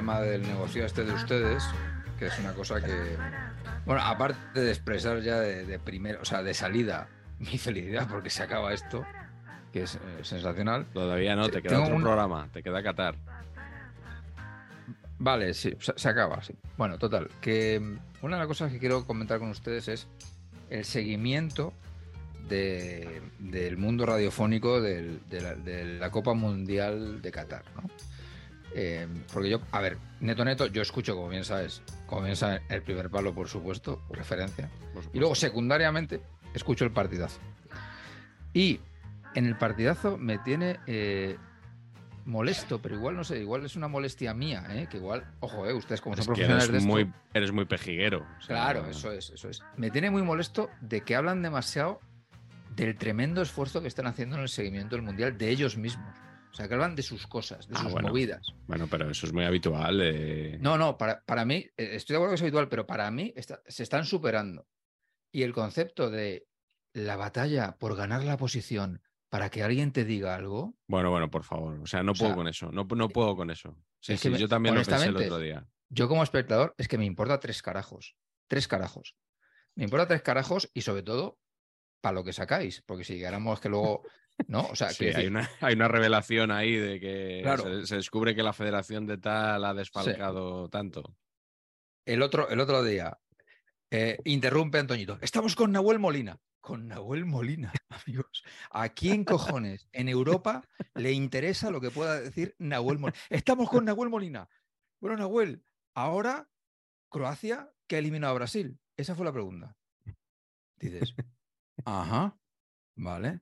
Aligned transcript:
tema 0.00 0.20
del 0.22 0.40
negocio 0.40 0.86
este 0.86 1.04
de 1.04 1.12
ustedes, 1.12 1.62
que 2.18 2.28
es 2.28 2.38
una 2.38 2.54
cosa 2.54 2.80
que, 2.82 3.18
bueno, 3.84 4.00
aparte 4.00 4.58
de 4.60 4.70
expresar 4.70 5.20
ya 5.20 5.38
de, 5.38 5.66
de 5.66 5.78
primero, 5.78 6.20
o 6.22 6.24
sea, 6.24 6.42
de 6.42 6.54
salida, 6.54 7.06
mi 7.38 7.58
felicidad 7.58 8.08
porque 8.10 8.30
se 8.30 8.42
acaba 8.42 8.72
esto, 8.72 9.04
que 9.74 9.82
es 9.82 9.96
eh, 9.96 9.98
sensacional. 10.22 10.86
Todavía 10.94 11.36
no, 11.36 11.50
te 11.50 11.60
queda 11.60 11.72
Tengo 11.72 11.82
otro 11.84 11.96
un- 11.96 12.02
programa, 12.02 12.48
te 12.50 12.62
queda 12.62 12.82
Qatar. 12.82 13.14
Vale, 15.18 15.52
sí, 15.52 15.74
se, 15.80 15.92
se 15.96 16.08
acaba, 16.08 16.42
sí. 16.42 16.54
Bueno, 16.78 16.96
total, 16.98 17.28
que 17.42 17.78
mm, 17.78 18.24
una 18.24 18.36
de 18.36 18.40
las 18.40 18.48
cosas 18.48 18.72
que 18.72 18.78
quiero 18.78 19.04
comentar 19.06 19.38
con 19.38 19.50
ustedes 19.50 19.86
es 19.88 20.06
el 20.70 20.86
seguimiento 20.86 21.74
de- 22.48 23.20
del 23.38 23.76
mundo 23.76 24.06
radiofónico 24.06 24.80
del- 24.80 25.20
de, 25.28 25.40
la, 25.42 25.54
de 25.56 25.84
la 25.98 26.10
Copa 26.10 26.32
Mundial 26.32 27.20
de 27.20 27.30
Qatar, 27.30 27.64
¿no? 27.76 27.82
Eh, 28.74 29.06
porque 29.32 29.50
yo, 29.50 29.60
a 29.72 29.80
ver, 29.80 29.98
neto 30.20 30.44
neto, 30.44 30.66
yo 30.66 30.82
escucho, 30.82 31.14
como 31.16 31.28
bien 31.28 31.44
sabes, 31.44 31.82
como 32.06 32.22
bien 32.22 32.36
saben, 32.36 32.62
el 32.68 32.82
primer 32.82 33.10
palo, 33.10 33.34
por 33.34 33.48
supuesto, 33.48 34.02
referencia. 34.10 34.68
por 34.94 35.02
Y 35.12 35.18
luego, 35.18 35.34
supuesto. 35.34 35.46
secundariamente, 35.46 36.20
escucho 36.54 36.84
el 36.84 36.92
partidazo. 36.92 37.40
Y 38.52 38.80
en 39.34 39.46
el 39.46 39.56
partidazo 39.56 40.18
me 40.18 40.38
tiene 40.38 40.78
eh, 40.86 41.36
molesto, 42.26 42.80
pero 42.80 42.94
igual 42.96 43.16
no 43.16 43.24
sé, 43.24 43.38
igual 43.40 43.64
es 43.64 43.76
una 43.76 43.88
molestia 43.88 44.34
mía, 44.34 44.64
¿eh? 44.70 44.86
que 44.90 44.98
igual, 44.98 45.24
ojo, 45.40 45.66
eh, 45.66 45.72
ustedes 45.74 46.00
como 46.00 46.14
son 46.14 46.20
Es 46.20 46.26
que 46.26 46.30
profesionales 46.30 46.64
eres 46.64 46.72
de 46.72 46.78
esto, 46.78 46.90
muy, 46.90 47.12
eres 47.34 47.52
muy 47.52 47.64
pejiguero. 47.64 48.26
o 48.38 48.42
sea, 48.42 48.56
Claro, 48.56 48.86
eso 48.86 49.10
es, 49.12 49.30
eso 49.30 49.48
es. 49.48 49.62
Me 49.76 49.90
tiene 49.90 50.10
muy 50.10 50.22
molesto 50.22 50.70
de 50.80 51.00
que 51.02 51.16
hablan 51.16 51.42
demasiado 51.42 52.00
del 52.76 52.96
tremendo 52.96 53.42
esfuerzo 53.42 53.82
que 53.82 53.88
están 53.88 54.06
haciendo 54.06 54.36
en 54.36 54.42
el 54.42 54.48
seguimiento 54.48 54.96
del 54.96 55.04
mundial 55.04 55.36
de 55.36 55.50
ellos 55.50 55.76
mismos. 55.76 56.14
O 56.52 56.54
sea, 56.54 56.66
que 56.68 56.74
hablan 56.74 56.96
de 56.96 57.02
sus 57.02 57.26
cosas, 57.26 57.68
de 57.68 57.74
Ah, 57.76 57.82
sus 57.82 57.92
bueno. 57.92 58.08
movidas. 58.08 58.46
Bueno, 58.66 58.88
pero 58.90 59.08
eso 59.10 59.26
es 59.26 59.32
muy 59.32 59.44
habitual. 59.44 60.00
eh. 60.02 60.58
No, 60.60 60.76
no, 60.76 60.98
para, 60.98 61.22
para 61.24 61.44
mí, 61.44 61.56
eh, 61.76 61.90
estoy 61.92 62.14
de 62.14 62.16
acuerdo 62.18 62.32
que 62.32 62.36
es 62.36 62.42
habitual, 62.42 62.68
pero 62.68 62.86
para 62.86 63.10
mí 63.10 63.32
está- 63.36 63.62
se 63.66 63.82
están 63.82 64.04
superando. 64.04 64.66
Y 65.32 65.42
el 65.44 65.52
concepto 65.52 66.10
de 66.10 66.46
la 66.92 67.16
batalla 67.16 67.76
por 67.78 67.94
ganar 67.96 68.24
la 68.24 68.36
posición 68.36 69.00
para 69.28 69.48
que 69.48 69.62
alguien 69.62 69.92
te 69.92 70.04
diga 70.04 70.34
algo, 70.34 70.74
Bueno, 70.88 71.10
bueno, 71.10 71.30
por 71.30 71.44
favor. 71.44 71.78
O 71.80 71.86
sea, 71.86 72.02
no 72.02 72.12
O 72.12 72.14
puedo 72.16 72.30
sea, 72.30 72.36
con 72.36 72.48
eso. 72.48 72.72
No, 72.72 72.84
no 72.84 73.08
puedo 73.08 73.36
con 73.36 73.50
eso. 73.52 73.76
Sí, 74.00 74.14
es 74.14 74.20
sí, 74.20 74.32
que 74.32 74.38
yo 74.38 74.48
también 74.48 74.74
lo 74.74 74.82
pensé 74.82 75.06
el 75.06 75.16
otro 75.16 75.38
día. 75.38 75.64
yo 75.88 76.08
como 76.08 76.24
espectador 76.24 76.74
es 76.78 76.88
que 76.88 76.98
me 76.98 77.04
importa 77.04 77.38
tres 77.38 77.62
carajos. 77.62 78.16
Tres 78.48 78.66
carajos. 78.66 79.14
Me 79.76 79.84
importa 79.84 80.08
tres 80.08 80.22
carajos 80.22 80.68
y 80.74 80.80
sobre 80.80 81.04
todo 81.04 81.38
para 82.00 82.14
lo 82.14 82.24
que 82.24 82.32
sacáis. 82.32 82.82
Porque 82.82 83.04
si 83.04 83.14
llegáramos 83.14 83.60
que 83.60 83.68
luego. 83.68 84.02
¿No? 84.48 84.66
O 84.66 84.74
sea, 84.76 84.90
Sí, 84.90 85.04
hay 85.06 85.12
decir, 85.12 85.30
una, 85.30 85.48
hay 85.60 85.74
una 85.74 85.88
revelación 85.88 86.50
ahí 86.50 86.76
de 86.76 87.00
que 87.00 87.40
Claro. 87.42 87.62
se, 87.80 87.86
se 87.86 87.96
descubre 87.96 88.34
que 88.34 88.42
la 88.42 88.52
federación 88.52 89.06
de 89.06 89.18
tal 89.18 89.64
ha 89.64 89.74
desfalcado 89.74 90.68
tanto. 90.68 91.16
el, 92.06 92.22
otro, 92.22 92.48
el 92.48 92.60
otro 92.60 92.82
día 92.82 93.18
eh, 93.90 94.18
interrumpe 94.24 94.78
Antoñito. 94.78 95.18
Estamos 95.20 95.56
con 95.56 95.72
Nahuel 95.72 95.98
Molina. 95.98 96.38
Con 96.60 96.88
Nahuel 96.88 97.24
Molina, 97.24 97.72
amigos. 97.88 98.44
¿A 98.70 98.90
quién 98.90 99.24
cojones 99.24 99.88
en 99.92 100.08
Europa 100.08 100.62
le 100.94 101.10
interesa 101.12 101.70
lo 101.70 101.80
que 101.80 101.90
pueda 101.90 102.20
decir 102.20 102.54
Nahuel 102.58 102.98
Molina? 102.98 103.18
Estamos 103.30 103.68
con 103.70 103.84
Nahuel 103.86 104.10
Molina. 104.10 104.48
Bueno, 105.00 105.16
Nahuel, 105.16 105.64
ahora 105.94 106.48
Croacia 107.08 107.72
que 107.86 107.96
ha 107.96 107.98
eliminado 107.98 108.32
a 108.32 108.36
Brasil. 108.36 108.78
Esa 108.96 109.14
fue 109.14 109.24
la 109.24 109.32
pregunta. 109.32 109.76
Dices, 110.78 111.14
ajá, 111.84 112.38
vale, 112.94 113.40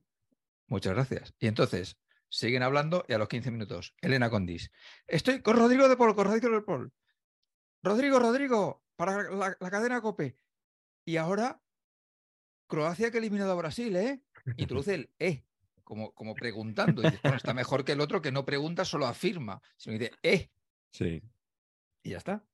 muchas 0.69 0.93
gracias. 0.93 1.33
Y 1.39 1.47
entonces 1.47 1.97
siguen 2.29 2.63
hablando 2.63 3.05
y 3.07 3.13
a 3.13 3.17
los 3.17 3.27
15 3.27 3.51
minutos, 3.51 3.95
Elena 4.01 4.29
Condis. 4.29 4.71
Estoy 5.07 5.41
con 5.41 5.57
Rodrigo 5.57 5.89
de 5.89 5.97
Paul, 5.97 6.15
con 6.15 6.25
Rodrigo 6.25 6.49
de 6.49 6.61
Paul. 6.61 6.93
Rodrigo, 7.81 8.19
Rodrigo, 8.19 8.83
para 8.95 9.29
la, 9.31 9.57
la 9.59 9.71
cadena 9.71 10.01
Cope. 10.01 10.35
Y 11.05 11.17
ahora, 11.17 11.61
Croacia 12.67 13.09
que 13.09 13.17
ha 13.17 13.19
eliminado 13.19 13.51
a 13.51 13.55
Brasil, 13.55 13.95
¿eh? 13.95 14.21
Introduce 14.57 14.93
el 14.93 15.09
eh, 15.19 15.43
como, 15.83 16.13
como 16.13 16.35
preguntando. 16.35 17.01
Y 17.01 17.05
dices, 17.05 17.21
bueno, 17.21 17.37
está 17.37 17.53
mejor 17.53 17.83
que 17.83 17.93
el 17.93 18.01
otro 18.01 18.21
que 18.21 18.31
no 18.31 18.45
pregunta, 18.45 18.85
solo 18.85 19.07
afirma. 19.07 19.61
Sino 19.75 19.97
dice 19.97 20.11
eh, 20.23 20.49
Sí. 20.91 21.21
y 22.03 22.11
ya 22.11 22.17
está. 22.17 22.45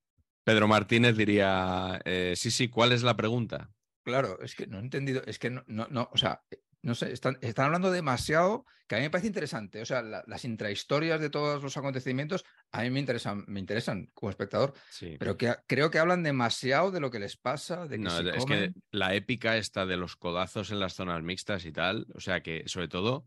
Pedro 0.43 0.67
Martínez 0.67 1.17
diría, 1.17 1.99
eh, 2.05 2.33
sí, 2.37 2.51
sí, 2.51 2.69
¿cuál 2.69 2.91
es 2.91 3.01
la 3.01 3.15
pregunta? 3.17 3.73
Claro, 4.03 4.39
es 4.41 4.53
que 4.53 4.67
no 4.67 4.77
he 4.77 4.81
entendido, 4.81 5.23
es 5.25 5.39
que 5.39 5.49
no, 5.49 5.63
no, 5.65 5.87
no, 5.89 6.07
o 6.13 6.17
sea, 6.17 6.43
no 6.85 6.93
sé, 6.93 7.11
están, 7.11 7.37
están 7.41 7.65
hablando 7.65 7.89
demasiado, 7.91 8.63
que 8.87 8.93
a 8.95 8.99
mí 8.99 9.03
me 9.05 9.09
parece 9.09 9.25
interesante. 9.27 9.81
O 9.81 9.85
sea, 9.85 10.03
la- 10.03 10.23
las 10.27 10.45
intrahistorias 10.45 11.19
de 11.19 11.31
todos 11.31 11.63
los 11.63 11.75
acontecimientos 11.77 12.43
a 12.71 12.83
mí 12.83 12.91
me 12.91 12.99
interesan, 12.99 13.43
me 13.47 13.59
interesan 13.59 14.11
como 14.13 14.29
espectador, 14.29 14.73
Sí. 14.91 15.15
pero 15.17 15.35
que, 15.35 15.55
creo 15.65 15.89
que 15.89 15.97
hablan 15.97 16.21
demasiado 16.21 16.91
de 16.91 16.99
lo 16.99 17.09
que 17.09 17.17
les 17.19 17.37
pasa, 17.37 17.87
de 17.87 17.97
que 17.97 18.03
No, 18.03 18.11
se 18.11 18.29
es 18.37 18.45
que 18.45 18.71
la 18.91 19.15
épica 19.15 19.57
esta 19.57 19.87
de 19.87 19.97
los 19.97 20.15
codazos 20.15 20.69
en 20.69 20.79
las 20.79 20.93
zonas 20.93 21.23
mixtas 21.23 21.65
y 21.65 21.71
tal, 21.71 22.05
o 22.13 22.19
sea 22.19 22.41
que 22.41 22.63
sobre 22.67 22.87
todo 22.87 23.25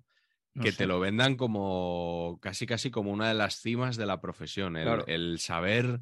no 0.55 0.63
que 0.63 0.71
sé. 0.71 0.79
te 0.79 0.87
lo 0.87 1.01
vendan 1.01 1.37
como 1.37 2.39
casi 2.41 2.65
casi 2.65 2.91
como 2.93 3.11
una 3.11 3.27
de 3.29 3.35
las 3.35 3.61
cimas 3.61 3.97
de 3.97 4.07
la 4.07 4.21
profesión, 4.21 4.77
el, 4.77 4.85
Claro. 4.85 5.05
el 5.09 5.41
saber 5.41 5.99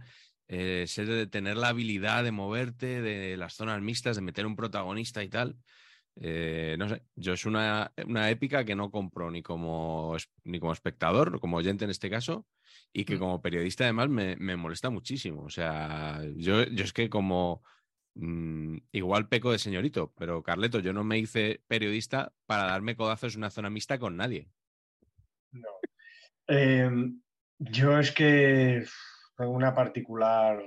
eh, 0.48 0.84
ser 0.86 1.06
de 1.08 1.26
tener 1.26 1.56
la 1.56 1.68
habilidad 1.68 2.22
de 2.22 2.32
moverte 2.32 3.00
de 3.02 3.36
las 3.38 3.54
zonas 3.54 3.80
mixtas, 3.82 4.14
de 4.16 4.22
meter 4.22 4.46
un 4.46 4.54
protagonista 4.56 5.24
y 5.24 5.28
tal. 5.28 5.56
Eh, 6.18 6.76
no 6.78 6.88
sé, 6.88 7.02
yo 7.14 7.34
es 7.34 7.44
una, 7.44 7.92
una 8.06 8.30
épica 8.30 8.64
que 8.64 8.74
no 8.74 8.90
compro 8.90 9.30
ni 9.30 9.42
como, 9.42 10.16
ni 10.44 10.58
como 10.60 10.72
espectador, 10.72 11.40
como 11.40 11.58
oyente 11.58 11.84
en 11.84 11.90
este 11.90 12.08
caso, 12.10 12.46
y 12.92 13.04
que 13.04 13.16
Mm. 13.16 13.18
como 13.18 13.42
periodista 13.42 13.84
además 13.84 14.08
me, 14.08 14.36
me 14.36 14.56
molesta 14.56 14.90
muchísimo. 14.90 15.42
O 15.42 15.50
sea, 15.50 16.22
yo, 16.36 16.64
yo 16.64 16.84
es 16.84 16.92
que 16.92 17.10
como 17.10 17.62
mm, 18.14 18.78
igual 18.92 19.28
peco 19.28 19.52
de 19.52 19.58
señorito, 19.58 20.12
pero 20.16 20.42
Carleto, 20.42 20.80
yo 20.80 20.92
no 20.92 21.04
me 21.04 21.18
hice 21.18 21.62
periodista 21.66 22.32
para 22.46 22.64
darme 22.64 22.96
codazos 22.96 23.34
en 23.34 23.40
una 23.40 23.50
zona 23.50 23.70
mixta 23.70 23.98
con 23.98 24.16
nadie. 24.16 24.48
No. 25.52 25.68
Em, 26.48 27.20
yo 27.58 27.98
es 27.98 28.12
que 28.12 28.86
tengo 29.36 29.50
una 29.50 29.74
particular 29.74 30.62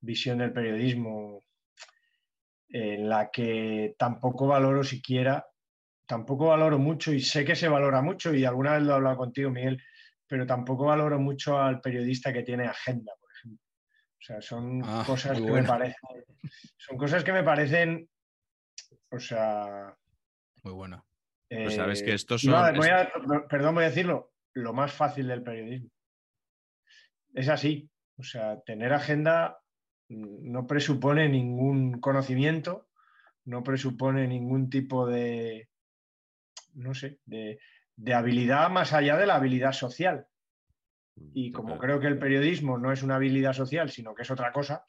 visión 0.00 0.38
del 0.38 0.52
periodismo 0.52 1.44
en 2.70 3.08
la 3.08 3.30
que 3.30 3.94
tampoco 3.98 4.46
valoro 4.46 4.84
siquiera, 4.84 5.46
tampoco 6.06 6.46
valoro 6.48 6.78
mucho 6.78 7.12
y 7.12 7.20
sé 7.20 7.44
que 7.44 7.56
se 7.56 7.68
valora 7.68 8.02
mucho 8.02 8.34
y 8.34 8.44
alguna 8.44 8.74
vez 8.74 8.82
lo 8.82 8.92
he 8.92 8.94
hablado 8.96 9.16
contigo, 9.16 9.50
Miguel, 9.50 9.82
pero 10.26 10.46
tampoco 10.46 10.86
valoro 10.86 11.18
mucho 11.18 11.58
al 11.58 11.80
periodista 11.80 12.32
que 12.32 12.42
tiene 12.42 12.66
agenda, 12.66 13.12
por 13.20 13.30
ejemplo. 13.32 13.64
O 14.20 14.20
sea, 14.22 14.40
son 14.42 14.82
Ah, 14.84 15.04
cosas 15.06 15.36
que 15.38 15.40
bueno. 15.48 15.62
me 15.62 15.68
parecen. 15.68 15.94
Son 16.76 16.96
cosas 16.98 17.24
que 17.24 17.32
me 17.32 17.42
parecen. 17.44 18.08
O 19.10 19.18
sea. 19.18 19.96
Muy 20.64 20.72
bueno. 20.74 21.06
Pues 21.48 21.76
sabes 21.76 22.02
que 22.02 22.10
eh, 22.10 22.14
estos 22.14 22.44
no, 22.44 22.52
son- 22.66 22.76
voy 22.76 22.88
a- 22.88 23.10
perdón, 23.48 23.74
voy 23.76 23.84
a 23.84 23.88
decirlo. 23.88 24.32
Lo 24.54 24.72
más 24.74 24.92
fácil 24.92 25.28
del 25.28 25.42
periodismo. 25.42 25.88
Es 27.34 27.48
así. 27.48 27.88
O 28.18 28.22
sea, 28.22 28.60
tener 28.62 28.92
agenda 28.92 29.58
no 30.08 30.66
presupone 30.66 31.28
ningún 31.28 32.00
conocimiento, 32.00 32.88
no 33.44 33.62
presupone 33.62 34.26
ningún 34.26 34.70
tipo 34.70 35.06
de. 35.06 35.68
No 36.74 36.94
sé, 36.94 37.18
de, 37.24 37.58
de 37.96 38.14
habilidad 38.14 38.70
más 38.70 38.92
allá 38.92 39.16
de 39.16 39.26
la 39.26 39.36
habilidad 39.36 39.72
social. 39.72 40.26
Y 41.34 41.46
Sí, 41.46 41.52
como 41.52 41.78
creo 41.78 41.98
que 41.98 42.06
el 42.06 42.18
periodismo 42.18 42.78
no 42.78 42.92
es 42.92 43.02
una 43.02 43.16
habilidad 43.16 43.52
social, 43.52 43.90
sino 43.90 44.14
que 44.14 44.22
es 44.22 44.30
otra 44.30 44.52
cosa, 44.52 44.84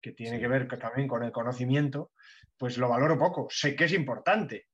que 0.00 0.12
tiene 0.12 0.36
Sí. 0.36 0.42
que 0.42 0.48
ver 0.48 0.66
también 0.78 1.06
con 1.06 1.22
el 1.22 1.30
conocimiento, 1.30 2.12
pues 2.58 2.76
lo 2.76 2.88
valoro 2.88 3.18
poco. 3.18 3.46
Sé 3.50 3.76
que 3.76 3.84
es 3.84 3.92
importante, 3.92 4.66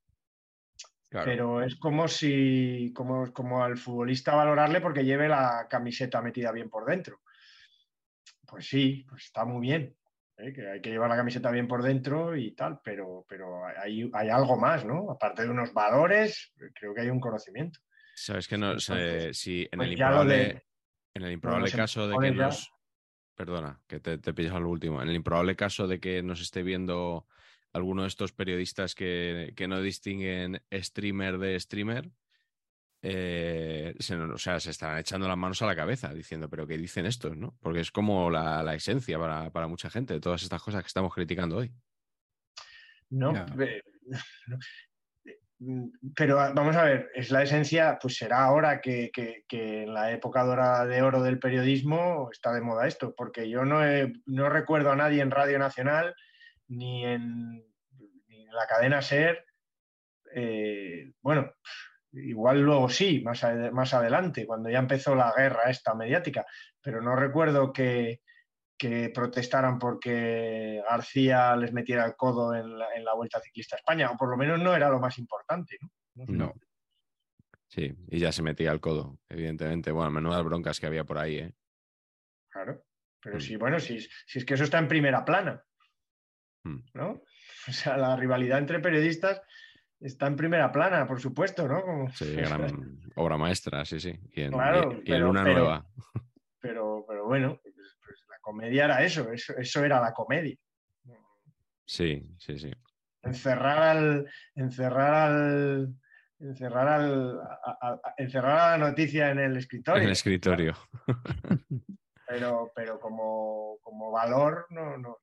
Claro. 1.10 1.26
pero 1.26 1.62
es 1.62 1.76
como 1.76 2.08
si, 2.08 2.92
como, 2.94 3.32
como 3.32 3.62
al 3.62 3.76
futbolista 3.76 4.34
valorarle 4.34 4.80
porque 4.80 5.04
lleve 5.04 5.28
la 5.28 5.66
camiseta 5.68 6.22
metida 6.22 6.50
bien 6.52 6.70
por 6.70 6.86
dentro. 6.86 7.20
Pues 8.46 8.68
sí, 8.68 9.04
pues 9.08 9.24
está 9.24 9.44
muy 9.44 9.60
bien, 9.66 9.96
¿eh? 10.38 10.52
que 10.52 10.68
hay 10.68 10.80
que 10.80 10.90
llevar 10.90 11.10
la 11.10 11.16
camiseta 11.16 11.50
bien 11.50 11.66
por 11.68 11.82
dentro 11.82 12.36
y 12.36 12.54
tal, 12.54 12.80
pero, 12.82 13.24
pero 13.28 13.66
hay, 13.66 14.08
hay 14.12 14.28
algo 14.28 14.56
más, 14.56 14.84
¿no? 14.84 15.10
Aparte 15.10 15.42
de 15.42 15.50
unos 15.50 15.72
valores, 15.72 16.52
creo 16.74 16.94
que 16.94 17.00
hay 17.02 17.08
un 17.10 17.20
conocimiento. 17.20 17.80
Sabes 18.14 18.48
que 18.48 18.56
no 18.56 18.72
Entonces, 18.72 19.36
si 19.38 19.62
en 19.70 19.78
pues 19.78 19.88
el 19.88 19.88
lo 19.88 19.92
improbable, 19.92 20.34
de- 20.34 20.62
en 21.14 21.22
el 21.24 21.32
improbable 21.32 21.70
caso 21.70 22.08
de 22.08 22.18
que 22.18 22.36
ya- 22.36 22.44
nos. 22.46 22.72
Perdona, 23.34 23.82
que 23.86 24.00
te, 24.00 24.16
te 24.16 24.32
pillas 24.32 24.54
al 24.54 24.64
último. 24.64 25.02
En 25.02 25.10
el 25.10 25.14
improbable 25.16 25.56
caso 25.56 25.86
de 25.86 26.00
que 26.00 26.22
nos 26.22 26.40
esté 26.40 26.62
viendo 26.62 27.26
alguno 27.74 28.02
de 28.02 28.08
estos 28.08 28.32
periodistas 28.32 28.94
que, 28.94 29.52
que 29.54 29.68
no 29.68 29.82
distinguen 29.82 30.62
streamer 30.72 31.36
de 31.36 31.60
streamer, 31.60 32.10
eh, 33.08 33.94
se, 34.00 34.16
o 34.16 34.36
sea, 34.38 34.58
se 34.58 34.70
estarán 34.70 34.98
echando 34.98 35.28
las 35.28 35.36
manos 35.36 35.62
a 35.62 35.66
la 35.66 35.76
cabeza 35.76 36.12
diciendo, 36.12 36.48
pero 36.50 36.66
¿qué 36.66 36.76
dicen 36.76 37.06
estos? 37.06 37.36
¿no? 37.36 37.56
Porque 37.60 37.80
es 37.80 37.90
como 37.92 38.30
la, 38.30 38.62
la 38.62 38.74
esencia 38.74 39.18
para, 39.18 39.50
para 39.50 39.68
mucha 39.68 39.88
gente 39.90 40.14
de 40.14 40.20
todas 40.20 40.42
estas 40.42 40.60
cosas 40.62 40.82
que 40.82 40.88
estamos 40.88 41.14
criticando 41.14 41.58
hoy. 41.58 41.72
¿no? 43.10 43.32
No. 43.32 44.58
Mm, 45.58 45.88
Pero 46.14 46.36
vamos 46.36 46.76
a 46.76 46.84
ver, 46.84 47.10
es 47.14 47.30
la 47.30 47.42
esencia, 47.42 47.98
pues 48.00 48.16
será 48.16 48.44
ahora 48.44 48.80
que, 48.80 49.10
que- 49.12 49.44
que 49.48 49.84
en 49.84 49.94
la 49.94 50.12
época 50.12 50.44
dorada 50.44 50.84
de 50.84 51.00
oro 51.00 51.22
del 51.22 51.38
periodismo 51.38 52.28
está 52.30 52.52
de 52.52 52.60
moda 52.60 52.86
esto, 52.86 53.14
porque 53.16 53.48
yo 53.48 53.64
no, 53.64 53.82
he- 53.86 54.12
no 54.26 54.50
recuerdo 54.50 54.90
a 54.90 54.96
nadie 54.96 55.22
en 55.22 55.30
Radio 55.30 55.58
Nacional 55.58 56.14
ni 56.68 57.06
en, 57.06 57.64
ni 58.28 58.42
en 58.42 58.52
la 58.52 58.66
cadena 58.66 59.00
SER, 59.00 59.46
eh, 60.34 61.12
bueno, 61.22 61.50
igual 62.16 62.62
luego 62.62 62.88
sí, 62.88 63.20
más, 63.22 63.42
ade- 63.44 63.70
más 63.70 63.94
adelante, 63.94 64.46
cuando 64.46 64.68
ya 64.70 64.78
empezó 64.78 65.14
la 65.14 65.32
guerra 65.36 65.70
esta 65.70 65.94
mediática, 65.94 66.44
pero 66.80 67.00
no 67.00 67.14
recuerdo 67.16 67.72
que, 67.72 68.22
que 68.78 69.10
protestaran 69.14 69.78
porque 69.78 70.82
García 70.88 71.54
les 71.56 71.72
metiera 71.72 72.04
el 72.04 72.16
codo 72.16 72.54
en 72.54 72.78
la, 72.78 72.94
en 72.94 73.04
la 73.04 73.14
Vuelta 73.14 73.40
Ciclista 73.40 73.76
a 73.76 73.78
España, 73.78 74.10
o 74.10 74.16
por 74.16 74.28
lo 74.30 74.36
menos 74.36 74.60
no 74.60 74.74
era 74.74 74.88
lo 74.88 75.00
más 75.00 75.18
importante. 75.18 75.78
¿no? 76.14 76.24
No. 76.28 76.54
Sí, 77.68 77.92
y 78.08 78.18
ya 78.18 78.32
se 78.32 78.42
metía 78.42 78.70
el 78.72 78.80
codo, 78.80 79.18
evidentemente. 79.28 79.90
Bueno, 79.90 80.10
menudas 80.10 80.44
broncas 80.44 80.78
que 80.80 80.86
había 80.86 81.04
por 81.04 81.18
ahí, 81.18 81.38
¿eh? 81.38 81.52
Claro. 82.48 82.84
Pero 83.20 83.36
Mm. 83.38 83.40
sí, 83.40 83.56
bueno, 83.56 83.80
si, 83.80 84.00
si 84.00 84.38
es 84.38 84.44
que 84.44 84.54
eso 84.54 84.64
está 84.64 84.78
en 84.78 84.88
primera 84.88 85.24
plana, 85.24 85.62
Mm. 86.64 86.78
¿no? 86.94 87.22
O 87.68 87.72
sea, 87.72 87.96
la 87.96 88.16
rivalidad 88.16 88.58
entre 88.58 88.78
periodistas 88.80 89.40
está 90.00 90.26
en 90.26 90.36
primera 90.36 90.70
plana, 90.72 91.06
por 91.06 91.20
supuesto, 91.20 91.66
¿no? 91.68 91.82
Como- 91.82 92.10
Sí, 92.10 92.34
gran 92.76 93.00
obra 93.16 93.36
maestra, 93.36 93.84
sí, 93.84 93.98
sí. 94.00 94.18
Y 94.32 94.42
en, 94.42 94.52
Claro, 94.52 94.92
y- 94.92 94.94
y 94.94 94.98
en 94.98 95.04
pero- 95.04 95.26
Luna 95.26 95.44
pero- 95.44 95.58
Nueva. 95.58 95.86
pero, 96.60 97.04
pero 97.08 97.24
bueno, 97.26 97.58
pues, 97.62 97.74
pues 98.04 98.24
la 98.28 98.38
comedia 98.40 98.84
era 98.84 99.02
eso, 99.04 99.30
eso, 99.32 99.54
eso 99.56 99.84
era 99.84 100.00
la 100.00 100.12
comedia. 100.12 100.56
Sí, 101.84 102.28
sí, 102.38 102.58
sí. 102.58 102.70
encerrar 103.22 103.78
al 103.96 104.28
encerrar 104.54 105.30
al 105.30 105.94
encerrar 106.38 106.88
al 106.88 107.40
a- 107.40 107.78
a- 107.80 107.88
a- 108.04 108.14
encerrar 108.18 108.58
a 108.58 108.78
la 108.78 108.88
noticia 108.88 109.30
en 109.30 109.38
el 109.40 109.56
escritorio 109.56 110.00
En 110.00 110.06
el 110.06 110.12
escritorio. 110.12 110.74
pero 112.26 112.70
pero 112.74 112.98
como, 113.00 113.78
como 113.82 114.10
valor 114.10 114.66
no 114.70 114.96
no, 114.96 114.98
no- 114.98 115.18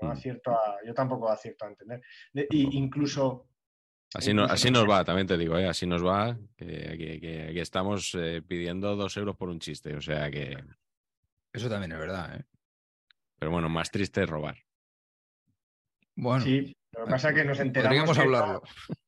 no 0.00 0.08
Mm. 0.08 0.12
acierto 0.12 0.52
a 0.52 0.76
yo 0.86 0.94
tampoco 0.94 1.28
acierto 1.28 1.64
a 1.64 1.68
entender 1.68 2.00
De- 2.32 2.46
y 2.50 2.76
incluso 2.76 3.47
Así, 4.14 4.32
no, 4.32 4.44
así 4.44 4.70
no 4.70 4.80
nos 4.80 4.90
va, 4.90 5.04
también 5.04 5.26
te 5.26 5.36
digo, 5.36 5.58
¿eh? 5.58 5.66
así 5.68 5.86
nos 5.86 6.04
va, 6.04 6.38
que, 6.56 6.66
que- 6.66 7.20
que- 7.20 7.50
que 7.52 7.60
estamos 7.60 8.14
eh, 8.18 8.40
pidiendo 8.46 8.96
dos 8.96 9.16
euros 9.18 9.36
por 9.36 9.50
un 9.50 9.60
chiste, 9.60 9.94
o 9.94 10.00
sea 10.00 10.30
que, 10.30 10.56
Eso 11.52 11.68
también 11.68 11.92
es 11.92 11.98
verdad, 11.98 12.36
¿eh? 12.36 12.44
pero 13.38 13.50
bueno, 13.50 13.68
más 13.68 13.90
triste 13.90 14.22
es 14.22 14.28
robar. 14.30 14.56
Bueno, 16.16 16.44
sí 16.44 16.74
lo 16.92 17.04
que 17.04 17.10
pasa 17.10 17.28
es 17.28 17.34
que 17.34 17.44
nos 17.44 17.60
enteramos 17.60 18.16
que 18.16 18.22
hablarlo. 18.22 18.62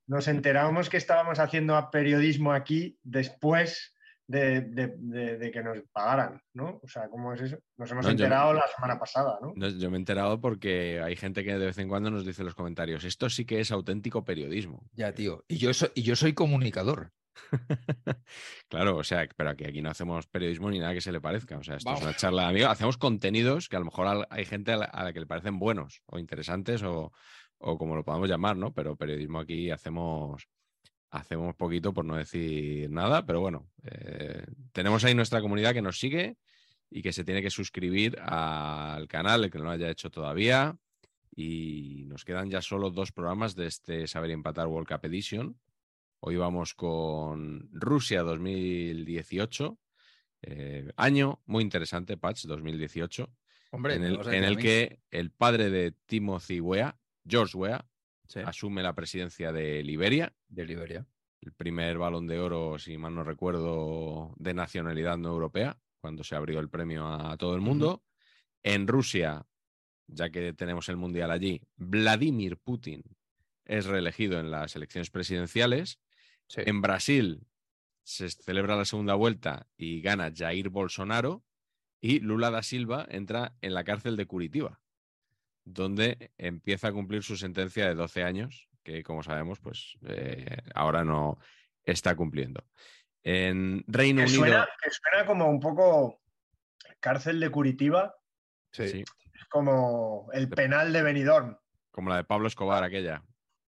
nos 0.07 0.29
enteramos 0.29 0.89
que 0.91 0.99
estábamos 0.99 1.39
haciendo 1.39 1.91
periodismo 1.91 2.53
aquí 2.53 2.99
después 3.03 3.95
de, 4.31 4.61
de- 4.61 4.95
de- 4.97 5.39
de 5.39 5.51
que 5.51 5.63
nos 5.63 5.79
pagaran, 5.93 6.41
¿no? 6.55 6.81
O 6.83 6.89
sea, 6.89 7.09
¿cómo 7.09 7.33
es 7.35 7.41
eso? 7.41 7.59
Nos 7.77 7.91
hemos 7.91 8.05
No, 8.05 8.11
yo- 8.11 8.25
enterado 8.25 8.55
la 8.55 8.67
semana 8.69 8.99
pasada, 8.99 9.39
¿no? 9.43 9.53
No, 9.57 9.69
yo 9.69 9.91
me 9.91 9.97
he 9.97 10.01
enterado 10.01 10.41
porque 10.41 11.01
hay 11.03 11.17
gente 11.17 11.43
que 11.45 11.59
de 11.59 11.67
vez 11.67 11.79
en 11.79 11.89
cuando 11.89 12.11
nos 12.11 12.25
dice 12.25 12.43
en 12.43 12.47
los 12.47 12.55
comentarios, 12.55 13.05
esto 13.05 13.29
sí 13.29 13.45
que 13.45 13.61
es 13.61 13.71
auténtico 13.73 14.25
periodismo. 14.25 14.87
Ya, 14.93 15.13
tío. 15.13 15.45
Y 15.49 15.57
yo, 15.59 15.75
soy, 15.75 15.91
y 15.95 16.03
yo 16.03 16.15
soy 16.17 16.33
comunicador. 16.33 17.11
Claro, 18.69 18.97
o 18.99 19.05
sea, 19.05 19.27
pero 19.37 19.51
aquí, 19.51 19.65
aquí 19.65 19.83
no 19.83 19.91
hacemos 19.91 20.27
periodismo 20.27 20.71
ni 20.71 20.79
nada 20.79 20.95
que 20.95 21.01
se 21.01 21.13
le 21.13 21.21
parezca. 21.21 21.59
O 21.59 21.63
sea, 21.63 21.77
esto 21.77 21.93
es 21.93 22.03
una 22.03 22.15
charla 22.15 22.43
de 22.45 22.49
amigos. 22.51 22.71
Hacemos 22.71 22.97
contenidos 22.99 23.69
que 23.69 23.77
a 23.77 23.81
lo 23.81 23.87
mejor 23.87 24.27
hay 24.31 24.45
gente 24.45 24.73
a 24.73 24.77
la, 24.77 24.85
a 24.85 25.05
la 25.05 25.13
que 25.13 25.21
le 25.21 25.27
parecen 25.27 25.59
buenos 25.59 26.03
o 26.07 26.19
interesantes 26.19 26.83
o, 26.83 27.13
o 27.59 27.79
como 27.79 27.97
lo 27.97 28.05
podamos 28.05 28.29
llamar, 28.29 28.57
¿no? 28.57 28.73
Pero 28.73 28.97
periodismo 28.97 29.41
aquí 29.41 29.71
hacemos, 29.71 30.47
hacemos 31.11 31.55
poquito 31.57 31.93
por 31.93 32.05
no 32.05 32.17
decir 32.17 32.91
nada, 32.91 33.27
pero 33.27 33.41
bueno, 33.41 33.69
eh, 33.85 34.45
tenemos 34.73 35.05
ahí 35.05 35.15
nuestra 35.15 35.41
comunidad 35.41 35.75
que 35.75 35.83
nos 35.83 35.99
sigue 35.99 36.37
y 36.91 37.03
que 37.03 37.13
se 37.13 37.25
tiene 37.25 37.43
que 37.43 37.51
suscribir 37.51 38.19
al 38.21 39.07
canal, 39.09 39.45
el 39.45 39.51
que 39.51 39.59
no 39.59 39.65
lo 39.65 39.71
haya 39.71 39.91
hecho 39.91 40.11
todavía. 40.11 40.77
Y 41.35 42.05
nos 42.07 42.25
quedan 42.25 42.51
ya 42.51 42.61
solo 42.61 42.91
dos 42.91 43.13
programas 43.13 43.55
de 43.55 43.67
este 43.67 44.07
Saber 44.07 44.31
Empatar 44.31 44.67
World 44.67 44.89
Cup 44.89 45.05
Edition. 45.05 45.59
Hoy 46.21 46.37
vamos 46.37 46.75
con 46.75 47.69
Rusia 47.73 48.23
2018, 48.23 49.79
eh, 50.43 50.93
año 50.97 51.41
muy 51.47 51.63
interesante, 51.63 52.19
Patch 52.19 52.45
2018, 52.45 53.31
Hombre, 53.71 53.95
en 53.95 54.05
el, 54.05 54.29
en 54.29 54.45
el 54.45 54.59
que 54.59 55.01
el 55.11 55.31
padre 55.31 55.71
de 55.71 55.93
Timothy 56.07 56.61
Weah, 56.61 56.99
George 57.27 57.57
Weah, 57.57 57.87
Sí, 58.31 58.39
asume 58.39 58.81
la 58.85 58.95
presidencia 58.95 59.51
de 59.51 59.83
Liberia, 59.83 60.33
de 60.49 60.65
Liberia. 60.65 61.05
el 61.41 61.53
primer 61.53 61.99
balón 61.99 62.29
de 62.29 62.39
oro, 62.39 62.79
si 62.79 62.97
mal 62.97 63.13
no 63.13 63.25
recuerdo, 63.25 64.35
de 64.37 64.55
nacionalidad 64.55 65.19
no 65.19 65.31
europea, 65.31 65.81
cuando 66.01 66.23
se 66.23 66.37
abrió 66.37 66.61
el 66.61 66.69
premio 66.69 67.09
a 67.09 67.37
todo 67.37 67.57
el 67.57 67.61
mundo. 67.61 68.05
En 68.63 68.87
Rusia, 68.87 69.45
ya 70.07 70.31
que 70.31 70.53
tenemos 70.53 70.89
el 70.89 70.97
mundial 70.97 71.33
allí, 71.33 71.61
Vladimir 71.75 72.57
Putin 72.57 73.03
es 73.65 73.87
reelegido 73.87 74.39
en 74.39 74.53
las 74.53 74.77
elecciones 74.77 75.11
presidenciales. 75.11 75.99
Sí. 76.47 76.61
En 76.67 76.83
Brasil 76.83 77.49
se 78.05 78.31
celebra 78.31 78.77
la 78.77 78.85
segunda 78.85 79.15
vuelta 79.15 79.67
y 79.77 80.03
gana 80.03 80.33
Jair 80.33 80.69
Bolsonaro 80.69 81.43
y 82.01 82.21
Lula 82.21 82.51
da 82.51 82.63
Silva 82.63 83.09
entra 83.11 83.57
en 83.61 83.75
la 83.75 83.83
cárcel 83.83 84.17
de 84.17 84.27
Curitiba, 84.27 84.81
donde 85.73 86.33
empieza 86.39 86.89
a 86.89 86.93
cumplir 86.93 87.23
su 87.23 87.37
sentencia 87.37 87.87
de 87.89 87.95
12 87.95 88.23
años, 88.23 88.69
que 88.83 89.03
como 89.03 89.23
sabemos, 89.23 89.59
pues 89.61 89.97
eh, 90.07 90.57
ahora 90.75 91.05
no 91.05 91.39
está 91.85 92.15
cumpliendo. 92.15 92.65
En 93.23 93.85
Reino 93.87 94.21
Que 94.23 94.29
Unido, 94.29 94.41
suena, 94.41 94.69
que 94.83 94.91
suena 94.91 95.27
como 95.27 95.49
un 95.49 95.61
poco 95.61 96.21
cárcel 97.01 97.39
de 97.41 97.51
Curitiba, 97.51 98.15
Sí. 98.73 98.89
sí, 98.89 99.01
es 99.03 99.45
como 99.49 100.29
el 100.33 100.49
penal 100.49 100.93
de 100.93 101.03
Benidorm. 101.03 101.57
como 101.91 102.09
la 102.11 102.17
de 102.19 102.25
Pablo 102.25 102.47
Escobar, 102.49 102.85
aquella. 102.85 103.23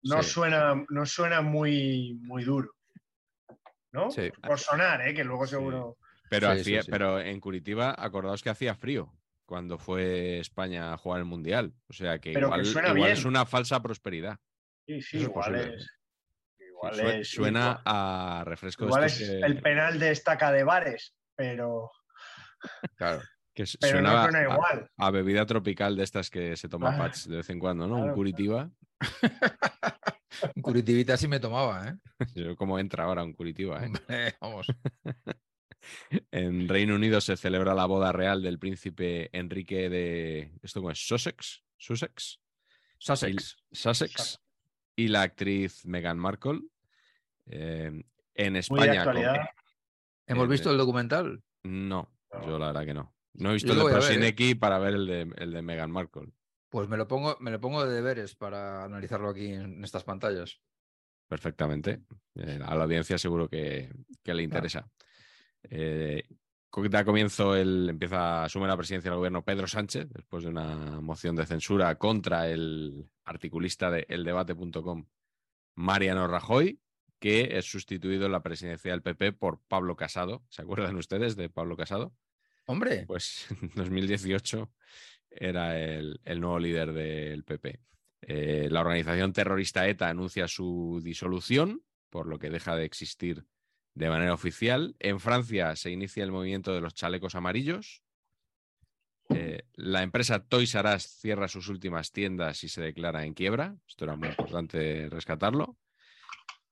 No 0.03 0.21
Sí. 0.21 0.29
suena, 0.31 0.75
no 0.89 1.05
suena 1.05 1.41
muy, 1.41 2.13
muy 2.21 2.43
duro. 2.43 2.71
¿no? 3.91 4.11
Sí. 4.11 4.29
Por 4.45 4.59
sonar, 4.59 5.07
¿eh? 5.07 5.13
que 5.15 5.23
luego 5.23 5.45
Sí. 5.47 5.51
seguro. 5.51 5.97
Pero, 6.29 6.51
Sí, 6.51 6.57
sí, 6.57 6.61
hacía- 6.61 6.83
sí. 6.83 6.91
pero 6.91 7.19
en 7.19 7.39
Curitiba, 7.39 7.95
acordaos 7.97 8.43
que 8.43 8.51
hacía 8.51 8.75
frío 8.75 9.11
cuando 9.49 9.77
fue 9.79 10.39
España 10.39 10.93
a 10.93 10.97
jugar 10.97 11.19
el 11.19 11.25
Mundial. 11.25 11.73
O 11.89 11.93
sea 11.93 12.19
que 12.19 12.31
Pero 12.33 12.47
que 12.49 12.55
igual, 12.57 12.65
suena 12.67 12.87
igual 12.89 13.01
bien. 13.03 13.11
es 13.17 13.25
una 13.25 13.45
falsa 13.45 13.81
prosperidad. 13.81 14.37
Sí, 14.87 15.01
sí, 15.01 15.17
Eso 15.17 15.25
igual 15.29 15.55
es. 15.55 15.83
Sí, 16.57 16.63
Igual 16.65 16.95
sue- 16.95 17.19
es. 17.21 17.29
suena 17.29 17.59
igual- 17.59 17.81
a 17.85 18.43
refresco 18.45 18.85
de 18.85 18.89
igual 18.89 19.03
estos 19.05 19.21
es 19.23 19.29
que- 19.29 19.39
el 19.45 19.61
penal 19.61 19.99
de 19.99 20.11
estaca 20.11 20.51
de 20.51 20.63
bares, 20.63 21.15
pero. 21.35 21.91
Claro. 22.95 23.21
Que 23.53 23.65
Pero 23.81 24.01
no 24.01 24.09
suena 24.09 24.23
suena 24.23 24.39
a- 24.39 24.53
igual. 24.53 24.91
A, 24.97 25.11
bebida 25.11 25.45
tropical 25.45 25.95
de 25.97 26.03
estas 26.03 26.29
que 26.29 26.55
se 26.55 26.69
toma 26.69 26.95
Ah, 26.95 26.97
Patch 26.97 27.25
de 27.25 27.37
vez 27.37 27.49
en 27.49 27.59
cuando, 27.59 27.87
¿no? 27.87 27.95
Un 27.95 28.01
claro, 28.03 28.15
Curitiba. 28.15 28.69
Un 30.55 30.61
Curitivita 30.61 31.17
sí 31.17 31.27
me 31.27 31.39
tomaba, 31.39 31.89
¿eh? 31.89 31.95
Yo 32.35 32.55
como 32.55 32.77
entra 32.79 33.03
ahora 33.05 33.23
un 33.23 33.33
Curitiba, 33.33 33.83
¿eh? 33.83 33.87
Hombre, 33.87 34.35
vamos. 34.39 34.67
En 36.31 36.67
Reino 36.67 36.95
Unido 36.95 37.21
se 37.21 37.37
celebra 37.37 37.73
la 37.73 37.85
boda 37.85 38.11
real 38.11 38.41
del 38.41 38.59
príncipe 38.59 39.29
Enrique 39.37 39.89
de. 39.89 40.51
¿Esto 40.61 40.81
cómo 40.81 40.91
es? 40.91 40.99
¿Sussex? 41.07 41.63
¿Sussex? 41.77 42.39
Sussex. 42.97 43.57
Y, 43.71 43.75
Sussex. 43.75 44.39
Y 44.95 45.07
la 45.07 45.21
actriz 45.21 45.85
Meghan 45.85 46.19
Markle. 46.19 46.59
Eh, 47.45 48.03
en 48.35 48.53
Muy 48.53 48.53
de 48.53 48.59
España. 48.59 49.03
con-. 49.05 49.17
¿Hemos 50.27 50.45
Eh, 50.45 50.51
visto 50.51 50.71
el 50.71 50.77
documental? 50.77 51.41
No, 51.63 52.11
No. 52.33 52.45
yo 52.45 52.59
la 52.59 52.67
verdad 52.67 52.85
que 52.85 52.93
no. 52.93 53.15
No 53.33 53.51
he 53.51 53.53
visto 53.53 53.71
el 53.71 53.77
de 53.79 53.83
ver, 53.85 53.93
¿eh? 53.93 53.97
Prosineki 53.97 54.55
para 54.55 54.79
ver 54.79 54.93
el 54.95 55.07
de, 55.07 55.21
el 55.37 55.51
de 55.53 55.61
Meghan 55.61 55.91
Markle. 55.91 56.31
Pues 56.69 56.87
me 56.89 56.97
lo 56.97 57.07
pongo, 57.07 57.37
me 57.39 57.51
lo 57.51 57.59
pongo 57.59 57.85
de 57.85 57.93
deberes 57.93 58.35
para 58.35 58.83
analizarlo 58.83 59.29
aquí 59.29 59.47
en 59.47 59.83
estas 59.83 60.03
pantallas. 60.03 60.59
Perfectamente. 61.27 62.01
Eh, 62.35 62.59
a 62.63 62.75
la 62.75 62.83
audiencia 62.83 63.17
seguro 63.17 63.47
que, 63.49 63.91
que 64.23 64.33
le 64.33 64.43
interesa. 64.43 64.89
Eh, 65.63 66.23
da 66.89 67.03
comienzo 67.03 67.55
el. 67.55 67.89
Empieza, 67.89 68.43
asume 68.43 68.67
la 68.67 68.77
presidencia 68.77 69.11
del 69.11 69.17
gobierno 69.17 69.43
Pedro 69.43 69.67
Sánchez, 69.67 70.07
después 70.09 70.43
de 70.43 70.49
una 70.49 71.01
moción 71.01 71.35
de 71.35 71.45
censura 71.45 71.95
contra 71.95 72.49
el 72.49 73.09
articulista 73.25 73.89
de 73.91 74.05
eldebate.com, 74.07 75.05
Mariano 75.75 76.27
Rajoy, 76.27 76.79
que 77.19 77.57
es 77.57 77.65
sustituido 77.65 78.25
en 78.25 78.31
la 78.31 78.43
presidencia 78.43 78.91
del 78.91 79.01
PP 79.01 79.33
por 79.33 79.59
Pablo 79.67 79.95
Casado. 79.95 80.43
¿Se 80.49 80.61
acuerdan 80.61 80.95
ustedes 80.95 81.35
de 81.35 81.49
Pablo 81.49 81.75
Casado? 81.75 82.13
Hombre, 82.65 83.05
Pues 83.07 83.47
en 83.61 83.71
2018 83.75 84.71
era 85.31 85.79
el, 85.79 86.19
el 86.23 86.39
nuevo 86.39 86.59
líder 86.59 86.93
del 86.93 87.43
PP. 87.43 87.79
Eh, 88.21 88.67
la 88.69 88.81
organización 88.81 89.33
terrorista 89.33 89.87
ETA 89.87 90.09
anuncia 90.09 90.47
su 90.47 90.99
disolución, 91.03 91.83
por 92.09 92.27
lo 92.27 92.37
que 92.39 92.49
deja 92.49 92.75
de 92.75 92.85
existir 92.85 93.45
de 93.99 94.09
manera 94.09 94.33
oficial. 94.33 94.95
En 94.99 95.19
Francia 95.19 95.75
se 95.75 95.91
inicia 95.91 96.23
el 96.23 96.31
movimiento 96.31 96.73
de 96.73 96.79
los 96.79 96.93
chalecos 96.93 97.35
amarillos. 97.35 98.01
Eh, 99.27 99.63
la 99.73 100.03
empresa 100.03 100.39
Toys 100.39 100.73
R 100.73 100.95
Us 100.95 101.03
cierra 101.03 101.49
sus 101.49 101.67
últimas 101.67 102.13
tiendas 102.13 102.63
y 102.63 102.69
se 102.69 102.81
declara 102.81 103.25
en 103.25 103.33
quiebra. 103.33 103.75
Esto 103.85 104.05
era 104.05 104.15
muy 104.15 104.29
importante 104.29 105.09
rescatarlo. 105.09 105.77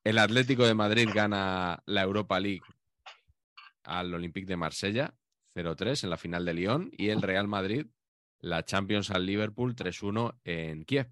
El 0.05 0.19
Atlético 0.19 0.65
de 0.65 0.73
Madrid 0.73 1.09
gana 1.13 1.83
la 1.85 2.01
Europa 2.01 2.39
League 2.39 2.63
al 3.83 4.13
Olympique 4.13 4.47
de 4.47 4.55
Marsella 4.55 5.13
0-3 5.53 6.05
en 6.05 6.09
la 6.09 6.17
final 6.17 6.45
de 6.45 6.53
Lyon 6.53 6.91
y 6.93 7.09
el 7.09 7.21
Real 7.21 7.49
Madrid 7.49 7.87
la 8.39 8.63
Champions 8.63 9.11
al 9.11 9.25
Liverpool 9.25 9.75
3-1 9.75 10.39
en 10.45 10.85
Kiev. 10.85 11.09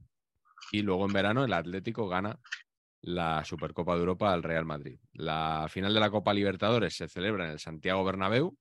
Y 0.72 0.82
luego 0.82 1.06
en 1.06 1.12
verano 1.12 1.44
el 1.44 1.52
Atlético 1.52 2.08
gana 2.08 2.40
la 3.06 3.44
Supercopa 3.46 3.94
de 3.94 4.00
Europa 4.00 4.34
al 4.34 4.42
Real 4.42 4.66
Madrid. 4.66 4.98
La 5.14 5.68
final 5.70 5.94
de 5.94 6.00
la 6.00 6.10
Copa 6.10 6.34
Libertadores 6.34 6.98
se 6.98 7.08
celebra 7.08 7.46
en 7.46 7.52
el 7.52 7.60
Santiago 7.60 8.04
Bernabéu 8.04 8.58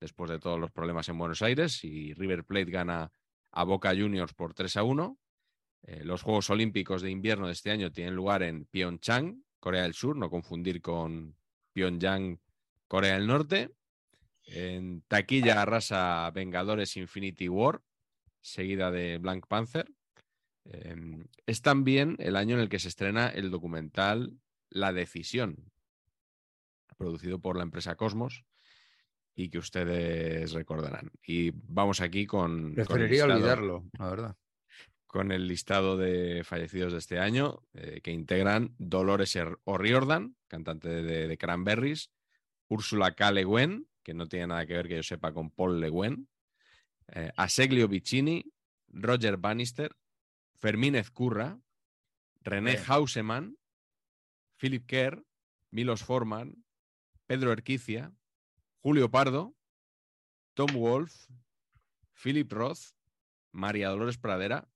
después 0.00 0.28
de 0.28 0.40
todos 0.40 0.58
los 0.58 0.72
problemas 0.72 1.08
en 1.08 1.18
Buenos 1.18 1.40
Aires 1.40 1.84
y 1.84 2.12
River 2.12 2.44
Plate 2.44 2.70
gana 2.70 3.12
a 3.52 3.64
Boca 3.64 3.90
Juniors 3.90 4.34
por 4.34 4.54
3 4.54 4.76
a 4.78 4.82
1. 4.82 5.18
Eh, 5.84 6.04
los 6.04 6.22
Juegos 6.22 6.50
Olímpicos 6.50 7.00
de 7.00 7.12
invierno 7.12 7.46
de 7.46 7.52
este 7.52 7.70
año 7.70 7.92
tienen 7.92 8.16
lugar 8.16 8.42
en 8.42 8.66
Pyeongchang, 8.66 9.44
Corea 9.60 9.84
del 9.84 9.94
Sur, 9.94 10.16
no 10.16 10.30
confundir 10.30 10.82
con 10.82 11.36
Pyongyang, 11.72 12.40
Corea 12.88 13.14
del 13.14 13.28
Norte. 13.28 13.70
En 14.46 15.02
taquilla 15.02 15.62
arrasa 15.62 16.28
Vengadores 16.32 16.96
Infinity 16.96 17.48
War, 17.48 17.82
seguida 18.40 18.90
de 18.90 19.18
Black 19.18 19.46
Panther. 19.46 19.88
Eh, 20.72 21.24
es 21.46 21.62
también 21.62 22.16
el 22.18 22.36
año 22.36 22.56
en 22.56 22.60
el 22.62 22.68
que 22.68 22.78
se 22.78 22.88
estrena 22.88 23.28
el 23.28 23.50
documental 23.50 24.38
La 24.70 24.92
Decisión, 24.92 25.70
producido 26.96 27.38
por 27.38 27.56
la 27.56 27.62
empresa 27.62 27.94
Cosmos 27.96 28.44
y 29.34 29.50
que 29.50 29.58
ustedes 29.58 30.52
recordarán. 30.52 31.10
Y 31.26 31.50
vamos 31.54 32.00
aquí 32.00 32.26
con... 32.26 32.74
preferiría 32.74 33.26
listado- 33.26 33.34
olvidarlo, 33.36 33.84
la 33.98 34.10
verdad. 34.10 34.36
con 35.06 35.30
el 35.30 35.46
listado 35.46 35.96
de 35.96 36.42
fallecidos 36.44 36.92
de 36.92 36.98
este 36.98 37.18
año, 37.18 37.62
eh, 37.74 38.00
que 38.02 38.10
integran 38.12 38.74
Dolores 38.78 39.38
O'Riordan, 39.64 40.36
cantante 40.48 40.88
de, 40.88 41.28
de 41.28 41.38
Cranberries, 41.38 42.10
Úrsula 42.68 43.12
K. 43.12 43.30
Le 43.32 43.44
Guin, 43.44 43.86
que 44.02 44.14
no 44.14 44.26
tiene 44.26 44.48
nada 44.48 44.66
que 44.66 44.74
ver 44.74 44.88
que 44.88 44.96
yo 44.96 45.02
sepa 45.02 45.32
con 45.32 45.50
Paul 45.50 45.80
Le 45.80 45.90
Guin, 45.90 46.28
eh, 47.08 47.30
Aseglio 47.36 47.88
Vicini, 47.88 48.44
Roger 48.88 49.36
Bannister, 49.36 49.94
Fermín 50.58 50.94
Ezcurra, 50.94 51.60
René. 52.42 52.78
Hauseman, 52.88 53.56
Philip 54.56 54.86
Kerr, 54.86 55.24
Milos 55.70 56.02
Forman, 56.02 56.64
Pedro 57.26 57.52
Erquicia, 57.52 58.12
Julio 58.80 59.10
Pardo, 59.10 59.54
Tom 60.54 60.68
Wolf, 60.74 61.28
Philip 62.14 62.50
Roth, 62.52 62.94
María 63.52 63.88
Dolores 63.88 64.18
Pradera, 64.18 64.68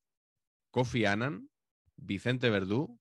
Kofi 0.71 1.07
Annan, 1.07 1.49
Vicente 1.97 2.51
Verdú, 2.51 2.99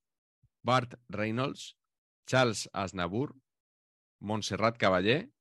Bart 0.61 0.95
Reynolds, 1.09 1.77
Charles 2.25 2.69
Aznavour, 2.73 3.35
Montserrat 4.19 4.77
Caballé, 4.77 5.31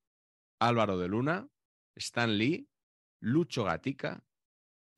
Álvaro 0.59 0.99
de 0.99 1.09
Luna, 1.09 1.49
Stan 1.97 2.39
Lee, 2.39 2.69
Lucho 3.21 3.65
Gatica, 3.65 4.25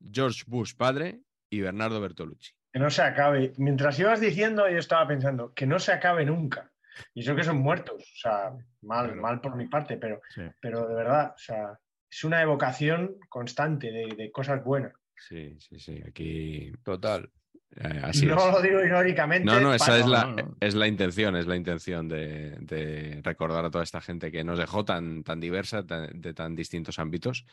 George 0.01 0.45
Bush 0.47 0.75
padre 0.75 1.23
y 1.50 1.61
Bernardo 1.61 2.00
Bertolucci. 2.00 2.52
Que 2.73 2.78
no 2.78 2.88
se 2.90 3.02
acabe. 3.02 3.52
Mientras 3.59 3.99
ibas 3.99 4.21
diciendo, 4.21 4.69
yo 4.71 4.78
estaba 4.78 5.07
pensando, 5.09 5.52
que 5.52 5.66
no 5.66 5.78
se 5.78 5.92
acabe 5.92 6.25
nunca. 6.25 6.71
Y 7.14 7.21
eso 7.23 7.35
que 7.35 7.45
son 7.45 7.59
muertos. 7.59 7.97
O 8.02 8.16
sea, 8.16 8.52
mal, 8.83 9.07
Claro. 9.07 9.21
mal 9.23 9.40
por 9.40 9.57
mi 9.57 9.66
parte, 9.69 9.97
pero, 9.97 10.21
Sí. 10.35 10.42
pero 10.61 10.87
de 10.87 10.95
verdad, 10.95 11.33
o 11.35 11.38
sea, 11.38 11.78
es 12.11 12.25
una 12.25 12.40
evocación 12.42 13.16
constante 13.28 13.90
de, 13.90 14.14
de 14.16 14.30
cosas 14.30 14.62
buenas. 14.64 14.92
Sí, 15.28 15.57
sí, 15.61 15.78
sí, 15.78 16.00
aquí 16.07 16.73
Total. 16.85 17.30
eh, 17.76 18.00
así 18.04 18.26
no 18.26 18.37
es. 18.37 18.52
lo 18.52 18.62
digo 18.62 18.85
irónicamente. 18.85 19.45
No, 19.47 19.61
no, 19.61 19.75
esa 19.75 19.99
es 19.99 20.07
la, 20.07 20.25
no, 20.25 20.37
no. 20.37 20.57
es 20.61 20.75
la 20.75 20.87
intención, 20.88 21.37
es 21.37 21.47
la 21.47 21.57
intención 21.57 22.09
de, 22.09 22.57
de 22.61 23.21
recordar 23.23 23.64
a 23.64 23.71
toda 23.71 23.85
esta 23.85 24.00
gente 24.00 24.30
que 24.33 24.42
nos 24.45 24.59
dejó 24.59 24.85
tan, 24.85 25.23
tan 25.25 25.40
diversa, 25.40 25.87
tan- 25.87 26.21
de 26.21 26.35
tan 26.35 26.54
distintos 26.57 26.99
ámbitos. 26.99 27.45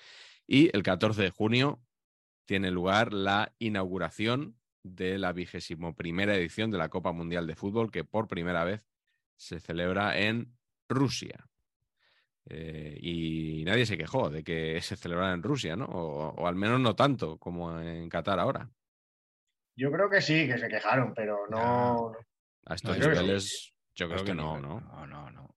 Y 0.48 0.76
el 0.76 0.82
14 0.84 1.22
de 1.24 1.30
junio 1.30 1.80
tiene 2.48 2.72
lugar 2.72 3.14
la 3.14 3.54
inauguración 3.60 4.58
de 4.82 5.18
la 5.18 5.34
vigésimo 5.34 5.96
primera 5.96 6.36
edición 6.36 6.72
de 6.72 6.78
la 6.78 6.90
Copa 6.90 7.12
Mundial 7.12 7.46
de 7.46 7.56
Fútbol, 7.56 7.92
que 7.92 8.06
por 8.06 8.28
primera 8.28 8.64
vez 8.64 8.88
se 9.36 9.60
celebra 9.60 10.18
en 10.18 10.58
Rusia. 10.88 11.46
Eh, 12.50 12.98
y 13.02 13.64
nadie 13.66 13.86
se 13.86 13.98
quejó 13.98 14.30
de 14.30 14.44
que 14.44 14.80
se 14.82 14.96
celebrara 14.96 15.34
en 15.34 15.44
Rusia, 15.44 15.76
¿no? 15.76 15.86
O, 15.86 16.30
o 16.30 16.48
al 16.48 16.56
menos 16.56 16.80
no 16.80 16.96
tanto 16.96 17.38
como 17.38 17.80
en 17.80 18.10
Qatar 18.10 18.40
ahora. 18.40 18.72
Yo 19.76 19.92
creo 19.92 20.10
que 20.10 20.22
sí, 20.22 20.48
que 20.48 20.58
se 20.58 20.70
quejaron, 20.70 21.14
pero 21.14 21.48
no. 21.50 22.14
A 22.66 22.76
estos 22.76 22.96
yo 22.96 23.02
creo 23.04 23.12
que 23.12 23.18
sí. 23.18 23.22
niveles, 23.22 23.74
yo 23.94 24.10
creo 24.10 24.24
que 24.24 24.34
no, 24.34 24.56
nivel. 24.56 24.70
¿no? 24.70 24.80
No, 24.80 25.06
no, 25.06 25.32
no. 25.32 25.56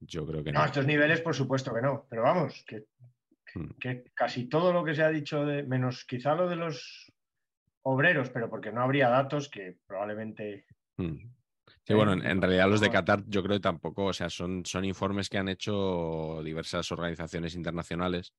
Yo 0.00 0.26
creo 0.26 0.42
que 0.42 0.50
No, 0.50 0.58
no. 0.58 0.64
a 0.64 0.66
estos 0.66 0.86
niveles, 0.86 1.20
por 1.20 1.34
supuesto 1.34 1.72
que 1.72 1.82
no. 1.82 2.06
Pero 2.10 2.22
vamos, 2.22 2.64
que. 2.66 2.84
Que 3.78 4.04
casi 4.14 4.48
todo 4.48 4.72
lo 4.72 4.84
que 4.84 4.94
se 4.94 5.02
ha 5.02 5.10
dicho, 5.10 5.44
de, 5.44 5.62
menos 5.62 6.04
quizá 6.04 6.34
lo 6.34 6.48
de 6.48 6.56
los 6.56 7.12
obreros, 7.82 8.30
pero 8.30 8.48
porque 8.48 8.72
no 8.72 8.82
habría 8.82 9.08
datos 9.08 9.48
que 9.48 9.78
probablemente. 9.86 10.66
Mm. 10.96 11.16
Sí, 11.84 11.94
bueno, 11.94 12.12
en, 12.12 12.26
en 12.26 12.40
realidad 12.40 12.68
los 12.68 12.80
de. 12.80 12.90
Qatar 12.90 13.24
yo 13.26 13.42
creo 13.42 13.56
que 13.56 13.62
tampoco, 13.62 14.06
o 14.06 14.12
sea, 14.12 14.28
son, 14.28 14.64
son 14.64 14.84
informes 14.84 15.28
que 15.28 15.38
han 15.38 15.48
hecho 15.48 16.42
diversas 16.44 16.90
organizaciones 16.92 17.54
internacionales. 17.54 18.34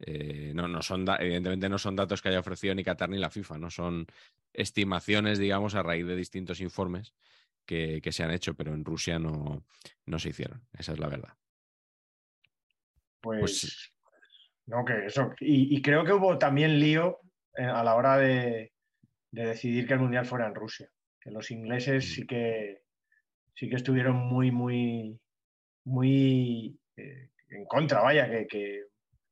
Eh, 0.00 0.52
no, 0.54 0.66
no 0.66 0.82
son, 0.82 1.06
evidentemente 1.20 1.68
no 1.68 1.78
son 1.78 1.94
datos 1.94 2.20
que 2.20 2.28
haya 2.28 2.40
ofrecido 2.40 2.74
ni 2.74 2.82
Qatar 2.82 3.08
ni 3.08 3.18
la 3.18 3.30
FIFA, 3.30 3.58
no 3.58 3.70
son 3.70 4.06
estimaciones, 4.52 5.38
digamos, 5.38 5.74
a 5.74 5.82
raíz 5.82 6.04
de 6.06 6.16
distintos 6.16 6.60
informes 6.60 7.14
que, 7.64 8.00
que 8.02 8.12
se 8.12 8.24
han 8.24 8.32
hecho, 8.32 8.54
pero 8.54 8.74
en 8.74 8.84
Rusia 8.84 9.18
no, 9.18 9.64
no 10.06 10.18
se 10.18 10.30
hicieron, 10.30 10.66
esa 10.76 10.92
es 10.92 10.98
la 10.98 11.08
verdad. 11.08 11.34
Pues, 13.20 13.40
Pues- 13.40 13.93
no, 14.66 14.84
que 14.84 15.06
eso. 15.06 15.32
Y, 15.40 15.76
y 15.76 15.82
creo 15.82 16.04
que 16.04 16.12
hubo 16.12 16.38
también 16.38 16.78
lío 16.78 17.20
eh, 17.56 17.64
a 17.64 17.82
la 17.84 17.94
hora 17.94 18.16
de, 18.16 18.72
de 19.30 19.46
decidir 19.46 19.86
que 19.86 19.94
el 19.94 20.00
mundial 20.00 20.26
fuera 20.26 20.46
en 20.46 20.54
Rusia. 20.54 20.88
Que 21.20 21.30
los 21.30 21.50
ingleses 21.50 22.04
Mm. 22.04 22.08
sí 22.08 22.26
que 22.26 22.82
sí 23.54 23.68
que 23.68 23.76
estuvieron 23.76 24.16
muy, 24.16 24.50
muy, 24.50 25.18
muy 25.84 26.78
eh, 26.96 27.30
en 27.50 27.64
contra, 27.66 28.00
vaya, 28.00 28.28
que, 28.28 28.46
que 28.46 28.84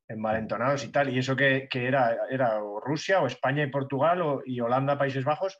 envalentonados 0.07 0.85
y 0.85 0.91
tal. 0.91 1.09
Y 1.09 1.19
eso 1.19 1.35
que, 1.35 1.67
que 1.69 1.87
era, 1.87 2.17
era 2.29 2.63
o 2.63 2.79
Rusia, 2.79 3.21
o 3.21 3.27
España 3.27 3.63
y 3.63 3.71
Portugal, 3.71 4.21
o, 4.21 4.41
y 4.45 4.59
Holanda, 4.61 4.97
Países 4.97 5.25
Bajos, 5.25 5.57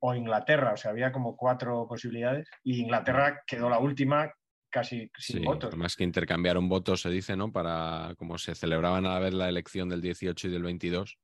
o 0.00 0.14
Inglaterra. 0.14 0.72
O 0.72 0.76
sea, 0.76 0.90
había 0.90 1.10
como 1.10 1.36
cuatro 1.36 1.86
posibilidades. 1.88 2.48
Y 2.62 2.82
Inglaterra 2.82 3.42
quedó 3.46 3.70
la 3.70 3.78
última 3.78 4.30
casi 4.74 5.08
sin 5.16 5.38
Sí, 5.38 5.44
votos. 5.44 5.68
además 5.68 5.94
que 5.94 6.02
intercambiaron 6.02 6.68
votos, 6.68 7.02
se 7.02 7.08
dice, 7.08 7.36
¿no? 7.36 7.52
Para, 7.52 8.14
como 8.18 8.38
se 8.38 8.56
celebraban 8.56 9.06
a 9.06 9.10
la 9.14 9.20
vez 9.20 9.32
la 9.32 9.48
elección 9.48 9.88
del 9.88 10.00
18 10.00 10.48
y 10.48 10.50
del 10.50 10.64
22, 10.64 11.16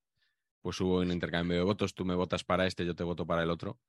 pues 0.62 0.80
hubo 0.80 1.00
un 1.00 1.10
intercambio 1.10 1.56
de 1.56 1.64
votos, 1.64 1.92
tú 1.94 2.04
me 2.04 2.14
votas 2.14 2.44
para 2.44 2.66
este, 2.68 2.86
yo 2.86 2.94
te 2.94 3.02
voto 3.02 3.26
para 3.26 3.42
el 3.42 3.50
otro. 3.50 3.80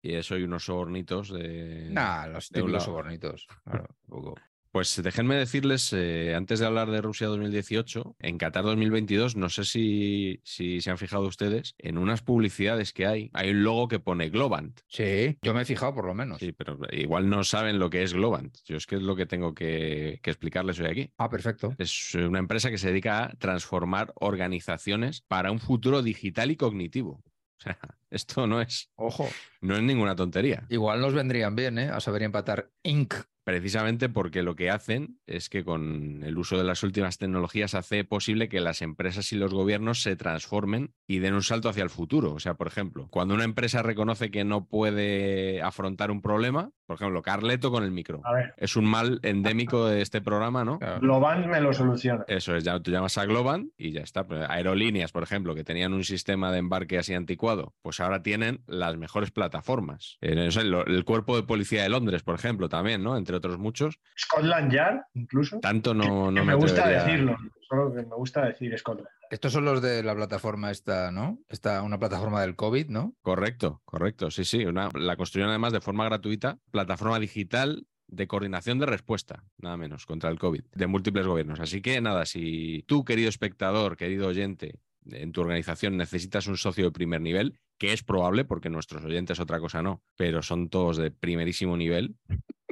Y 0.00 0.14
eso 0.14 0.38
y 0.38 0.44
unos 0.44 0.64
sobornitos 0.64 1.30
de... 1.30 1.90
Nah, 1.90 2.26
los 2.26 2.48
de 2.48 2.60
típicos 2.60 2.84
sobornitos. 2.84 3.46
Claro, 3.64 3.86
un 4.08 4.08
poco. 4.08 4.34
Pues 4.72 5.02
déjenme 5.02 5.34
decirles, 5.34 5.92
eh, 5.92 6.34
antes 6.34 6.58
de 6.58 6.64
hablar 6.64 6.90
de 6.90 7.02
Rusia 7.02 7.26
2018, 7.26 8.16
en 8.18 8.38
Qatar 8.38 8.64
2022, 8.64 9.36
no 9.36 9.50
sé 9.50 9.64
si, 9.64 10.40
si 10.44 10.80
se 10.80 10.90
han 10.90 10.96
fijado 10.96 11.26
ustedes, 11.26 11.74
en 11.76 11.98
unas 11.98 12.22
publicidades 12.22 12.94
que 12.94 13.04
hay, 13.04 13.30
hay 13.34 13.50
un 13.50 13.64
logo 13.64 13.86
que 13.86 14.00
pone 14.00 14.30
Globant. 14.30 14.80
Sí, 14.88 15.38
yo 15.42 15.52
me 15.52 15.60
he 15.60 15.64
fijado 15.66 15.94
por 15.94 16.06
lo 16.06 16.14
menos. 16.14 16.38
Sí, 16.38 16.52
pero 16.52 16.78
igual 16.90 17.28
no 17.28 17.44
saben 17.44 17.78
lo 17.78 17.90
que 17.90 18.02
es 18.02 18.14
Globant. 18.14 18.56
Yo 18.64 18.78
es 18.78 18.86
que 18.86 18.96
es 18.96 19.02
lo 19.02 19.14
que 19.14 19.26
tengo 19.26 19.54
que, 19.54 20.20
que 20.22 20.30
explicarles 20.30 20.80
hoy 20.80 20.86
aquí. 20.86 21.12
Ah, 21.18 21.28
perfecto. 21.28 21.74
Es 21.76 22.14
una 22.14 22.38
empresa 22.38 22.70
que 22.70 22.78
se 22.78 22.88
dedica 22.88 23.24
a 23.24 23.34
transformar 23.34 24.14
organizaciones 24.14 25.20
para 25.20 25.52
un 25.52 25.58
futuro 25.58 26.00
digital 26.02 26.50
y 26.50 26.56
cognitivo. 26.56 27.22
O 27.58 27.62
sea, 27.62 27.78
esto 28.12 28.46
no 28.46 28.60
es, 28.60 28.90
Ojo. 28.96 29.28
no 29.60 29.74
es 29.76 29.82
ninguna 29.82 30.14
tontería. 30.14 30.64
Igual 30.68 31.00
nos 31.00 31.14
vendrían 31.14 31.56
bien, 31.56 31.78
¿eh? 31.78 31.88
A 31.88 32.00
saber 32.00 32.22
empatar 32.22 32.70
Inc. 32.82 33.14
Precisamente 33.44 34.08
porque 34.08 34.44
lo 34.44 34.54
que 34.54 34.70
hacen 34.70 35.18
es 35.26 35.48
que 35.48 35.64
con 35.64 36.22
el 36.22 36.38
uso 36.38 36.56
de 36.56 36.62
las 36.62 36.84
últimas 36.84 37.18
tecnologías 37.18 37.74
hace 37.74 38.04
posible 38.04 38.48
que 38.48 38.60
las 38.60 38.82
empresas 38.82 39.32
y 39.32 39.36
los 39.36 39.52
gobiernos 39.52 40.00
se 40.00 40.14
transformen 40.14 40.94
y 41.08 41.18
den 41.18 41.34
un 41.34 41.42
salto 41.42 41.68
hacia 41.68 41.82
el 41.82 41.90
futuro. 41.90 42.34
O 42.34 42.38
sea, 42.38 42.54
por 42.54 42.68
ejemplo, 42.68 43.08
cuando 43.10 43.34
una 43.34 43.42
empresa 43.42 43.82
reconoce 43.82 44.30
que 44.30 44.44
no 44.44 44.66
puede 44.66 45.60
afrontar 45.60 46.12
un 46.12 46.22
problema, 46.22 46.70
por 46.86 46.94
ejemplo, 46.94 47.22
Carleto 47.22 47.72
con 47.72 47.82
el 47.82 47.90
micro. 47.90 48.20
A 48.24 48.32
ver, 48.32 48.54
Es 48.58 48.76
un 48.76 48.84
mal 48.84 49.18
endémico 49.24 49.86
de 49.86 50.02
este 50.02 50.20
programa, 50.20 50.64
¿no? 50.64 50.78
Claro. 50.78 51.00
Globan 51.00 51.48
me 51.48 51.60
lo 51.60 51.72
soluciona. 51.72 52.24
Eso 52.28 52.54
es, 52.54 52.62
ya 52.62 52.78
tú 52.78 52.92
llamas 52.92 53.18
a 53.18 53.24
Globan 53.24 53.72
y 53.76 53.90
ya 53.90 54.02
está. 54.02 54.24
Pues 54.24 54.48
aerolíneas, 54.48 55.10
por 55.10 55.24
ejemplo, 55.24 55.56
que 55.56 55.64
tenían 55.64 55.94
un 55.94 56.04
sistema 56.04 56.52
de 56.52 56.58
embarque 56.58 56.96
así 56.96 57.12
anticuado, 57.12 57.74
pues 57.82 57.98
ahora 58.02 58.22
tienen 58.22 58.62
las 58.66 58.96
mejores 58.96 59.30
plataformas. 59.30 60.18
El 60.20 61.04
cuerpo 61.04 61.36
de 61.36 61.42
policía 61.44 61.82
de 61.82 61.88
Londres, 61.88 62.22
por 62.22 62.34
ejemplo, 62.34 62.68
también, 62.68 63.02
¿no? 63.02 63.16
Entre 63.16 63.36
otros 63.36 63.58
muchos. 63.58 63.98
Scotland 64.18 64.72
Yard, 64.72 65.00
incluso. 65.14 65.60
Tanto 65.60 65.94
no, 65.94 66.02
Que 66.26 66.32
no 66.32 66.44
me 66.44 66.54
gusta 66.54 66.82
atrevería- 66.82 67.04
decirlo, 67.04 67.36
solo 67.68 67.94
que 67.94 68.02
me 68.02 68.14
gusta 68.16 68.46
decir 68.46 68.76
Scotland. 68.78 69.08
Estos 69.30 69.52
son 69.52 69.64
los 69.64 69.80
de 69.80 70.02
la 70.02 70.14
plataforma 70.14 70.70
esta, 70.70 71.10
¿no? 71.10 71.38
Esta, 71.48 71.82
una 71.82 71.98
plataforma 71.98 72.42
del 72.42 72.54
COVID, 72.54 72.88
¿no? 72.88 73.14
Correcto, 73.22 73.80
correcto, 73.86 74.30
sí, 74.30 74.44
sí. 74.44 74.64
Una- 74.66 74.90
la 74.94 75.16
construyeron 75.16 75.50
además 75.50 75.72
de 75.72 75.80
forma 75.80 76.04
gratuita, 76.04 76.58
plataforma 76.70 77.18
digital 77.18 77.86
de 78.08 78.26
coordinación 78.26 78.78
de 78.78 78.84
respuesta, 78.84 79.42
nada 79.56 79.78
menos, 79.78 80.04
contra 80.04 80.28
el 80.28 80.38
COVID, 80.38 80.64
de 80.74 80.86
múltiples 80.86 81.26
gobiernos. 81.26 81.60
Así 81.60 81.80
que 81.80 81.98
nada, 82.02 82.26
si 82.26 82.84
tú, 82.86 83.06
querido 83.06 83.30
espectador, 83.30 83.96
querido 83.96 84.26
oyente, 84.28 84.80
en 85.10 85.32
tu 85.32 85.40
organización 85.40 85.96
necesitas 85.96 86.46
un 86.46 86.58
socio 86.58 86.84
de 86.84 86.90
primer 86.92 87.22
nivel, 87.22 87.58
que 87.82 87.92
es 87.92 88.04
probable 88.04 88.44
porque 88.44 88.70
nuestros 88.70 89.04
oyentes 89.04 89.40
otra 89.40 89.58
cosa 89.58 89.82
no, 89.82 90.04
pero 90.16 90.40
son 90.40 90.68
todos 90.68 90.96
de 90.98 91.10
primerísimo 91.10 91.76
nivel, 91.76 92.14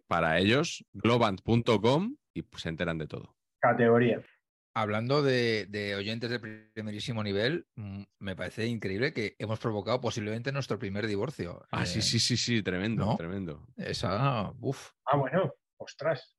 para 0.06 0.38
ellos, 0.38 0.84
globant.com 0.92 2.14
y 2.32 2.42
pues, 2.42 2.62
se 2.62 2.68
enteran 2.68 2.96
de 2.96 3.08
todo. 3.08 3.34
Categoría. 3.60 4.22
Hablando 4.72 5.20
de, 5.20 5.66
de 5.68 5.96
oyentes 5.96 6.30
de 6.30 6.38
primerísimo 6.72 7.24
nivel, 7.24 7.66
mm, 7.74 8.02
me 8.20 8.36
parece 8.36 8.68
increíble 8.68 9.12
que 9.12 9.34
hemos 9.40 9.58
provocado 9.58 10.00
posiblemente 10.00 10.52
nuestro 10.52 10.78
primer 10.78 11.08
divorcio. 11.08 11.66
Ah, 11.72 11.84
sí, 11.86 11.98
Eh, 11.98 12.02
sí, 12.02 12.20
sí, 12.20 12.36
sí, 12.36 12.62
tremendo, 12.62 13.04
¿no? 13.04 13.16
tremendo. 13.16 13.66
Esa, 13.76 14.52
uff, 14.60 14.90
Ah, 15.06 15.16
bueno, 15.16 15.52
ostras. 15.76 16.36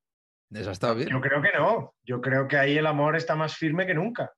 esa 0.49 0.71
estado 0.71 0.95
bien. 0.95 1.09
Yo 1.09 1.19
creo 1.19 1.41
que 1.41 1.51
no. 1.57 1.93
Yo 2.03 2.21
creo 2.21 2.47
que 2.47 2.55
ahí 2.57 2.77
el 2.77 2.87
amor 2.87 3.17
está 3.17 3.35
más 3.35 3.57
firme 3.57 3.85
que 3.85 3.93
nunca. 3.95 4.31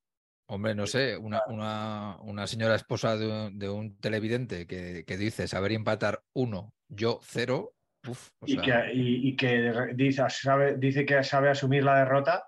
Hombre, 0.46 0.74
no 0.74 0.86
sé, 0.86 1.16
una, 1.16 1.40
una, 1.46 2.16
una 2.20 2.46
señora 2.46 2.74
esposa 2.74 3.16
de, 3.16 3.26
un- 3.26 3.58
de 3.58 3.68
un 3.70 3.98
televidente 3.98 4.66
que, 4.66 5.04
que 5.06 5.16
dice 5.16 5.48
saber 5.48 5.72
empatar 5.72 6.22
uno, 6.34 6.74
yo 6.88 7.18
cero, 7.22 7.74
uf, 8.06 8.28
o 8.40 8.46
y, 8.46 8.54
sea, 8.56 8.62
que, 8.62 8.92
y- 8.94 9.28
y 9.28 9.36
que 9.36 9.92
dice, 9.94 10.22
sabe, 10.28 10.76
dice 10.76 11.06
que 11.06 11.22
sabe 11.24 11.48
asumir 11.48 11.82
la 11.84 11.98
derrota. 11.98 12.46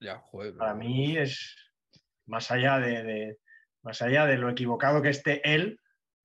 ya, 0.00 0.18
joder, 0.18 0.56
Para 0.56 0.74
mí 0.74 1.16
es 1.16 1.54
más 2.26 2.50
allá 2.50 2.80
de, 2.80 3.02
de- 3.04 3.38
más 3.82 4.02
allá 4.02 4.26
de 4.26 4.38
lo 4.38 4.50
equivocado 4.50 5.00
que 5.00 5.10
esté 5.10 5.40
él, 5.54 5.78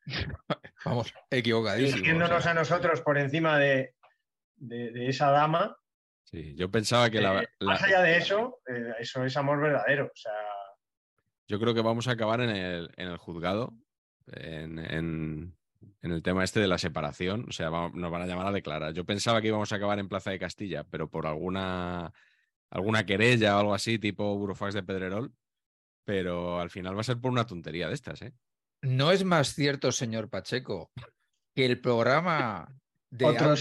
vamos, 0.86 1.14
equivocadísimo. 1.30 1.94
o 1.94 1.98
eligiéndonos 1.98 2.42
sea. 2.44 2.52
a 2.54 2.56
nosotros 2.56 3.02
por 3.02 3.20
encima 3.20 3.60
de, 3.60 3.94
de- 4.56 4.90
de 4.92 5.08
esa 5.08 5.30
dama. 5.30 5.78
Sí, 6.24 6.56
yo 6.56 6.72
pensaba 6.72 7.12
que 7.12 7.22
la- 7.22 7.44
eh, 7.44 7.48
la, 7.60 7.74
Más 7.74 7.84
allá 7.84 8.02
de 8.02 8.18
eso, 8.18 8.60
eh, 8.68 8.94
eso 9.00 9.24
es 9.24 9.38
amor 9.38 9.62
verdadero. 9.62 10.06
O 10.06 10.16
sea, 10.16 10.32
Yo 11.52 11.60
creo 11.60 11.74
que 11.74 11.82
vamos 11.82 12.08
a 12.08 12.12
acabar 12.12 12.40
en 12.40 12.50
el, 12.50 12.90
en 12.96 13.10
el 13.10 13.18
juzgado, 13.18 13.74
en, 14.28 14.80
en- 14.80 15.58
en 16.02 16.12
el 16.12 16.24
tema 16.24 16.46
este 16.46 16.62
de 16.62 16.68
la 16.68 16.78
separación. 16.78 17.46
O 17.50 17.52
sea, 17.52 17.70
nos 17.70 18.12
van 18.12 18.22
a 18.22 18.26
llamar 18.26 18.48
a 18.48 18.52
declarar. 18.54 18.94
Yo 18.94 19.04
pensaba 19.04 19.42
que 19.42 19.50
íbamos 19.50 19.74
a 19.74 19.76
acabar 19.76 20.00
en 20.00 20.08
Plaza 20.08 20.32
de 20.32 20.40
Castilla, 20.40 20.86
pero 20.86 21.10
por 21.10 21.28
alguna, 21.28 22.14
alguna 22.70 23.06
querella 23.06 23.58
o 23.58 23.60
algo 23.60 23.74
así, 23.74 24.00
tipo 24.00 24.38
Burofax 24.38 24.74
de 24.76 24.84
Pedrerol. 24.84 25.34
Pero 26.06 26.62
al 26.62 26.70
final 26.70 26.96
va 26.96 27.02
a 27.02 27.04
ser 27.04 27.20
por 27.20 27.32
una 27.32 27.46
tontería 27.46 27.90
de 27.90 27.96
estas, 27.96 28.22
¿eh? 28.22 28.34
¿No 28.82 29.12
es 29.12 29.26
más 29.26 29.54
cierto, 29.54 29.92
señor 29.92 30.30
Pacheco, 30.30 30.92
que 31.54 31.66
el 31.66 31.82
programa 31.82 32.74
de 33.12 33.26
otro 33.26 33.56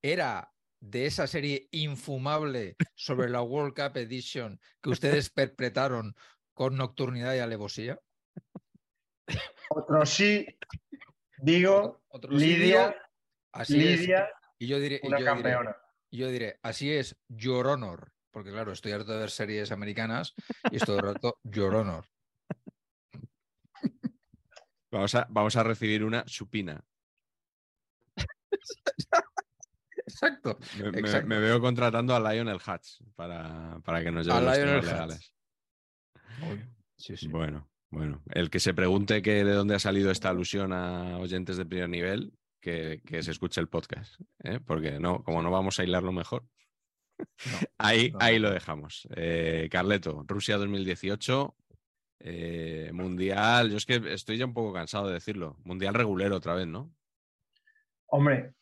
era 0.00 0.52
de 0.80 1.06
esa 1.06 1.26
serie 1.26 1.66
infumable 1.70 2.76
sobre 2.94 3.30
la 3.30 3.42
World 3.42 3.74
Cup 3.74 3.96
Edition 3.96 4.60
que 4.82 4.90
ustedes 4.90 5.30
perpetraron 5.30 6.14
con 6.54 6.76
nocturnidad 6.76 7.34
y 7.34 7.38
alevosía? 7.40 7.98
Otro 9.70 10.06
sí 10.06 10.46
digo. 11.38 12.02
Otro 12.08 12.38
sí 12.38 12.46
Lidia, 12.46 12.88
digo, 12.88 12.94
así 13.52 13.88
es. 13.88 14.00
Lidia, 14.00 14.28
Y 14.58 14.66
yo 14.68 14.78
diré, 14.78 15.00
y 15.02 15.06
una 15.08 15.18
yo 15.18 15.24
diré- 15.24 15.34
campeona. 15.34 15.76
y 16.10 16.18
yo 16.18 16.28
diré, 16.28 16.58
así 16.62 16.92
es, 16.92 17.16
Your 17.28 17.66
Honor. 17.66 18.12
Porque 18.30 18.50
claro, 18.50 18.72
estoy 18.72 18.92
harto 18.92 19.12
de 19.12 19.18
ver 19.18 19.30
series 19.30 19.70
americanas 19.72 20.34
y 20.70 20.76
estoy 20.76 20.98
rato 21.00 21.38
Your 21.42 21.74
Honor. 21.74 22.06
Vamos 24.90 25.14
a, 25.16 25.26
vamos 25.28 25.56
a 25.56 25.62
recibir 25.64 26.04
una 26.04 26.24
supina. 26.28 26.84
Exacto. 30.06 30.58
Me, 30.78 30.90
me- 30.92 30.98
Exacto. 31.00 31.26
me 31.26 31.38
veo 31.40 31.60
contratando 31.60 32.14
a 32.14 32.20
Lionel 32.32 32.56
Hutch 32.64 33.02
para, 33.16 33.80
para 33.84 34.02
que 34.04 34.10
nos 34.12 34.26
lleve 34.26 34.38
A 34.38 34.40
los 34.40 34.56
Lionel 34.56 34.84
legales. 34.84 35.33
Sí, 36.96 37.16
sí. 37.16 37.28
Bueno, 37.28 37.68
bueno. 37.90 38.22
El 38.30 38.50
que 38.50 38.60
se 38.60 38.74
pregunte 38.74 39.22
que 39.22 39.44
de 39.44 39.52
dónde 39.52 39.74
ha 39.74 39.78
salido 39.78 40.10
esta 40.10 40.30
alusión 40.30 40.72
a 40.72 41.18
oyentes 41.18 41.56
de 41.56 41.66
primer 41.66 41.88
nivel, 41.88 42.32
que, 42.60 43.02
que 43.04 43.22
se 43.22 43.30
escuche 43.30 43.60
el 43.60 43.68
podcast. 43.68 44.20
¿eh? 44.42 44.60
Porque 44.64 44.98
no, 44.98 45.22
como 45.22 45.42
no 45.42 45.50
vamos 45.50 45.78
a 45.78 45.84
hilarlo 45.84 46.12
mejor. 46.12 46.44
ahí, 47.78 48.10
no, 48.10 48.18
ahí 48.20 48.38
lo 48.38 48.50
dejamos. 48.50 49.06
Eh, 49.14 49.68
Carleto, 49.70 50.24
Rusia 50.26 50.56
2018. 50.56 51.54
eh, 52.20 52.90
mundial, 52.92 53.70
yo 53.70 53.76
es 53.76 53.86
que 53.86 54.00
estoy 54.14 54.38
ya 54.38 54.46
un 54.46 54.54
poco 54.54 54.72
cansado 54.72 55.08
de 55.08 55.14
decirlo. 55.14 55.58
Mundial 55.64 55.94
regulero 55.94 56.36
otra 56.36 56.54
vez, 56.54 56.66
¿no? 56.66 56.92
Hombre, 58.06 58.54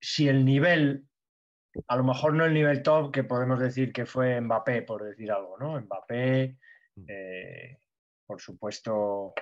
si 0.00 0.28
el 0.28 0.44
nivel, 0.44 1.06
a 1.88 1.96
lo 1.96 2.04
mejor 2.04 2.34
no 2.34 2.44
el 2.44 2.52
nivel 2.52 2.82
top 2.82 3.10
que 3.12 3.24
podemos 3.24 3.58
decir 3.58 3.92
que 3.92 4.04
fue 4.04 4.40
Mbappé, 4.40 4.82
por 4.82 5.02
decir 5.02 5.30
algo, 5.32 5.56
¿no? 5.58 5.80
Mbappé. 5.80 6.58
Eh, 7.08 7.78
por 8.26 8.40
supuesto, 8.40 9.34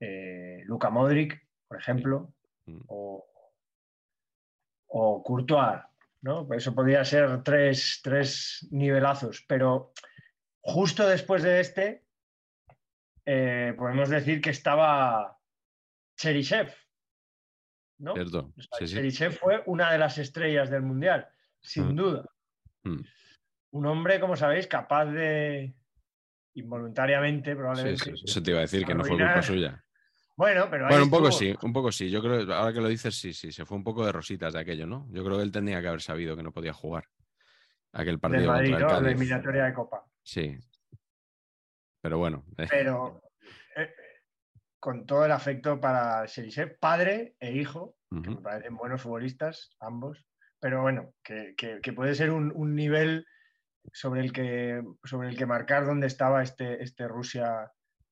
eh, 0.00 0.62
Luka 0.64 0.90
Modric, 0.90 1.46
por 1.68 1.78
ejemplo, 1.78 2.32
Mm. 2.66 2.80
o, 2.88 3.26
o 4.86 5.22
Courtois, 5.22 5.82
¿no? 6.22 6.48
Eso 6.54 6.74
podría 6.74 7.04
ser 7.04 7.42
tres, 7.42 8.00
tres 8.02 8.66
nivelazos, 8.70 9.44
pero 9.46 9.92
justo 10.62 11.06
después 11.06 11.42
de 11.42 11.60
este, 11.60 12.06
eh, 13.26 13.74
podemos 13.76 14.08
decir 14.08 14.40
que 14.40 14.48
estaba 14.50 15.38
Cherisev, 16.16 16.72
¿no? 17.98 18.14
¿Cierto? 18.14 18.52
O 18.56 18.62
sea, 18.62 18.78
Sí, 18.78 18.86
sí. 18.88 18.94
Cherisev 18.94 19.32
fue 19.32 19.62
una 19.66 19.92
de 19.92 19.98
las 19.98 20.16
estrellas 20.16 20.70
del 20.70 20.82
Mundial, 20.82 21.28
sin 21.60 21.92
Mm. 21.92 21.96
duda. 21.96 22.30
Mm. 22.84 23.00
Un 23.72 23.86
hombre, 23.86 24.20
como 24.20 24.36
sabéis, 24.36 24.66
capaz 24.66 25.04
de, 25.06 25.74
involuntariamente 26.54 27.54
probablemente. 27.54 28.04
sí, 28.04 28.16
sí. 28.16 28.24
Eso 28.24 28.42
te 28.42 28.50
iba 28.50 28.58
a 28.58 28.62
decir, 28.62 28.84
que 28.84 28.94
no 28.94 29.04
fue 29.04 29.16
culpa 29.16 29.42
suya. 29.42 29.84
Bueno, 30.36 30.68
pero 30.68 30.88
Bueno, 30.88 31.04
un 31.04 31.10
poco 31.10 31.28
estuvo. 31.28 31.50
sí, 31.52 31.58
un 31.62 31.72
poco 31.72 31.92
sí. 31.92 32.10
Yo 32.10 32.20
creo, 32.20 32.52
ahora 32.52 32.72
que 32.72 32.80
lo 32.80 32.88
dices, 32.88 33.14
sí, 33.14 33.32
sí, 33.32 33.52
se 33.52 33.64
fue 33.64 33.76
un 33.76 33.84
poco 33.84 34.04
de 34.04 34.12
rositas 34.12 34.52
de 34.52 34.60
aquello, 34.60 34.86
¿no? 34.86 35.06
Yo 35.10 35.24
creo 35.24 35.36
que 35.36 35.44
él 35.44 35.52
tendría 35.52 35.80
que 35.80 35.88
haber 35.88 36.02
sabido 36.02 36.36
que 36.36 36.42
no 36.42 36.52
podía 36.52 36.72
jugar 36.72 37.04
aquel 37.92 38.18
partido 38.18 38.48
Madrid, 38.48 38.70
contra 38.70 38.98
el 38.98 39.04
Cádiz. 39.04 39.16
eliminatoria 39.16 39.64
de 39.64 39.74
Copa. 39.74 40.04
Sí. 40.22 40.58
Pero 42.00 42.18
bueno, 42.18 42.44
eh, 42.58 42.66
Pero 42.68 43.22
eh, 43.76 43.94
con 44.78 45.06
todo 45.06 45.24
el 45.24 45.32
afecto 45.32 45.80
para 45.80 46.26
Cherisev, 46.26 46.78
padre 46.78 47.36
e 47.38 47.52
hijo, 47.52 47.96
que 48.10 48.16
ujú. 48.16 48.30
me 48.32 48.42
parecen 48.42 48.76
buenos 48.76 49.02
futbolistas, 49.02 49.70
ambos, 49.80 50.26
pero 50.60 50.82
bueno, 50.82 51.12
que, 51.22 51.54
puede 51.94 52.14
ser 52.14 52.30
un, 52.30 52.74
nivel 52.74 53.26
sobre 53.92 54.20
el, 54.20 54.32
que, 54.32 54.82
sobre 55.04 55.28
el 55.28 55.36
que 55.36 55.46
marcar 55.46 55.86
dónde 55.86 56.06
estaba 56.06 56.42
este, 56.42 56.82
este 56.82 57.06
Rusia 57.08 57.70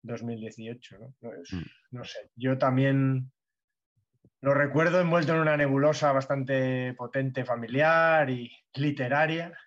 2018. 0.04 0.98
Mm. 1.22 1.58
¿no? 1.92 2.04
sé, 2.04 2.32
yo 2.36 2.58
también 2.58 3.32
lo 4.42 4.54
recuerdo 4.54 5.02
envuelto 5.02 5.34
en 5.34 5.42
una 5.42 5.58
nebulosa 5.58 6.12
bastante 6.12 6.94
potente, 6.94 7.46
familiar 7.46 8.30
y 8.30 8.52
literaria, 8.74 9.58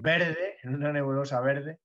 verde, 0.00 0.56
en 0.62 0.74
una 0.74 0.92
nebulosa 0.92 1.40
verde, 1.40 1.80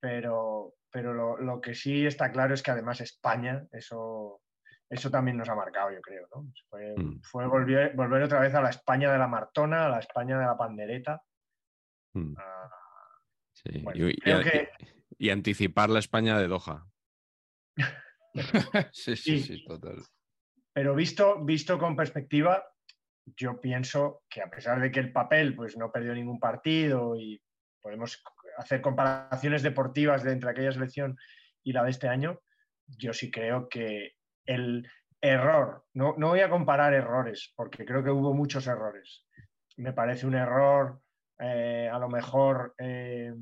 pero, 0.00 0.74
pero 0.90 1.36
lo, 1.36 1.60
que 1.60 1.74
sí 1.74 2.06
está 2.06 2.32
claro 2.32 2.54
es 2.54 2.62
que 2.62 2.70
además 2.70 3.00
España, 3.00 3.66
eso, 3.72 4.40
eso 4.88 5.10
también 5.10 5.36
nos 5.36 5.48
ha 5.48 5.54
marcado, 5.54 5.92
yo 5.92 6.00
creo. 6.00 6.26
¿no? 6.34 6.46
Fue, 6.68 6.94
mm. 6.96 7.50
volver, 7.50 7.94
volver, 7.94 8.22
otra 8.22 8.40
vez 8.40 8.54
a 8.54 8.60
la 8.60 8.70
España 8.70 9.12
de 9.12 9.18
la 9.18 9.28
Martona, 9.28 9.86
a 9.86 9.88
la 9.88 9.98
España 9.98 10.38
de 10.38 10.46
la 10.46 10.56
pandereta. 10.56 11.22
Mm. 12.16 12.34
Ah, 12.38 12.70
y, 15.18 15.30
anticipar 15.30 15.90
la 15.90 15.98
España 15.98 16.38
de 16.38 16.48
Doha. 16.48 16.86
sí, 18.92 19.16
sí, 19.16 19.40
sí, 19.40 19.64
total. 19.64 20.02
Pero 20.72 20.94
visto, 20.94 21.44
visto 21.44 21.78
con 21.78 21.96
perspectiva, 21.96 22.64
yo 23.36 23.60
pienso 23.60 24.22
que 24.28 24.42
a 24.42 24.50
pesar 24.50 24.80
de 24.80 24.90
que 24.90 25.00
el 25.00 25.12
papel 25.12 25.54
pues, 25.54 25.76
no 25.76 25.90
perdió 25.90 26.14
ningún 26.14 26.38
partido 26.38 27.16
y 27.16 27.40
podemos 27.80 28.22
hacer 28.58 28.80
comparaciones 28.80 29.62
deportivas 29.62 30.22
de 30.22 30.32
entre 30.32 30.50
aquella 30.50 30.72
selección 30.72 31.16
y 31.62 31.72
la 31.72 31.84
de 31.84 31.90
este 31.90 32.08
año, 32.08 32.40
yo 32.86 33.12
sí 33.12 33.30
creo 33.30 33.68
que 33.68 34.14
el 34.44 34.88
error, 35.20 35.84
no, 35.94 36.14
no 36.16 36.28
voy 36.28 36.40
a 36.40 36.50
comparar 36.50 36.94
errores, 36.94 37.52
porque 37.56 37.84
creo 37.84 38.04
que 38.04 38.10
hubo 38.10 38.32
muchos 38.32 38.66
errores. 38.66 39.26
Me 39.76 39.92
parece 39.92 40.26
un 40.26 40.34
error, 40.34 41.00
eh, 41.38 41.88
a 41.92 41.98
lo 41.98 42.08
mejor, 42.08 42.74
eh, 42.78 43.32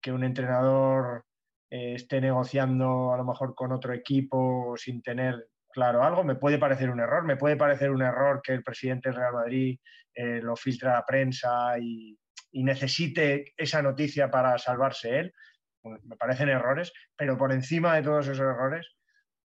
que 0.00 0.12
un 0.12 0.24
entrenador 0.24 1.24
eh, 1.70 1.94
esté 1.94 2.20
negociando 2.20 3.12
a 3.12 3.16
lo 3.16 3.24
mejor 3.24 3.54
con 3.54 3.72
otro 3.72 3.92
equipo 3.94 4.74
sin 4.76 5.02
tener 5.02 5.48
claro 5.68 6.02
algo. 6.02 6.24
Me 6.24 6.36
puede 6.36 6.58
parecer 6.58 6.90
un 6.90 7.00
error, 7.00 7.24
me 7.24 7.36
puede 7.36 7.56
parecer 7.56 7.90
un 7.90 8.02
error 8.02 8.40
que 8.42 8.52
el 8.52 8.62
presidente 8.62 9.08
del 9.08 9.18
Real 9.18 9.32
Madrid 9.32 9.78
lo 10.16 10.54
filtre 10.54 10.90
a 10.90 10.94
la 10.94 11.04
prensa 11.04 11.76
y, 11.76 12.16
y 12.52 12.62
necesite 12.62 13.52
esa 13.56 13.82
noticia 13.82 14.30
para 14.30 14.56
salvarse 14.58 15.18
él. 15.18 15.34
Me 15.82 16.16
parecen 16.16 16.48
errores, 16.48 16.92
pero 17.16 17.36
por 17.36 17.52
encima 17.52 17.96
de 17.96 18.02
todos 18.02 18.28
esos 18.28 18.38
errores, 18.38 18.86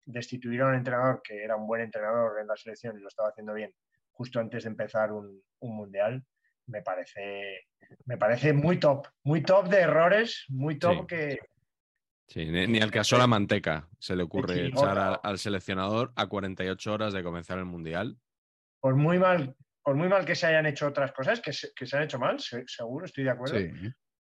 destituir 0.05 0.61
a 0.61 0.67
un 0.67 0.75
entrenador 0.75 1.23
que 1.23 1.43
era 1.43 1.57
un 1.57 1.67
buen 1.67 1.81
entrenador 1.81 2.39
en 2.41 2.47
la 2.47 2.57
selección 2.57 2.99
y 2.99 3.01
lo 3.01 3.09
estaba 3.09 3.31
haciendo 3.31 3.55
bien 3.55 3.73
justo 4.21 4.39
antes 4.39 4.65
de 4.65 4.69
empezar 4.69 5.13
un, 5.13 5.43
mundial, 5.63 6.23
me 6.71 6.83
parece, 6.83 7.67
me 8.07 8.17
parece 8.17 8.53
muy 8.53 8.79
top, 8.79 9.07
muy 9.25 9.43
top 9.43 9.69
de 9.69 9.81
errores, 9.81 10.45
muy 10.49 10.79
top 10.79 11.07
que... 11.07 11.39
Sí, 12.29 12.47
ni, 12.47 12.79
al 12.79 12.93
caso 12.93 13.19
la 13.19 13.27
manteca 13.27 13.89
se 13.99 14.15
le 14.15 14.23
ocurre 14.23 14.67
echar 14.67 15.21
al 15.21 15.39
seleccionador 15.39 16.13
a 16.15 16.27
48 16.27 16.93
horas 16.93 17.13
de 17.13 17.25
comenzar 17.25 17.59
el 17.59 17.65
mundial. 17.65 18.17
Por 18.81 18.95
muy 18.95 19.19
mal 19.19 19.57
por 19.83 19.97
muy 19.97 20.09
mal 20.09 20.25
que 20.25 20.35
se 20.35 20.47
hayan 20.47 20.67
hecho 20.67 20.87
otras 20.87 21.13
cosas, 21.13 21.41
que 21.41 21.53
se, 21.53 21.73
que 21.75 21.87
se 21.87 21.97
han 21.97 22.05
hecho 22.05 22.19
mal, 22.19 22.39
seguro, 22.39 23.07
estoy 23.07 23.25
de 23.25 23.31
acuerdo, 23.31 23.59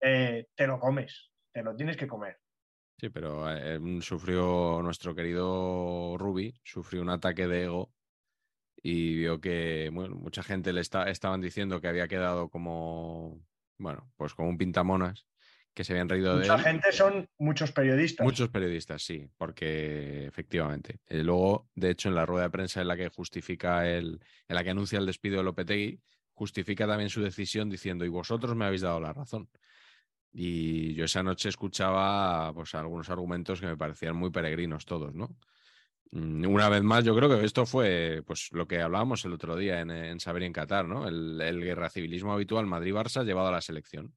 eh, 0.01 0.47
te 0.55 0.67
lo 0.67 0.79
comes, 0.79 1.31
te 1.51 1.63
lo 1.63 1.75
tienes 1.75 1.97
que 1.97 2.07
comer. 2.07 2.37
Sí, 2.97 3.09
pero 3.09 3.49
eh, 3.49 3.79
sufrió 4.01 4.81
nuestro 4.83 5.15
querido 5.15 6.17
Ruby, 6.17 6.53
sufrió 6.63 7.01
un 7.01 7.09
ataque 7.09 7.47
de 7.47 7.63
ego 7.63 7.93
y 8.81 9.15
vio 9.15 9.41
que 9.41 9.89
mucha 9.91 10.43
gente 10.43 10.73
le 10.73 10.81
estaban 10.81 11.41
diciendo 11.41 11.81
que 11.81 11.87
había 11.87 12.07
quedado 12.07 12.49
como, 12.49 13.41
bueno, 13.77 14.11
pues 14.15 14.33
como 14.33 14.49
un 14.49 14.57
pintamonas 14.57 15.25
que 15.73 15.83
se 15.83 15.93
habían 15.93 16.09
reído 16.09 16.35
de 16.37 16.45
él. 16.45 16.51
Mucha 16.51 16.63
gente 16.63 16.91
son 16.91 17.29
muchos 17.37 17.71
periodistas. 17.71 18.25
Muchos 18.25 18.49
periodistas, 18.49 19.01
sí, 19.03 19.29
porque 19.37 20.25
efectivamente. 20.25 20.99
Eh, 21.07 21.23
luego, 21.23 21.69
de 21.75 21.91
hecho, 21.91 22.09
en 22.09 22.15
la 22.15 22.25
rueda 22.25 22.43
de 22.43 22.49
prensa 22.49 22.81
en 22.81 22.87
la 22.87 22.97
que 22.97 23.09
justifica 23.09 23.87
el, 23.87 24.19
en 24.47 24.55
la 24.55 24.63
que 24.63 24.71
anuncia 24.71 24.99
el 24.99 25.05
despido 25.05 25.37
de 25.37 25.43
Lopetegui, 25.43 26.01
justifica 26.33 26.87
también 26.87 27.09
su 27.09 27.21
decisión 27.21 27.69
diciendo, 27.69 28.05
y 28.05 28.09
vosotros 28.09 28.55
me 28.55 28.65
habéis 28.65 28.81
dado 28.81 28.99
la 28.99 29.13
razón. 29.13 29.49
Y 30.31 30.93
yo 30.93 31.05
esa 31.05 31.23
noche 31.23 31.49
escuchaba 31.49 32.53
pues, 32.53 32.75
algunos 32.75 33.09
argumentos 33.09 33.59
que 33.59 33.67
me 33.67 33.77
parecían 33.77 34.15
muy 34.15 34.31
peregrinos 34.31 34.85
todos, 34.85 35.13
¿no? 35.13 35.35
Mm, 36.11 36.45
una 36.47 36.69
vez 36.69 36.81
más, 36.83 37.03
yo 37.03 37.15
creo 37.15 37.29
que 37.29 37.45
esto 37.45 37.65
fue 37.65 38.23
pues, 38.25 38.49
lo 38.51 38.67
que 38.67 38.81
hablábamos 38.81 39.23
el 39.25 39.33
otro 39.33 39.55
día 39.55 39.79
en, 39.81 40.19
Saber 40.19 40.43
y 40.43 40.45
en 40.47 40.53
Qatar, 40.53 40.87
¿no? 40.87 41.07
El, 41.07 41.61
guerra 41.61 41.89
civilismo 41.89 42.33
habitual 42.33 42.65
Madrid-Barça 42.65 43.23
llevado 43.23 43.49
a 43.49 43.51
la 43.51 43.61
selección. 43.61 44.15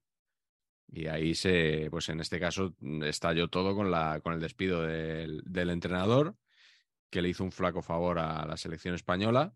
Y 0.87 1.07
ahí 1.07 1.35
se, 1.35 1.87
pues 1.91 2.09
en 2.09 2.19
este 2.19 2.39
caso, 2.39 2.75
mm, 2.79 3.03
estalló 3.03 3.47
todo 3.49 3.75
con, 3.75 3.91
la, 3.91 4.19
con 4.21 4.33
el 4.33 4.39
despido 4.39 4.81
del, 4.83 5.69
entrenador, 5.69 6.35
que 7.09 7.21
le 7.21 7.29
hizo 7.29 7.43
un 7.43 7.51
flaco 7.51 7.81
favor 7.81 8.19
a 8.19 8.45
la 8.45 8.57
selección 8.57 8.95
española, 8.95 9.53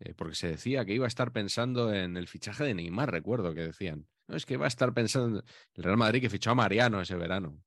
eh, 0.00 0.14
porque 0.14 0.34
se 0.34 0.48
decía 0.48 0.84
que 0.84 0.94
iba 0.94 1.06
a 1.06 1.08
estar 1.08 1.32
pensando 1.32 1.92
en 1.94 2.16
el 2.16 2.28
fichaje 2.28 2.64
de 2.64 2.74
Neymar, 2.74 3.10
recuerdo 3.10 3.54
que 3.54 3.62
decían. 3.62 4.06
No, 4.28 4.36
es 4.36 4.44
que 4.44 4.54
iba 4.54 4.64
a 4.66 4.68
estar 4.68 4.92
pensando 4.92 5.44
el 5.74 5.84
Real 5.84 5.96
Madrid 5.96 6.20
que 6.20 6.30
fichó 6.30 6.50
a 6.50 6.54
Mariano 6.54 7.00
ese 7.00 7.16
verano. 7.16 7.62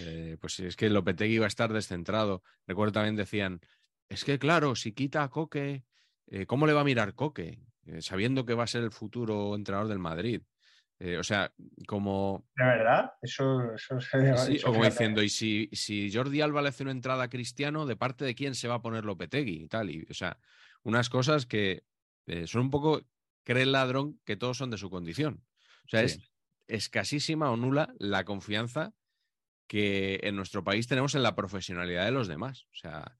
Eh, 0.00 0.36
pues 0.40 0.60
es 0.60 0.76
que 0.76 0.88
Lopetegui 0.88 1.34
iba 1.34 1.46
a 1.46 1.48
estar 1.48 1.72
descentrado. 1.72 2.42
Recuerdo 2.66 2.92
también 2.92 3.16
decían, 3.16 3.60
es 4.08 4.24
que 4.24 4.38
claro, 4.38 4.74
si 4.74 4.92
quita 4.92 5.22
a 5.22 5.30
Coque, 5.30 5.84
eh, 6.26 6.46
¿cómo 6.46 6.66
le 6.66 6.72
va 6.72 6.82
a 6.82 6.84
mirar 6.84 7.14
Coque? 7.14 7.60
sabiendo 7.98 8.46
que 8.46 8.54
va 8.54 8.62
a 8.62 8.68
ser 8.68 8.84
el 8.84 8.92
futuro 8.92 9.56
entrenador 9.56 9.88
del 9.88 9.98
Madrid. 9.98 10.40
Eh, 11.04 11.18
o 11.18 11.24
sea, 11.24 11.52
como. 11.88 12.46
¿De 12.54 12.64
verdad? 12.64 13.12
Eso, 13.20 13.74
eso 13.74 14.00
sí, 14.00 14.60
o 14.64 14.72
como 14.72 14.84
diciendo, 14.84 15.20
y 15.20 15.28
si, 15.28 15.68
si, 15.72 16.12
Jordi 16.12 16.40
Alba 16.40 16.62
le 16.62 16.68
hace 16.68 16.84
una 16.84 16.92
entrada 16.92 17.24
a 17.24 17.28
Cristiano, 17.28 17.86
¿de 17.86 17.96
parte 17.96 18.24
de 18.24 18.36
quién 18.36 18.54
se 18.54 18.68
va 18.68 18.76
a 18.76 18.82
poner 18.82 19.04
Lopetegui 19.04 19.64
y 19.64 19.66
tal? 19.66 19.90
Y, 19.90 20.06
o 20.08 20.14
sea, 20.14 20.38
unas 20.84 21.10
cosas 21.10 21.44
que 21.44 21.82
eh, 22.26 22.46
son 22.46 22.62
un 22.62 22.70
poco. 22.70 23.02
Cree 23.42 23.64
el 23.64 23.72
ladrón 23.72 24.20
que 24.24 24.36
todos 24.36 24.58
son 24.58 24.70
de 24.70 24.78
su 24.78 24.90
condición. 24.90 25.42
O 25.86 25.88
sea, 25.88 26.02
es 26.02 26.20
escasísima 26.68 27.50
o 27.50 27.56
nula 27.56 27.92
la 27.98 28.24
confianza 28.24 28.94
que 29.72 30.20
en 30.22 30.36
nuestro 30.36 30.62
país 30.62 30.86
tenemos 30.86 31.14
en 31.14 31.22
la 31.22 31.34
profesionalidad 31.34 32.04
de 32.04 32.10
los 32.10 32.28
demás. 32.28 32.66
O 32.72 32.74
sea, 32.74 33.16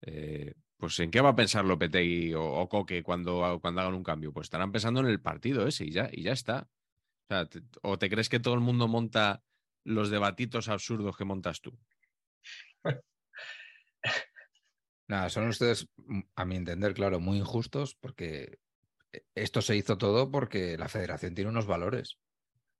eh, 0.00 0.52
pues 0.76 0.98
¿en 0.98 1.12
qué 1.12 1.20
va 1.20 1.28
a 1.28 1.36
pensar 1.36 1.64
Lopetegui 1.64 2.34
o, 2.34 2.42
o, 2.42 2.68
Coque 2.68 3.04
cuando, 3.04 3.60
cuando 3.62 3.82
hagan 3.82 3.94
un 3.94 4.02
cambio? 4.02 4.32
Pues 4.32 4.46
estarán 4.46 4.72
pensando 4.72 4.98
en 4.98 5.06
el 5.06 5.20
partido 5.20 5.64
ese 5.64 5.84
y 5.84 5.92
ya, 5.92 6.08
y 6.10 6.24
ya 6.24 6.32
está. 6.32 6.68
O, 7.82 8.00
te, 8.00 8.10
crees 8.10 8.28
que 8.28 8.40
todo 8.40 8.54
el 8.54 8.60
mundo 8.60 8.88
monta 8.88 9.44
los 9.84 10.10
debatitos 10.10 10.68
absurdos 10.68 11.16
que 11.16 11.24
montas 11.24 11.60
tú? 11.60 11.78
Nada, 15.06 15.30
son 15.30 15.46
ustedes, 15.46 15.86
mm, 15.98 16.22
a 16.34 16.44
mi 16.44 16.56
entender, 16.56 16.94
claro, 16.94 17.20
muy 17.20 17.38
injustos 17.38 17.94
porque 17.94 18.58
eh, 19.12 19.24
esto 19.36 19.62
se 19.62 19.76
hizo 19.76 19.98
todo 19.98 20.32
porque 20.32 20.76
la 20.76 20.88
federación 20.88 21.36
tiene 21.36 21.50
unos 21.50 21.66
valores. 21.66 22.18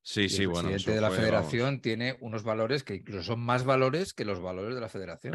Sí, 0.03 0.29
sí, 0.29 0.47
bueno. 0.47 0.69
El 0.69 0.75
presidente 0.75 0.97
de 0.97 1.01
la 1.01 1.11
federación 1.11 1.81
tiene 1.81 2.17
unos 2.21 2.43
valores 2.43 2.83
que 2.83 2.97
incluso 2.97 3.23
son 3.23 3.41
más 3.41 3.65
valores 3.65 4.13
que 4.15 4.25
los 4.25 4.41
valores 4.41 4.75
de 4.75 4.81
la 4.81 4.89
federación. 4.89 5.35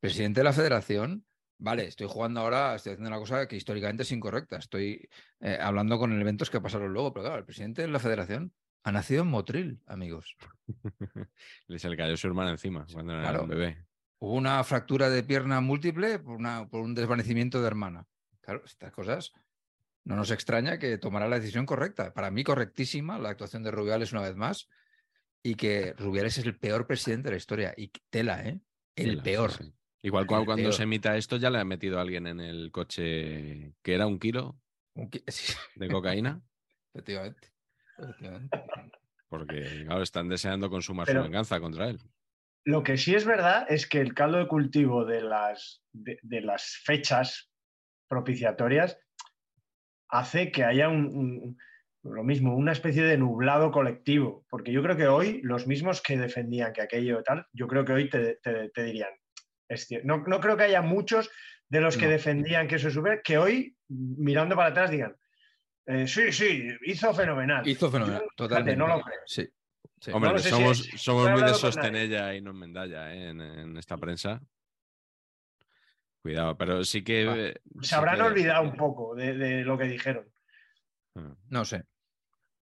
Presidente 0.00 0.40
de 0.40 0.44
la 0.44 0.52
federación 0.52 1.24
vale, 1.58 1.86
estoy 1.86 2.06
jugando 2.08 2.40
ahora, 2.40 2.74
estoy 2.74 2.92
haciendo 2.92 3.10
una 3.10 3.18
cosa 3.18 3.46
que 3.46 3.56
históricamente 3.56 4.04
es 4.04 4.12
incorrecta. 4.12 4.56
Estoy 4.56 5.08
eh, 5.40 5.58
hablando 5.60 5.98
con 5.98 6.18
eventos 6.18 6.50
que 6.50 6.60
pasaron 6.60 6.92
luego, 6.92 7.12
pero 7.12 7.24
claro, 7.24 7.38
el 7.38 7.44
presidente 7.44 7.82
de 7.82 7.88
la 7.88 7.98
federación 7.98 8.52
ha 8.84 8.92
nacido 8.92 9.22
en 9.22 9.28
Motril, 9.28 9.82
amigos. 9.86 10.36
Le 11.66 11.78
se 11.78 11.88
le 11.88 11.96
cayó 11.96 12.16
su 12.16 12.26
hermana 12.26 12.50
encima 12.50 12.86
cuando 12.92 13.12
era 13.12 13.40
un 13.40 13.48
bebé. 13.48 13.84
Hubo 14.20 14.34
una 14.34 14.62
fractura 14.64 15.10
de 15.10 15.22
pierna 15.22 15.60
múltiple 15.60 16.18
por, 16.18 16.38
por 16.68 16.80
un 16.80 16.94
desvanecimiento 16.94 17.60
de 17.60 17.66
hermana. 17.66 18.06
Claro, 18.40 18.62
estas 18.64 18.92
cosas 18.92 19.32
no 20.08 20.16
nos 20.16 20.30
extraña 20.30 20.78
que 20.78 20.96
tomará 20.96 21.28
la 21.28 21.38
decisión 21.38 21.66
correcta. 21.66 22.14
Para 22.14 22.30
mí, 22.30 22.42
correctísima 22.42 23.18
la 23.18 23.28
actuación 23.28 23.62
de 23.62 23.70
Rubiales 23.70 24.10
una 24.12 24.22
vez 24.22 24.36
más. 24.36 24.70
Y 25.42 25.54
que 25.54 25.92
Rubiales 25.98 26.38
es 26.38 26.46
el 26.46 26.56
peor 26.56 26.86
presidente 26.86 27.28
de 27.28 27.32
la 27.32 27.36
historia. 27.36 27.74
Y 27.76 27.92
tela, 28.08 28.42
¿eh? 28.42 28.58
El 28.96 29.20
peor. 29.20 29.52
Igual 30.00 30.26
cuando, 30.26 30.72
se 30.72 30.84
emita 30.84 31.14
esto 31.18 31.36
ya 31.36 31.50
le 31.50 31.58
ha 31.58 31.64
metido 31.64 31.98
a 31.98 32.00
alguien 32.00 32.26
en 32.26 32.40
el 32.40 32.70
coche 32.72 33.74
que 33.82 33.94
era 33.94 34.06
un 34.06 34.18
kilo 34.18 34.58
de 34.94 35.88
cocaína. 35.88 36.40
Efectivamente. 36.94 37.52
Porque, 39.28 39.84
claro, 39.84 40.02
están 40.02 40.30
deseando 40.30 40.70
consumar 40.70 41.06
su 41.06 41.20
venganza 41.20 41.60
contra 41.60 41.90
él. 41.90 42.00
Lo 42.64 42.82
que 42.82 42.96
sí 42.96 43.14
es 43.14 43.26
verdad 43.26 43.66
es 43.68 43.86
que 43.86 44.00
el 44.00 44.14
caldo 44.14 44.38
de 44.38 44.48
cultivo 44.48 45.04
de 45.04 45.20
las, 45.20 45.82
de, 45.92 46.40
las 46.40 46.80
fechas 46.82 47.50
propiciatorias 48.08 48.98
hace 50.08 50.50
que 50.50 50.64
haya 50.64 50.88
un, 50.88 51.56
lo 52.02 52.22
mismo, 52.24 52.54
una 52.56 52.72
especie 52.72 53.02
de 53.02 53.18
nublado 53.18 53.70
colectivo. 53.70 54.44
Porque 54.48 54.72
yo 54.72 54.82
creo 54.82 54.96
que 54.96 55.06
hoy 55.08 55.40
los 55.42 55.66
mismos 55.66 56.00
que 56.02 56.16
defendían 56.16 56.72
que 56.72 56.82
aquello 56.82 57.22
tal, 57.22 57.46
yo 57.52 57.66
creo 57.66 57.84
que 57.84 57.92
hoy 57.92 58.08
te 58.10 58.82
dirían, 58.84 59.10
no, 60.04 60.22
creo 60.40 60.56
que 60.56 60.64
haya 60.64 60.82
muchos 60.82 61.30
de 61.68 61.80
los 61.82 61.96
que 61.98 62.08
defendían 62.08 62.66
que 62.66 62.76
eso 62.76 62.88
es 62.88 62.94
super, 62.94 63.20
que 63.22 63.36
hoy, 63.36 63.76
mirando 63.88 64.56
para 64.56 64.70
atrás, 64.70 64.90
digan, 64.90 65.14
Eh, 65.90 66.06
sí, 66.06 66.32
sí, 66.32 66.68
hizo 66.84 67.14
fenomenal. 67.14 67.66
Hizo 67.66 67.90
fenomenal, 67.90 68.20
Yo, 68.20 68.28
totalmente. 68.36 68.76
no 68.76 68.86
lo 68.88 69.00
creo. 69.00 69.20
Sí. 69.24 69.48
sí. 70.00 70.10
Hombre, 70.12 70.32
no 70.32 70.38
si 70.38 70.50
somos, 70.50 70.80
es- 70.80 71.00
somos 71.00 71.24
no 71.24 71.32
muy 71.32 71.42
de 71.42 71.54
sostenella 71.54 72.34
y 72.34 72.42
no 72.42 72.50
en 72.50 72.58
Mendalla 72.58 73.14
¿eh? 73.14 73.28
en, 73.30 73.40
en 73.40 73.76
esta 73.78 73.96
prensa. 73.96 74.38
Cuidado, 76.28 76.58
pero 76.58 76.84
sí 76.84 77.02
que. 77.02 77.58
Se 77.80 77.88
sí 77.88 77.94
habrán 77.94 78.16
que- 78.16 78.22
olvidado 78.22 78.62
un 78.62 78.76
poco 78.76 79.14
de, 79.14 79.32
de 79.34 79.64
lo 79.64 79.78
que 79.78 79.84
dijeron. 79.84 80.30
Ah, 81.14 81.34
No 81.48 81.64
sé. 81.64 81.84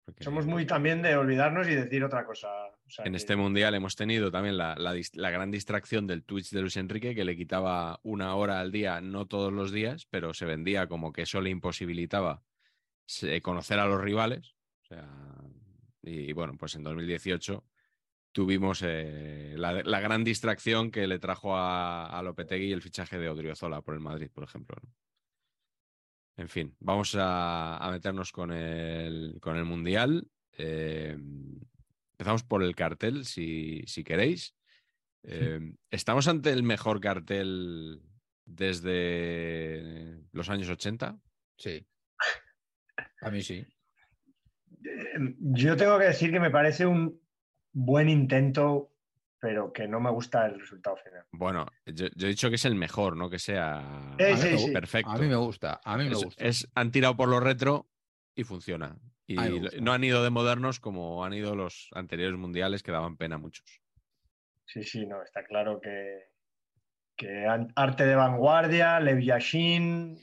porque 0.04 0.22
Somos 0.22 0.46
muy 0.46 0.64
también 0.66 1.02
de 1.02 1.16
olvidarnos 1.16 1.66
y 1.66 1.74
decir 1.74 2.04
otra 2.04 2.24
cosa. 2.24 2.46
O 2.68 2.88
sea, 2.88 3.04
En 3.04 3.12
que- 3.12 3.16
este 3.16 3.34
mundial 3.34 3.74
hemos 3.74 3.96
tenido 3.96 4.30
también 4.30 4.56
la, 4.56 4.76
la 4.76 4.94
dis- 4.94 5.16
la 5.16 5.30
gran 5.30 5.50
distracción 5.50 6.06
del 6.06 6.22
Twitch 6.22 6.50
de 6.52 6.60
Luis 6.60 6.76
Enrique, 6.76 7.12
que 7.16 7.24
le 7.24 7.34
quitaba 7.36 7.98
una 8.04 8.36
hora 8.36 8.60
al 8.60 8.70
día, 8.70 9.00
no 9.00 9.26
todos 9.26 9.52
los 9.52 9.72
días, 9.72 10.06
pero 10.08 10.32
se 10.32 10.44
vendía 10.46 10.86
como 10.86 11.12
que 11.12 11.22
eso 11.22 11.40
le 11.40 11.50
imposibilitaba 11.50 12.44
se- 13.04 13.42
conocer 13.42 13.80
a 13.80 13.86
los 13.86 14.00
rivales. 14.00 14.54
O 14.82 14.86
sea, 14.86 15.08
y, 16.02 16.32
bueno, 16.32 16.54
pues 16.56 16.76
en 16.76 16.84
2018 16.84 17.64
tuvimos 18.36 18.82
eh, 18.84 19.54
la, 19.56 19.82
la 19.82 19.98
gran 19.98 20.22
distracción 20.22 20.90
que 20.90 21.06
le 21.06 21.18
trajo 21.18 21.56
a, 21.56 22.06
a 22.06 22.22
Lopetegui 22.22 22.70
el 22.70 22.82
fichaje 22.82 23.18
de 23.18 23.30
Odriozola 23.30 23.80
por 23.80 23.94
el 23.94 24.00
Madrid, 24.00 24.30
por 24.30 24.44
ejemplo. 24.44 24.76
¿no? 24.82 24.90
En 26.36 26.50
fin, 26.50 26.76
vamos 26.78 27.14
a, 27.14 27.78
a 27.78 27.90
meternos 27.90 28.32
con 28.32 28.52
el, 28.52 29.38
con 29.40 29.56
el 29.56 29.64
Mundial. 29.64 30.28
Eh, 30.52 31.16
empezamos 32.12 32.44
por 32.44 32.62
el 32.62 32.74
cartel, 32.76 33.24
si, 33.24 33.82
si 33.86 34.04
queréis. 34.04 34.54
Eh, 35.22 35.72
¿Estamos 35.90 36.28
ante 36.28 36.50
el 36.50 36.62
mejor 36.62 37.00
cartel 37.00 38.02
desde 38.44 40.20
los 40.32 40.50
años 40.50 40.68
80? 40.68 41.18
Sí. 41.56 41.86
A 43.22 43.30
mí 43.30 43.40
sí. 43.40 43.66
Yo 45.40 45.74
tengo 45.74 45.98
que 45.98 46.04
decir 46.04 46.30
que 46.30 46.40
me 46.40 46.50
parece 46.50 46.84
un 46.84 47.25
buen 47.78 48.08
intento, 48.08 48.90
pero 49.38 49.70
que 49.70 49.86
no 49.86 50.00
me 50.00 50.10
gusta 50.10 50.46
el 50.46 50.58
resultado 50.58 50.96
final. 50.96 51.24
Bueno, 51.30 51.66
yo, 51.84 52.06
yo 52.16 52.26
he 52.26 52.30
dicho 52.30 52.48
que 52.48 52.54
es 52.54 52.64
el 52.64 52.74
mejor, 52.74 53.16
no 53.18 53.28
que 53.28 53.38
sea 53.38 54.14
Sí, 54.18 54.36
sí, 54.38 54.58
sí. 54.58 54.70
perfecto. 54.72 55.10
A 55.10 55.18
mí 55.18 55.26
me 55.28 55.36
gusta. 55.36 55.78
A 55.84 55.98
mí 55.98 56.04
me 56.04 56.12
es, 56.12 56.24
gusta. 56.24 56.44
es- 56.44 56.66
han 56.74 56.90
tirado 56.90 57.16
por 57.16 57.28
lo 57.28 57.38
retro 57.38 57.86
y 58.34 58.44
funciona. 58.44 58.96
Y 59.26 59.36
no 59.80 59.92
han 59.92 60.04
ido 60.04 60.24
de 60.24 60.30
modernos 60.30 60.80
como 60.80 61.22
han 61.24 61.34
ido 61.34 61.54
los 61.54 61.88
anteriores 61.92 62.38
mundiales 62.38 62.82
que 62.82 62.92
daban 62.92 63.16
pena 63.18 63.34
a 63.34 63.38
muchos. 63.38 63.66
Sí, 64.64 64.82
sí, 64.82 65.04
no, 65.06 65.22
está 65.22 65.44
claro 65.44 65.78
que, 65.80 66.30
que 67.14 67.46
arte 67.74 68.06
de 68.06 68.14
vanguardia, 68.16 68.98
Lev 69.00 69.20
Yashin, 69.20 70.16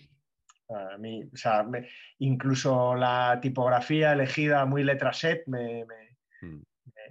a 0.69 0.97
mí, 0.97 1.23
o 1.31 1.37
sea, 1.37 1.63
me- 1.63 1.87
incluso 2.17 2.95
la 2.95 3.37
tipografía 3.41 4.13
elegida 4.13 4.65
muy 4.65 4.83
letra 4.83 5.13
set 5.13 5.43
me, 5.47 5.85
me- 5.85 6.17
Mm. 6.41 6.61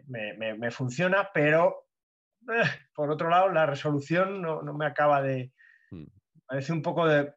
Me- 0.06 0.34
me- 0.34 0.54
me 0.54 0.70
funciona, 0.70 1.30
pero 1.32 1.86
eh, 2.48 2.62
por 2.94 3.10
otro 3.10 3.28
lado 3.30 3.48
la 3.50 3.66
resolución 3.66 4.40
no, 4.42 4.62
no 4.62 4.74
me 4.74 4.86
acaba 4.86 5.22
de... 5.22 5.52
Mm. 5.90 6.04
Parece 6.46 6.72
un 6.72 6.82
poco 6.82 7.06
de... 7.06 7.32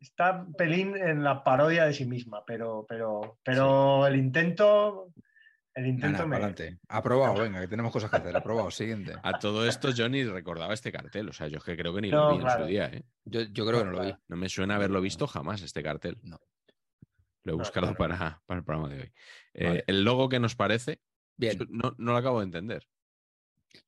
Está 0.00 0.32
un 0.46 0.54
pelín 0.54 0.96
en 0.96 1.24
la 1.24 1.42
parodia 1.42 1.84
de 1.84 1.92
sí 1.92 2.06
misma, 2.06 2.44
pero, 2.46 2.86
pero, 2.88 3.38
pero 3.42 4.06
el 4.06 4.16
intento... 4.16 5.12
El 5.74 5.84
Nada, 5.84 5.94
intento 5.94 6.26
me... 6.26 6.36
adelante. 6.36 6.78
Aprobado, 6.88 7.34
venga, 7.40 7.60
que 7.60 7.68
tenemos 7.68 7.92
cosas 7.92 8.10
que 8.10 8.16
hacer. 8.16 8.36
Aprobado, 8.36 8.68
siguiente. 8.70 9.14
A 9.22 9.38
todo 9.38 9.64
esto 9.66 9.90
yo 9.90 10.08
ni 10.08 10.24
recordaba 10.24 10.74
este 10.74 10.90
cartel. 10.90 11.28
O 11.28 11.32
sea, 11.32 11.46
yo 11.46 11.58
es 11.58 11.64
que 11.64 11.76
creo 11.76 11.94
que 11.94 12.00
ni 12.00 12.10
No, 12.10 12.30
lo 12.30 12.38
vi 12.38 12.44
en 12.44 12.50
su 12.50 12.64
día. 12.64 12.86
¿eh? 12.86 13.04
Yo, 13.24 13.42
yo 13.42 13.64
creo 13.64 13.78
que 13.80 13.84
no 13.84 13.92
lo 13.92 14.02
vi. 14.02 14.12
No 14.26 14.36
me 14.36 14.48
suena 14.48 14.74
haberlo 14.74 15.00
visto 15.00 15.28
jamás 15.28 15.62
este 15.62 15.82
cartel. 15.84 16.18
No. 16.22 16.40
Lo 17.44 17.52
he 17.52 17.56
No, 17.56 17.58
buscado 17.58 17.94
claro. 17.94 17.96
para, 18.18 18.42
para 18.46 18.58
el 18.58 18.64
programa 18.64 18.88
de 18.88 19.02
hoy. 19.02 19.12
Eh, 19.54 19.66
Vale. 19.68 19.84
El 19.86 20.02
logo 20.02 20.28
que 20.28 20.40
nos 20.40 20.56
parece, 20.56 21.00
Bien. 21.38 21.58
no, 21.70 21.94
no 21.98 22.12
lo 22.12 22.18
acabo 22.18 22.40
de 22.40 22.46
entender. 22.46 22.86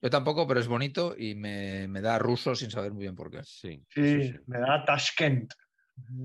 Yo 0.01 0.09
tampoco, 0.11 0.47
pero 0.47 0.61
es 0.61 0.69
bonito 0.69 1.15
y 1.17 1.35
me, 1.35 1.89
me 1.89 2.01
da 2.01 2.19
ruso 2.19 2.55
sin 2.55 2.71
saber 2.71 2.93
muy 2.93 3.03
bien 3.03 3.17
por 3.17 3.31
qué. 3.31 3.43
Sí, 3.43 3.85
Sí, 3.89 4.23
sí, 4.23 4.33
sí. 4.33 4.39
me 4.47 4.59
da 4.61 4.85
Tashkent, 4.85 5.53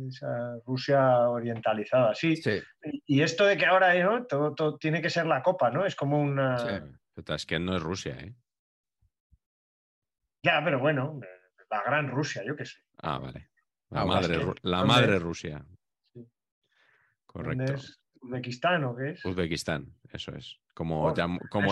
esa 0.07 0.57
Rusia 0.65 1.29
orientalizada, 1.29 2.13
sí. 2.13 2.35
Sí, 2.37 2.61
Y 3.07 3.21
esto 3.21 3.45
de 3.45 3.57
que 3.57 3.65
ahora 3.65 3.93
¿no? 4.03 4.25
todo, 4.25 4.53
todo 4.53 4.77
tiene 4.77 5.01
que 5.01 5.09
ser 5.09 5.25
la 5.25 5.41
copa, 5.41 5.71
¿no? 5.71 5.85
Es 5.85 5.95
como 5.95 6.21
una... 6.21 6.57
Sí. 6.57 6.95
Pero 7.13 7.37
que 7.47 7.59
no 7.59 7.75
es 7.75 7.81
Rusia, 7.81 8.17
¿eh? 8.19 8.35
Ya, 10.43 10.61
pero 10.63 10.79
bueno, 10.79 11.19
la 11.71 11.81
gran 11.83 12.09
Rusia, 12.11 12.43
yo 12.45 12.55
qué 12.55 12.65
sé. 12.65 12.77
Ah, 12.97 13.17
vale. 13.17 13.49
La, 13.89 14.01
Ah, 14.01 14.05
madre, 14.05 14.35
Tashkent. 14.35 14.43
Ru- 14.45 14.59
la 14.63 14.77
¿Dónde 14.77 14.93
madre? 14.93 15.19
Rusia. 15.19 15.65
Sí. 16.13 16.27
Correcto. 17.25 17.63
¿Dónde 17.65 17.73
es? 17.79 17.99
¿Uzbekistán 18.25 18.83
o 18.83 18.95
qué 18.95 19.11
es? 19.11 19.25
Uzbekistán, 19.25 19.93
eso 20.11 20.35
es. 20.35 20.57
Como, 20.73 21.07
Oh, 21.07 21.13
como 21.49 21.71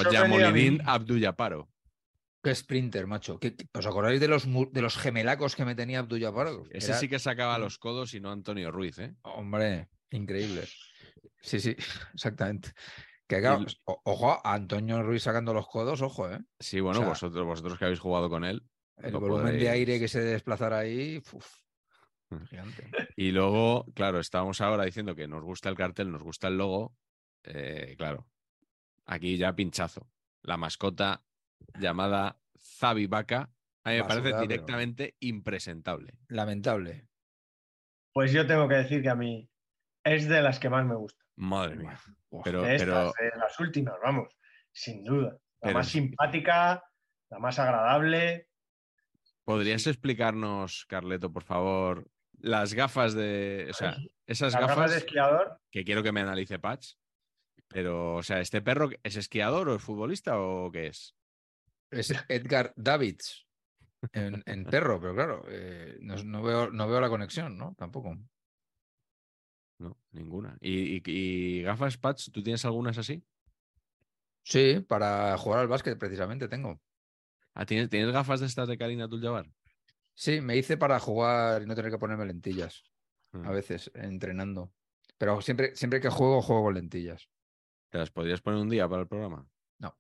Abduyaparo. 0.86 1.70
qué 2.42 2.54
sprinter, 2.56 3.08
macho. 3.08 3.40
¿Qué- 3.40 3.56
qué- 3.56 3.66
¿Os 3.74 3.86
acordáis 3.86 4.20
de 4.20 4.28
los, 4.28 4.46
de 4.72 4.82
los 4.82 4.98
gemelacos 4.98 5.56
que 5.56 5.66
me 5.66 5.76
tenía 5.76 6.00
Abdul 6.00 6.22
Jabbar? 6.22 6.50
Ese 6.72 6.88
Era- 6.92 7.00
sí 7.00 7.08
que 7.10 7.20
sacaba 7.20 7.58
los 7.58 7.80
codos 7.80 8.14
y 8.14 8.20
no 8.20 8.32
Antonio 8.32 8.72
Ruiz, 8.72 9.00
¿eh? 9.00 9.16
Hombre, 9.24 9.90
increíble. 10.12 10.64
Sí, 11.42 11.60
sí, 11.60 11.76
exactamente. 12.14 12.72
Que 13.28 13.40
claro, 13.40 13.62
Y- 13.68 13.74
o- 13.86 14.02
ojo, 14.04 14.46
a 14.46 14.54
Antonio 14.54 15.02
Ruiz 15.02 15.24
sacando 15.24 15.54
los 15.54 15.68
codos, 15.68 16.02
ojo, 16.02 16.30
¿eh? 16.30 16.40
Sí, 16.60 16.80
bueno, 16.82 17.00
sea, 17.00 17.10
vosotros, 17.10 17.46
vosotros 17.46 17.78
que 17.80 17.86
habéis 17.86 18.00
jugado 18.00 18.30
con 18.30 18.44
él. 18.44 18.62
El 18.98 19.14
volumen 19.14 19.58
de 19.58 19.70
aire 19.70 20.00
que 20.00 20.08
se 20.08 20.22
desplazara 20.22 20.80
ahí, 20.80 21.18
uf. 21.32 21.63
Gigante. 22.48 22.92
Y 23.16 23.32
luego, 23.32 23.86
claro, 23.94 24.20
estábamos 24.20 24.62
ahora 24.62 24.86
diciendo 24.86 25.16
que 25.16 25.28
nos 25.28 25.44
gusta 25.44 25.70
el 25.70 25.76
cartel, 25.76 26.12
nos 26.12 26.24
gusta 26.24 26.48
el 26.48 26.58
logo. 26.58 26.96
eh, 27.44 27.96
claro, 27.98 28.28
aquí 29.06 29.38
ya 29.38 29.54
pinchazo. 29.56 30.10
La 30.44 30.58
mascota 30.58 31.24
llamada 31.80 32.38
Zabi 32.58 33.08
Vaca, 33.08 33.50
a 33.84 33.90
mí 33.90 33.96
me 33.96 34.02
Basura, 34.02 34.08
parece 34.22 34.30
pero- 34.30 34.42
directamente 34.42 35.16
impresentable. 35.20 36.18
Lamentable. 36.30 37.08
Pues 38.14 38.32
yo 38.32 38.46
tengo 38.46 38.68
que 38.68 38.76
decir 38.76 39.02
que 39.02 39.10
a 39.10 39.16
mí 39.16 39.50
es 40.04 40.28
de 40.30 40.42
las 40.42 40.60
que 40.60 40.70
más 40.70 40.86
me 40.86 40.96
gusta. 40.96 41.24
Madre 41.36 41.76
mía. 41.78 42.00
Uf, 42.30 42.44
Pero, 42.44 42.62
de 42.62 42.78
pero 42.78 43.10
estas, 43.10 43.14
de 43.34 43.40
las 43.40 43.60
últimas, 43.60 43.96
vamos, 44.04 44.28
sin 44.72 45.04
duda. 45.04 45.32
La 45.32 45.40
Pero 45.62 45.74
más 45.74 45.88
simpática, 45.90 46.84
la 47.30 47.40
más 47.40 47.58
agradable. 47.60 48.48
¿podrías 49.44 49.82
sí. 49.82 49.90
explicarnos, 49.90 50.86
Carleto, 50.88 51.32
por 51.34 51.44
favor, 51.44 52.08
las 52.44 52.74
gafas 52.74 53.14
de. 53.16 53.68
O 53.72 53.74
sea, 53.74 53.98
esas 54.28 54.54
Las 54.54 54.62
gafas, 54.62 54.76
gafas 54.78 54.92
de 54.92 54.98
esquiador, 54.98 55.62
que 55.72 55.84
quiero 55.84 56.04
que 56.04 56.12
me 56.12 56.22
analice 56.22 56.60
Patch. 56.60 56.94
Pero, 57.68 58.16
o 58.16 58.24
sea, 58.24 58.40
¿este 58.40 58.62
perro 58.62 58.90
es 59.02 59.16
esquiador 59.16 59.70
o 59.70 59.76
es 59.76 59.82
futbolista 59.82 60.40
o 60.40 60.72
qué 60.72 60.88
es? 60.88 61.16
Es 61.90 62.14
Edgar 62.28 62.74
Davids 62.76 63.48
en, 64.12 64.44
en 64.46 64.66
perro, 64.66 65.00
pero 65.00 65.16
claro, 65.16 65.46
eh, 65.48 65.98
no, 66.02 66.16
no 66.24 66.44
veo, 66.44 66.70
no 66.72 66.88
veo 66.88 67.00
la 67.02 67.10
conexión, 67.10 67.58
¿no? 67.58 67.74
Tampoco. 67.78 68.16
No, 69.80 69.98
ninguna. 70.12 70.58
¿Y, 70.62 70.98
y- 70.98 71.02
y 71.06 71.62
gafas, 71.64 71.98
Patch? 71.98 72.30
¿Tú 72.32 72.44
tienes 72.44 72.64
algunas 72.66 72.98
así? 72.98 73.24
Sí, 74.44 74.82
para 74.88 75.38
jugar 75.38 75.62
al 75.62 75.68
básquet 75.68 75.98
precisamente 75.98 76.48
tengo. 76.48 76.82
Ah, 77.54 77.66
¿tienes, 77.66 77.90
¿tienes 77.90 78.12
gafas 78.12 78.40
de 78.40 78.48
estas 78.48 78.68
de 78.68 78.78
Karina 78.78 79.06
Abdul-Jabbar? 79.06 79.50
Sí, 80.16 80.42
me 80.42 80.56
hice 80.58 80.78
para 80.78 81.00
jugar 81.00 81.62
y 81.62 81.66
no 81.66 81.76
tener 81.76 81.92
que 81.92 81.98
ponerme 81.98 82.26
lentillas 82.26 82.84
Mm. 83.32 83.48
a 83.48 83.52
veces 83.52 83.92
entrenando. 83.96 84.72
Pero 85.18 85.42
siempre, 85.42 85.76
siempre 85.76 86.00
que 86.00 86.10
juego, 86.10 86.42
juego 86.42 86.64
con 86.66 86.76
lentillas. 86.76 87.28
¿Te 87.90 87.98
las 87.98 88.12
podrías 88.12 88.42
poner 88.42 88.60
un 88.60 88.70
día 88.70 88.88
para 88.88 89.02
el 89.02 89.08
programa? 89.08 89.48
No. 89.80 89.98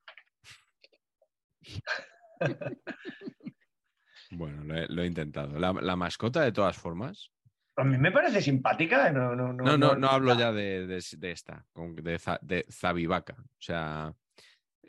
Bueno, 4.31 4.63
lo 4.63 4.75
he, 4.75 4.87
lo 4.87 5.01
he 5.03 5.07
intentado. 5.07 5.59
La, 5.59 5.73
la 5.73 5.95
mascota, 5.95 6.41
de 6.41 6.51
todas 6.51 6.77
formas. 6.77 7.31
a 7.75 7.83
mí 7.83 7.97
me 7.97 8.11
parece 8.11 8.41
simpática. 8.41 9.11
No, 9.11 9.35
no, 9.35 9.53
no, 9.53 9.63
No, 9.63 9.77
no, 9.77 9.95
no 9.95 10.07
hablo 10.09 10.37
ya 10.37 10.51
de, 10.51 10.87
de- 10.87 11.03
de 11.17 11.31
esta, 11.31 11.65
con- 11.71 11.95
de, 11.95 12.19
de 12.41 12.65
Zabivaca. 12.71 13.35
O 13.39 13.61
sea, 13.61 14.13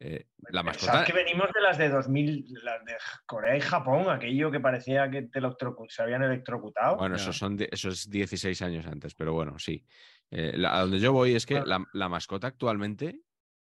eh, 0.00 0.26
la 0.50 0.62
mascota. 0.62 0.92
Sabes 0.92 1.06
que 1.06 1.12
venimos 1.12 1.48
de 1.54 1.60
las 1.60 1.78
de 1.78 1.88
2000, 1.88 2.46
las 2.62 2.84
de 2.84 2.94
Corea 3.26 3.56
y 3.56 3.60
Japón, 3.60 4.10
aquello 4.10 4.50
que 4.50 4.60
parecía 4.60 5.08
que 5.10 5.22
te 5.22 5.40
electrocu- 5.40 5.88
se 5.88 6.02
habían 6.02 6.22
electrocutado. 6.22 6.96
Bueno, 6.96 7.16
Ya. 7.16 7.22
eso, 7.22 7.32
son, 7.32 7.56
die- 7.56 7.68
eso 7.70 7.88
es 7.90 8.08
16 8.10 8.60
años 8.62 8.86
antes, 8.86 9.14
pero 9.14 9.32
bueno, 9.32 9.58
sí. 9.58 9.84
Eh, 10.30 10.52
la- 10.56 10.76
a 10.76 10.80
donde 10.82 10.98
yo 11.00 11.12
voy 11.12 11.34
es 11.34 11.46
que 11.46 11.54
Claro. 11.54 11.66
la, 11.68 11.86
la 11.92 12.08
mascota 12.08 12.48
actualmente, 12.48 13.20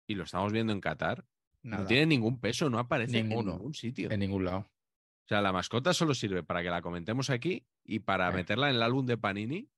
y 0.08 0.16
lo 0.16 0.24
estamos 0.24 0.52
viendo 0.54 0.72
en 0.74 0.82
Qatar, 0.82 1.26
Nada, 1.64 1.84
no 1.84 1.88
tiene 1.88 2.06
ningún 2.06 2.40
peso, 2.40 2.70
no 2.70 2.80
aparece 2.80 3.22
Ninguno. 3.24 3.52
en 3.52 3.58
ningún 3.58 3.74
sitio. 3.74 4.12
en 4.12 4.20
ningún 4.20 4.46
lado. 4.46 4.60
O 4.60 5.28
sea, 5.28 5.42
la 5.42 5.52
mascota 5.52 5.94
solo 5.94 6.14
sirve 6.16 6.42
para 6.44 6.64
que 6.64 6.70
la 6.70 6.82
comentemos 6.82 7.30
aquí 7.30 7.66
y 7.84 8.00
para 8.00 8.30
Sí. 8.32 8.38
meterla 8.38 8.70
en 8.70 8.76
el 8.78 8.82
álbum 8.84 9.06
de 9.06 9.18
Panini 9.18 9.70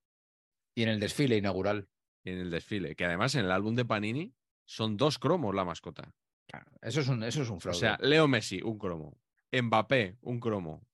Y 0.75 0.83
en 0.83 0.89
el 0.89 0.99
desfile 0.99 1.35
inaugural. 1.37 1.89
y 2.23 2.29
en 2.31 2.37
el 2.39 2.51
desfile. 2.51 2.95
Que 2.95 3.03
además 3.05 3.35
en 3.35 3.45
el 3.45 3.51
álbum 3.51 3.75
de 3.75 3.83
Panini 3.83 4.33
son 4.65 4.95
dos 4.95 5.17
cromos 5.19 5.53
la 5.53 5.65
mascota. 5.65 6.13
Claro, 6.51 6.69
Eso 6.81 6.99
es 6.99 7.07
un, 7.07 7.23
eso 7.23 7.41
es 7.43 7.49
un 7.49 7.57
O 7.65 7.73
sea, 7.73 7.97
Leo 8.01 8.27
Messi, 8.27 8.61
un 8.61 8.77
cromo. 8.77 9.17
Mbappé, 9.53 10.17
un 10.21 10.39
cromo. 10.39 10.85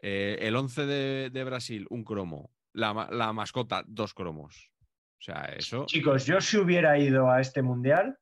Eh, 0.00 0.38
el 0.40 0.56
11 0.56 0.86
de, 0.86 1.30
de 1.30 1.44
Brasil, 1.44 1.86
un 1.90 2.02
cromo. 2.04 2.50
La, 2.72 3.08
la 3.10 3.32
mascota, 3.32 3.84
dos 3.86 4.14
cromos. 4.14 4.72
O 5.18 5.22
sea, 5.22 5.44
eso. 5.56 5.84
Chicos, 5.86 6.24
yo 6.26 6.40
si 6.40 6.56
hubiera 6.58 6.98
ido 6.98 7.30
a 7.30 7.40
este 7.40 7.62
mundial 7.62 8.18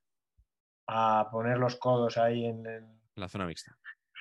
a 0.88 1.28
poner 1.30 1.58
los 1.58 1.76
codos 1.76 2.16
ahí 2.18 2.44
en, 2.44 2.66
en- 2.66 3.00
La 3.16 3.28
zona 3.28 3.46
mixta. 3.46 3.76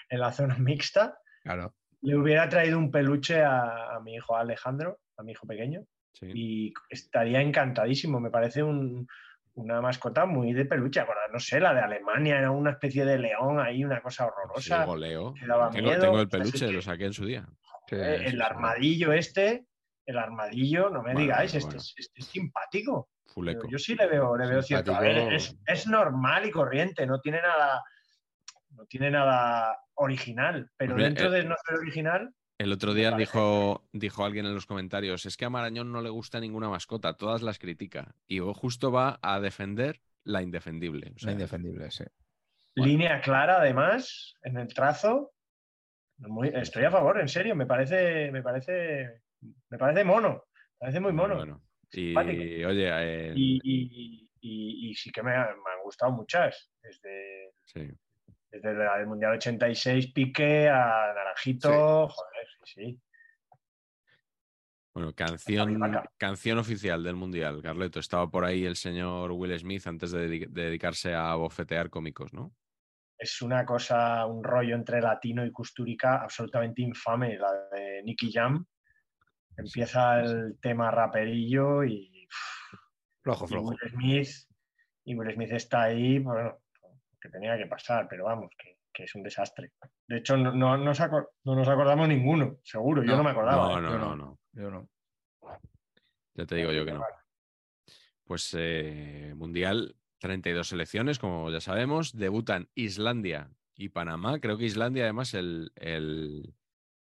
en 0.10 0.20
la 0.20 0.32
zona 0.32 0.58
mixta, 0.58 1.18
Claro. 1.44 1.74
le 2.02 2.16
hubiera 2.18 2.48
traído 2.50 2.78
un 2.78 2.92
peluche 2.92 3.42
a, 3.42 3.96
a 3.96 4.00
mi 4.00 4.16
hijo 4.16 4.36
Alejandro, 4.36 5.00
a 5.18 5.24
mi 5.24 5.32
hijo 5.32 5.46
pequeño, 5.48 5.86
Sí. 6.14 6.28
y 6.34 6.74
estaría 6.90 7.42
encantadísimo. 7.42 8.20
Me 8.20 8.30
parece 8.30 8.62
un- 8.64 9.08
una 9.56 9.82
mascota 9.82 10.26
muy 10.26 10.54
de 10.54 10.66
peluche. 10.66 11.04
No 11.32 11.40
sé, 11.40 11.60
la 11.60 11.74
de 11.74 11.82
Alemania 11.82 12.38
era 12.40 12.52
una 12.52 12.72
especie 12.72 13.06
de 13.06 13.18
león 13.20 13.60
ahí, 13.60 13.84
una 13.84 14.02
cosa 14.02 14.26
Sí, 14.26 14.30
horrorosa. 14.32 14.86
goleo. 14.86 15.34
que 15.34 15.46
daba 15.46 15.70
Tengo, 15.70 15.90
miedo. 15.90 16.02
tengo 16.02 16.20
el 16.22 16.30
peluche, 16.30 16.72
lo 16.72 16.82
saqué 16.82 17.06
en 17.06 17.14
su 17.14 17.26
día. 17.26 17.46
Sí, 17.88 17.96
Eh, 17.96 18.18
sí, 18.20 18.26
el 18.26 18.32
sí. 18.32 18.42
armadillo 18.42 19.14
este, 19.14 19.66
el 20.06 20.18
armadillo, 20.18 20.90
no 20.90 21.02
me 21.02 21.14
Bueno, 21.14 21.20
digáis, 21.20 21.52
bueno, 21.54 21.68
este. 21.68 21.78
Es, 21.78 21.94
este 21.98 22.20
es 22.22 22.28
simpático. 22.28 23.10
Fuleco. 23.28 23.68
Yo 23.68 23.78
sí 23.80 23.96
le 23.96 24.08
veo, 24.08 24.36
le 24.38 24.48
veo 24.48 24.62
cierto. 24.62 24.96
A 24.96 25.00
ver, 25.00 25.34
es, 25.34 25.88
normal 25.88 26.46
y 26.46 26.52
corriente, 26.52 27.06
no 27.08 27.20
tiene 27.20 27.42
nada, 27.42 27.82
no 28.72 28.86
tiene 28.86 29.10
nada 29.12 29.80
original, 29.96 30.70
pero 30.78 30.92
Hombre, 30.94 31.06
dentro 31.06 31.28
eh, 31.28 31.38
de 31.42 31.44
no 31.46 31.56
ser 31.66 31.78
original, 31.78 32.34
El 32.58 32.72
otro 32.72 32.94
día 32.94 33.12
dijo, 33.12 33.88
dijo 33.92 34.24
alguien 34.26 34.46
en 34.46 34.54
los 34.54 34.66
comentarios, 34.66 35.26
es 35.26 35.38
que 35.38 35.46
a 35.46 35.50
Marañón 35.50 35.92
no 35.92 36.02
le 36.02 36.10
gusta 36.10 36.40
ninguna 36.40 36.70
mascota, 36.70 37.16
todas 37.18 37.42
las 37.42 37.60
critica. 37.60 38.16
Y 38.28 38.40
justo 38.40 38.92
va 38.92 39.20
a 39.22 39.40
defender 39.40 40.02
la 40.24 40.42
indefendible. 40.42 41.14
O 41.16 41.20
sea, 41.20 41.32
Es 41.32 41.34
indefendible, 41.36 41.90
sí. 41.92 42.04
Bueno. 42.76 42.92
línea 42.92 43.22
clara 43.22 43.58
además 43.60 44.36
en 44.44 44.58
el 44.58 44.74
trazo. 44.74 45.32
Muy- 46.18 46.50
estoy 46.54 46.86
a 46.86 46.92
favor, 46.92 47.20
en 47.20 47.28
serio, 47.28 47.56
me 47.56 47.66
parece, 47.66 48.32
me 48.32 48.42
parece, 48.42 49.22
me 49.70 49.78
parece 49.78 50.04
mono, 50.04 50.44
me 50.54 50.78
parece 50.80 51.00
muy 51.00 51.12
mono. 51.12 51.36
bueno. 51.36 51.62
Y 51.92 52.06
simpático. 52.08 52.42
oye, 52.42 52.90
eh, 52.90 53.34
Y, 53.36 53.60
y- 53.64 54.30
y- 54.42 54.90
y 54.90 54.96
sí 54.96 55.12
que 55.12 55.22
me, 55.22 55.32
ha- 55.32 55.48
me 55.54 55.72
han 55.72 55.84
gustado 55.84 56.12
muchas, 56.12 56.72
desde, 56.82 57.52
sí. 57.66 57.88
Desde 58.62 58.74
la 58.74 58.98
del 58.98 59.08
Mundial 59.08 59.34
86, 59.34 60.12
Piqué 60.14 60.70
a 60.70 61.14
Naranjito, 61.16 62.08
joder, 62.08 62.48
sí, 62.64 62.74
sí. 62.74 63.00
Bueno, 64.96 65.14
canción, 65.16 65.80
canción 66.18 66.60
oficial 66.60 67.04
del 67.04 67.16
Mundial, 67.16 67.64
Carleto. 67.64 68.00
Estaba 68.00 68.30
por 68.30 68.46
ahí 68.46 68.64
el 68.66 68.76
señor 68.76 69.32
Will 69.32 69.58
Smith 69.58 69.88
antes 69.88 70.12
de, 70.12 70.30
dedi- 70.30 70.48
de 70.48 70.66
dedicarse 70.66 71.16
a 71.16 71.34
bofetear 71.34 71.90
cómicos, 71.90 72.32
¿no? 72.32 72.54
Es 73.18 73.42
una 73.42 73.66
cosa, 73.66 74.26
un 74.28 74.44
rollo 74.44 74.76
entre 74.76 75.02
latino 75.02 75.44
y 75.46 75.52
custurica 75.52 76.22
absolutamente 76.22 76.82
infame, 76.84 77.38
la 77.40 77.52
de 77.72 78.04
Nicky 78.04 78.32
Jam. 78.32 78.64
Empieza 79.58 80.20
el 80.20 80.60
tema 80.60 80.92
raperillo 80.92 81.84
y, 81.84 82.28
Flojo, 83.24 83.46
y 83.46 83.48
flojo. 83.48 83.70
Will 83.70 83.80
Smith, 83.90 84.30
y 85.06 85.16
Will 85.16 85.34
Smith 85.34 85.52
está 85.54 85.84
ahí, 85.84 86.20
bueno, 86.20 86.60
que 87.24 87.30
tenía 87.30 87.58
que 87.58 87.66
pasar, 87.68 88.08
pero 88.10 88.26
vamos, 88.26 88.52
que, 88.58 88.78
que 88.94 89.04
es 89.06 89.16
un 89.16 89.24
desastre. 89.24 89.72
De 90.08 90.18
hecho, 90.18 90.36
no, 90.38 90.52
no 90.52 90.78
nos, 90.78 91.00
acor- 91.00 91.30
no 91.46 91.56
nos 91.56 91.68
acordamos 91.70 92.08
ninguno, 92.08 92.60
seguro, 92.64 93.02
yo 93.04 93.16
No, 93.16 93.24
me 93.24 93.30
acordaba. 93.32 93.80
No, 93.80 93.80
¿eh? 93.80 93.82
no, 93.82 93.98
no. 93.98 94.16
no. 94.16 94.40
Yo 94.52 94.70
no. 94.70 94.90
Ya 96.36 96.46
te 96.46 96.56
digo 96.56 96.72
yo 96.72 96.86
que 96.86 96.92
no. 96.94 97.02
Pues 98.26 98.54
eh, 98.58 99.34
Mundial, 99.36 99.96
32 100.20 100.68
selecciones, 100.68 101.20
como 101.20 101.50
ya 101.52 101.62
sabemos. 101.62 102.16
Debutan 102.18 102.70
Islandia 102.76 103.50
y 103.76 103.90
Panamá. 103.90 104.40
Creo 104.40 104.58
que 104.58 104.66
Islandia, 104.66 105.04
además, 105.04 105.34
el, 105.34 105.72
el 105.76 106.54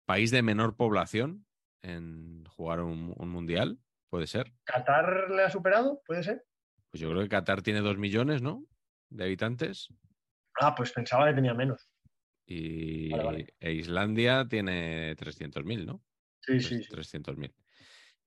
país 0.05 0.31
de 0.31 0.41
menor 0.41 0.75
población 0.75 1.45
en 1.81 2.45
jugar 2.45 2.81
un, 2.81 3.13
un 3.17 3.29
Mundial. 3.29 3.79
Puede 4.09 4.27
ser. 4.27 4.53
¿Qatar 4.63 5.29
le 5.31 5.43
ha 5.43 5.49
superado? 5.49 6.01
¿Puede 6.05 6.23
ser? 6.23 6.45
Pues 6.89 7.01
yo 7.01 7.09
creo 7.09 7.21
que 7.23 7.29
Qatar 7.29 7.61
tiene 7.61 7.81
2 7.81 7.97
millones, 7.97 8.41
¿no? 8.41 8.63
De 9.15 9.23
habitantes. 9.23 9.87
Ah, 10.59 10.75
pues 10.75 10.91
pensaba 10.91 11.27
que 11.27 11.35
tenía 11.35 11.53
menos. 11.53 11.89
Y 12.45 13.09
Vale, 13.11 13.23
vale. 13.23 13.53
e 13.59 13.71
Islandia 13.73 14.45
tiene 14.47 15.15
300.000, 15.15 15.85
¿no? 15.85 16.03
Sí, 16.41 16.59
sí, 16.59 16.83
sí. 16.83 16.89
300.000. 16.89 17.53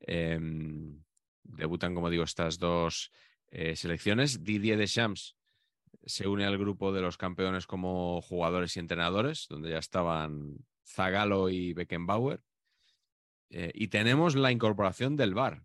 Em, 0.01 1.05
debutan, 1.43 1.95
como 1.95 2.11
digo, 2.11 2.25
estas 2.25 2.59
dos 2.59 3.13
eh, 3.51 3.77
selecciones. 3.77 4.43
Didier 4.43 4.79
Deschamps 4.79 5.37
se 6.05 6.27
une 6.27 6.47
al 6.47 6.59
grupo 6.59 6.93
de 6.93 7.03
los 7.03 7.19
campeones 7.19 7.67
como 7.67 8.23
jugadores 8.23 8.77
y 8.77 8.81
entrenadores, 8.81 9.47
donde 9.49 9.71
ya 9.71 9.79
estaban 9.79 10.57
Zagalo 10.87 11.51
y 11.51 11.75
Beckenbauer. 11.75 12.43
Eh, 13.51 13.73
y 13.75 13.89
tenemos 13.89 14.37
la 14.37 14.53
incorporación 14.53 15.17
del 15.17 15.35
VAR 15.35 15.65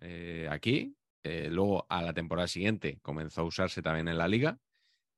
eh, 0.00 0.48
aquí. 0.50 0.96
Eh, 1.24 1.48
luego, 1.50 1.86
a 1.88 2.02
la 2.02 2.12
temporada 2.12 2.48
siguiente, 2.48 2.98
comenzó 3.02 3.42
a 3.42 3.44
usarse 3.44 3.82
también 3.82 4.08
en 4.08 4.18
la 4.18 4.28
liga. 4.28 4.58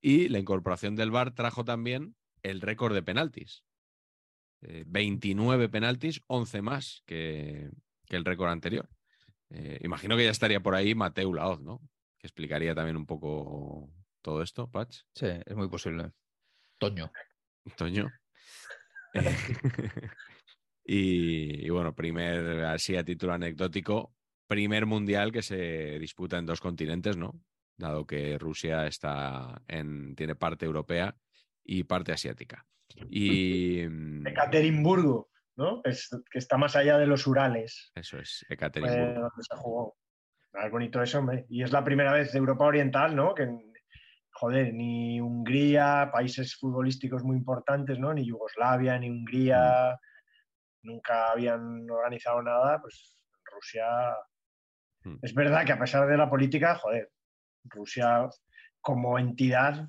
Y 0.00 0.28
la 0.28 0.38
incorporación 0.38 0.96
del 0.96 1.10
VAR 1.10 1.34
trajo 1.34 1.64
también 1.64 2.14
el 2.42 2.60
récord 2.60 2.94
de 2.94 3.02
penaltis. 3.02 3.64
Eh, 4.60 4.84
29 4.86 5.68
penaltis, 5.68 6.22
11 6.26 6.62
más 6.62 7.02
que, 7.06 7.70
que 8.06 8.16
el 8.16 8.24
récord 8.24 8.50
anterior. 8.50 8.88
Eh, 9.50 9.78
imagino 9.82 10.16
que 10.16 10.24
ya 10.24 10.30
estaría 10.30 10.60
por 10.60 10.74
ahí 10.74 10.94
Mateu 10.94 11.32
Laoz, 11.32 11.60
¿no? 11.60 11.80
Que 12.18 12.26
explicaría 12.26 12.74
también 12.74 12.96
un 12.96 13.06
poco 13.06 13.90
todo 14.20 14.42
esto, 14.42 14.70
Patch, 14.70 15.00
Sí, 15.14 15.26
es 15.26 15.56
muy 15.56 15.68
posible. 15.68 16.12
Toño. 16.78 17.10
Toño. 17.76 18.10
Y, 20.86 21.64
y 21.66 21.70
bueno, 21.70 21.94
primer, 21.94 22.66
así 22.66 22.94
a 22.94 23.04
título 23.04 23.32
anecdótico, 23.32 24.14
primer 24.46 24.86
mundial 24.86 25.32
que 25.32 25.42
se 25.42 25.98
disputa 25.98 26.38
en 26.38 26.46
dos 26.46 26.60
continentes, 26.60 27.16
¿no? 27.16 27.40
Dado 27.76 28.06
que 28.06 28.38
Rusia 28.38 28.86
está 28.86 29.62
en, 29.68 30.14
tiene 30.14 30.34
parte 30.34 30.66
europea 30.66 31.16
y 31.64 31.84
parte 31.84 32.12
asiática. 32.12 32.66
Y 33.10 33.82
mm, 33.88 34.26
Ekaterimburgo, 34.26 35.30
¿no? 35.56 35.80
Es, 35.84 36.08
que 36.30 36.38
está 36.38 36.56
más 36.56 36.76
allá 36.76 36.98
de 36.98 37.06
los 37.06 37.26
Urales. 37.26 37.90
eso 37.94 38.18
es, 38.18 38.44
Ekaterimburgo. 38.48 39.20
donde 39.20 39.42
se 39.48 39.56
jugó. 39.56 39.96
Ah, 40.52 40.66
Es 40.66 40.72
bonito 40.72 41.02
eso, 41.02 41.18
hombre. 41.18 41.46
Y 41.48 41.62
es 41.62 41.72
la 41.72 41.82
primera 41.82 42.12
vez 42.12 42.32
de 42.32 42.38
Europa 42.38 42.64
Oriental, 42.64 43.16
¿no? 43.16 43.34
Que, 43.34 43.48
joder, 44.32 44.72
ni 44.72 45.20
Hungría, 45.20 46.10
países 46.12 46.56
futbolísticos 46.56 47.24
muy 47.24 47.36
importantes, 47.36 47.98
¿no? 47.98 48.14
Ni 48.14 48.24
Yugoslavia, 48.24 48.98
ni 48.98 49.10
Hungría, 49.10 49.98
nunca 50.82 51.32
habían 51.32 51.90
organizado 51.90 52.42
nada, 52.42 52.80
pues 52.80 53.16
Rusia... 53.52 53.84
Mm. 55.04 55.16
Es 55.22 55.34
verdad 55.34 55.64
que 55.64 55.72
a 55.72 55.78
pesar 55.78 56.08
de 56.08 56.16
la 56.16 56.28
política, 56.28 56.74
joder, 56.76 57.10
Rusia 57.64 58.28
como 58.80 59.18
entidad 59.18 59.88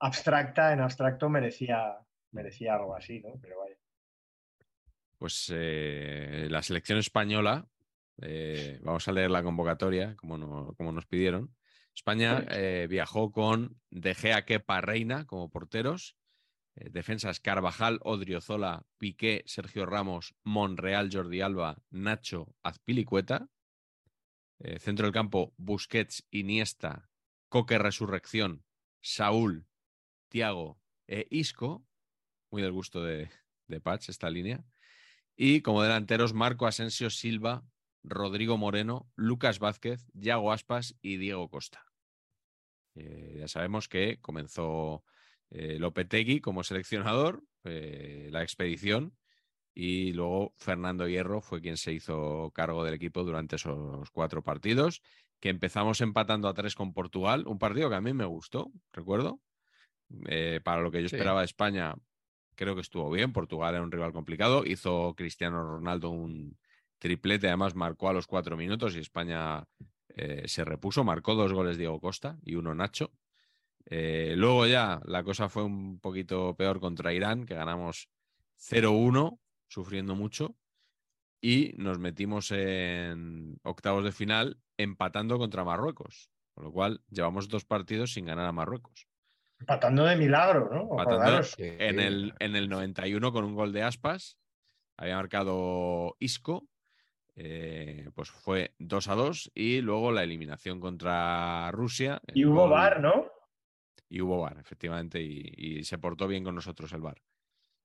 abstracta, 0.00 0.72
en 0.72 0.80
abstracto, 0.80 1.28
merecía, 1.28 1.98
merecía 2.32 2.74
algo 2.74 2.94
así, 2.94 3.20
¿no? 3.20 3.38
Pero 3.40 3.58
vaya. 3.60 3.76
Pues 5.18 5.50
eh, 5.52 6.46
la 6.50 6.62
selección 6.62 6.98
española, 6.98 7.66
eh, 8.22 8.78
vamos 8.82 9.08
a 9.08 9.12
leer 9.12 9.30
la 9.30 9.42
convocatoria, 9.42 10.14
como, 10.16 10.38
no- 10.38 10.74
como 10.76 10.92
nos 10.92 11.06
pidieron. 11.06 11.56
España 11.94 12.44
eh, 12.50 12.86
viajó 12.88 13.32
con 13.32 13.80
De 13.90 14.14
Gea, 14.14 14.44
Kepa, 14.44 14.80
Reina 14.80 15.26
como 15.26 15.50
porteros. 15.50 16.16
defensas 16.76 17.40
Carvajal, 17.40 17.98
Odriozola, 18.02 18.84
Piqué, 18.98 19.42
Sergio 19.46 19.84
Ramos, 19.84 20.36
Monreal, 20.44 21.10
Jordi 21.12 21.40
Alba, 21.40 21.76
Nacho, 21.90 22.54
Azpilicueta. 22.62 23.48
Eh, 24.60 24.78
centro 24.78 25.06
del 25.06 25.12
campo, 25.12 25.54
Busquets, 25.56 26.26
Iniesta, 26.30 27.10
Coque 27.48 27.78
Resurrección, 27.78 28.64
Saúl, 29.00 29.66
Tiago 30.28 30.80
e 31.06 31.26
Isco. 31.30 31.86
Muy 32.50 32.62
del 32.62 32.72
gusto 32.72 33.02
de, 33.02 33.30
de 33.66 33.80
Patch 33.80 34.08
esta 34.08 34.30
línea. 34.30 34.64
Y 35.36 35.60
como 35.60 35.82
delanteros, 35.82 36.34
Marco 36.34 36.66
Asensio 36.66 37.10
Silva, 37.10 37.64
Rodrigo 38.02 38.56
Moreno, 38.56 39.10
Lucas 39.16 39.58
Vázquez, 39.58 40.06
Yago 40.14 40.52
Aspas 40.52 40.96
y 41.02 41.18
Diego 41.18 41.48
Costa. 41.48 41.84
Eh, 42.94 43.36
ya 43.38 43.48
sabemos 43.48 43.88
que 43.88 44.20
comenzó 44.20 45.04
eh, 45.50 45.78
Lopetegui 45.78 46.40
como 46.40 46.64
seleccionador, 46.64 47.44
eh, 47.64 48.28
la 48.32 48.42
expedición, 48.42 49.16
y 49.80 50.12
luego 50.12 50.54
Fernando 50.56 51.06
Hierro 51.06 51.40
fue 51.40 51.60
quien 51.60 51.76
se 51.76 51.92
hizo 51.92 52.50
cargo 52.52 52.82
del 52.82 52.94
equipo 52.94 53.22
durante 53.22 53.54
esos 53.54 54.10
cuatro 54.10 54.42
partidos, 54.42 55.02
que 55.38 55.50
empezamos 55.50 56.00
empatando 56.00 56.48
a 56.48 56.54
tres 56.54 56.74
con 56.74 56.92
Portugal, 56.92 57.44
un 57.46 57.60
partido 57.60 57.88
que 57.88 57.94
a 57.94 58.00
mí 58.00 58.12
me 58.12 58.24
gustó, 58.24 58.72
recuerdo. 58.92 59.40
Eh, 60.26 60.60
para 60.64 60.82
lo 60.82 60.90
que 60.90 61.00
yo 61.00 61.08
Sí. 61.08 61.14
esperaba 61.14 61.40
de 61.40 61.44
España, 61.46 61.94
creo 62.56 62.74
que 62.74 62.80
estuvo 62.80 63.08
bien. 63.08 63.32
Portugal 63.32 63.74
era 63.76 63.84
un 63.84 63.92
rival 63.92 64.12
complicado. 64.12 64.64
Hizo 64.66 65.14
Cristiano 65.14 65.62
Ronaldo 65.62 66.10
un 66.10 66.58
triplete, 66.98 67.46
además 67.46 67.76
marcó 67.76 68.08
a 68.08 68.12
los 68.12 68.26
cuatro 68.26 68.56
minutos 68.56 68.96
y 68.96 68.98
España 68.98 69.62
eh, 70.16 70.42
se 70.48 70.64
repuso. 70.64 71.04
Marcó 71.04 71.36
dos 71.36 71.52
goles 71.52 71.78
Diego 71.78 72.00
Costa 72.00 72.36
y 72.42 72.56
uno 72.56 72.74
Nacho. 72.74 73.12
Eh, 73.86 74.34
luego 74.36 74.66
ya 74.66 75.00
la 75.04 75.22
cosa 75.22 75.48
fue 75.48 75.62
un 75.62 76.00
poquito 76.00 76.56
peor 76.56 76.80
contra 76.80 77.12
Irán, 77.12 77.46
que 77.46 77.54
ganamos 77.54 78.08
0-1, 78.56 79.38
sufriendo 79.68 80.14
mucho. 80.14 80.56
Y 81.40 81.74
nos 81.76 81.98
metimos 82.00 82.50
en 82.50 83.58
octavos 83.62 84.02
de 84.04 84.12
final 84.12 84.58
empatando 84.76 85.38
contra 85.38 85.64
Marruecos. 85.64 86.30
Con 86.54 86.64
lo 86.64 86.72
cual, 86.72 87.00
llevamos 87.10 87.48
dos 87.48 87.64
partidos 87.64 88.12
sin 88.12 88.26
ganar 88.26 88.46
a 88.46 88.52
Marruecos. 88.52 89.06
Empatando 89.60 90.04
de 90.04 90.16
milagro, 90.16 90.68
¿no? 90.72 90.80
Empatando 91.00 91.42
en, 91.58 92.00
el, 92.00 92.34
en 92.40 92.56
el 92.56 92.68
91 92.68 93.32
con 93.32 93.44
un 93.44 93.54
gol 93.54 93.72
de 93.72 93.82
aspas. 93.84 94.36
Había 94.96 95.16
marcado 95.16 96.16
Isco. 96.18 96.66
eh, 97.36 98.10
pues 98.16 98.30
fue 98.30 98.74
2 98.80 99.06
a 99.08 99.14
2 99.14 99.52
y 99.54 99.80
luego 99.80 100.10
la 100.10 100.24
eliminación 100.24 100.80
contra 100.80 101.70
Rusia. 101.70 102.20
Y 102.34 102.44
hubo 102.44 102.62
gol- 102.62 102.70
VAR, 102.70 103.00
¿no? 103.00 103.26
Y 104.08 104.20
hubo 104.22 104.40
VAR, 104.40 104.58
efectivamente, 104.58 105.22
y, 105.22 105.52
y 105.56 105.84
se 105.84 105.98
portó 105.98 106.26
bien 106.26 106.42
con 106.42 106.56
nosotros 106.56 106.92
el 106.92 107.00
VAR. 107.00 107.22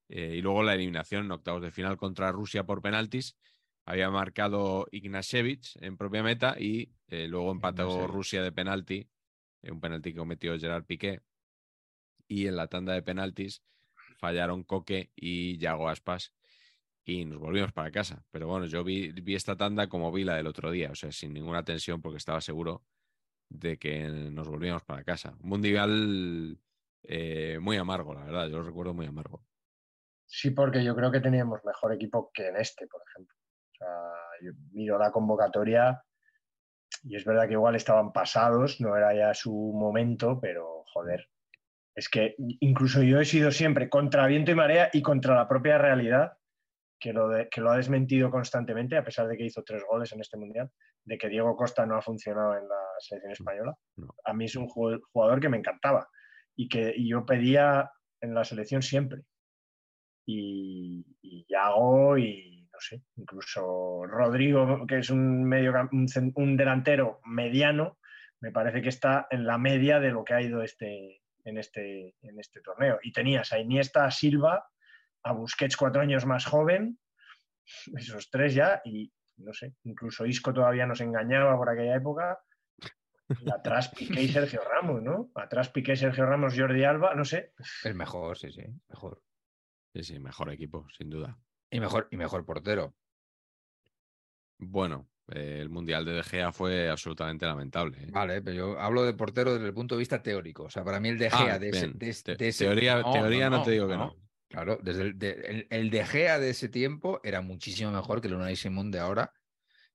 Eh, 0.09 0.35
y 0.37 0.41
luego 0.41 0.63
la 0.63 0.73
eliminación 0.73 1.25
en 1.25 1.31
octavos 1.31 1.61
de 1.61 1.71
final 1.71 1.97
contra 1.97 2.31
Rusia 2.31 2.65
por 2.65 2.81
penaltis. 2.81 3.35
Había 3.85 4.09
marcado 4.09 4.87
Ignashevich 4.91 5.77
en 5.81 5.97
propia 5.97 6.23
meta 6.23 6.55
y 6.57 6.93
eh, 7.07 7.27
luego 7.27 7.51
empató. 7.51 8.07
Rusia 8.07 8.41
de 8.41 8.51
penalti, 8.51 9.09
eh, 9.61 9.71
un 9.71 9.81
penalti 9.81 10.13
que 10.13 10.19
cometió 10.19 10.57
Gerard 10.57 10.85
Piqué. 10.85 11.21
Y 12.27 12.47
en 12.47 12.55
la 12.55 12.67
tanda 12.67 12.93
de 12.93 13.01
penaltis 13.01 13.61
fallaron 14.17 14.63
Coque 14.63 15.11
y 15.15 15.57
Yago 15.57 15.89
Aspas 15.89 16.33
y 17.05 17.25
nos 17.25 17.39
volvimos 17.39 17.73
para 17.73 17.91
casa. 17.91 18.23
Pero 18.31 18.47
bueno, 18.47 18.65
yo 18.65 18.83
vi, 18.83 19.11
vi 19.11 19.35
esta 19.35 19.57
tanda 19.57 19.87
como 19.87 20.11
vi 20.11 20.23
la 20.23 20.35
del 20.35 20.47
otro 20.47 20.71
día, 20.71 20.91
o 20.91 20.95
sea, 20.95 21.11
sin 21.11 21.33
ninguna 21.33 21.63
tensión 21.63 22.01
porque 22.01 22.17
estaba 22.17 22.41
seguro 22.41 22.83
de 23.49 23.77
que 23.77 24.07
nos 24.07 24.47
volvíamos 24.47 24.83
para 24.83 25.03
casa. 25.03 25.35
Un 25.41 25.49
mundial 25.49 26.57
eh, 27.03 27.59
muy 27.61 27.77
amargo, 27.77 28.13
la 28.13 28.23
verdad, 28.23 28.47
yo 28.49 28.57
lo 28.57 28.63
recuerdo 28.63 28.93
muy 28.93 29.05
amargo. 29.05 29.43
Sí, 30.25 30.51
porque 30.51 30.83
yo 30.83 30.95
creo 30.95 31.11
que 31.11 31.19
teníamos 31.19 31.63
mejor 31.63 31.93
equipo 31.93 32.31
que 32.33 32.47
en 32.47 32.57
este, 32.57 32.87
por 32.87 33.01
ejemplo. 33.07 33.35
O 33.73 33.75
sea, 33.77 33.87
yo 34.41 34.51
miro 34.71 34.97
la 34.97 35.11
convocatoria 35.11 36.03
y 37.03 37.15
es 37.15 37.25
verdad 37.25 37.47
que 37.47 37.53
igual 37.53 37.75
estaban 37.75 38.11
pasados, 38.13 38.79
no 38.79 38.95
era 38.95 39.13
ya 39.13 39.33
su 39.33 39.51
momento, 39.51 40.39
pero 40.41 40.83
joder. 40.93 41.27
Es 41.95 42.09
que 42.09 42.35
incluso 42.37 43.03
yo 43.03 43.19
he 43.19 43.25
sido 43.25 43.51
siempre 43.51 43.89
contra 43.89 44.25
viento 44.25 44.51
y 44.51 44.55
marea 44.55 44.89
y 44.93 45.01
contra 45.01 45.35
la 45.35 45.47
propia 45.47 45.77
realidad, 45.77 46.33
que 46.99 47.13
lo, 47.13 47.27
de- 47.29 47.49
que 47.49 47.61
lo 47.61 47.69
ha 47.71 47.77
desmentido 47.77 48.31
constantemente, 48.31 48.97
a 48.97 49.03
pesar 49.03 49.27
de 49.27 49.37
que 49.37 49.45
hizo 49.45 49.63
tres 49.63 49.83
goles 49.87 50.11
en 50.13 50.21
este 50.21 50.37
mundial, 50.37 50.71
de 51.03 51.17
que 51.17 51.27
Diego 51.29 51.55
Costa 51.55 51.85
no 51.85 51.97
ha 51.97 52.01
funcionado 52.01 52.57
en 52.57 52.67
la 52.67 52.81
selección 52.99 53.33
española. 53.33 53.75
A 54.25 54.33
mí 54.33 54.45
es 54.45 54.55
un 54.55 54.67
ju- 54.67 55.01
jugador 55.11 55.39
que 55.39 55.49
me 55.49 55.57
encantaba 55.57 56.07
y 56.55 56.67
que 56.69 56.93
y 56.95 57.09
yo 57.09 57.25
pedía 57.25 57.91
en 58.21 58.33
la 58.33 58.43
selección 58.45 58.81
siempre 58.81 59.21
y, 60.25 61.05
y 61.21 61.45
Yago 61.47 62.17
y 62.17 62.67
no 62.71 62.79
sé, 62.79 63.03
incluso 63.17 64.05
Rodrigo, 64.07 64.85
que 64.87 64.97
es 64.97 65.09
un, 65.11 65.43
medio, 65.43 65.73
un 65.91 66.57
delantero 66.57 67.21
mediano, 67.23 67.99
me 68.41 68.51
parece 68.51 68.81
que 68.81 68.89
está 68.89 69.27
en 69.29 69.45
la 69.45 69.57
media 69.57 69.99
de 69.99 70.09
lo 70.11 70.23
que 70.23 70.33
ha 70.33 70.41
ido 70.41 70.63
este, 70.63 71.21
en, 71.45 71.57
este, 71.57 72.15
en 72.21 72.39
este 72.39 72.61
torneo. 72.61 72.99
Y 73.03 73.11
tenías 73.11 73.53
a 73.53 73.59
Iniesta, 73.59 74.05
a 74.05 74.11
Silva, 74.11 74.67
a 75.23 75.31
Busquets 75.33 75.77
cuatro 75.77 76.01
años 76.01 76.25
más 76.25 76.45
joven, 76.45 76.99
esos 77.97 78.29
tres 78.29 78.55
ya, 78.55 78.81
y 78.83 79.13
no 79.37 79.53
sé, 79.53 79.75
incluso 79.83 80.25
Isco 80.25 80.53
todavía 80.53 80.85
nos 80.85 81.01
engañaba 81.01 81.55
por 81.57 81.69
aquella 81.69 81.95
época. 81.95 82.39
Y 83.39 83.49
atrás 83.49 83.89
Piqué 83.89 84.23
y 84.23 84.27
Sergio 84.29 84.61
Ramos, 84.63 85.01
¿no? 85.01 85.31
Atrás 85.35 85.69
Piqué, 85.69 85.95
Sergio 85.95 86.25
Ramos, 86.25 86.55
Jordi 86.57 86.83
Alba, 86.83 87.15
no 87.15 87.23
sé. 87.23 87.53
Es 87.83 87.95
mejor, 87.95 88.37
sí, 88.37 88.51
sí, 88.51 88.63
mejor. 88.89 89.21
Sí, 89.93 90.03
sí, 90.03 90.19
mejor 90.19 90.51
equipo, 90.51 90.87
sin 90.97 91.09
duda. 91.09 91.37
Y 91.69 91.79
mejor, 91.79 92.07
y 92.11 92.17
mejor 92.17 92.45
portero. 92.45 92.95
Bueno, 94.57 95.09
eh, 95.27 95.59
el 95.61 95.69
Mundial 95.69 96.05
de 96.05 96.13
De 96.13 96.23
Gea 96.23 96.51
fue 96.51 96.89
absolutamente 96.89 97.45
lamentable. 97.45 98.03
¿eh? 98.03 98.07
Vale, 98.11 98.41
pero 98.41 98.55
yo 98.55 98.79
hablo 98.79 99.03
de 99.03 99.13
portero 99.13 99.53
desde 99.53 99.67
el 99.67 99.73
punto 99.73 99.95
de 99.95 99.99
vista 99.99 100.21
teórico. 100.21 100.63
O 100.63 100.69
sea, 100.69 100.83
para 100.83 100.99
mí 100.99 101.09
el 101.09 101.17
De 101.17 101.27
Ah, 101.27 101.37
Gea 101.37 101.59
de 101.59 101.69
ese, 101.69 101.87
de 101.93 102.09
ese- 102.09 102.23
Te- 102.23 102.35
de 102.35 102.47
ese- 102.49 102.65
teoría- 102.65 103.03
teoría 103.03 103.49
no 103.49 103.61
te 103.63 103.71
digo 103.71 103.87
que 103.87 103.97
no. 103.97 104.15
Claro, 104.47 104.77
desde 104.81 105.01
el, 105.01 105.17
de, 105.17 105.31
el, 105.31 105.67
el 105.69 105.89
De 105.89 106.05
Gea 106.05 106.37
de 106.39 106.51
ese 106.51 106.69
tiempo 106.69 107.19
era 107.23 107.41
muchísimo 107.41 107.91
mejor 107.91 108.21
que 108.21 108.27
el 108.27 108.35
Unai 108.35 108.55
Simón 108.55 108.91
de 108.91 108.99
ahora, 108.99 109.33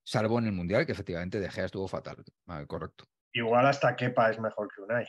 salvo 0.03 0.37
en 0.39 0.45
el 0.47 0.51
Mundial, 0.51 0.85
que 0.85 0.91
efectivamente 0.91 1.39
De 1.39 1.49
Gea 1.49 1.65
estuvo 1.65 1.87
fatal. 1.87 2.23
Vale, 2.45 2.67
correcto. 2.67 3.05
Igual 3.33 3.65
hasta 3.67 3.95
Kepa 3.95 4.29
es 4.31 4.39
mejor 4.39 4.69
que 4.73 4.81
Unai. 4.81 5.07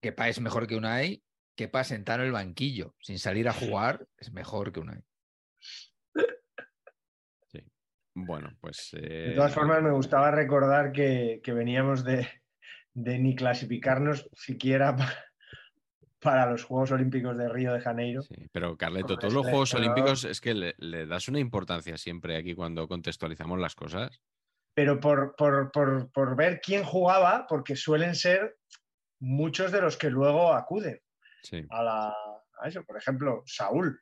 Kepa 0.00 0.28
es 0.28 0.40
mejor 0.40 0.66
que 0.66 0.76
Unai, 0.76 1.22
Kepa 1.58 1.82
sentado 1.82 2.20
en 2.20 2.26
el 2.26 2.32
banquillo 2.32 2.94
sin 3.00 3.18
salir 3.18 3.48
a 3.48 3.52
jugar 3.52 4.06
es 4.16 4.30
mejor 4.32 4.70
que 4.72 4.78
Unai. 4.78 5.02
Bueno, 8.20 8.56
pues. 8.60 8.90
De 8.92 9.32
todas 9.36 9.52
eh, 9.52 9.54
formas, 9.54 9.80
me 9.82 9.92
gustaba 9.92 10.32
recordar 10.32 10.90
que, 10.90 11.40
que 11.42 11.52
veníamos 11.52 12.02
de, 12.04 12.28
de 12.92 13.18
ni 13.20 13.36
clasificarnos 13.36 14.28
siquiera 14.32 14.96
pa- 14.96 15.14
para 16.18 16.50
los 16.50 16.64
Juegos 16.64 16.90
Olímpicos 16.90 17.38
de 17.38 17.48
Río 17.48 17.72
de 17.72 17.80
Janeiro. 17.80 18.22
Sí, 18.22 18.48
pero 18.50 18.76
Carleto, 18.76 19.16
todos 19.16 19.32
los 19.34 19.46
Juegos. 19.46 19.72
Olímpicos 19.74 20.24
es 20.24 20.40
que 20.40 20.54
le, 20.54 20.74
le 20.78 21.06
das 21.06 21.28
una 21.28 21.38
importancia 21.38 21.96
siempre 21.96 22.36
aquí 22.36 22.56
cuando 22.56 22.88
contextualizamos 22.88 23.60
las 23.60 23.76
cosas. 23.76 24.20
Pero 24.74 24.98
por, 24.98 25.36
por- 25.36 25.70
por- 25.70 26.10
por 26.10 26.34
ver 26.36 26.60
quién 26.60 26.82
jugaba, 26.82 27.46
porque 27.48 27.76
suelen 27.76 28.16
ser 28.16 28.58
muchos 29.20 29.70
de 29.70 29.80
los 29.80 29.96
que 29.96 30.10
luego 30.10 30.54
acuden 30.54 31.00
Sí, 31.42 31.64
a, 31.70 31.82
la, 31.82 32.08
a 32.60 32.68
eso. 32.68 32.84
Por 32.84 32.96
ejemplo, 32.96 33.42
Saúl. 33.46 34.00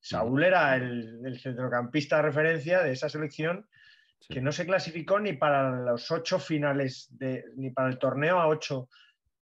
Saúl 0.00 0.42
era 0.42 0.74
el, 0.76 1.20
el 1.24 1.38
centrocampista 1.40 2.16
de 2.16 2.22
referencia 2.22 2.82
de 2.82 2.92
esa 2.92 3.08
selección 3.08 3.68
sí, 4.20 4.34
que 4.34 4.40
no 4.40 4.50
se 4.50 4.66
clasificó 4.66 5.20
ni 5.20 5.34
para 5.34 5.70
los 5.70 6.10
ocho 6.10 6.38
finales, 6.40 7.06
de, 7.10 7.44
ni 7.56 7.70
para 7.70 7.88
el 7.88 7.98
torneo 7.98 8.40
a 8.40 8.48
ocho 8.48 8.88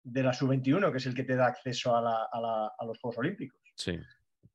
de 0.04 0.24
la 0.24 0.34
sub-21, 0.34 0.92
que 0.92 0.98
es 0.98 1.06
el 1.06 1.14
que 1.14 1.26
te 1.26 1.36
da 1.36 1.48
acceso 1.48 1.96
a, 1.96 2.02
la- 2.02 2.28
a 2.32 2.40
la- 2.42 2.72
a 2.78 2.86
los 2.86 2.98
Juegos 3.00 3.18
Olímpicos. 3.20 3.60
sí. 3.76 4.00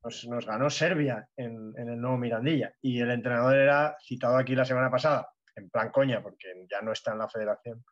Nos, 0.05 0.25
nos 0.27 0.45
ganó 0.45 0.69
Serbia 0.69 1.29
en, 1.37 1.71
en 1.77 1.87
el 1.87 2.01
nuevo 2.01 2.17
Mirandilla 2.17 2.73
y 2.81 2.99
el 2.99 3.09
entrenador 3.09 3.55
era 3.55 3.95
citado 4.05 4.35
aquí 4.35 4.53
la 4.53 4.65
semana 4.65 4.91
pasada, 4.91 5.29
en 5.55 5.69
plan 5.69 5.91
coña, 5.91 6.21
porque 6.21 6.65
ya 6.69 6.81
no 6.81 6.91
está 6.91 7.13
en 7.13 7.19
la 7.19 7.29
federación. 7.29 7.85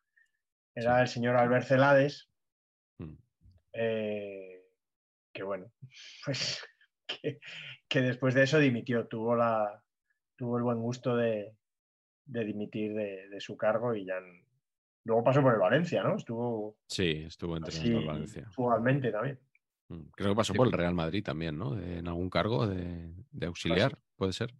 Era 0.74 0.96
Sí. 0.96 1.00
el 1.00 1.08
señor 1.08 1.36
Albert 1.36 1.64
Celades, 1.66 2.28
Mm. 2.98 3.14
eh, 3.72 4.51
que 5.32 5.42
bueno, 5.42 5.72
pues 6.24 6.62
que, 7.06 7.38
que 7.88 8.00
después 8.00 8.34
de 8.34 8.42
eso 8.44 8.58
dimitió, 8.58 9.06
tuvo, 9.06 9.34
la, 9.36 9.82
tuvo 10.36 10.56
el 10.58 10.62
buen 10.64 10.78
gusto 10.78 11.16
de, 11.16 11.56
de 12.24 12.44
dimitir 12.44 12.94
de, 12.94 13.28
de 13.28 13.40
su 13.40 13.56
cargo 13.56 13.94
y 13.94 14.04
ya 14.06 14.14
luego 15.04 15.24
pasó 15.24 15.42
por 15.42 15.52
el 15.54 15.60
Valencia, 15.60 16.02
¿no? 16.02 16.16
Estuvo 16.16 16.76
Sí, 16.86 17.24
estuvo 17.26 17.56
entrenando 17.56 17.98
el 18.00 18.06
Valencia. 18.06 18.48
también. 19.12 19.40
Mm, 19.88 20.02
Creo 20.12 20.30
que 20.30 20.36
pasó 20.36 20.52
Sí, 20.52 20.56
por 20.56 20.66
el 20.68 20.70
pero- 20.70 20.82
Real 20.82 20.94
Madrid 20.94 21.24
también, 21.24 21.58
¿no? 21.58 21.74
De- 21.74 21.98
en 21.98 22.08
algún 22.08 22.30
cargo 22.30 22.66
de, 22.66 23.12
de 23.30 23.46
auxiliar, 23.46 23.98
puede 24.16 24.32
ser. 24.32 24.54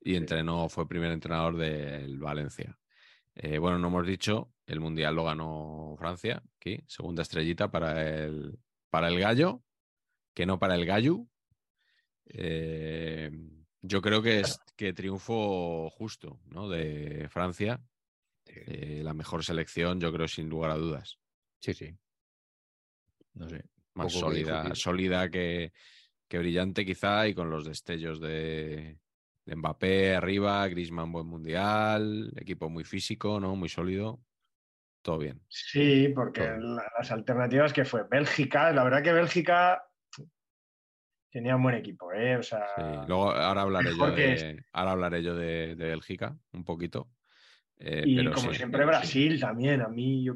Y 0.00 0.16
entrenó, 0.16 0.68
fue 0.68 0.88
primer 0.88 1.12
entrenador 1.12 1.56
del 1.56 2.18
Valencia. 2.18 2.78
Eh, 3.34 3.58
bueno, 3.58 3.78
no 3.78 3.88
hemos 3.88 4.06
dicho, 4.06 4.52
el 4.66 4.80
Mundial 4.80 5.14
lo 5.16 5.24
ganó 5.24 5.96
Francia, 5.98 6.42
aquí, 6.56 6.82
segunda 6.86 7.22
estrellita 7.22 7.70
para 7.70 8.24
el, 8.24 8.58
para 8.90 9.08
el 9.08 9.18
gallo, 9.18 9.62
que 10.34 10.46
no 10.46 10.58
para 10.58 10.74
el 10.74 10.84
gallo. 10.84 11.26
Eh, 12.26 13.30
yo 13.80 14.02
creo 14.02 14.22
que 14.22 14.40
es 14.40 14.58
que 14.76 14.92
triunfo 14.92 15.88
justo, 15.90 16.40
¿no? 16.46 16.68
De 16.68 17.28
Francia, 17.30 17.80
eh, 18.46 19.00
la 19.02 19.14
mejor 19.14 19.44
selección, 19.44 20.00
yo 20.00 20.12
creo, 20.12 20.28
sin 20.28 20.48
lugar 20.48 20.72
a 20.72 20.76
dudas. 20.76 21.18
Sí, 21.60 21.74
sí. 21.74 21.96
No 23.34 23.48
sé. 23.48 23.64
más 23.94 24.12
Poco 24.12 24.30
que 24.30 24.36
sólida, 24.36 24.74
sólida 24.74 25.30
que, 25.30 25.72
que 26.28 26.38
brillante 26.38 26.84
quizá 26.84 27.26
y 27.28 27.34
con 27.34 27.50
los 27.50 27.64
destellos 27.64 28.20
de, 28.20 28.98
de 29.44 29.56
Mbappé 29.56 30.14
arriba, 30.14 30.66
Griezmann 30.68 31.12
buen 31.12 31.26
mundial, 31.26 32.32
equipo 32.36 32.68
muy 32.68 32.84
físico, 32.84 33.38
¿no? 33.40 33.54
Muy 33.56 33.68
sólido. 33.68 34.20
Todo 35.02 35.18
bien. 35.18 35.42
Sí, 35.48 36.08
porque 36.14 36.40
Todo. 36.40 36.80
las 36.96 37.10
alternativas 37.10 37.74
que 37.74 37.84
fue 37.84 38.04
Bélgica, 38.10 38.72
la 38.72 38.84
verdad 38.84 39.02
que 39.02 39.12
Bélgica 39.12 39.82
tenía 41.34 41.56
un 41.56 41.64
buen 41.64 41.74
equipo, 41.74 42.12
¿eh? 42.12 42.36
O 42.36 42.42
sea, 42.44 42.64
Sí. 42.76 42.82
Luego 43.08 43.32
ahora 43.32 43.62
hablaré 43.62 43.90
yo 43.98 44.10
de, 44.12 44.64
ahora 44.72 44.92
hablaré 44.92 45.20
yo 45.24 45.34
de, 45.34 45.74
de 45.74 45.84
Bélgica 45.86 46.36
un 46.52 46.64
poquito. 46.64 47.10
eh, 47.78 48.04
y 48.06 48.14
pero 48.16 48.32
como 48.32 48.50
sí, 48.52 48.56
siempre 48.58 48.78
pero 48.78 48.92
sí. 48.92 48.96
Brasil 48.98 49.40
también, 49.40 49.80
a 49.82 49.88
mí 49.88 50.24
yo, 50.24 50.34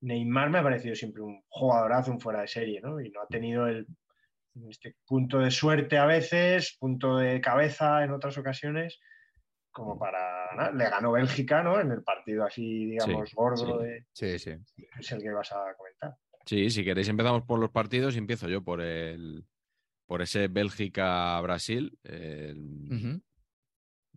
Neymar 0.00 0.50
me 0.50 0.58
ha 0.58 0.62
parecido 0.64 0.96
siempre 0.96 1.22
un 1.22 1.40
jugadorazo, 1.48 2.10
un 2.10 2.18
fuera 2.20 2.40
de 2.40 2.48
serie, 2.48 2.80
¿no? 2.80 3.00
Y 3.00 3.10
no 3.10 3.22
ha 3.22 3.28
tenido 3.28 3.68
el 3.68 3.86
este 4.68 4.96
punto 5.06 5.38
de 5.38 5.52
suerte 5.52 5.96
a 5.98 6.04
veces, 6.04 6.76
punto 6.80 7.16
de 7.16 7.40
cabeza 7.40 8.02
en 8.02 8.10
otras 8.10 8.36
ocasiones, 8.36 8.98
como 9.70 9.96
para 9.98 10.52
nada. 10.56 10.72
Le 10.72 10.90
ganó 10.90 11.12
Bélgica, 11.12 11.62
¿no? 11.62 11.80
En 11.80 11.92
el 11.92 12.02
partido 12.02 12.44
así, 12.44 12.86
digamos, 12.86 13.32
gordo 13.34 13.78
de 13.78 14.04
Sí, 14.12 14.38
sí. 14.40 14.50
es 14.98 15.12
el 15.12 15.22
que 15.22 15.30
vas 15.30 15.52
a 15.52 15.74
comentar. 15.76 16.16
Sí, 16.44 16.70
si 16.70 16.84
queréis 16.84 17.08
empezamos 17.08 17.44
por 17.44 17.60
los 17.60 17.70
partidos 17.70 18.16
y 18.16 18.18
empiezo 18.18 18.48
yo 18.48 18.62
por 18.64 18.80
el 18.80 19.46
por 20.06 20.22
ese 20.22 20.48
Bélgica-Brasil. 20.48 21.98
Ujú. 22.90 23.22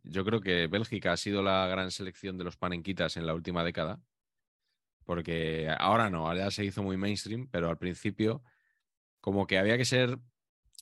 yo 0.03 0.25
creo 0.25 0.41
que 0.41 0.67
Bélgica 0.67 1.13
ha 1.13 1.17
sido 1.17 1.41
la 1.41 1.67
gran 1.67 1.91
selección 1.91 2.37
de 2.37 2.43
los 2.43 2.57
panenquitas 2.57 3.17
en 3.17 3.25
la 3.25 3.33
última 3.33 3.63
década, 3.63 4.01
porque 5.05 5.69
ahora 5.79 6.09
no, 6.09 6.27
ahora 6.27 6.45
ya 6.45 6.51
se 6.51 6.65
hizo 6.65 6.83
muy 6.83 6.97
mainstream, 6.97 7.47
pero 7.49 7.69
al 7.69 7.77
principio 7.77 8.43
como 9.21 9.47
que 9.47 9.57
había 9.57 9.77
que 9.77 9.85
ser 9.85 10.19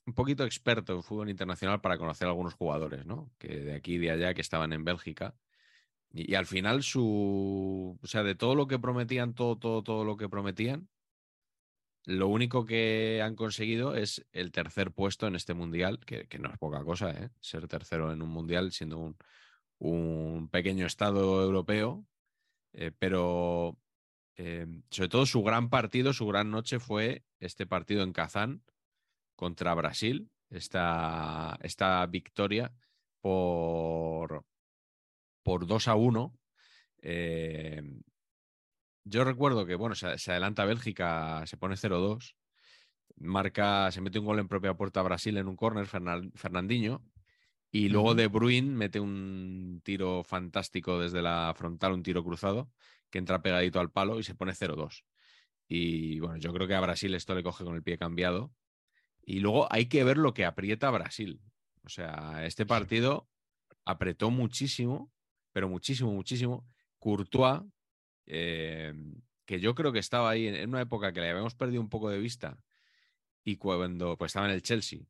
un 0.06 0.14
poquito 0.14 0.44
experto 0.44 0.94
en 0.94 1.04
fútbol 1.04 1.30
internacional 1.30 1.80
para 1.82 1.98
conocer 1.98 2.28
a 2.28 2.32
algunos 2.32 2.54
jugadores, 2.54 3.06
¿no? 3.06 3.32
Que 3.38 3.60
de 3.60 3.76
aquí 3.76 3.96
y 3.96 4.00
de 4.00 4.12
allá 4.12 4.34
que 4.34 4.42
estaban 4.42 4.74
en 4.74 4.84
Bélgica. 4.84 5.36
Y, 6.12 6.32
y, 6.32 6.36
al 6.36 6.46
final 6.46 6.84
su, 6.84 7.98
o 8.02 8.08
sea, 8.08 8.24
de 8.24 8.36
todo 8.36 8.56
lo 8.56 8.68
que 8.68 8.80
prometían, 8.80 9.34
todo, 9.34 9.58
todo, 9.58 9.82
todo 9.82 10.04
lo 10.04 10.18
que 10.18 10.30
prometían, 10.30 10.90
lo 12.06 12.28
único 12.28 12.66
que 12.66 13.22
han 13.24 13.36
conseguido 13.36 13.96
es 13.96 14.26
el 14.32 14.52
tercer 14.52 14.92
puesto 14.92 15.28
en 15.28 15.36
este 15.36 15.54
mundial, 15.54 16.00
que, 16.06 16.28
no 16.40 16.52
es 16.52 16.58
poca 16.58 16.84
cosa, 16.84 17.12
¿eh? 17.12 17.30
ser 17.40 17.68
tercero 17.68 18.12
en 18.12 18.22
un 18.22 18.30
mundial 18.30 18.72
siendo 18.72 18.98
un, 18.98 19.18
un 19.80 20.50
pequeño 20.50 20.86
estado 20.86 21.44
europeo, 21.44 22.06
eh, 22.74 22.92
pero 22.98 23.78
eh, 24.36 24.66
sobre 24.90 25.10
todo 25.10 25.26
su 25.26 25.44
gran 25.44 25.70
partido, 25.70 26.14
su 26.14 26.26
gran 26.28 26.52
noche 26.52 26.80
fue 26.80 27.24
este 27.40 27.66
partido 27.66 28.04
en 28.04 28.14
Kazán 28.14 28.64
contra 29.36 29.74
Brasil, 29.74 30.30
esta, 30.50 31.58
esta 31.62 32.06
victoria 32.08 32.74
por, 33.22 34.46
por 35.44 35.68
2 35.68 35.88
a 35.88 35.96
1. 35.96 36.40
Eh, 37.06 37.82
yo 39.04 39.24
recuerdo 39.24 39.66
que, 39.66 39.76
bueno, 39.76 39.96
se, 39.96 40.18
se 40.18 40.32
adelanta 40.32 40.66
Bélgica, 40.66 41.46
se 41.46 41.58
pone 41.58 41.76
0-2, 41.76 42.36
marca, 43.18 43.92
se 43.92 44.02
mete 44.02 44.20
un 44.20 44.26
gol 44.26 44.40
en 44.40 44.48
propia 44.48 44.74
puerta 44.76 45.00
a 45.00 45.04
Brasil 45.04 45.38
en 45.38 45.48
un 45.48 45.56
córner, 45.56 45.88
Fernandinho, 45.88 47.04
y 47.72 47.90
luego. 47.90 48.14
De 48.14 48.28
Bruyne 48.28 48.70
mete 48.70 49.00
un 49.00 49.82
tiro 49.84 50.24
fantástico 50.24 51.00
desde 51.00 51.24
la 51.24 51.54
frontal, 51.58 51.94
un 51.94 52.04
tiro 52.04 52.24
cruzado, 52.24 52.72
que 53.10 53.18
entra 53.18 53.42
pegadito 53.42 53.80
al 53.80 53.92
palo 53.92 54.20
y 54.20 54.24
se 54.24 54.36
pone 54.36 54.54
0-2. 54.54 55.04
Y 55.68 56.20
bueno, 56.20 56.38
yo 56.38 56.54
creo 56.54 56.68
que 56.68 56.76
a 56.76 56.82
Brasil 56.82 57.16
esto 57.16 57.34
le 57.34 57.42
coge 57.42 57.64
con 57.64 57.74
el 57.74 57.82
pie 57.82 57.98
cambiado. 57.98 58.54
Y 59.26 59.40
luego 59.40 59.68
hay 59.72 59.88
que 59.88 60.04
ver 60.04 60.18
lo 60.18 60.36
que 60.36 60.46
aprieta 60.46 60.92
Brasil. 60.92 61.42
O 61.84 61.90
sea, 61.90 62.46
este 62.46 62.66
partido 62.68 63.28
apretó 63.86 64.30
muchísimo, 64.30 65.12
pero 65.52 65.68
muchísimo, 65.68 66.12
muchísimo. 66.12 66.68
Courtois, 67.00 67.62
eh, 68.26 68.94
que 69.46 69.60
yo 69.60 69.76
creo 69.76 69.92
que 69.92 70.00
estaba 70.00 70.30
ahí 70.30 70.48
en, 70.48 70.56
en, 70.56 70.70
una 70.70 70.82
época 70.82 71.12
que 71.12 71.22
le 71.22 71.30
habíamos 71.30 71.56
perdido 71.56 71.82
un 71.82 71.90
poco 71.90 72.10
de 72.10 72.20
vista 72.20 72.58
y 73.44 73.58
cuando 73.58 74.18
pues 74.18 74.30
estaba 74.30 74.48
en 74.48 74.54
el 74.54 74.62
Chelsea 74.62 75.02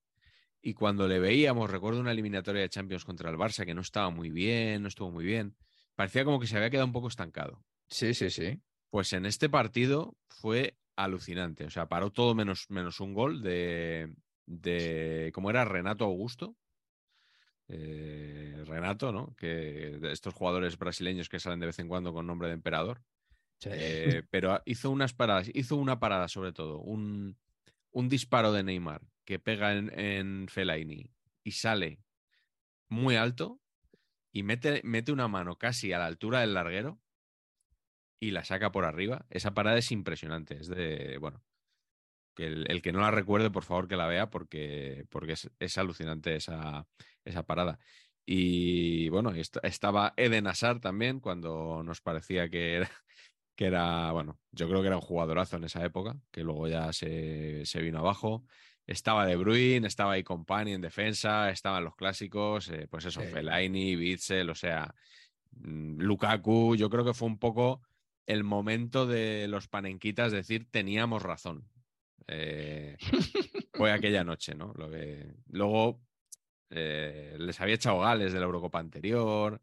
y 0.62 0.74
cuando 0.74 1.08
le 1.08 1.20
veíamos, 1.20 1.70
recuerdo 1.70 2.00
una 2.00 2.12
eliminatoria 2.12 2.62
de 2.62 2.70
Champions 2.70 3.04
contra 3.04 3.30
el 3.30 3.36
Barça 3.36 3.66
que 3.66 3.74
no 3.74 3.82
estaba 3.82 4.10
muy 4.10 4.30
bien, 4.30 4.82
no 4.82 4.88
estuvo 4.88 5.12
muy 5.12 5.26
bien, 5.26 5.56
parecía 5.96 6.24
como 6.24 6.40
que 6.40 6.48
se 6.48 6.56
había 6.56 6.70
quedado 6.70 6.88
un 6.88 6.94
poco 6.94 7.10
estancado. 7.10 7.64
Sí, 7.88 8.14
sí, 8.14 8.30
sí. 8.30 8.62
Pues 8.90 9.12
en 9.12 9.26
este 9.26 9.50
partido 9.50 10.16
fue 10.30 10.78
alucinante, 10.96 11.66
o 11.66 11.70
sea, 11.70 11.88
paró 11.88 12.12
todo 12.12 12.34
menos, 12.34 12.70
menos 12.70 13.02
un 13.02 13.14
gol 13.14 13.42
de, 13.42 14.14
de, 14.46 15.32
¿cómo 15.34 15.50
era? 15.50 15.66
Renato 15.66 16.06
Augusto. 16.06 16.56
Eh, 17.76 18.64
Renato, 18.66 19.12
¿no? 19.12 19.36
Que 19.36 20.00
estos 20.12 20.34
jugadores 20.34 20.78
brasileños 20.78 21.30
que 21.30 21.40
salen 21.40 21.60
de 21.60 21.68
vez 21.68 21.80
en 21.80 21.88
cuando 21.88 22.14
con 22.14 22.28
nombre 22.28 22.48
de 22.48 22.54
emperador. 22.54 23.02
Sí. 23.60 23.70
Eh, 23.72 24.24
pero 24.30 24.62
hizo 24.66 24.92
unas 24.92 25.14
paradas, 25.14 25.50
hizo 25.54 25.76
una 25.76 26.00
parada 26.00 26.28
sobre 26.28 26.54
todo, 26.54 26.80
un, 26.80 27.38
un 27.92 28.10
disparo 28.10 28.52
de 28.52 28.64
Neymar 28.64 29.02
que 29.26 29.40
pega 29.40 29.74
en, 29.74 29.98
en 29.98 30.48
Fellaini 30.50 31.10
y 31.44 31.52
sale 31.52 32.00
muy 32.90 33.16
alto 33.16 33.60
y 34.32 34.44
mete, 34.44 34.82
mete 34.84 35.12
una 35.12 35.28
mano 35.28 35.58
casi 35.58 35.94
a 35.94 36.00
la 36.00 36.06
altura 36.06 36.42
del 36.42 36.54
larguero 36.54 37.00
y 38.20 38.32
la 38.32 38.44
saca 38.44 38.72
por 38.72 38.86
arriba. 38.86 39.26
Esa 39.30 39.54
parada 39.54 39.78
es 39.78 39.92
impresionante. 39.92 40.56
Es 40.60 40.68
de, 40.68 41.18
bueno, 41.18 41.44
que 42.36 42.48
el, 42.48 42.66
el, 42.70 42.82
que 42.82 42.92
no 42.92 43.02
la 43.02 43.12
recuerde, 43.12 43.52
por 43.52 43.64
favor, 43.64 43.88
que 43.88 43.96
la 43.96 44.08
vea 44.08 44.30
porque, 44.30 45.06
porque 45.10 45.34
es, 45.34 45.52
es 45.60 45.78
alucinante 45.78 46.36
esa, 46.36 46.88
esa, 47.26 47.44
parada. 47.44 47.80
Y 48.26 49.10
bueno, 49.10 49.32
est 49.32 49.58
estaba 49.64 50.14
Eden 50.16 50.48
Hazard 50.48 50.80
también 50.80 51.20
cuando 51.20 51.84
nos 51.84 52.02
parecía 52.02 52.50
que 52.50 52.76
era, 52.76 52.90
que 53.56 53.66
era, 53.66 54.12
bueno, 54.12 54.40
yo 54.52 54.68
creo 54.70 54.82
que 54.82 54.88
era 54.88 54.98
un 54.98 55.02
jugadorazo 55.02 55.58
en 55.58 55.66
esa 55.66 55.84
época, 55.84 56.16
que 56.32 56.44
luego 56.44 56.68
ya 56.68 56.94
se, 56.94 57.66
se 57.66 57.82
vino 57.82 58.00
abajo. 58.00 58.46
Estaba 58.86 59.26
De 59.26 59.38
Bruyne, 59.38 59.88
estaba 59.88 60.14
ahí 60.14 60.24
Company 60.24 60.74
en 60.74 60.82
defensa, 60.82 61.50
estaban 61.50 61.86
los 61.86 61.96
clásicos, 61.96 62.70
eh, 62.70 62.88
pues 62.90 63.06
eso, 63.06 63.22
sí. 63.22 63.28
Fellaini, 63.28 63.96
Bitzel, 63.96 64.50
o 64.50 64.56
sea, 64.56 64.94
mm, 65.52 66.02
Lukaku, 66.02 66.76
yo 66.76 66.90
creo 66.90 67.06
que 67.06 67.14
fue 67.14 67.28
un 67.28 67.40
poco 67.40 67.82
el 68.26 68.44
momento 68.44 69.06
de 69.06 69.48
los 69.48 69.68
panenquitas 69.68 70.32
decir 70.32 70.68
teníamos 70.70 71.22
razón. 71.24 71.70
Eh, 72.28 72.98
fue 73.74 73.92
aquella 73.92 74.24
noche, 74.24 74.56
¿no? 74.56 74.74
Lo 74.76 74.90
que... 74.90 75.34
Luego 75.48 76.02
eh, 76.76 77.36
les 77.38 77.60
había 77.62 77.76
echado 77.76 78.00
Gales 78.00 78.34
de 78.34 78.40
la 78.40 78.46
Eurocopa 78.46 78.80
anterior, 78.80 79.62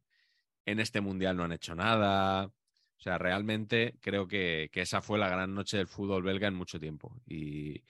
en 0.65 0.81
este 0.81 1.01
Mundial 1.01 1.37
no 1.37 1.45
han 1.45 1.53
hecho 1.53 1.75
nada. 1.75 2.47
O 2.47 3.03
sea, 3.03 3.19
realmente 3.19 3.97
creo 4.01 4.29
que, 4.29 4.69
que 4.73 4.83
esa 4.83 5.01
fue 5.01 5.19
la 5.19 5.29
gran 5.29 5.55
noche 5.55 5.79
del 5.79 5.87
fútbol 5.87 6.23
belga 6.23 6.49
en 6.49 6.55
mucho 6.55 6.79
tiempo. 6.79 7.21
Y, 7.27 7.83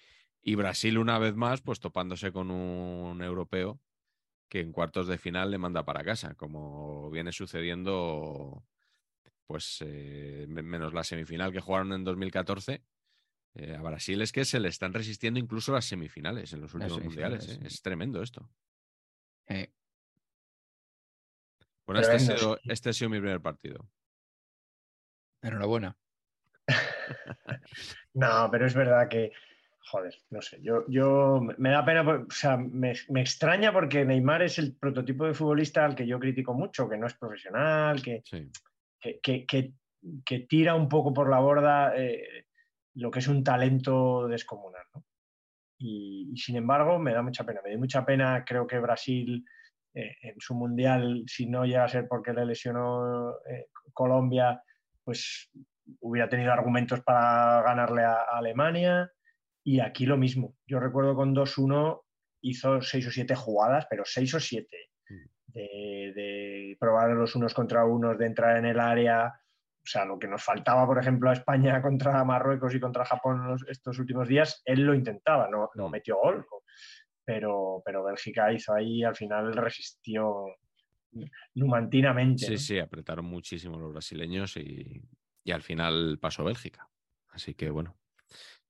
y 0.43 0.55
Brasil, 0.55 0.99
una 0.99 1.19
vez 1.19 1.35
más, 1.35 1.61
pues 1.61 1.81
topándose 1.81 2.33
con 2.33 2.51
un 2.51 3.21
europeo 3.23 3.81
que 4.49 4.61
en 4.61 4.73
cuartos 4.73 5.07
de 5.07 5.17
final 5.19 5.51
le 5.51 5.59
manda 5.59 5.85
para 5.85 6.05
casa, 6.05 6.35
como 6.35 7.09
viene 7.11 7.33
sucediendo, 7.33 8.65
pues 9.47 9.79
eh, 9.81 10.47
menos 10.49 10.93
la 10.93 11.05
semifinal 11.05 11.53
que 11.53 11.61
jugaron 11.61 11.93
en 11.93 12.05
2014. 12.05 12.83
Eh, 13.55 13.75
a 13.77 13.83
Brasil 13.83 14.21
es 14.23 14.33
que 14.33 14.45
se 14.45 14.61
le 14.61 14.69
están 14.69 14.93
resistiendo 14.93 15.39
incluso 15.39 15.73
las 15.73 15.85
semifinales 15.85 16.53
en 16.53 16.61
los 16.63 16.75
últimos 16.75 17.03
mundiales. 17.03 17.49
¿eh? 17.49 17.59
Sí. 17.61 17.67
Es 17.67 17.83
tremendo 17.83 18.23
esto. 18.23 18.49
Eh. 19.51 19.69
Bueno, 21.87 22.01
este 22.01 22.15
ha, 22.15 22.19
sido, 22.19 22.59
este 22.65 22.91
ha 22.91 22.93
sido 22.93 23.11
mi 23.11 23.19
primer 23.19 23.41
partido. 23.41 23.89
Enhorabuena. 25.43 25.97
no, 28.15 28.49
pero 28.51 28.67
es 28.67 28.75
verdad 28.75 29.09
que, 29.09 29.33
joder, 29.91 30.15
no 30.31 30.41
sé, 30.41 30.61
yo, 30.63 30.85
yo 30.87 31.41
me 31.59 31.71
da 31.71 31.85
pena, 31.85 32.03
o 32.03 32.31
sea, 32.31 32.57
me, 32.57 32.93
me, 33.09 33.23
extraña 33.23 33.73
porque 33.73 34.05
Neymar 34.05 34.43
es 34.43 34.59
el 34.59 34.77
prototipo 34.77 35.27
de 35.27 35.35
futbolista 35.35 35.85
al 35.85 35.97
que 35.97 36.07
yo 36.07 36.21
critico 36.21 36.55
mucho, 36.55 36.89
que 36.89 36.97
no 36.97 37.09
es 37.09 37.15
profesional, 37.15 38.01
que, 38.01 38.23
sí. 38.25 38.49
que, 39.01 39.19
que, 39.21 39.47
que, 39.47 39.73
que, 40.25 40.39
tira 40.41 40.77
un 40.77 40.89
poco 40.89 41.13
por 41.13 41.29
la 41.29 41.41
borda 41.41 41.97
eh, 41.97 42.47
lo 42.95 43.11
que 43.11 43.19
es 43.19 43.27
un 43.27 43.43
talento 43.43 44.29
descomunal. 44.29 44.85
¿no? 44.95 45.05
Y, 45.81 46.31
y, 46.33 46.37
sin 46.37 46.57
embargo, 46.57 46.99
me 46.99 47.13
da 47.13 47.23
mucha 47.23 47.45
pena, 47.45 47.61
me 47.65 47.73
da 47.73 47.79
mucha 47.79 48.05
pena, 48.05 48.45
creo 48.47 48.67
que 48.67 48.79
Brasil 48.79 49.45
eh, 49.93 50.15
en 50.23 50.35
su 50.39 50.55
mundial, 50.55 51.25
si 51.27 51.47
no 51.47 51.65
llega 51.65 51.85
a 51.85 51.89
ser 51.89 52.07
porque 52.07 52.33
le 52.33 52.47
lesionó 52.47 53.31
eh, 53.49 53.67
Colombia, 53.93 54.63
pues 55.03 55.51
hubiera 56.01 56.29
tenido 56.29 56.53
argumentos 56.53 57.01
para 57.01 57.63
ganarle 57.63 58.03
a, 58.03 58.13
a, 58.13 58.39
Alemania. 58.39 59.11
Y 59.65 59.81
aquí 59.81 60.07
lo 60.07 60.17
mismo. 60.17 60.55
Yo 60.67 60.79
recuerdo 60.79 61.15
con 61.17 61.35
2-1 61.35 62.01
hizo 62.43 62.81
6 62.81 63.09
o 63.09 63.11
7 63.11 63.35
jugadas, 63.35 63.87
pero 63.91 64.05
6 64.05 64.35
o 64.35 64.41
7. 64.41 64.69
De, 65.47 66.13
de, 66.15 66.77
probar 66.79 67.11
los 67.11 67.35
unos 67.35 67.53
contra 67.53 67.85
unos, 67.85 68.17
de 68.17 68.27
entrar 68.27 68.57
en 68.59 68.67
el 68.67 68.79
área. 68.79 69.40
O 69.83 69.87
sea, 69.87 70.05
lo 70.05 70.19
que 70.19 70.29
nos 70.29 70.43
faltaba, 70.43 70.87
por 70.87 70.99
ejemplo, 70.99 71.31
a 71.31 71.33
España 71.33 71.81
contra 71.83 72.25
Marruecos 72.25 72.75
y 72.75 72.81
contra 72.81 73.05
Japón 73.05 73.47
los, 73.47 73.65
estos 73.69 73.99
últimos 73.99 74.29
días, 74.29 74.63
él 74.65 74.83
lo 74.83 74.95
intentaba, 74.95 75.49
no, 75.49 75.71
no 75.75 75.89
metió 75.89 76.17
gol. 76.17 76.47
Pero, 77.25 77.83
pero 77.85 78.05
Bélgica 78.05 78.53
hizo 78.53 78.75
ahí, 78.75 79.05
al 79.05 79.15
final 79.15 79.55
resistió 79.55 80.47
numantinamente. 81.55 82.47
Sí, 82.47 82.53
¿no? 82.53 82.59
sí, 82.59 82.79
apretaron 82.79 83.25
muchísimo 83.25 83.79
los 83.79 83.93
brasileños 83.93 84.57
y, 84.57 85.03
y 85.45 85.53
al 85.53 85.63
final 85.63 86.19
pasó 86.21 86.45
Bélgica. 86.45 86.89
Así 87.29 87.55
que 87.55 87.71
bueno. 87.71 87.97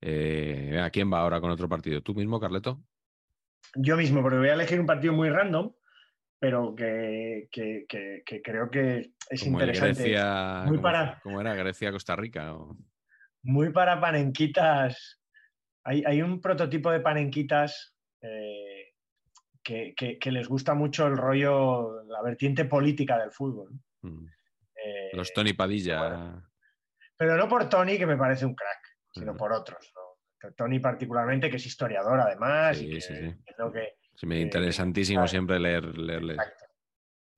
Eh, 0.00 0.80
¿A 0.82 0.90
quién 0.90 1.12
va 1.12 1.20
ahora 1.20 1.40
con 1.40 1.50
otro 1.50 1.68
partido? 1.68 2.02
¿Tú 2.02 2.14
mismo, 2.14 2.40
Carleto? 2.40 2.82
Yo 3.74 3.96
mismo, 3.96 4.22
porque 4.22 4.38
voy 4.38 4.48
a 4.48 4.54
elegir 4.54 4.80
un 4.80 4.86
partido 4.86 5.12
muy 5.12 5.28
random, 5.28 5.72
pero 6.40 6.74
que, 6.74 7.48
que, 7.52 7.84
que, 7.86 8.22
que 8.24 8.40
creo 8.40 8.70
que 8.70 9.12
es 9.28 9.44
como 9.44 9.60
interesante. 9.60 10.02
Grecia, 10.02 10.62
muy 10.66 10.78
para, 10.78 11.20
¿Cómo 11.22 11.38
era? 11.40 11.54
¿Grecia-Costa 11.54 12.16
Rica? 12.16 12.54
O... 12.54 12.76
Muy 13.42 13.70
para 13.70 14.00
panenquitas. 14.00 15.20
Hay, 15.84 16.02
hay, 16.06 16.22
un 16.22 16.40
prototipo 16.40 16.90
de 16.90 17.00
panenquitas 17.00 17.94
eh, 18.22 18.94
que, 19.62 20.18
les 20.30 20.48
gusta 20.48 20.74
mucho 20.74 21.06
el 21.06 21.16
rollo, 21.16 22.02
la 22.04 22.22
vertiente 22.22 22.64
política 22.64 23.18
del 23.18 23.32
fútbol. 23.32 23.72
Mm. 24.00 24.26
Eh, 24.82 25.10
Los 25.12 25.32
Tony 25.34 25.52
Padilla. 25.52 25.98
Bueno, 25.98 26.50
pero 27.18 27.36
no 27.36 27.48
por 27.48 27.68
Tony, 27.68 27.98
que 27.98 28.06
me 28.06 28.16
parece 28.16 28.46
un 28.46 28.54
crack, 28.54 28.80
sino 29.12 29.34
-huh. 29.34 29.36
por 29.36 29.52
otros. 29.52 29.92
¿no? 29.94 30.52
Tony 30.52 30.80
particularmente, 30.80 31.50
que 31.50 31.56
es 31.56 31.66
historiador 31.66 32.18
además. 32.18 32.78
Sí, 32.78 32.86
y 32.86 32.94
que, 32.94 33.00
sí, 33.02 33.14
sí. 33.14 33.36
Lo 33.58 33.70
que, 33.70 33.99
sí 34.20 34.26
me 34.26 34.38
interesantísimo 34.38 35.24
eh, 35.24 35.28
siempre 35.28 35.58
leer, 35.58 35.96
leerles. 35.96 36.36
Exacto. 36.36 36.66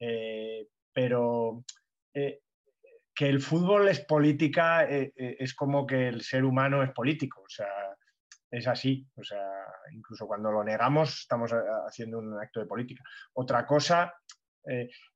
Eh, 0.00 0.66
pero 0.92 1.64
eh, 2.12 2.40
que 3.14 3.28
el 3.28 3.40
fútbol 3.40 3.86
es 3.86 4.00
política 4.00 4.84
eh, 4.90 5.12
es 5.16 5.54
como 5.54 5.86
que 5.86 6.08
el 6.08 6.22
ser 6.22 6.44
humano 6.44 6.82
es 6.82 6.90
político, 6.90 7.42
o 7.42 7.48
sea, 7.48 7.68
es 8.50 8.66
así, 8.66 9.06
o 9.14 9.22
sea, 9.22 9.46
incluso 9.92 10.26
cuando 10.26 10.50
lo 10.50 10.64
negamos 10.64 11.20
estamos 11.20 11.52
haciendo 11.86 12.18
un 12.18 12.36
acto 12.36 12.58
de 12.58 12.66
política. 12.66 13.04
Otra 13.34 13.64
cosa 13.64 14.12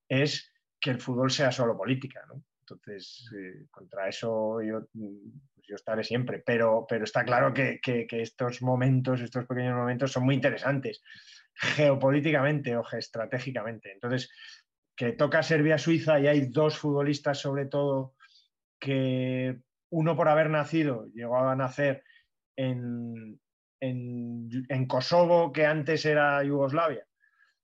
es 0.09 0.53
que 0.81 0.91
el 0.91 1.01
fútbol 1.01 1.31
sea 1.31 1.51
solo 1.51 1.77
política, 1.77 2.25
¿no? 2.29 2.43
Entonces, 2.61 3.29
contra 3.71 4.09
eso 4.09 4.61
yo, 4.63 4.87
pues 4.93 5.67
yo, 5.69 5.75
estaré 5.75 6.03
siempre, 6.03 6.43
pero, 6.45 6.87
pero 6.89 7.05
está 7.05 7.25
claro 7.25 7.53
que, 7.53 7.79
que, 7.81 8.07
estos 8.11 8.63
momentos, 8.63 9.21
estos 9.21 9.47
pequeños 9.47 9.77
momentos 9.77 10.13
son 10.13 10.25
muy 10.25 10.35
interesantes 10.35 11.03
geopolíticamente 11.57 12.77
o 12.77 12.85
estratégicamente. 12.93 13.93
Entonces, 13.93 14.31
que 14.95 15.13
toca 15.13 15.43
Serbia-Suiza 15.43 16.21
y 16.21 16.27
hay 16.27 16.47
dos 16.47 16.79
futbolistas 16.79 17.39
sobre 17.39 17.67
todo 17.67 18.15
que 18.79 19.61
uno 19.91 20.17
por 20.17 20.29
haber 20.29 20.51
nacido 20.51 21.07
llegó 21.15 21.39
a 21.39 21.57
nacer 21.57 22.03
en, 22.57 23.41
en, 23.81 24.87
Kosovo, 24.87 25.53
que 25.53 25.67
antes 25.67 26.05
era 26.07 26.43
Yugoslavia, 26.43 27.07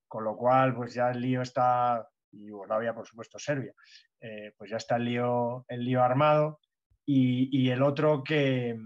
con 0.06 0.24
lo 0.24 0.36
cual 0.36 0.74
pues 0.74 0.94
ya 0.94 1.10
el 1.10 1.20
lío 1.20 1.42
está, 1.42 2.06
Yugoslavia 2.30 2.94
por 2.94 3.06
supuesto 3.06 3.38
Serbia, 3.38 3.72
eh, 4.20 4.52
pues 4.56 4.70
ya 4.70 4.76
está 4.76 4.96
el 4.96 5.04
lío, 5.04 5.64
el 5.68 5.84
lío 5.84 6.02
armado 6.02 6.60
y, 7.04 7.70
el 7.70 7.82
otro 7.82 8.22
que 8.22 8.78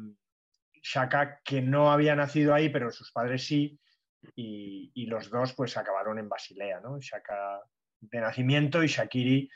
Shaka 0.82 1.40
que 1.44 1.60
no 1.60 1.90
había 1.90 2.14
nacido 2.14 2.54
ahí, 2.54 2.68
pero 2.68 2.92
sus 2.92 3.10
padres 3.12 3.44
sí, 3.44 3.78
y, 4.34 5.06
los 5.06 5.30
dos 5.30 5.54
pues 5.54 5.76
acabaron 5.76 6.18
en 6.18 6.28
Basilea, 6.28 6.80
¿no? 6.80 6.98
Shaka 7.00 7.60
de 8.00 8.20
nacimiento 8.20 8.82
y 8.82 8.88
Shakiri, 8.88 9.48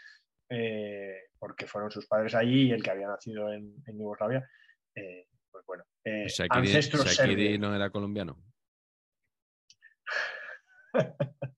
eh, 0.49 1.17
porque 1.39 1.67
fueron 1.67 1.91
sus 1.91 2.07
padres 2.07 2.35
allí 2.35 2.69
y 2.69 2.73
el 2.73 2.83
que 2.83 2.91
había 2.91 3.09
nacido 3.09 3.53
en, 3.53 3.83
Yugoslavia, 3.87 4.49
eh, 4.95 5.27
pues 5.51 5.65
bueno, 5.67 5.85
eh, 6.05 6.27
Shakiri, 6.29 7.59
no 7.59 7.75
era 7.75 7.91
colombiano. 7.91 8.41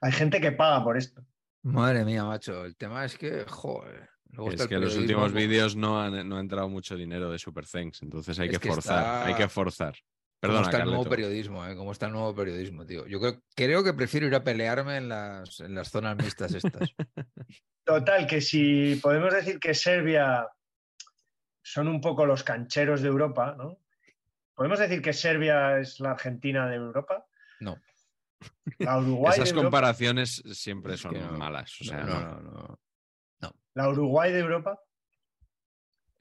Hay 0.00 0.12
gente 0.12 0.40
que 0.40 0.52
paga 0.52 0.82
por 0.82 0.96
esto. 0.96 1.22
Madre 1.62 2.04
mía, 2.04 2.24
macho. 2.24 2.64
El 2.64 2.76
tema 2.76 3.04
es 3.04 3.16
que, 3.16 3.44
joder. 3.46 4.10
Es 4.50 4.66
que 4.66 4.76
en 4.76 4.80
los 4.80 4.96
últimos 4.96 5.32
vídeos 5.32 5.76
no, 5.76 6.00
ha 6.00 6.08
entrado 6.08 6.68
mucho 6.68 6.96
dinero 6.96 7.30
de 7.30 7.38
Super 7.38 7.66
Thanks, 7.66 8.02
entonces 8.02 8.38
hay 8.38 8.48
que 8.48 8.58
forzar, 8.58 9.26
hay 9.26 9.34
que 9.34 9.46
forzar. 9.46 9.94
¿Cómo 10.42 10.60
está 10.60 10.78
el 10.78 10.86
nuevo 10.86 11.04
periodismo? 11.04 11.66
Eh? 11.66 11.76
¿Cómo 11.76 11.92
está 11.92 12.06
el 12.06 12.12
nuevo 12.12 12.34
periodismo, 12.34 12.84
tío? 12.84 13.06
Yo 13.06 13.20
creo, 13.54 13.84
que 13.84 13.94
prefiero 13.94 14.26
ir 14.26 14.34
a 14.34 14.42
pelearme 14.42 14.96
en 14.96 15.08
las, 15.08 15.60
en 15.60 15.74
las 15.74 15.88
zonas 15.88 16.16
mixtas 16.16 16.52
estas. 16.54 16.90
Total, 17.84 18.26
que 18.26 18.40
si 18.40 18.96
podemos 18.96 19.32
decir 19.32 19.60
que 19.60 19.72
Serbia 19.72 20.48
son 21.62 21.86
un 21.86 22.00
poco 22.00 22.26
los 22.26 22.42
cancheros 22.42 23.02
de 23.02 23.08
Europa, 23.08 23.54
¿no? 23.56 23.78
¿Podemos 24.54 24.80
decir 24.80 25.00
que 25.00 25.12
Serbia 25.12 25.78
es 25.78 26.00
la 26.00 26.10
Argentina 26.12 26.68
de 26.68 26.76
Europa? 26.76 27.24
No. 27.60 27.80
La 28.78 28.98
Uruguay 28.98 29.34
Esas 29.34 29.52
comparaciones 29.52 30.42
siempre 30.52 30.96
son 30.96 31.38
malas. 31.38 31.78
no, 31.82 32.04
no, 32.04 32.40
no, 32.40 32.80
no. 33.40 33.56
¿La 33.74 33.88
Uruguay 33.88 34.32
de 34.32 34.40
Europa? 34.40 34.80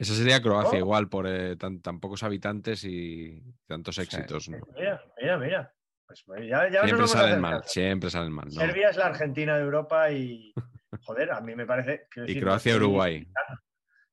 Esa 0.02 0.16
sería 0.16 0.42
Croacia, 0.42 0.80
igual, 0.80 1.10
por 1.10 1.28
eh, 1.28 1.56
tan, 1.58 1.80
pocos 2.00 2.24
habitantes 2.24 2.84
y 2.86 3.40
tantos 3.68 4.00
éxitos. 4.00 4.50
Mira, 4.50 5.00
mira, 5.22 5.38
mira. 5.38 5.76
Pues, 6.08 6.24
pues 6.26 6.50
siempre 6.82 7.08
salen 7.08 7.40
mal, 7.40 7.64
siempre 7.66 8.10
salen 8.10 8.32
mal. 8.32 8.52
Serbia 8.52 8.90
es 8.90 8.98
la 8.98 9.06
Argentina 9.06 9.56
de 9.58 9.64
Europa 9.64 10.12
y, 10.12 10.56
joder, 11.04 11.32
a 11.32 11.42
mí 11.42 11.54
me 11.56 11.68
parece... 11.68 12.08
y 12.26 12.40
Croacia, 12.40 12.78
Uruguay. 12.78 13.32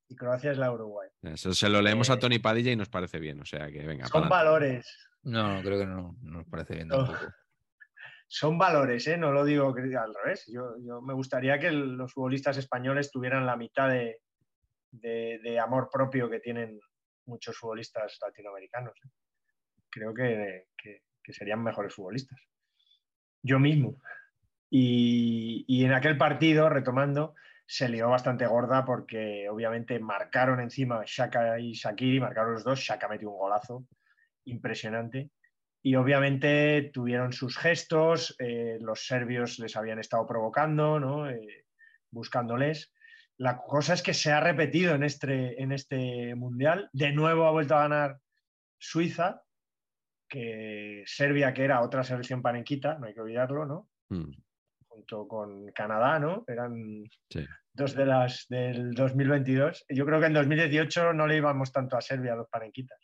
Y 0.08 0.14
Croacia 0.14 0.52
es 0.52 0.58
la 0.58 0.70
Uruguay. 0.70 1.08
Eso 1.22 1.54
se 1.54 1.70
lo 1.70 1.80
leemos 1.80 2.10
a 2.10 2.14
eh, 2.14 2.18
Tony 2.18 2.38
Padilla 2.38 2.70
y 2.70 2.76
nos 2.76 2.90
parece 2.90 3.18
bien, 3.18 3.40
o 3.40 3.46
sea 3.46 3.70
que 3.72 3.86
venga. 3.86 4.08
Son 4.08 4.28
valores. 4.28 5.08
No, 5.22 5.62
creo 5.62 5.78
que 5.78 5.86
no, 5.86 6.18
nos 6.20 6.46
parece 6.48 6.74
bien 6.74 6.88
tampoco. 6.88 7.18
Son 8.30 8.58
valores, 8.58 9.06
¿eh? 9.06 9.16
no 9.16 9.32
lo 9.32 9.42
digo 9.42 9.74
al 9.74 10.14
revés. 10.22 10.44
Yo, 10.52 10.74
yo 10.86 11.00
me 11.00 11.14
gustaría 11.14 11.58
que 11.58 11.70
los 11.70 12.12
futbolistas 12.12 12.58
españoles 12.58 13.10
tuvieran 13.10 13.46
la 13.46 13.56
mitad 13.56 13.88
de, 13.88 14.20
de, 14.90 15.58
amor 15.58 15.88
propio 15.90 16.28
que 16.28 16.40
tienen 16.40 16.80
muchos 17.26 17.56
futbolistas 17.56 18.18
latinoamericanos. 18.20 18.94
¿eh? 19.04 19.08
Creo 19.90 20.14
que, 20.14 20.66
serían 21.30 21.62
mejores 21.62 21.94
futbolistas. 21.94 22.38
Yo 23.42 23.58
mismo. 23.58 24.00
Y, 24.70 25.84
en 25.84 25.92
aquel 25.92 26.16
partido, 26.16 26.68
retomando, 26.68 27.34
se 27.66 27.88
lió 27.88 28.08
bastante 28.08 28.46
gorda 28.46 28.84
porque 28.84 29.48
obviamente 29.48 29.98
marcaron 29.98 30.60
encima 30.60 31.02
Shaka 31.04 31.60
y 31.60 31.72
Shakiri, 31.72 32.20
marcaron 32.20 32.54
los 32.54 32.64
dos, 32.64 32.80
Shaka 32.80 33.08
metió 33.08 33.30
un 33.30 33.38
golazo 33.38 33.86
impresionante. 34.44 35.30
Y 35.82 35.94
obviamente 35.94 36.90
tuvieron 36.92 37.32
sus 37.32 37.56
gestos, 37.56 38.34
eh, 38.38 38.78
los 38.80 39.06
serbios 39.06 39.58
les 39.58 39.76
habían 39.76 39.98
estado 39.98 40.26
provocando, 40.26 40.98
¿no? 40.98 41.30
Eh, 41.30 41.66
buscándoles. 42.10 42.92
La 43.38 43.58
cosa 43.58 43.94
es 43.94 44.02
que 44.02 44.14
se 44.14 44.32
ha 44.32 44.40
repetido 44.40 44.94
en 44.94 45.04
este, 45.04 45.62
en 45.62 45.70
este 45.70 46.34
mundial. 46.34 46.90
De 46.92 47.12
nuevo 47.12 47.46
ha 47.46 47.52
vuelto 47.52 47.76
a 47.76 47.82
ganar 47.82 48.18
Suiza, 48.78 49.42
que 50.28 51.04
Serbia, 51.06 51.54
que 51.54 51.64
era 51.64 51.80
otra 51.82 52.02
selección 52.02 52.42
panenquita, 52.42 52.98
no 52.98 53.06
hay 53.06 53.14
que 53.14 53.20
olvidarlo, 53.20 53.64
¿no? 53.64 53.88
Hmm. 54.10 54.32
Junto 54.88 55.28
con 55.28 55.70
Canadá, 55.70 56.18
¿no? 56.18 56.44
Eran 56.48 57.04
dos 57.72 57.94
de 57.94 58.06
las 58.06 58.46
del 58.48 58.92
2022. 58.94 59.86
Yo 59.88 60.04
creo 60.04 60.18
que 60.18 60.26
en 60.26 60.34
2018 60.34 61.12
no 61.12 61.28
le 61.28 61.36
íbamos 61.36 61.70
tanto 61.70 61.96
a 61.96 62.00
Serbia 62.00 62.34
los 62.34 62.48
panenquitas. 62.48 62.98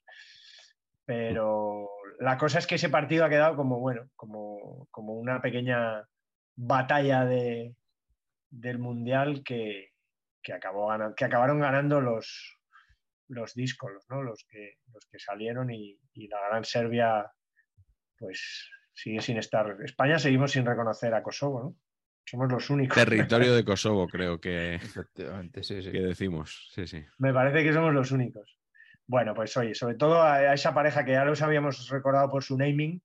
Pero 1.04 1.88
la 2.18 2.36
cosa 2.36 2.58
es 2.58 2.66
que 2.66 2.74
ese 2.74 2.88
partido 2.88 3.24
ha 3.24 3.28
quedado 3.28 3.54
como, 3.54 3.78
bueno, 3.78 4.08
como, 4.16 4.88
como 4.90 5.14
una 5.14 5.40
pequeña 5.40 6.04
batalla 6.56 7.24
de, 7.24 7.76
del 8.50 8.78
mundial 8.78 9.44
que, 9.44 9.93
que, 10.44 10.52
acabó 10.52 10.88
que 11.16 11.24
acabaron 11.24 11.58
ganando 11.58 12.00
los, 12.00 12.58
los 13.28 13.54
discos, 13.54 13.90
¿no? 14.10 14.22
los, 14.22 14.44
que, 14.48 14.74
los 14.92 15.06
que 15.10 15.18
salieron 15.18 15.72
y, 15.72 15.98
la 16.28 16.38
gran 16.48 16.64
Serbia 16.64 17.28
pues 18.16 18.70
sigue 18.92 19.20
sin 19.20 19.38
estar. 19.38 19.76
España 19.82 20.18
seguimos 20.18 20.52
sin 20.52 20.64
reconocer 20.64 21.12
a 21.14 21.22
Kosovo, 21.22 21.62
¿no? 21.62 21.76
Somos 22.26 22.50
los 22.50 22.70
únicos. 22.70 22.96
Territorio 22.96 23.54
de 23.54 23.64
Kosovo, 23.64 24.06
creo 24.06 24.40
que, 24.40 24.80
que 25.14 26.00
decimos. 26.00 26.70
Sí, 26.72 26.86
sí. 26.86 27.04
Me 27.18 27.32
parece 27.32 27.64
que 27.64 27.72
somos 27.72 27.92
los 27.92 28.12
únicos. 28.12 28.58
Bueno, 29.06 29.34
pues 29.34 29.54
oye, 29.56 29.74
sobre 29.74 29.96
todo 29.96 30.22
a, 30.22 30.54
esa 30.54 30.72
pareja 30.72 31.04
que 31.04 31.12
ya 31.12 31.24
los 31.24 31.42
habíamos 31.42 31.88
recordado 31.90 32.30
por 32.30 32.42
su 32.42 32.56
naming, 32.56 33.02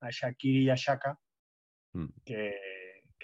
a 0.00 0.10
Shakiri 0.10 0.64
y 0.64 0.70
a 0.70 0.76
Shaka, 0.76 1.18
mm. 1.94 2.08
que, 2.24 2.54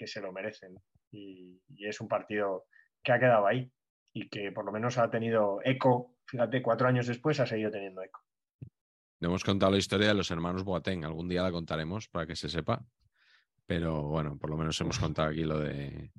se 0.05 0.19
lo 0.19 0.33
merecen. 0.33 0.75
y, 1.11 1.61
es 1.77 2.01
un 2.01 2.07
partido 2.07 2.65
que 3.03 3.11
ha 3.11 3.19
quedado 3.19 3.47
ahí 3.47 3.71
y 4.13 4.29
que 4.29 4.51
por 4.51 4.65
lo 4.65 4.71
menos 4.71 4.97
ha 4.97 5.09
tenido 5.09 5.59
eco, 5.63 6.17
fíjate, 6.25 6.61
cuatro 6.61 6.87
años 6.87 7.07
después 7.07 7.39
ha 7.39 7.45
seguido 7.45 7.71
teniendo 7.71 8.01
eco. 8.01 8.21
No 9.19 9.29
hemos 9.29 9.43
contado 9.43 9.71
la 9.71 9.77
historia 9.77 10.07
de 10.07 10.15
los 10.15 10.31
hermanos 10.31 10.63
Boateng, 10.63 11.05
algún 11.05 11.29
día 11.29 11.43
la 11.43 11.51
contaremos 11.51 12.07
para 12.07 12.25
que 12.25 12.35
se 12.35 12.49
sepa, 12.49 12.83
pero 13.65 14.03
bueno, 14.03 14.37
por 14.37 14.49
lo 14.49 14.57
menos 14.57 14.79
hemos 14.81 14.99
contado 14.99 15.29
aquí 15.29 15.43
lo 15.43 15.59
de 15.59 16.11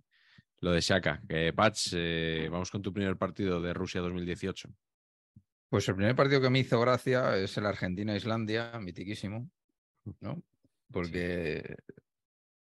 lo 0.61 0.71
de 0.71 0.81
Shaka. 0.81 1.21
Que, 1.29 1.53
Pats, 1.53 1.95
eh, 1.97 2.49
vamos 2.51 2.71
con 2.71 2.81
tu 2.81 2.93
primer 2.93 3.17
partido 3.17 3.61
de 3.61 3.75
Rusia 3.75 4.01
2018. 4.01 4.69
Pues 5.69 5.89
el 5.89 5.97
primer 5.97 6.15
partido 6.15 6.41
que 6.41 6.51
me 6.51 6.61
hizo 6.61 6.81
gracia 6.81 7.37
es 7.37 7.57
el 7.57 7.67
Argentina-Islandia, 7.67 8.79
mitiquísimo, 8.79 9.51
¿no? 10.21 10.43
Porque 10.91 11.77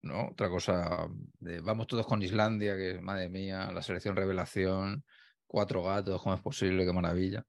Otra 0.03 0.49
cosa, 0.49 1.07
de, 1.39 1.61
vamos 1.61 1.85
todos 1.87 2.07
con 2.07 2.23
Islandia, 2.23 2.75
que 2.75 2.99
madre 2.99 3.29
mía, 3.29 3.71
la 3.71 3.83
selección 3.83 4.15
revelación, 4.15 5.05
cuatro 5.45 5.83
gatos, 5.83 6.21
¿cómo 6.21 6.33
es 6.35 6.41
posible? 6.41 6.85
Qué 6.85 6.93
maravilla. 6.93 7.45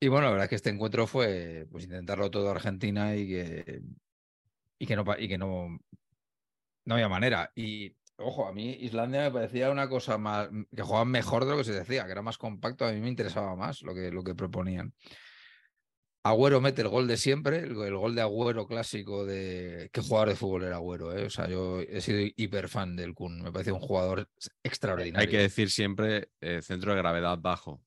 Y 0.00 0.08
bueno, 0.08 0.26
la 0.26 0.30
verdad 0.32 0.44
es 0.44 0.50
que 0.50 0.56
este 0.56 0.70
encuentro 0.70 1.06
fue 1.06 1.66
pues 1.70 1.84
intentarlo 1.84 2.30
todo 2.30 2.50
Argentina 2.50 3.14
y 3.16 3.28
que, 3.28 3.82
y 4.78 4.86
que 4.86 4.96
no 4.96 5.04
y 5.18 5.28
que 5.28 5.38
no, 5.38 5.78
no 6.84 6.94
había 6.94 7.08
manera. 7.08 7.52
Y 7.54 7.96
ojo, 8.16 8.46
a 8.48 8.52
mí 8.52 8.72
Islandia 8.80 9.22
me 9.22 9.30
parecía 9.30 9.70
una 9.70 9.88
cosa 9.88 10.18
más 10.18 10.48
que 10.74 10.82
jugaban 10.82 11.08
mejor 11.08 11.44
de 11.44 11.52
lo 11.52 11.58
que 11.58 11.64
se 11.64 11.72
decía, 11.72 12.04
que 12.06 12.12
era 12.12 12.22
más 12.22 12.38
compacto, 12.38 12.86
a 12.86 12.92
mí 12.92 13.00
me 13.00 13.08
interesaba 13.08 13.54
más 13.56 13.82
lo 13.82 13.94
que, 13.94 14.10
lo 14.10 14.24
que 14.24 14.34
proponían. 14.34 14.92
Agüero 16.28 16.60
mete 16.60 16.82
el 16.82 16.88
gol 16.88 17.06
de 17.06 17.16
siempre, 17.16 17.58
el, 17.58 17.74
gol 17.74 18.14
de 18.14 18.20
Agüero 18.20 18.66
clásico 18.66 19.24
de 19.24 19.90
qué 19.92 20.00
jugador 20.00 20.30
de 20.30 20.34
fútbol 20.36 20.64
era 20.64 20.76
Agüero, 20.76 21.16
¿eh? 21.16 21.26
o 21.26 21.30
sea, 21.30 21.48
yo 21.48 21.80
he 21.80 22.00
sido 22.00 22.18
hiper 22.36 22.68
fan 22.68 22.96
del 22.96 23.14
Kun, 23.14 23.42
me 23.42 23.52
parece 23.52 23.70
un 23.70 23.80
jugador 23.80 24.28
extraordinario. 24.62 25.20
Hay 25.20 25.28
que 25.28 25.38
decir 25.38 25.70
siempre 25.70 26.30
eh, 26.40 26.62
centro 26.62 26.92
de 26.92 26.98
gravedad 26.98 27.38
bajo. 27.38 27.80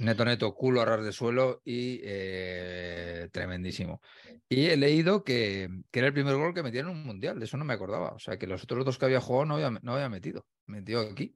Neto, 0.00 0.24
neto, 0.24 0.54
culo 0.54 0.80
a 0.80 0.84
ras 0.84 1.04
de 1.04 1.10
suelo 1.10 1.60
y 1.64 2.00
eh, 2.04 3.28
tremendísimo. 3.32 4.00
Y 4.48 4.66
he 4.66 4.76
leído 4.76 5.24
que, 5.24 5.68
que, 5.90 5.98
era 5.98 6.08
el 6.08 6.14
primer 6.14 6.36
gol 6.36 6.54
que 6.54 6.62
metía 6.62 6.82
en 6.82 6.88
un 6.88 7.02
mundial, 7.02 7.38
de 7.38 7.46
eso 7.46 7.56
no 7.56 7.64
me 7.64 7.74
acordaba. 7.74 8.10
O 8.10 8.18
sea, 8.18 8.38
que 8.38 8.46
los 8.46 8.62
otros 8.62 8.84
dos 8.84 8.96
que 8.96 9.06
había 9.06 9.20
jugado 9.20 9.46
no 9.46 9.54
había, 9.54 9.70
no 9.70 9.94
había 9.94 10.08
metido. 10.08 10.46
Metió 10.66 11.00
aquí. 11.00 11.34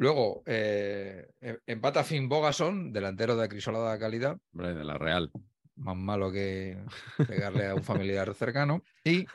Luego, 0.00 0.42
eh, 0.46 1.28
em, 1.42 1.58
empata 1.66 2.02
Finn 2.02 2.26
Bogason, 2.26 2.90
delantero 2.90 3.36
de 3.36 3.44
acrisolada 3.44 3.98
calidad. 3.98 4.38
de 4.50 4.82
la 4.82 4.96
Real. 4.96 5.30
Más 5.76 5.94
malo 5.94 6.32
que 6.32 6.78
pegarle 7.28 7.66
a 7.66 7.74
un 7.74 7.84
familiar 7.84 8.32
cercano. 8.32 8.82
Y, 9.04 9.26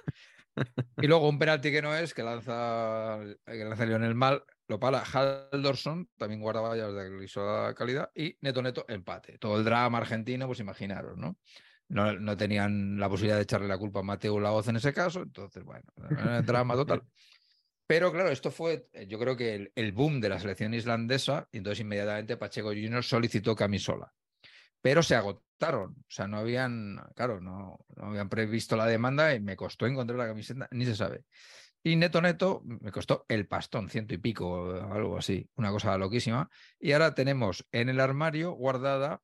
y 0.97 1.07
luego 1.07 1.29
un 1.29 1.37
penalti 1.37 1.71
que 1.71 1.83
no 1.83 1.95
es, 1.95 2.15
que 2.15 2.23
lanza, 2.23 3.19
que 3.45 3.63
lanza 3.63 3.85
Lionel 3.85 4.15
Mal, 4.15 4.43
lo 4.67 4.79
para 4.79 5.03
Haldorson, 5.03 6.09
también 6.17 6.41
guardaballas 6.41 6.95
de 6.95 7.01
acrisolada 7.13 7.75
calidad. 7.75 8.09
Y 8.15 8.35
Neto 8.41 8.63
Neto, 8.63 8.85
empate. 8.87 9.37
Todo 9.37 9.59
el 9.59 9.65
drama 9.65 9.99
argentino, 9.99 10.47
pues 10.47 10.61
imaginaros, 10.61 11.15
¿no? 11.15 11.37
No, 11.89 12.11
no, 12.13 12.35
tenían 12.35 12.99
la 12.99 13.07
posibilidad 13.07 13.35
de 13.35 13.43
echarle 13.43 13.67
la 13.67 13.77
culpa 13.77 13.99
a 13.99 14.03
Mateo 14.03 14.39
Laoz 14.39 14.67
en 14.69 14.77
ese 14.77 14.91
caso, 14.91 15.21
entonces, 15.21 15.63
bueno, 15.63 15.85
drama 16.43 16.73
total. 16.73 17.03
Pero 17.87 18.11
claro, 18.11 18.29
esto 18.29 18.51
fue, 18.51 18.87
eh, 18.93 19.05
yo 19.07 19.19
creo 19.19 19.37
que 19.37 19.71
el, 19.75 19.91
boom 19.91 20.19
de 20.19 20.29
la 20.29 20.39
selección 20.39 20.73
islandesa, 20.73 21.47
y 21.51 21.57
entonces 21.57 21.81
inmediatamente 21.81 22.37
Pacheco 22.37 22.69
Junior 22.69 23.03
solicitó 23.03 23.55
camisola. 23.55 24.11
Pero 24.81 25.03
se 25.03 25.15
agotaron, 25.15 25.91
o 25.91 26.05
sea, 26.09 26.27
no 26.27 26.37
habían, 26.37 26.99
claro, 27.15 27.41
no, 27.41 27.79
no 27.95 28.05
habían 28.05 28.29
previsto 28.29 28.75
la 28.75 28.85
demanda 28.87 29.33
y 29.33 29.39
me 29.39 29.55
costó 29.55 29.87
encontrar 29.87 30.17
la 30.19 30.27
camiseta, 30.27 30.67
ni 30.71 30.85
se 30.85 30.95
sabe. 30.95 31.25
Y 31.83 31.95
neto 31.97 32.19
neto 32.19 32.63
me 32.65 32.91
costó 32.91 33.25
el 33.29 33.47
pastón, 33.47 33.89
ciento 33.89 34.15
y 34.15 34.17
pico, 34.17 34.73
algo 34.91 35.17
así, 35.19 35.47
una 35.55 35.69
cosa 35.69 35.95
loquísima. 35.99 36.49
Y 36.79 36.93
ahora 36.93 37.13
tenemos 37.13 37.67
en 37.71 37.89
el 37.89 37.99
armario 37.99 38.53
guardada 38.53 39.21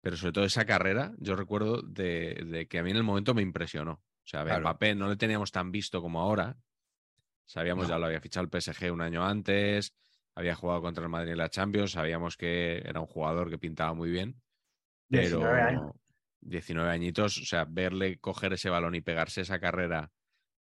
pero 0.00 0.16
sobre 0.16 0.32
todo 0.32 0.44
esa 0.44 0.64
carrera, 0.64 1.14
yo 1.18 1.36
recuerdo 1.36 1.82
de, 1.82 2.42
de 2.46 2.66
que 2.66 2.78
a 2.78 2.82
mí 2.82 2.90
en 2.90 2.96
el 2.96 3.02
momento 3.02 3.34
me 3.34 3.42
impresionó. 3.42 3.92
O 3.92 4.26
sea, 4.30 4.40
a 4.40 4.44
ver, 4.44 4.60
Mbappé 4.60 4.94
no 4.94 5.08
le 5.08 5.16
teníamos 5.16 5.50
tan 5.52 5.70
visto 5.70 6.00
como 6.00 6.20
ahora. 6.20 6.56
Sabíamos, 7.44 7.88
ya 7.88 7.98
lo 7.98 8.06
había 8.06 8.20
fichado 8.20 8.44
el 8.44 8.60
PSG 8.60 8.92
un 8.92 9.00
año 9.00 9.24
antes, 9.24 9.94
había 10.34 10.54
jugado 10.54 10.82
contra 10.82 11.04
el 11.04 11.10
Madrid 11.10 11.32
en 11.32 11.38
la 11.38 11.50
Champions, 11.50 11.92
sabíamos 11.92 12.36
que 12.36 12.78
era 12.78 13.00
un 13.00 13.06
jugador 13.06 13.50
que 13.50 13.58
pintaba 13.58 13.94
muy 13.94 14.10
bien, 14.10 14.40
pero 15.08 15.38
19, 15.38 15.60
años. 15.60 15.92
19 16.40 16.90
añitos, 16.90 17.38
o 17.38 17.44
sea, 17.44 17.64
verle 17.68 18.18
coger 18.18 18.52
ese 18.52 18.70
balón 18.70 18.94
y 18.94 19.00
pegarse 19.00 19.42
esa 19.42 19.58
carrera 19.58 20.10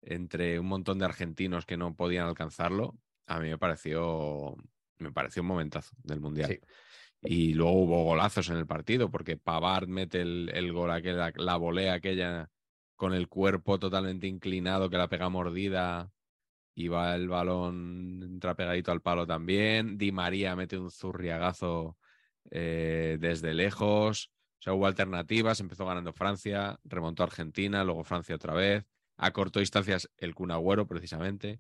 entre 0.02 0.60
un 0.60 0.68
montón 0.68 1.00
de 1.00 1.06
argentinos 1.06 1.66
que 1.66 1.78
no 1.78 1.96
podían 1.96 2.28
alcanzarlo, 2.28 2.98
a 3.28 3.40
mí 3.40 3.50
me 3.50 3.58
pareció, 3.58 4.56
me 4.98 5.12
pareció 5.12 5.42
un 5.42 5.48
momentazo 5.48 5.96
del 6.04 6.20
Mundial. 6.20 6.60
Y 7.22 7.54
luego 7.54 7.84
hubo 7.84 8.04
golazos 8.06 8.50
en 8.50 8.56
el 8.56 8.66
partido, 8.66 9.12
porque 9.12 9.38
Pavard 9.38 9.88
mete 9.88 10.22
el, 10.22 10.50
el 10.54 10.72
gol, 10.72 10.92
aquel, 10.92 11.20
la 11.36 11.58
volea 11.58 11.94
aquella 11.94 12.50
con 12.96 13.14
el 13.14 13.28
cuerpo 13.28 13.78
totalmente 13.78 14.28
inclinado 14.28 14.90
que 14.90 14.98
la 14.98 15.10
pega 15.10 15.30
mordida 15.30 16.12
y 16.80 16.88
va 16.88 17.14
el 17.14 17.28
balón, 17.28 18.22
entra 18.24 18.56
pegadito 18.56 18.94
al 18.94 19.02
palo 19.02 19.28
también. 19.28 19.98
Di 19.98 20.14
María 20.14 20.56
mete 20.56 20.78
un 20.78 20.90
zurriagazo 20.90 21.98
eh, 22.52 23.18
desde 23.20 23.54
lejos. 23.54 24.32
O 24.60 24.62
sea, 24.62 24.74
hubo 24.74 24.88
alternativas, 24.88 25.60
empezó 25.60 25.86
ganando 25.86 26.14
Francia, 26.14 26.80
remontó 26.86 27.24
Argentina, 27.24 27.84
luego 27.84 28.06
Francia 28.06 28.36
otra 28.36 28.54
vez. 28.54 28.86
A 29.18 29.32
corto 29.32 29.60
distancias 29.60 30.10
el 30.16 30.34
Kun 30.34 30.54
precisamente. 30.88 31.60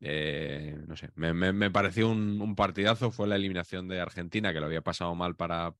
Eh, 0.00 0.74
no 0.86 0.96
sé, 0.96 1.10
me, 1.16 1.70
pareció 1.70 2.08
un, 2.08 2.54
partidazo. 2.56 3.10
Fue 3.10 3.28
la 3.28 3.36
eliminación 3.36 3.88
de 3.88 4.00
Argentina, 4.00 4.54
que 4.54 4.60
lo 4.60 4.66
había 4.66 4.80
pasado 4.80 5.14
mal 5.14 5.36
para, 5.36 5.74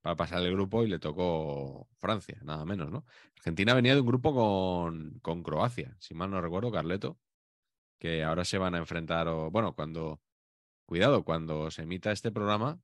para 0.00 0.16
pasar 0.16 0.42
el 0.42 0.52
grupo 0.52 0.82
y 0.82 0.88
le 0.88 0.98
tocó 0.98 1.88
Francia, 1.98 2.38
nada 2.42 2.64
menos, 2.64 2.90
¿no? 2.90 3.04
Argentina 3.36 3.74
venía 3.74 3.94
de 3.94 4.00
un 4.00 4.06
grupo 4.06 4.34
con, 4.34 5.18
con 5.20 5.42
Croacia, 5.42 5.94
si 6.00 6.14
mal 6.14 6.30
no 6.30 6.40
recuerdo, 6.40 6.72
Carleto 6.72 7.18
que 7.98 8.22
ahora 8.22 8.44
se 8.44 8.58
van 8.58 8.74
a 8.74 8.78
enfrentar, 8.78 9.28
o 9.28 9.50
bueno, 9.50 9.74
cuando, 9.74 10.20
cuidado, 10.86 11.24
cuando 11.24 11.70
se 11.70 11.82
emita 11.82 12.12
este 12.12 12.30
programa, 12.30 12.80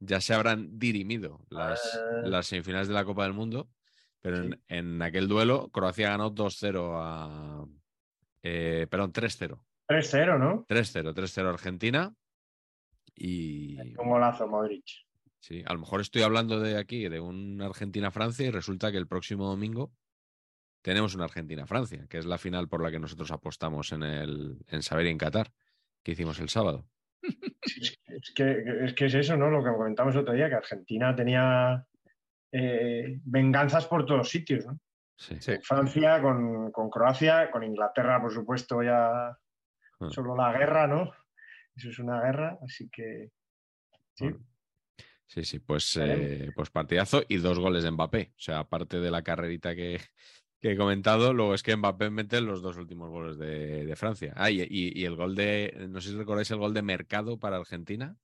ya 0.00 0.20
se 0.20 0.34
habrán 0.34 0.78
dirimido 0.78 1.40
las, 1.48 1.96
ah. 1.96 2.22
las 2.24 2.46
semifinales 2.46 2.88
de 2.88 2.94
la 2.94 3.04
Copa 3.04 3.24
del 3.24 3.32
Mundo, 3.32 3.70
pero 4.20 4.56
en, 4.68 5.02
aquel 5.02 5.28
duelo 5.28 5.68
Croacia 5.70 6.10
ganó 6.10 6.34
2-0 6.34 6.92
a... 6.94 7.66
Eh, 8.42 8.86
perdón, 8.90 9.12
3-0. 9.12 9.58
3-0, 9.88 10.38
¿no? 10.38 10.66
3-0, 10.66 11.14
3-0 11.14 11.48
Argentina. 11.48 12.14
Y. 13.14 13.78
Un 13.98 14.08
golazo, 14.08 14.46
Modric. 14.46 14.84
Sí, 15.40 15.62
a 15.66 15.72
lo 15.74 15.80
mejor 15.80 16.00
estoy 16.00 16.22
hablando 16.22 16.58
de 16.58 16.78
aquí, 16.78 17.08
de 17.08 17.20
un 17.20 17.60
Argentina-Francia, 17.60 18.46
y 18.46 18.50
resulta 18.50 18.90
que 18.90 18.98
el 18.98 19.06
próximo 19.06 19.46
domingo 19.46 19.92
tenemos 20.84 21.14
una 21.14 21.24
Argentina-Francia, 21.24 22.06
que 22.10 22.18
es 22.18 22.26
la 22.26 22.36
final 22.36 22.68
por 22.68 22.82
la 22.82 22.90
que 22.90 22.98
nosotros 22.98 23.30
apostamos 23.30 23.90
en, 23.92 24.02
el, 24.02 24.58
en 24.68 24.82
Saber 24.82 25.06
y 25.06 25.08
en 25.08 25.16
Qatar, 25.16 25.50
que 26.02 26.12
hicimos 26.12 26.38
el 26.40 26.50
sábado. 26.50 26.86
Es 27.22 28.34
que, 28.34 29.06
es 29.06 29.14
eso, 29.14 29.34
¿no? 29.38 29.48
Lo 29.48 29.64
que 29.64 29.70
comentamos 29.70 30.14
el 30.14 30.20
otro 30.20 30.34
día, 30.34 30.50
que 30.50 30.56
Argentina 30.56 31.16
tenía 31.16 31.86
eh, 32.52 33.18
venganzas 33.24 33.86
por 33.86 34.04
todos 34.04 34.28
sitios, 34.28 34.66
¿no? 34.66 34.78
Sí. 35.16 35.36
Francia, 35.62 36.20
con, 36.20 36.70
Croacia, 36.90 37.50
con 37.50 37.64
Inglaterra, 37.64 38.20
por 38.20 38.34
supuesto, 38.34 38.82
ya 38.82 39.28
ah. 39.28 39.38
solo 40.10 40.36
la 40.36 40.52
guerra, 40.52 40.86
¿no? 40.86 41.10
Eso 41.74 41.88
es 41.88 41.98
una 41.98 42.20
guerra, 42.20 42.58
así 42.62 42.90
que 42.90 43.30
sí. 44.12 44.26
Sí, 45.26 45.44
sí, 45.44 45.58
pues, 45.60 45.96
eh, 45.96 46.52
pues 46.54 46.68
partidazo 46.68 47.22
y 47.26 47.38
dos 47.38 47.58
goles 47.58 47.84
de 47.84 47.90
Mbappé. 47.90 48.34
O 48.36 48.40
sea, 48.40 48.58
aparte 48.58 49.00
de 49.00 49.10
la 49.10 49.22
carrerita 49.22 49.74
que, 49.74 49.98
que 50.64 50.72
he 50.72 50.76
comentado, 50.78 51.34
luego 51.34 51.52
es 51.52 51.62
que 51.62 51.76
Mbappé 51.76 52.08
mete 52.08 52.40
los 52.40 52.62
dos 52.62 52.78
últimos 52.78 53.10
goles 53.10 53.36
de, 53.36 53.94
Francia. 53.96 54.32
Ah, 54.34 54.50
y, 54.50 55.04
el 55.04 55.14
gol 55.14 55.34
de, 55.34 55.88
no 55.90 56.00
sé 56.00 56.08
si 56.08 56.16
recordáis 56.16 56.50
el 56.52 56.56
gol 56.56 56.72
de 56.72 56.80
Mercado 56.80 57.38
para 57.38 57.58
Argentina. 57.58 58.16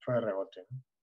Fue 0.00 0.14
de 0.14 0.22
rebote. 0.22 0.64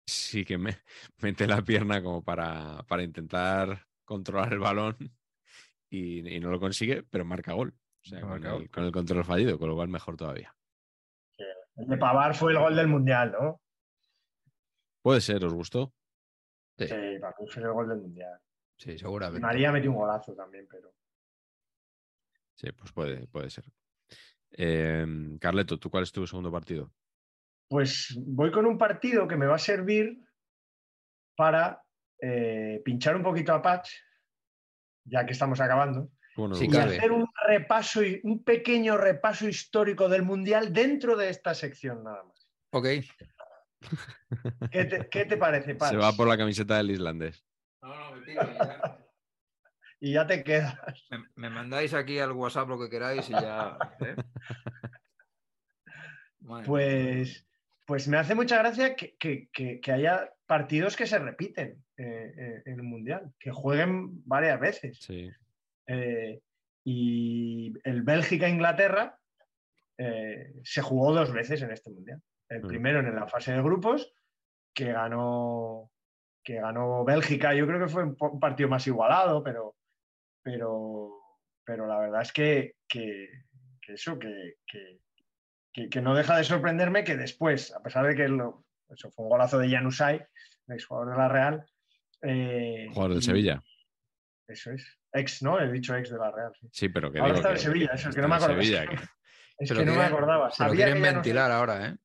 Sí, 0.07 0.45
que 0.45 0.57
me, 0.57 0.77
mete 1.23 1.45
la 1.49 1.61
pierna 1.63 2.01
como 2.05 2.23
para, 2.23 2.85
para 2.87 3.03
intentar 3.03 3.85
controlar 4.05 4.53
el 4.53 4.61
balón 4.61 4.97
y, 5.91 6.39
no 6.39 6.51
lo 6.53 6.61
consigue, 6.61 7.03
pero 7.03 7.25
marca 7.25 7.55
gol. 7.55 7.75
O 8.05 8.09
sea, 8.09 8.21
con, 8.21 8.85
el, 8.85 8.93
control 8.93 9.25
fallido, 9.25 9.59
con 9.59 9.69
lo 9.69 9.75
cual 9.75 9.89
mejor 9.89 10.17
todavía. 10.17 10.55
El 11.75 11.89
de 11.89 11.97
Pavar 11.97 12.37
fue 12.37 12.53
el 12.53 12.61
gol 12.61 12.77
del 12.77 12.87
Mundial, 12.87 13.33
¿no? 13.33 13.61
Puede 15.03 15.21
ser, 15.21 15.45
¿os 15.45 15.53
gustó? 15.53 15.93
Sí, 16.79 16.87
para 17.21 17.35
mí 17.41 17.49
fue 17.49 17.61
el 17.65 17.73
gol 17.73 17.89
del 17.89 17.99
Mundial. 17.99 18.41
Sí, 18.79 18.97
seguramente. 18.99 19.41
María 19.41 19.73
metió 19.73 19.91
un 19.91 19.97
golazo 19.97 20.35
también, 20.35 20.67
pero. 20.71 20.95
Sí, 22.55 22.73
pues 22.73 22.93
puede, 22.93 23.27
puede 23.27 23.51
ser. 23.51 23.65
Em, 24.51 25.39
Carleto, 25.39 25.79
¿tú 25.79 25.91
cuál 25.91 26.05
es 26.05 26.13
tu 26.13 26.27
segundo 26.27 26.51
partido? 26.51 26.93
Pues 27.69 28.17
voy 28.25 28.51
con 28.51 28.67
un 28.67 28.79
partido 28.79 29.29
que 29.29 29.37
me 29.37 29.47
va 29.47 29.57
a 29.57 29.59
servir 29.59 30.19
para 31.37 31.83
eh, 32.21 32.81
pinchar 32.85 33.15
un 33.17 33.23
poquito 33.23 33.53
a 33.53 33.61
Patch, 33.63 33.91
ya 35.05 35.25
que 35.27 35.33
estamos 35.33 35.61
acabando, 35.61 36.11
Bueno, 36.37 36.55
Sí, 36.55 36.65
y 36.67 36.71
cabe. 36.71 36.97
hacer 36.97 37.13
un 37.13 37.27
repaso, 37.47 38.03
y- 38.03 38.21
un 38.25 38.43
pequeño 38.43 38.97
repaso 38.97 39.49
histórico 39.49 40.09
del 40.09 40.23
Mundial 40.23 40.73
dentro 40.73 41.17
de 41.17 41.29
esta 41.31 41.55
sección 41.55 42.03
nada 42.05 42.25
más. 42.25 42.49
Ok. 42.71 42.87
¿Qué 44.71 44.85
te, 44.85 45.09
qué 45.09 45.25
te 45.27 45.37
parece, 45.37 45.75
Patch? 45.75 45.91
se 45.91 45.97
va 45.97 46.13
por 46.13 46.27
la 46.29 46.37
camiseta 46.39 46.77
del 46.79 46.91
islandés. 46.93 47.45
Ya. 48.35 48.99
Y 50.01 50.13
ya 50.13 50.29
te 50.29 50.45
quedas. 50.45 50.79
Me, 51.11 51.19
me 51.35 51.51
mandáis 51.51 51.93
aquí 51.93 52.21
al 52.21 52.31
WhatsApp 52.31 52.69
lo 52.69 52.79
que 52.79 52.89
queráis 52.89 53.29
y 53.29 53.33
ya. 53.33 53.77
¿eh? 53.99 54.15
Pues, 56.65 57.47
pues 57.87 58.07
me 58.09 58.17
hace 58.17 58.35
mucha 58.37 58.59
gracia 58.59 58.95
que, 58.95 59.17
que- 59.17 59.49
que- 59.53 59.81
que 59.81 59.93
haya 59.93 60.33
partidos 60.47 60.97
que 60.97 61.07
se 61.07 61.19
repiten 61.19 61.85
eh, 61.97 62.33
eh, 62.37 62.63
en 62.67 62.75
el 62.75 62.83
Mundial, 62.85 63.33
que 63.41 63.51
jueguen 63.51 64.25
varias 64.25 64.61
veces. 64.61 64.99
Sí. 65.01 65.31
Eh, 65.89 66.41
y 66.85 67.73
el 67.83 68.03
Bélgica-Inglaterra 68.03 69.19
eh, 69.99 70.55
se 70.63 70.81
jugó 70.81 71.13
dos 71.13 71.33
veces 71.33 71.61
en 71.63 71.73
este 71.73 71.91
Mundial. 71.91 72.23
El 72.49 72.63
Mm. 72.63 72.69
primero 72.69 73.01
en 73.01 73.15
la 73.15 73.27
fase 73.27 73.53
de 73.53 73.63
grupos, 73.63 74.15
que 74.73 74.93
ganó, 74.93 75.91
que 76.49 76.55
ganó 76.63 77.05
Bélgica. 77.05 77.53
Yo 77.53 77.67
creo 77.67 77.79
que 77.79 77.93
fue 77.93 78.05
un, 78.05 78.41
partido 78.41 78.71
más 78.71 78.87
igualado, 78.87 79.45
pero, 79.45 79.77
pero, 80.43 81.11
pero 81.63 81.87
la 81.87 81.99
verdad 81.99 82.23
es 82.23 82.33
que, 82.33 82.77
que- 82.89 83.29
que 83.83 83.93
eso, 83.93 84.19
que, 84.19 84.55
que- 84.67 84.99
que- 85.75 85.91
que 85.91 86.01
no 86.01 86.15
deja 86.15 86.39
de 86.39 86.45
sorprenderme 86.45 87.05
que 87.05 87.19
después, 87.19 87.75
a 87.75 87.83
pesar 87.83 88.07
de 88.07 88.15
que 88.15 88.29
lo- 88.29 88.65
eso 88.89 89.11
fue 89.11 89.25
un 89.27 89.29
golazo 89.29 89.59
de 89.59 89.69
Januzaj, 89.69 90.15
el 90.69 90.75
exjugador 90.75 91.11
de 91.11 91.19
la 91.19 91.29
Real. 91.29 91.67
eh, 92.23 92.87
Jugador 92.95 93.13
del 93.13 93.23
Sevilla. 93.23 93.63
Eso 94.47 94.73
es. 94.73 94.99
Ex, 95.13 95.43
¿no? 95.43 95.61
He 95.61 95.71
dicho 95.71 95.95
ex 95.97 96.09
de 96.11 96.17
la 96.19 96.31
Real. 96.33 96.53
sí. 96.59 96.67
Sí, 96.73 96.89
pero 96.89 97.13
que 97.13 97.19
Ahora 97.19 97.35
digo 97.35 97.41
está 97.47 97.51
en 97.53 97.59
Sevilla, 97.59 97.91
eso 97.93 98.09
es 98.09 98.15
que 98.15 98.23
no 98.23 98.29
me 98.29 98.35
acordaba. 98.37 98.63
Sevilla, 98.63 98.85
Es 99.59 99.69
que, 99.69 99.75
no 99.75 99.81
me 99.85 99.87
quieren- 99.93 100.13
acordaba. 100.15 100.51
Se 100.51 100.65
lo 100.65 100.71
quieren 100.73 101.03
ventilar 101.03 101.51
ahora, 101.51 101.89
¿eh? 101.89 101.97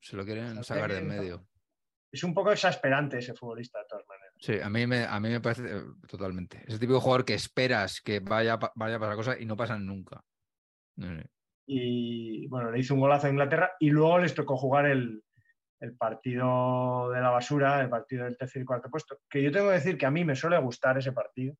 Se 0.00 0.16
lo 0.16 0.24
quieren 0.24 0.64
sacar 0.64 0.90
de 0.90 0.98
en 0.98 1.06
medio. 1.06 1.46
Es 2.14 2.22
un 2.22 2.32
poco 2.32 2.52
exasperante 2.52 3.18
ese 3.18 3.34
futbolista, 3.34 3.80
de 3.80 3.86
todas 3.88 4.06
maneras. 4.06 4.34
Sí, 4.38 4.60
a 4.60 4.70
mí 4.70 4.86
me, 4.86 5.04
a 5.04 5.18
mí 5.18 5.30
me 5.30 5.40
parece 5.40 5.64
eh, 5.66 5.82
totalmente. 6.06 6.62
Es 6.64 6.74
el 6.74 6.78
típico 6.78 7.00
jugador 7.00 7.24
que 7.24 7.34
esperas 7.34 8.00
que 8.00 8.20
vaya, 8.20 8.56
vaya 8.76 8.96
a 8.96 8.98
pasar 9.00 9.16
cosas 9.16 9.40
y 9.40 9.46
no 9.46 9.56
pasan 9.56 9.84
nunca. 9.84 10.22
No 10.94 11.08
sé. 11.08 11.28
Y 11.66 12.46
bueno, 12.46 12.70
le 12.70 12.78
hizo 12.78 12.94
un 12.94 13.00
golazo 13.00 13.26
a 13.26 13.30
Inglaterra 13.30 13.72
y 13.80 13.90
luego 13.90 14.20
les 14.20 14.32
tocó 14.32 14.56
jugar 14.56 14.86
el, 14.86 15.24
el 15.80 15.96
partido 15.96 17.10
de 17.10 17.20
la 17.20 17.30
basura, 17.30 17.80
el 17.80 17.90
partido 17.90 18.26
del 18.26 18.36
tercer 18.36 18.62
y 18.62 18.64
cuarto 18.64 18.88
puesto. 18.88 19.18
Que 19.28 19.42
yo 19.42 19.50
tengo 19.50 19.66
que 19.70 19.74
decir 19.74 19.98
que 19.98 20.06
a 20.06 20.12
mí 20.12 20.24
me 20.24 20.36
suele 20.36 20.56
gustar 20.58 20.96
ese 20.96 21.10
partido. 21.10 21.56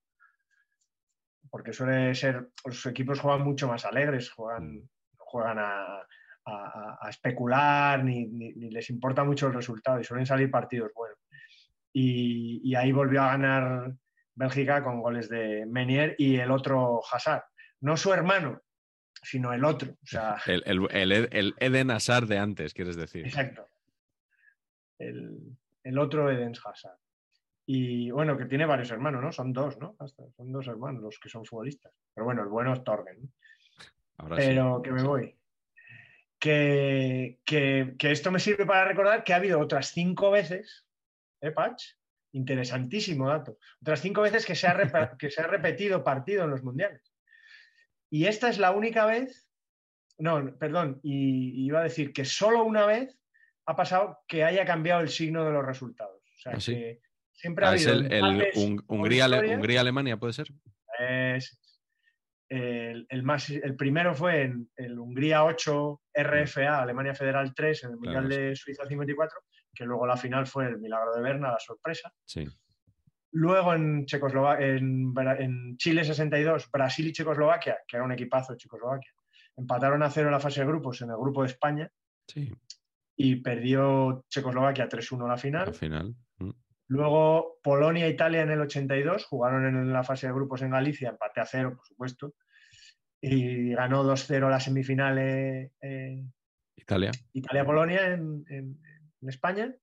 Porque 1.51 1.73
suele 1.73 2.15
ser, 2.15 2.51
los 2.65 2.87
equipos 2.87 3.19
juegan 3.19 3.43
mucho 3.43 3.67
más 3.67 3.85
alegres, 3.85 4.31
juegan, 4.31 4.77
no 4.83 4.89
juegan 5.19 5.59
a, 5.59 6.07
a- 6.47 7.09
especular, 7.11 8.05
ni, 8.05 8.27
ni- 8.27 8.53
ni 8.55 8.71
les 8.71 8.91
importa 8.91 9.25
mucho 9.25 9.47
el 9.49 9.55
resultado 9.55 10.01
y 10.01 10.05
suelen 10.05 10.27
salir 10.27 10.51
partidos 10.51 10.91
buenos. 10.95 11.19
Y, 11.93 12.61
y 12.65 12.75
ahí 12.75 12.91
volvió 12.93 13.23
a 13.23 13.29
ganar 13.29 13.93
Bélgica 14.35 14.83
con 14.83 15.01
goles 15.01 15.29
de 15.29 15.65
Menier 15.67 16.17
y 16.19 16.37
el 16.37 16.51
otro 16.51 17.01
Hazard. 17.11 17.45
No 17.81 17.97
su 17.97 18.13
hermano, 18.13 18.61
sino 19.23 19.53
el 19.53 19.65
otro. 19.65 19.93
O 19.93 20.07
sea, 20.07 20.37
El, 20.47 20.63
el, 20.67 20.87
el, 20.91 21.13
Ed- 21.13 21.29
el 21.31 21.55
Eden 21.59 21.91
Hazard 21.93 22.27
de 22.27 22.39
antes, 22.39 22.75
quieres 22.75 22.97
decir. 22.97 23.25
exacto. 23.27 23.67
El, 24.99 25.57
el 25.83 25.99
otro 25.99 26.31
Eden 26.31 26.53
Hazard. 26.65 26.99
Y 27.67 28.11
bueno, 28.11 28.37
que 28.37 28.45
tiene 28.45 28.67
varios 28.67 28.91
hermanos, 28.91 29.23
¿no? 29.23 29.33
Son 29.33 29.53
dos, 29.53 29.79
¿no? 29.79 29.97
Hasta, 29.99 30.23
son 30.37 30.53
dos 30.53 30.67
hermanos 30.67 31.03
los 31.03 31.19
que 31.19 31.29
son 31.31 31.45
futbolistas. 31.47 31.93
Pero 32.15 32.25
bueno, 32.27 32.43
el 32.43 32.49
bueno 32.49 32.73
es 32.75 32.85
Torgen. 32.85 33.23
¿no? 33.23 33.29
Ahora 34.19 34.37
sí. 34.41 34.49
Pero 34.49 34.83
que 34.83 34.93
me 34.93 35.03
voy. 35.03 35.35
Que, 36.45 37.39
que- 37.47 37.95
que 37.99 38.11
esto 38.11 38.31
me 38.31 38.39
sirve 38.39 38.67
para 38.67 38.85
recordar 38.85 39.25
que 39.25 39.33
ha 39.33 39.37
habido 39.37 39.59
otras 39.59 39.89
cinco 39.93 40.31
veces, 40.31 40.87
¿eh, 41.41 41.51
Patch? 41.53 41.83
Interesantísimo 42.33 43.31
dato. 43.31 43.57
Otras 43.81 44.03
cinco 44.03 44.21
veces 44.21 44.45
que 44.45 44.55
se, 44.55 44.67
ha 44.67 45.17
que 45.19 45.31
se 45.31 45.41
ha 45.41 45.47
repetido 45.47 46.05
partido 46.05 46.45
en 46.45 46.51
los 46.51 46.63
mundiales. 46.63 47.01
Y 48.11 48.27
esta 48.27 48.51
es 48.51 48.59
la 48.59 48.73
única 48.73 49.07
vez, 49.07 49.49
no, 50.19 50.55
perdón, 50.59 51.01
y, 51.03 51.63
y 51.63 51.67
iba 51.67 51.81
a 51.81 51.85
decir 51.85 52.13
que 52.13 52.27
solo 52.27 52.63
una 52.65 52.85
vez 52.85 53.19
ha 53.65 53.75
pasado 53.75 54.19
que 54.29 54.45
haya 54.45 54.67
cambiado 54.67 55.01
el 55.01 55.09
signo 55.09 55.47
de 55.47 55.53
los 55.53 55.65
resultados. 55.65 56.21
O 56.23 56.41
sea, 56.43 56.53
¿Ah, 56.57 56.61
sí? 56.61 56.75
que 56.75 57.01
siempre 57.33 57.65
ha 57.65 57.71
Ah, 57.71 57.75
es 57.77 57.87
habido 57.87 58.07
el, 58.07 58.13
el. 58.13 58.83
Hungría-Alemania, 58.87 60.19
¿puede 60.19 60.35
ser? 60.35 60.49
Es- 60.99 61.59
el, 62.57 63.07
el 63.09 63.23
más, 63.23 63.51
el 63.51 63.75
primero 63.77 64.15
fue 64.15 64.43
en 64.43 64.71
el 64.77 64.99
Hungría 64.99 65.45
8, 65.45 66.01
RFA, 66.15 66.83
Alemania 66.83 67.15
Federal 67.15 67.53
3, 67.55 67.85
en 67.85 67.91
el 67.91 67.97
Mundial 67.97 68.27
Claro, 68.27 68.43
de 68.43 68.57
Suiza 68.57 68.85
54, 68.87 69.39
que 69.75 69.85
luego 69.85 70.07
la 70.07 70.17
final 70.17 70.47
fue 70.47 70.67
el 70.67 70.79
milagro 70.79 71.15
de 71.15 71.23
Berna, 71.23 71.53
la 71.53 71.59
sorpresa. 71.59 72.13
Sí. 72.25 72.47
Luego 73.33 73.75
en, 73.75 74.07
Checoslovak- 74.07 74.61
en, 74.63 75.13
en 75.43 75.77
Chile 75.77 76.05
62, 76.05 76.71
Brasil 76.71 77.09
y 77.09 77.13
Checoslovaquia, 77.13 77.79
que 77.87 77.97
era 77.97 78.05
un 78.05 78.13
equipazo 78.13 78.53
de 78.53 78.59
Checoslovaquia, 78.59 79.11
empataron 79.57 80.03
a 80.03 80.11
cero 80.11 80.29
en 80.29 80.33
la 80.33 80.41
fase 80.41 80.61
de 80.61 80.67
grupos 80.67 81.01
en 81.03 81.11
el 81.11 81.17
grupo 81.17 81.43
de 81.43 81.49
España 81.49 81.91
Sí, 82.29 82.51
y 83.17 83.37
perdió 83.37 84.25
Checoslovaquia 84.29 84.89
3-1 84.89 85.29
la 85.29 85.37
final. 85.37 85.69
al 85.69 85.75
final. 85.75 86.15
Mm. 86.39 86.51
Luego 86.89 87.59
Polonia 87.63 88.07
e 88.07 88.11
Italia 88.11 88.43
en 88.43 88.51
el 88.51 88.61
82 88.61 89.25
jugaron 89.27 89.67
en 89.67 89.93
la 89.93 90.03
fase 90.05 90.27
de 90.27 90.33
grupos 90.33 90.63
en 90.63 90.71
Galicia, 90.71 91.11
empate 91.11 91.41
a 91.41 91.47
cero, 91.47 91.75
por 91.77 91.87
supuesto, 91.87 92.35
y 93.27 93.73
ganó 93.75 94.05
2-0 94.05 94.49
la 94.51 94.61
semifinal 94.61 95.19
eh, 95.19 95.73
eh, 95.81 96.25
Italia. 96.77 97.11
Italia-Polonia 97.33 98.07
en, 98.13 98.45
en- 98.49 98.79
en 99.23 99.29
España. 99.29 99.75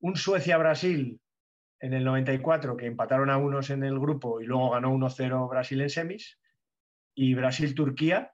Un 0.00 0.16
Suecia-Brasil 0.16 1.20
en 1.80 1.92
el 1.94 2.04
94 2.04 2.76
que 2.76 2.86
empataron 2.86 3.28
a 3.30 3.36
unos 3.36 3.70
en 3.70 3.84
el 3.84 3.98
grupo 3.98 4.40
y 4.40 4.46
luego 4.46 4.70
ganó 4.70 4.92
1-0 4.94 5.48
Brasil 5.50 5.80
en 5.80 5.90
semis. 5.90 6.38
Y 7.14 7.34
Brasil-Turquía, 7.34 8.32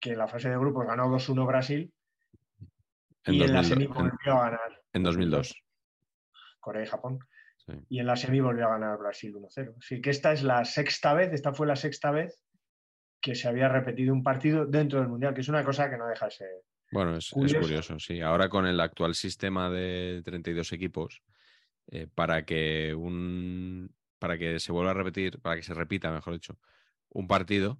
que 0.00 0.10
en 0.12 0.18
la 0.18 0.28
fase 0.28 0.50
de 0.50 0.58
grupos 0.58 0.86
ganó 0.86 1.08
2-1 1.08 1.46
Brasil 1.46 1.92
En, 3.24 3.34
y 3.34 3.42
en 3.42 3.52
la 3.54 3.62
2002, 3.62 3.66
semi 3.68 3.84
en- 3.84 3.92
volvió 3.92 4.32
a 4.34 4.44
ganar. 4.50 4.82
en 4.92 5.02
2002. 5.02 5.54
Corea 6.60 6.82
y 6.82 6.86
Japón. 6.86 7.18
Sí. 7.56 7.72
Y 7.88 8.00
en 8.00 8.06
la 8.06 8.16
semi 8.16 8.40
volvió 8.40 8.66
a 8.66 8.70
ganar 8.78 8.98
Brasil 8.98 9.34
1-0. 9.34 9.74
Así 9.78 10.00
que 10.02 10.10
esta 10.10 10.32
es 10.32 10.42
la 10.42 10.64
sexta 10.64 11.14
vez, 11.14 11.32
esta 11.32 11.52
fue 11.54 11.66
la 11.66 11.76
sexta 11.76 12.10
vez 12.10 12.38
que 13.20 13.34
se 13.34 13.48
había 13.48 13.68
repetido 13.68 14.12
un 14.14 14.22
partido 14.22 14.66
dentro 14.66 15.00
del 15.00 15.08
Mundial, 15.08 15.34
que 15.34 15.40
es 15.42 15.48
una 15.48 15.64
cosa 15.64 15.90
que 15.90 15.96
no 15.98 16.06
deja 16.06 16.26
de 16.26 16.30
ser. 16.30 16.48
Bueno, 16.92 17.16
es 17.16 17.26
es 17.26 17.32
Curioso. 17.32 17.98
sí. 17.98 18.20
Ahora 18.20 18.48
con 18.48 18.66
el 18.66 18.80
actual 18.80 19.14
sistema 19.14 19.70
de 19.70 20.22
32 20.24 20.72
equipos, 20.72 21.22
eh, 21.88 22.06
para 22.12 22.44
que 22.44 22.94
un 22.94 23.94
para 24.18 24.36
que 24.36 24.60
se 24.60 24.72
vuelva 24.72 24.90
a 24.90 24.94
repetir, 24.94 25.40
para 25.40 25.56
que 25.56 25.62
se 25.62 25.72
repita, 25.72 26.10
mejor 26.12 26.34
dicho, 26.34 26.58
un 27.08 27.26
partido, 27.26 27.78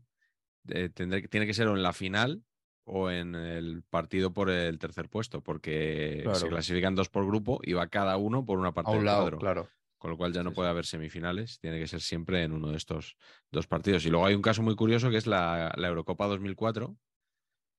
eh, 0.69 0.89
tendré 0.89 1.27
tiene 1.29 1.47
que 1.47 1.55
ser 1.55 1.69
o 1.69 1.77
en 1.77 1.83
la 1.83 1.93
final 1.93 2.43
o 2.85 3.11
en 3.11 3.35
el 3.35 3.83
partido 3.83 4.33
por 4.33 4.51
el 4.51 4.79
tercer 4.79 5.09
puesto, 5.09 5.43
porque 5.43 6.29
se 6.35 6.49
clasifican 6.49 6.95
dos 6.95 7.09
por 7.09 7.27
grupo 7.27 7.61
y 7.63 7.73
va 7.75 7.89
cada 7.89 8.17
uno 8.17 8.45
por 8.45 8.59
una 8.59 8.73
parte 8.73 8.91
A 8.91 8.93
un 8.93 8.99
del 8.99 9.07
lado, 9.07 9.21
cuadro. 9.23 9.39
claro. 9.39 9.69
Con 10.01 10.11
lo 10.11 10.17
cual 10.17 10.33
ya 10.33 10.43
no 10.43 10.49
Sí, 10.51 10.57
puede 10.57 10.69
sí. 10.69 10.71
haber 10.71 10.87
semifinales, 10.87 11.61
tiene 11.61 11.79
que 11.79 11.87
ser 11.87 12.01
siempre 12.01 12.43
en 12.43 12.53
uno 12.53 12.71
de 12.71 12.79
estos 12.79 13.17
dos 13.53 13.67
partidos. 13.67 14.07
Y 14.07 14.09
luego 14.11 14.25
hay 14.25 14.35
un 14.35 14.41
caso 14.41 14.63
muy 14.63 14.75
curioso 14.75 15.11
que 15.11 15.19
es 15.19 15.27
la, 15.27 15.75
la 15.77 15.89
Eurocopa 15.89 16.27
2004, 16.27 16.97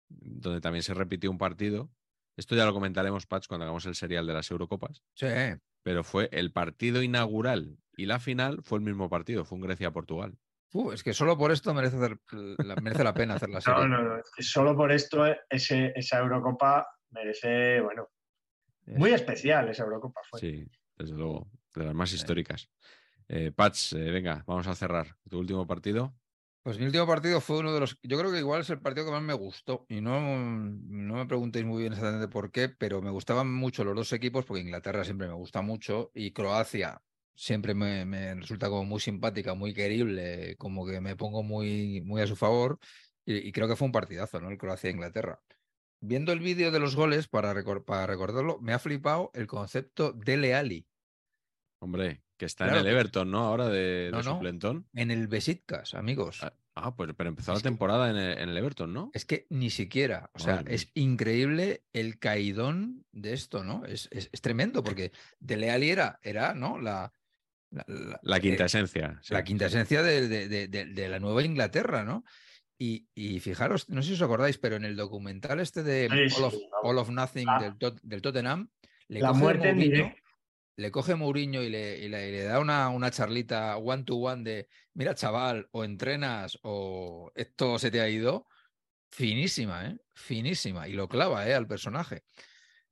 donde 0.10 0.62
también 0.62 0.84
se 0.84 0.94
repitió 0.94 1.32
un 1.32 1.40
partido. 1.40 1.90
Esto 2.38 2.56
ya 2.56 2.66
lo 2.66 2.74
comentaremos, 2.74 3.26
Patch, 3.26 3.48
cuando 3.48 3.64
hagamos 3.66 3.88
el 3.88 3.96
serial 3.96 4.28
de 4.28 4.34
las 4.34 4.52
Eurocopas. 4.52 5.04
Sí, 5.16 5.26
Pero 5.84 6.04
fue 6.04 6.30
el 6.32 6.52
partido 6.52 7.02
inaugural 7.02 7.80
y 7.98 8.06
la 8.06 8.20
final 8.20 8.62
fue 8.62 8.78
el 8.78 8.86
mismo 8.86 9.10
partido, 9.10 9.44
fue 9.44 9.58
un 9.58 9.64
Grecia-Portugal. 9.64 10.38
Uh, 10.74 10.92
es 10.92 11.02
que 11.04 11.14
solo 11.14 11.36
por 11.38 11.52
esto 11.52 11.74
merece, 11.74 11.98
hacer- 11.98 12.20
la, 12.64 12.76
merece 12.76 13.04
la 13.04 13.14
pena 13.16 13.34
hacer 13.34 13.50
la 13.50 13.62
serie. 13.62 13.82
No, 13.82 13.88
no, 13.88 14.04
no. 14.04 14.18
es 14.18 14.30
que 14.36 14.44
Solo 14.44 14.78
por 14.78 14.92
esto 14.92 15.26
ese, 15.50 15.92
esa 15.96 16.20
Eurocopa 16.20 16.88
merece, 17.10 17.82
bueno, 17.82 18.08
muy 18.86 19.12
especial 19.12 19.70
esa 19.70 19.84
Eurocopa. 19.84 20.22
Fue. 20.30 20.40
Sí, 20.40 20.66
desde 20.98 21.16
luego, 21.16 21.50
de 21.76 21.86
las 21.86 21.94
más 21.96 22.14
históricas. 22.14 22.70
Eh, 23.28 23.52
Patch, 23.52 23.94
eh, 23.94 24.12
venga, 24.12 24.44
vamos 24.46 24.68
a 24.68 24.76
cerrar. 24.76 25.16
¿Tu 25.30 25.40
último 25.40 25.66
partido? 25.66 26.14
Pues 26.64 26.78
mi 26.78 26.86
último 26.86 27.08
partido 27.08 27.42
fue 27.42 27.58
uno 27.60 27.74
de 27.74 27.80
los. 27.80 27.98
Yo 28.04 28.20
creo 28.20 28.32
que 28.32 28.38
igual 28.38 28.62
es 28.62 28.70
el 28.70 28.80
partido 28.80 29.06
que 29.06 29.12
más 29.12 29.24
me 29.24 29.34
gustó. 29.34 29.86
Y 29.90 30.00
no, 30.02 30.20
no 30.22 31.16
me 31.16 31.26
preguntéis 31.26 31.66
muy 31.66 31.82
bien 31.82 31.94
exactamente 31.94 32.28
por 32.28 32.52
qué, 32.52 32.70
pero 32.70 33.02
me 33.02 33.10
gustaban 33.10 33.52
mucho 33.52 33.84
los 33.84 33.96
dos 33.96 34.14
equipos, 34.14 34.46
porque 34.46 34.62
Inglaterra 34.62 35.04
siempre 35.04 35.28
me 35.28 35.34
gusta 35.34 35.62
mucho 35.62 36.12
y 36.14 36.32
Croacia 36.32 37.02
siempre 37.34 37.74
me, 37.74 38.06
me 38.06 38.36
resulta 38.36 38.70
como 38.70 38.86
muy 38.86 39.00
simpática, 39.00 39.56
muy 39.56 39.74
querible, 39.74 40.56
como 40.58 40.86
que 40.86 41.02
me 41.02 41.16
pongo 41.16 41.42
muy, 41.42 42.02
muy 42.02 42.22
a 42.22 42.28
su 42.28 42.36
favor. 42.36 42.78
Y, 43.26 43.38
y 43.48 43.52
creo 43.52 43.68
que 43.68 43.76
fue 43.76 43.88
un 43.88 43.92
partidazo, 43.92 44.40
¿no? 44.40 44.50
El 44.50 44.58
Croacia-Inglaterra. 44.60 45.42
Viendo 46.00 46.32
el 46.32 46.42
vídeo 46.42 46.70
de 46.70 46.80
los 46.80 46.96
goles, 46.96 47.28
para, 47.28 47.54
recor- 47.54 47.86
para 47.86 48.06
recordarlo, 48.06 48.60
me 48.60 48.74
ha 48.74 48.80
flipado 48.80 49.32
el 49.34 49.48
concepto 49.48 50.12
de 50.12 50.38
Leali. 50.38 50.88
Hombre, 51.82 52.22
Que 52.38 52.46
está 52.46 52.68
en 52.68 52.76
el 52.76 52.88
Everton, 52.88 53.30
¿no? 53.30 53.40
Ahora 53.40 53.68
de, 53.70 54.10
No, 54.12 54.20
de 54.20 54.24
no. 54.24 54.32
suplentón. 54.36 54.88
En 54.94 55.12
el 55.12 55.28
Besiktas, 55.28 55.94
amigos. 55.94 56.40
Ah, 56.44 56.54
Ah, 56.74 56.96
pues 56.96 57.12
pero 57.18 57.30
empezó 57.30 57.52
Es 57.52 57.58
la 57.58 57.62
que- 57.62 57.68
temporada 57.70 58.10
en 58.10 58.16
el, 58.16 58.38
en 58.38 58.50
el 58.50 58.58
Everton, 58.58 58.94
¿no? 58.94 59.12
Es 59.14 59.26
que 59.26 59.46
ni 59.50 59.70
siquiera, 59.70 60.30
o 60.34 60.40
sea, 60.40 60.62
mía. 60.64 60.74
es 60.74 60.90
increíble 60.94 61.84
el 61.92 62.18
caidón 62.18 63.04
de 63.12 63.34
esto, 63.34 63.66
¿no? 63.66 63.84
Es, 63.86 64.08
es- 64.12 64.30
es 64.32 64.42
tremendo, 64.42 64.82
porque 64.82 65.12
Dele 65.42 65.70
Alli 65.70 65.90
era, 65.90 66.18
era 66.24 66.54
¿no? 66.54 66.80
La, 66.80 67.12
la, 67.72 67.84
la- 67.88 68.20
La 68.24 68.40
quinta 68.40 68.64
eh, 68.64 68.68
esencia. 68.68 69.20
sí. 69.22 69.34
la 69.34 69.44
quinta 69.44 69.66
esencia 69.66 70.02
de, 70.02 70.28
de- 70.30 70.48
de- 70.48 70.68
de- 70.70 70.86
de 70.86 71.10
la 71.10 71.20
Nueva 71.20 71.44
Inglaterra, 71.44 72.06
¿no? 72.06 72.24
Y, 72.80 73.06
y 73.14 73.40
fijaros, 73.42 73.90
no 73.90 74.02
sé 74.02 74.08
si 74.10 74.14
os 74.14 74.22
acordáis, 74.22 74.58
pero 74.58 74.78
en 74.78 74.86
el 74.86 74.96
documental 74.96 75.60
este 75.60 75.84
de 75.84 76.08
Sí, 76.10 76.30
sí, 76.30 76.36
All, 76.42 76.46
of, 76.46 76.54
vamos. 76.54 76.70
All 76.84 76.98
of 77.00 77.10
Nothing 77.10 77.50
Ah. 77.50 77.60
del, 77.62 77.74
Tot- 77.78 78.00
del 78.02 78.22
Tottenham, 78.22 78.70
le 79.10 79.20
La 79.20 79.34
muerte 79.34 79.70
en 79.70 79.78
directo. 79.78 80.21
Le 80.78 80.92
coge 80.92 81.16
Mourinho 81.16 81.62
y 81.62 81.70
le, 81.70 81.98
y 82.00 82.08
le- 82.10 82.30
y 82.30 82.32
le 82.32 82.44
da 82.44 82.60
una, 82.60 82.90
una 82.90 83.12
charlita 83.12 83.78
one 83.78 84.04
to 84.04 84.16
one 84.16 84.44
de, 84.44 84.68
mira 84.94 85.14
chaval, 85.16 85.68
o 85.72 85.84
entrenas 85.84 86.58
o 86.64 87.32
esto 87.36 87.78
se 87.80 87.92
te 87.92 88.02
ha 88.02 88.10
ido. 88.10 88.48
Finísima, 89.12 89.88
¿eh? 89.88 89.98
Finísima. 90.16 90.88
Y 90.88 90.94
lo 90.94 91.08
clava, 91.10 91.48
¿eh? 91.48 91.54
Al 91.54 91.68
personaje. 91.68 92.24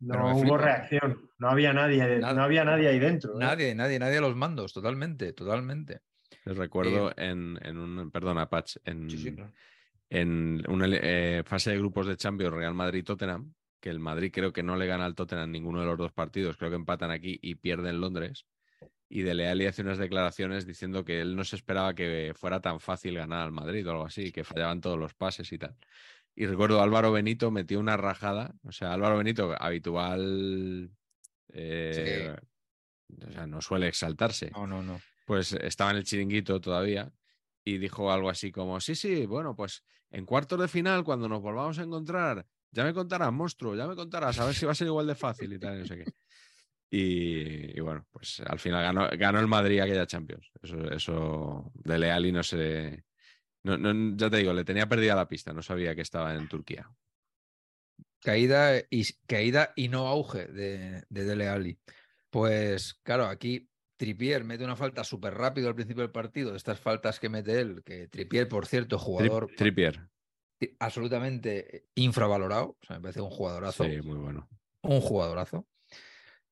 No 0.02 0.32
hubo 0.34 0.42
flipa. 0.42 0.58
reacción. 0.58 1.30
No 1.40 1.50
había 1.50 1.74
nadie, 1.74 2.20
no 2.20 2.28
había 2.44 2.64
nadie 2.66 2.88
ahí 2.90 3.00
dentro. 3.00 3.34
¿eh? 3.36 3.40
Nadie, 3.40 3.76
nadie, 3.76 4.00
nadie 4.00 4.18
a 4.18 4.22
los 4.22 4.36
mandos, 4.36 4.74
totalmente, 4.74 5.34
totalmente. 5.34 6.02
Les 6.46 6.58
recuerdo 6.58 7.12
en, 7.18 7.58
en 7.62 7.78
un, 7.78 8.12
perdona, 8.12 8.50
Patch, 8.50 8.78
en, 8.86 9.10
Sí, 9.10 9.18
sí, 9.18 9.36
claro. 9.36 9.52
en 10.10 10.64
una 10.70 10.88
eh, 10.90 11.44
fase 11.46 11.72
de 11.72 11.78
grupos 11.78 12.08
de 12.08 12.18
Champions 12.18 12.54
Real 12.54 12.74
Madrid-Tottenham, 12.74 13.54
que 13.80 13.90
el 13.90 14.00
Madrid 14.00 14.32
creo 14.34 14.52
que 14.54 14.64
no 14.64 14.76
le 14.76 14.88
gana 14.88 15.06
al 15.06 15.16
Tottenham 15.16 15.52
ninguno 15.52 15.82
de 15.82 15.86
los 15.86 15.98
dos 15.98 16.12
partidos, 16.12 16.58
creo 16.58 16.70
que 16.70 16.76
empatan 16.76 17.12
aquí 17.12 17.40
y 17.42 17.56
pierden 17.56 17.96
en 17.96 18.02
Londres. 18.02 18.46
Y 19.08 19.24
Dele 19.24 19.50
Alli 19.50 19.66
hace 19.66 19.82
unas 19.82 19.98
declaraciones 19.98 20.68
diciendo 20.68 21.04
que 21.04 21.22
él 21.22 21.36
no 21.36 21.44
se 21.44 21.56
esperaba 21.56 21.96
que 21.96 22.34
fuera 22.36 22.62
tan 22.62 22.80
fácil 22.80 23.16
ganar 23.16 23.42
al 23.42 23.52
Madrid 23.52 23.88
o 23.88 23.92
algo 23.92 24.06
así, 24.06 24.32
que 24.32 24.44
fallaban 24.44 24.82
todos 24.82 25.00
los 25.00 25.14
pases 25.16 25.52
y 25.52 25.58
tal. 25.58 25.76
Y 26.36 26.46
recuerdo 26.46 26.82
Álvaro 26.82 27.12
Benito 27.12 27.50
metió 27.52 27.80
una 27.80 27.98
rajada, 27.98 28.56
o 28.64 28.72
sea, 28.72 28.94
Álvaro 28.94 29.18
Benito, 29.18 29.56
habitual, 29.60 30.92
eh, 31.54 32.36
o 33.28 33.32
sea, 33.32 33.48
no 33.48 33.62
suele 33.62 33.88
exaltarse 33.88 34.52
No, 34.52 34.68
no, 34.68 34.84
no. 34.84 35.02
pues 35.26 35.54
estaba 35.54 35.92
en 35.92 35.98
el 35.98 36.04
chiringuito 36.04 36.62
todavía 36.62 37.12
y 37.64 37.78
dijo 37.80 38.12
algo 38.12 38.30
así 38.30 38.52
como, 38.52 38.80
sí, 38.80 38.96
sí, 38.96 39.26
bueno, 39.26 39.56
pues 39.56 39.84
en 40.12 40.26
cuartos 40.26 40.60
de 40.60 40.68
final, 40.68 41.04
cuando 41.04 41.28
nos 41.28 41.42
volvamos 41.42 41.80
a 41.80 41.84
encontrar, 41.84 42.46
ya 42.72 42.84
me 42.84 42.94
contarás, 42.94 43.32
monstruo, 43.32 43.76
ya 43.76 43.88
me 43.88 43.96
contarás, 43.96 44.40
a 44.40 44.46
ver 44.46 44.56
si 44.56 44.66
va 44.66 44.72
a 44.72 44.76
ser 44.76 44.88
igual 44.88 45.08
de 45.08 45.16
fácil 45.16 45.54
y 45.54 45.60
tal, 45.60 45.78
y 45.78 45.80
no 45.80 45.86
sé 45.86 45.98
qué. 45.98 46.06
Y, 46.92 47.78
y 47.78 47.82
bueno, 47.82 48.08
pues 48.12 48.40
al 48.40 48.58
final 48.60 48.82
ganó, 48.82 49.08
ganó 49.18 49.40
el 49.40 49.48
Madrid 49.48 49.80
aquella 49.80 50.08
Champions. 50.08 50.52
Eso, 50.62 50.92
eso 50.92 51.72
de 51.76 52.00
Leali 52.00 52.32
no 52.32 52.42
sé. 52.42 53.06
No, 53.64 53.78
no, 53.78 54.16
ya 54.16 54.30
te 54.30 54.38
digo, 54.38 54.54
le 54.54 54.64
tenía 54.64 54.88
perdida 54.88 55.16
la 55.16 55.28
pista, 55.28 55.54
no 55.54 55.62
sabía 55.62 55.94
que 55.94 56.02
estaba 56.02 56.34
en 56.34 56.48
Turquía. 56.48 56.90
Caída 58.22 58.78
y, 58.90 59.04
caída 59.28 59.72
y 59.76 59.88
no 59.88 60.08
auge 60.08 60.46
de, 60.48 61.04
de 61.10 61.26
Dele 61.26 61.48
Alli. 61.48 61.80
Pues 62.30 62.96
claro, 63.04 63.26
aquí 63.26 63.70
Tripier 63.98 64.44
mete 64.44 64.64
una 64.64 64.76
falta 64.76 65.04
súper 65.04 65.34
rápido 65.34 65.68
al 65.68 65.76
principio 65.76 66.02
del 66.04 66.12
partido, 66.12 66.52
de 66.52 66.58
estas 66.58 66.80
faltas 66.80 67.20
que 67.20 67.30
mete 67.30 67.60
él, 67.60 67.84
que 67.84 68.08
Tripier, 68.08 68.48
por 68.48 68.66
cierto, 68.66 68.98
Tri- 68.98 69.04
jugador 69.04 69.52
Trippier. 69.56 70.10
Absolutamente 70.80 71.86
infravalorado, 71.96 72.78
o 72.82 72.86
sea, 72.86 72.98
me 72.98 73.02
parece 73.04 73.22
un 73.22 73.30
jugadorazo, 73.30 73.84
Sí, 73.86 74.02
muy 74.02 74.18
bueno. 74.18 74.48
un 74.84 75.02
jugadorazo. 75.02 75.68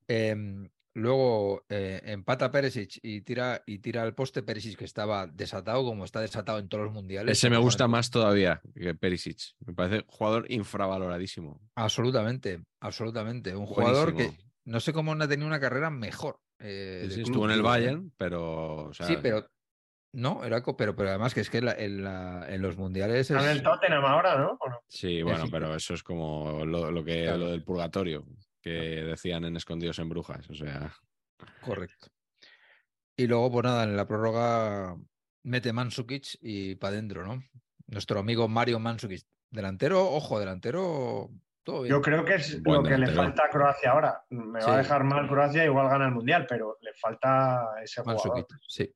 Em, 0.07 0.69
luego 0.93 1.65
eh, 1.69 2.01
empata 2.05 2.49
Perisic 2.51 2.99
y 3.03 3.21
tira, 3.21 3.61
y 3.65 3.79
tira 3.79 4.03
al 4.03 4.15
poste 4.15 4.41
Perisic, 4.43 4.77
que 4.79 4.85
estaba 4.85 5.27
desatado, 5.27 5.83
como 5.83 6.05
está 6.05 6.21
desatado 6.21 6.59
en 6.59 6.69
todos 6.69 6.85
los 6.85 6.93
mundiales. 6.93 7.37
Ese 7.37 7.49
me 7.49 7.57
gusta 7.57 7.87
más 7.87 8.09
todavía 8.09 8.61
que 8.75 8.95
Perisic. 8.95 9.37
Me 9.65 9.73
parece 9.73 10.05
jugador 10.07 10.45
infravaloradísimo. 10.49 11.61
Absolutamente, 11.75 12.63
absolutamente. 12.79 13.55
Un 13.55 13.65
jugador 13.65 14.15
que 14.15 14.31
no 14.65 14.79
sé 14.79 14.93
cómo 14.93 15.13
no 15.15 15.23
ha 15.25 15.27
tenido 15.27 15.47
una 15.47 15.59
carrera 15.59 15.89
mejor. 15.89 16.39
eh, 16.59 17.05
Sí, 17.09 17.15
sí, 17.15 17.21
estuvo 17.21 17.45
en 17.45 17.51
el. 17.51 17.61
Bayern, 17.61 18.11
pero. 18.17 18.87
o 18.87 18.93
sea, 18.93 19.07
Sí, 19.07 19.17
pero 19.21 19.45
no, 20.13 20.43
era 20.43 20.61
pero, 20.77 20.95
pero 20.95 21.09
además 21.09 21.33
que 21.33 21.41
es 21.41 21.49
que 21.49 21.59
en, 21.59 21.65
la- 21.65 21.73
en 21.75 22.03
la- 22.03 22.45
en 22.49 22.61
los 22.61 22.77
mundiales 22.77 23.29
Está 23.29 23.43
en 23.43 23.49
es 23.49 23.57
el 23.57 23.63
Tottenham 23.63 24.05
ahora, 24.05 24.37
¿no? 24.37 24.57
¿O 24.59 24.69
no? 24.69 24.79
Sí, 24.87 25.21
bueno, 25.21 25.45
pero 25.51 25.75
eso 25.75 25.93
es 25.93 26.03
como 26.03 26.65
lo, 26.65 26.91
lo 26.91 27.03
que 27.03 27.23
Claro. 27.23 27.37
lo 27.39 27.51
del 27.51 27.63
purgatorio 27.63 28.25
que 28.61 28.69
decían 28.71 29.45
en 29.45 29.55
Escondidos 29.55 29.99
en 29.99 30.09
Brujas. 30.09 30.49
O 30.49 30.53
sea, 30.55 30.93
correcto. 31.61 32.07
Y 33.15 33.27
luego, 33.27 33.51
pues 33.51 33.63
nada, 33.65 33.83
en 33.83 33.95
la 33.97 34.07
prórroga 34.07 34.95
mete 35.43 35.73
Mansukic 35.73 36.37
y 36.41 36.75
para 36.75 36.93
adentro, 36.93 37.25
¿no? 37.25 37.41
Nuestro 37.87 38.19
amigo 38.19 38.47
Mario 38.47 38.79
Mansukic. 38.79 39.23
Delantero, 39.49 40.03
ojo, 40.11 40.39
delantero, 40.39 41.29
todo 41.63 41.83
bien. 41.83 41.95
Yo 41.95 42.01
creo 42.01 42.25
que 42.25 42.35
es 42.35 42.61
Buen 42.61 42.83
lo 42.83 42.89
que 42.89 42.97
le 42.97 43.07
falta 43.07 43.45
a 43.45 43.49
Croacia 43.49 43.91
ahora. 43.91 44.25
Me 44.29 44.59
va 44.59 44.73
a 44.75 44.77
dejar 44.79 45.03
mal 45.05 45.27
Croacia, 45.27 45.63
igual 45.63 45.87
gana 45.87 46.05
el 46.05 46.11
Mundial, 46.11 46.45
pero 46.49 46.77
le 46.81 46.93
falta 46.93 47.65
ese 47.81 48.01
jugador. 48.01 48.45
Sí. 48.67 48.93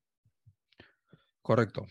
Correcto. 1.42 1.86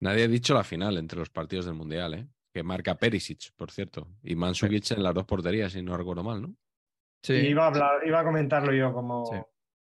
nadie 0.00 0.24
ha 0.24 0.28
dicho 0.28 0.54
la 0.54 0.64
final 0.64 0.96
entre 0.98 1.18
los 1.18 1.30
partidos 1.30 1.64
del 1.66 1.74
Mundial, 1.74 2.14
¿eh? 2.14 2.28
Que 2.52 2.62
marca 2.62 2.94
Perisic, 2.96 3.52
por 3.56 3.70
cierto. 3.72 4.06
Y 4.22 4.36
Mansukic 4.36 4.90
en 4.92 5.02
las 5.02 5.14
dos 5.14 5.24
porterías, 5.24 5.72
si 5.72 5.82
no 5.82 5.96
recuerdo 5.96 6.22
mal, 6.22 6.40
¿no? 6.42 6.54
Sí. 7.22 7.32
Iba, 7.34 7.64
a 7.64 7.66
hablar, 7.68 8.06
iba 8.06 8.20
a 8.20 8.24
comentarlo 8.24 8.72
yo 8.72 8.92
como 8.92 9.24
Sí. 9.26 9.36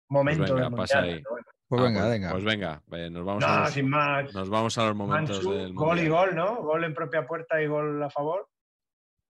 momento 0.09 0.43
Pues 0.45 0.53
venga, 0.53 0.65
del 0.69 0.75
pasa 0.77 0.97
Mundial. 1.01 1.17
ahí. 1.17 1.23
pero 1.23 1.31
bueno. 1.33 1.47
Pues 1.69 1.81
Ah, 1.81 1.85
venga, 1.85 2.01
pues, 2.01 2.13
venga. 2.15 2.31
Pues 2.31 2.45
venga, 2.45 2.83
eh, 3.07 3.11
nos 3.11 3.25
vamos, 3.27 3.43
No, 3.45 3.49
a 3.53 3.61
los, 3.63 3.71
sin 3.73 3.89
más. 3.91 4.33
nos 4.35 4.49
vamos 4.49 4.79
a 4.79 4.87
los 4.87 4.95
momentos 4.97 5.45
del 5.45 5.75
gol 5.75 5.99
y 5.99 6.09
gol, 6.09 6.35
¿no? 6.37 6.63
Gol 6.63 6.85
en 6.85 6.95
propia 6.95 7.27
puerta 7.27 7.61
y 7.61 7.67
gol 7.67 8.01
a 8.03 8.09
favor. 8.09 8.49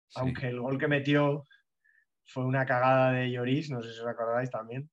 Sí. 0.10 0.20
Aunque 0.22 0.48
el 0.48 0.60
gol 0.62 0.78
que 0.78 0.88
metió 0.88 1.48
fue 2.28 2.46
una 2.46 2.66
cagada 2.68 3.12
de 3.14 3.32
Lloris, 3.32 3.72
no 3.72 3.82
sé 3.82 3.92
si 3.92 4.00
os 4.00 4.06
acordáis 4.08 4.50
también. 4.52 4.90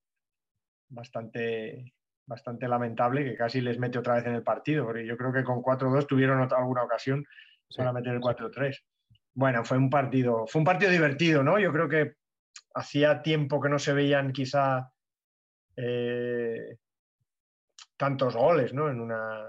Bastante, 0.88 1.94
bastante 2.26 2.66
lamentable, 2.68 3.24
que 3.24 3.36
casi 3.36 3.60
les 3.60 3.78
mete 3.78 3.98
otra 3.98 4.14
vez 4.16 4.26
en 4.26 4.34
el 4.34 4.42
partido, 4.42 4.84
porque 4.84 5.06
yo 5.06 5.16
creo 5.16 5.32
que 5.32 5.44
con 5.44 5.62
4-2 5.62 6.06
tuvieron 6.06 6.40
otra- 6.40 6.58
alguna 6.58 6.82
ocasión 6.82 7.24
Sí, 7.68 7.78
para 7.78 7.92
meter 7.92 8.14
el 8.14 8.20
4-3. 8.20 8.84
Bueno, 9.34 9.64
fue 9.64 9.76
un 9.78 9.90
partido, 9.90 10.46
fue 10.46 10.60
un 10.60 10.64
partido 10.64 10.90
divertido, 10.90 11.42
¿no? 11.42 11.58
Yo 11.58 11.72
creo 11.72 11.88
que 11.88 12.14
hacía 12.74 13.22
tiempo 13.22 13.60
que 13.60 13.68
no 13.68 13.78
se 13.78 13.92
veían 13.92 14.32
quizá 14.32 14.92
eh, 15.76 16.76
tantos 17.96 18.36
goles, 18.36 18.72
¿no? 18.72 18.88
En 18.88 19.00
una, 19.00 19.46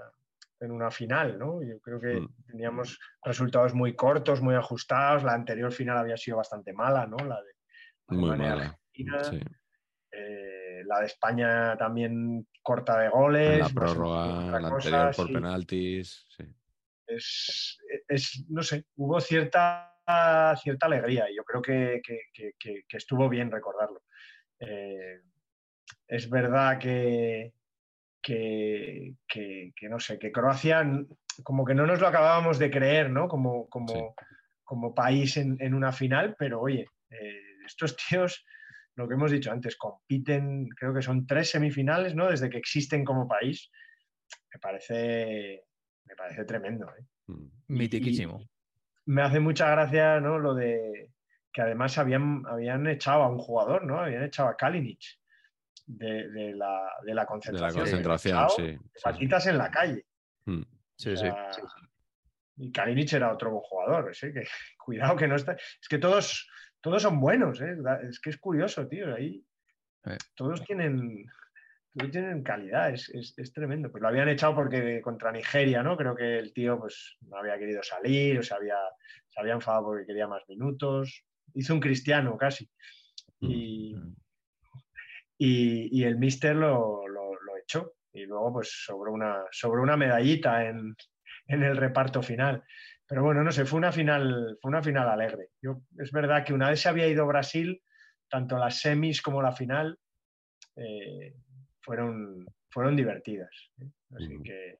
en 0.60 0.70
una 0.70 0.90
final, 0.90 1.38
¿no? 1.38 1.62
Yo 1.62 1.80
creo 1.80 2.00
que 2.00 2.20
Mm. 2.20 2.28
teníamos 2.46 2.98
resultados 3.24 3.74
muy 3.74 3.94
cortos, 3.94 4.40
muy 4.42 4.54
ajustados. 4.54 5.22
La 5.24 5.34
anterior 5.34 5.72
final 5.72 5.98
había 5.98 6.16
sido 6.16 6.36
bastante 6.38 6.72
mala, 6.72 7.06
¿no? 7.06 7.16
La 7.18 7.40
de 7.42 7.52
Muy 8.08 8.30
Alemania, 8.30 8.50
mala. 8.50 8.64
Argentina. 8.64 9.24
Sí. 9.24 9.42
Eh, 10.10 10.57
la 10.84 11.00
de 11.00 11.06
España 11.06 11.76
también 11.76 12.46
corta 12.62 12.98
de 13.00 13.08
goles. 13.08 13.52
En 13.54 13.58
la 13.60 13.68
prórroga, 13.68 14.60
la 14.60 14.68
cosa, 14.70 14.88
anterior 14.88 15.16
por 15.16 15.26
sí. 15.26 15.32
penaltis. 15.32 16.26
Sí. 16.36 16.44
es, 17.06 17.78
es, 18.08 18.44
no 18.50 18.62
sé, 18.62 18.84
hubo 18.96 19.18
cierta, 19.20 19.94
cierta 20.62 20.86
alegría 20.86 21.30
y 21.30 21.36
yo 21.36 21.44
creo 21.44 21.62
que, 21.62 22.00
que- 22.04 22.52
que- 22.58 22.84
estuvo 22.96 23.28
bien 23.28 23.50
recordarlo. 23.50 24.02
Eh, 24.60 25.20
es 26.06 26.28
verdad 26.28 26.78
que, 26.78 27.52
que, 28.20 29.14
que- 29.26 29.72
que, 29.74 29.88
no 29.88 29.98
sé, 30.00 30.18
que 30.18 30.32
Croacia 30.32 30.84
como 31.44 31.64
que 31.64 31.74
no 31.74 31.86
nos 31.86 32.00
lo 32.00 32.08
acabábamos 32.08 32.58
de 32.58 32.70
creer, 32.70 33.10
¿no? 33.10 33.28
Como, 33.28 33.68
como, 33.68 33.88
Sí. 33.88 34.00
como 34.64 34.94
país 34.94 35.36
en, 35.36 35.56
en 35.60 35.72
una 35.72 35.92
final, 35.92 36.34
pero 36.38 36.60
oye, 36.60 36.86
eh, 37.10 37.42
estos 37.64 37.96
tíos, 37.96 38.44
lo 38.98 39.06
que 39.06 39.14
hemos 39.14 39.30
dicho 39.30 39.52
antes, 39.52 39.76
compiten, 39.76 40.68
creo 40.70 40.92
que 40.92 41.02
son 41.02 41.24
tres 41.24 41.50
semifinales, 41.50 42.16
¿no? 42.16 42.28
Desde 42.28 42.50
que 42.50 42.58
existen 42.58 43.04
como 43.04 43.28
país. 43.28 43.70
Me 44.52 44.58
parece, 44.58 45.64
me 46.04 46.16
parece 46.16 46.44
tremendo. 46.44 46.86
¿eh? 46.98 47.04
Mm. 47.28 47.48
Mitiquísimo. 47.68 48.44
Me 49.06 49.22
hace 49.22 49.38
mucha 49.38 49.70
gracia 49.70 50.20
¿no? 50.20 50.38
lo 50.40 50.52
de 50.52 51.12
que 51.52 51.62
además 51.62 51.96
habían, 51.96 52.42
habían 52.46 52.86
echado 52.88 53.22
a 53.22 53.28
un 53.28 53.38
jugador, 53.38 53.84
¿no? 53.84 54.00
Habían 54.00 54.24
echado 54.24 54.48
a 54.48 54.56
Kalinic 54.56 55.00
de, 55.86 56.28
de 56.30 56.52
la, 56.54 56.90
de 57.04 57.04
la 57.04 57.04
De 57.04 57.14
la 57.14 57.26
concentración. 57.26 57.82
concentración, 57.84 58.36
Echado 58.36 58.50
sí. 58.56 58.78
sí. 58.94 59.00
Patitas 59.04 59.46
en 59.46 59.58
la 59.58 59.70
calle. 59.70 60.04
Mm. 60.44 60.62
Sí, 60.96 61.10
O 61.12 61.16
sí. 61.16 61.26
Y 62.56 62.72
Kalinic 62.72 63.12
era 63.12 63.32
otro 63.32 63.52
buen 63.52 63.62
jugador. 63.62 64.12
¿sí? 64.14 64.32
Que, 64.32 64.42
cuidado 64.84 65.14
que 65.16 65.28
no 65.28 65.36
está. 65.36 65.52
Es 65.52 65.88
que 65.88 65.98
todos, 65.98 66.50
todos 66.80 67.02
son 67.02 67.20
buenos. 67.20 67.60
¿eh? 67.60 67.76
Es 68.08 68.20
que 68.20 68.30
es 68.30 68.38
curioso, 68.38 68.86
tío. 68.88 69.14
Ahí 69.14 69.44
Eh. 70.06 70.16
todos 70.34 70.64
tienen. 70.64 71.24
Todos 71.94 72.10
tienen 72.12 72.42
calidad, 72.44 72.90
es, 72.92 73.08
es- 73.08 73.36
es 73.38 73.52
tremendo. 73.52 73.90
Pues 73.90 74.00
lo 74.02 74.08
habían 74.08 74.28
echado 74.28 74.54
porque 74.54 75.00
contra 75.02 75.32
Nigeria, 75.32 75.82
¿no? 75.82 75.96
Creo 75.96 76.14
que 76.14 76.38
el 76.38 76.52
tío 76.52 76.78
pues, 76.78 77.16
no 77.22 77.38
había 77.38 77.58
querido 77.58 77.82
salir, 77.82 78.38
o 78.38 78.42
se 78.42 78.54
había, 78.54 78.76
se 79.28 79.40
había 79.40 79.54
enfadado 79.54 79.86
porque 79.86 80.06
quería 80.06 80.28
más 80.28 80.42
minutos. 80.48 81.24
Hizo 81.54 81.74
un 81.74 81.80
cristiano 81.80 82.36
casi. 82.36 82.68
Y, 83.40 83.94
Mm. 83.96 84.14
y, 85.38 86.00
y 86.00 86.04
el 86.04 86.18
mister 86.18 86.54
lo, 86.56 87.06
lo- 87.08 87.28
hecho 87.60 87.96
y 88.12 88.24
luego 88.24 88.52
pues 88.54 88.70
sobre 88.86 89.10
una, 89.10 89.42
sobre 89.50 89.82
una 89.82 89.94
medallita 89.96 90.64
en, 90.64 90.94
en 91.48 91.62
el 91.62 91.76
reparto 91.76 92.22
final. 92.22 92.62
Pero 93.08 93.22
bueno, 93.22 93.42
no 93.42 93.50
sé, 93.50 93.64
fue 93.64 93.78
una 93.78 93.90
final, 93.90 94.58
fue 94.60 94.68
una 94.68 94.82
final 94.82 95.08
alegre. 95.08 95.48
Yo, 95.62 95.80
es 95.98 96.12
verdad 96.12 96.44
que 96.44 96.52
una 96.52 96.68
vez 96.68 96.82
se 96.82 96.90
había 96.90 97.08
ido 97.08 97.26
Brasil, 97.26 97.82
tanto 98.28 98.58
las 98.58 98.80
semis 98.80 99.22
como 99.22 99.40
la 99.40 99.52
final 99.52 99.98
eh, 100.76 101.34
fueron, 101.80 102.44
fueron 102.68 102.96
divertidas. 102.96 103.50
¿eh? 103.80 103.90
Así, 104.14 104.42
que, 104.42 104.78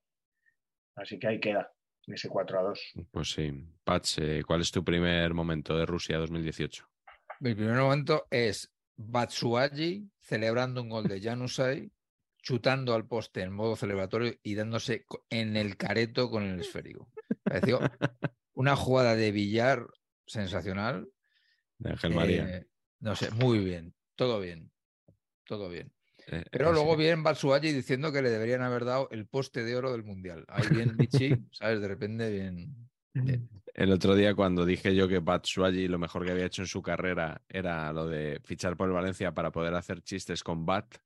así 0.96 1.18
que 1.18 1.26
ahí 1.26 1.40
queda, 1.40 1.72
ese 2.06 2.28
4 2.28 2.60
a 2.60 2.62
2. 2.64 2.92
Pues 3.10 3.30
sí. 3.30 3.66
Patch, 3.82 4.18
eh, 4.18 4.42
¿cuál 4.46 4.60
es 4.60 4.70
tu 4.70 4.84
primer 4.84 5.32
momento 5.32 5.78
de 5.78 5.86
Rusia 5.86 6.18
2018? 6.18 6.86
Mi 7.40 7.54
primer 7.54 7.78
momento 7.78 8.26
es 8.30 8.70
Batsuagi 8.96 10.10
celebrando 10.18 10.82
un 10.82 10.90
gol 10.90 11.08
de 11.08 11.22
Janusay, 11.22 11.90
chutando 12.42 12.94
al 12.94 13.06
poste 13.06 13.40
en 13.40 13.52
modo 13.52 13.74
celebratorio 13.74 14.34
y 14.42 14.54
dándose 14.54 15.06
en 15.30 15.56
el 15.56 15.78
careto 15.78 16.30
con 16.30 16.42
el 16.42 16.60
esférico. 16.60 17.08
Pareció 17.48 17.80
una 18.54 18.76
jugada 18.76 19.14
de 19.16 19.32
billar 19.32 19.86
sensacional. 20.26 21.08
De 21.78 21.90
Ángel 21.90 22.14
María. 22.14 22.66
no 23.00 23.14
sé, 23.16 23.30
muy 23.30 23.58
bien, 23.64 23.94
todo 24.16 24.40
bien, 24.40 24.70
todo 25.44 25.68
bien. 25.68 25.92
Eh, 26.26 26.44
Pero 26.50 26.72
luego 26.72 26.96
viene 26.96 27.22
Batsuagi 27.22 27.72
diciendo 27.72 28.12
que 28.12 28.20
le 28.20 28.28
deberían 28.30 28.60
haber 28.62 28.84
dado 28.84 29.08
el 29.12 29.26
poste 29.26 29.64
de 29.64 29.76
oro 29.76 29.92
del 29.92 30.04
Mundial. 30.04 30.44
Ahí 30.48 30.64
viene 30.70 30.92
Michi, 30.92 31.34
¿sabes? 31.52 31.80
De 31.80 31.88
repente 31.88 32.30
bien, 32.30 32.90
El 33.74 33.92
otro 33.92 34.14
ddía 34.14 34.34
cuando 34.34 34.66
dije 34.66 34.94
yo 34.94 35.08
que 35.08 35.20
Batsuagi 35.20 35.88
lo 35.88 35.98
mejor 35.98 36.24
que 36.26 36.32
había 36.32 36.44
hecho 36.46 36.62
en 36.62 36.68
su 36.68 36.82
carrera 36.82 37.40
era 37.48 37.92
lo 37.92 38.06
de 38.08 38.40
fichar 38.44 38.76
por 38.76 38.88
el 38.88 38.94
Valencia 38.94 39.32
para 39.32 39.50
poder 39.52 39.72
hacer 39.74 40.02
chistes 40.02 40.42
con 40.42 40.66
Bat, 40.66 40.96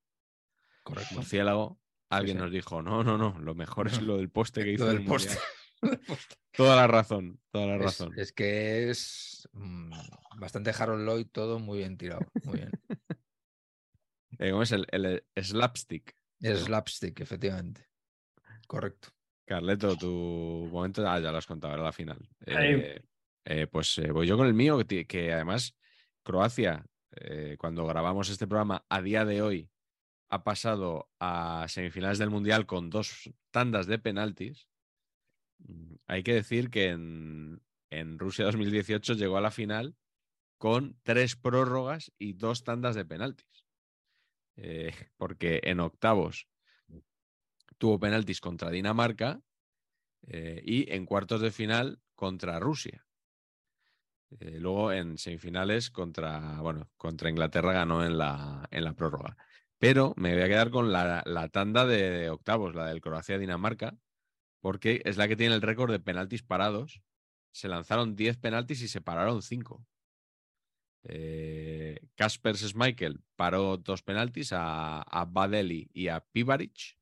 Correcto. 0.82 1.14
murciélago, 1.14 1.78
alguien 2.08 2.38
nos 2.38 2.50
dijo, 2.50 2.82
no, 2.82 3.04
no, 3.04 3.16
no, 3.16 3.38
lo 3.38 3.54
mejor 3.54 3.86
es 3.88 4.00
lo 4.02 4.16
del 4.16 4.30
poste 4.30 4.64
que 4.64 4.72
hizo. 4.72 4.84
Lo 4.86 4.90
del 4.90 5.02
el 5.02 5.06
poste. 5.06 5.28
Mundial". 5.28 5.44
Toda 6.52 6.76
la 6.76 6.86
razón, 6.86 7.40
toda 7.50 7.66
la 7.66 7.76
Es, 7.76 7.82
razón. 7.82 8.12
es 8.16 8.32
que 8.32 8.90
es 8.90 9.48
mm, 9.52 9.90
bastante 10.38 10.70
Harold 10.70 11.06
Lloyd, 11.06 11.26
todo 11.32 11.58
muy 11.58 11.78
bien 11.78 11.96
tirado. 11.96 12.26
Muy 12.44 12.58
bien. 12.58 12.70
Eh, 14.38 14.50
¿Cómo 14.50 14.62
es 14.62 14.72
el, 14.72 14.86
el 14.90 15.22
slapstick? 15.36 16.16
Es 16.40 16.60
slapstick, 16.64 17.20
efectivamente. 17.20 17.86
Correcto. 18.66 19.10
Carleto, 19.46 19.94
tu 19.96 20.68
momento, 20.72 21.06
ah, 21.06 21.20
ya 21.20 21.30
lo 21.30 21.38
has 21.38 21.46
contado, 21.46 21.74
era 21.74 21.82
la 21.82 21.92
final. 21.92 22.18
Eh, 22.46 23.04
eh, 23.44 23.66
pues 23.66 23.98
eh, 23.98 24.10
voy 24.10 24.26
yo 24.26 24.36
con 24.36 24.46
el 24.46 24.54
mío, 24.54 24.78
que, 24.84 25.06
que 25.06 25.32
además 25.32 25.76
Croacia, 26.24 26.84
eh, 27.12 27.56
cuando 27.58 27.86
grabamos 27.86 28.30
este 28.30 28.46
programa, 28.46 28.84
a 28.88 29.02
día 29.02 29.24
de 29.24 29.42
hoy, 29.42 29.70
ha 30.30 30.42
pasado 30.44 31.10
a 31.20 31.66
semifinales 31.68 32.18
del 32.18 32.30
Mundial 32.30 32.64
con 32.66 32.88
dos 32.88 33.30
tandas 33.50 33.86
de 33.86 33.98
penaltis. 33.98 34.66
Mm, 35.66 35.94
Hay 36.06 36.22
que 36.22 36.34
decir 36.34 36.70
que 36.70 36.88
en, 36.88 37.60
Rusia 38.18 38.46
2018 38.46 39.14
llegó 39.14 39.36
a 39.36 39.40
la 39.42 39.50
final 39.50 39.96
con 40.58 40.96
tres 41.02 41.36
prórrogas 41.36 42.12
y 42.18 42.34
dos 42.34 42.64
tandas 42.64 42.94
de 42.94 43.04
penaltis. 43.04 43.66
Eh, 44.56 44.92
porque 45.16 45.60
en 45.64 45.80
octavos 45.80 46.48
tuvo 47.78 47.98
penaltis 47.98 48.40
contra 48.40 48.70
Dinamarca 48.70 49.40
eh, 50.28 50.62
y 50.64 50.90
en 50.92 51.04
cuartos 51.04 51.40
de 51.40 51.50
final 51.50 52.00
contra 52.14 52.60
Rusia. 52.60 53.04
Eh, 54.40 54.58
luego 54.60 54.92
en 54.92 55.18
semifinales 55.18 55.90
contra, 55.90 56.60
bueno, 56.60 56.88
contra 56.96 57.28
Inglaterra 57.28 57.72
ganó 57.72 58.04
en 58.04 58.16
la, 58.16 58.94
prórroga. 58.96 59.36
Pero 59.78 60.14
me 60.16 60.32
voy 60.32 60.42
a 60.42 60.48
quedar 60.48 60.70
con 60.70 60.92
la 60.92 61.48
tanda 61.50 61.84
de 61.84 62.30
octavos, 62.30 62.74
la 62.74 62.86
del 62.86 63.00
Croacia-Dinamarca, 63.00 63.98
porque 64.62 65.02
es 65.04 65.18
la 65.18 65.28
que 65.28 65.36
tiene 65.36 65.54
el 65.54 65.60
récord 65.60 65.90
de 65.90 66.00
penaltis 66.00 66.42
parados. 66.42 67.02
Se 67.50 67.68
lanzaron 67.68 68.16
10 68.16 68.38
penaltis 68.38 68.80
y 68.80 68.88
se 68.88 69.02
pararon 69.02 69.42
5. 69.42 69.84
Eh, 71.04 72.00
Kasper 72.14 72.56
Schmeichel 72.56 73.20
paró 73.36 73.76
dos 73.76 74.02
penaltis 74.02 74.52
a, 74.52 75.02
a 75.02 75.24
Badeli 75.24 75.90
y 75.92 76.08
a 76.08 76.20
Pivaric. 76.20 76.96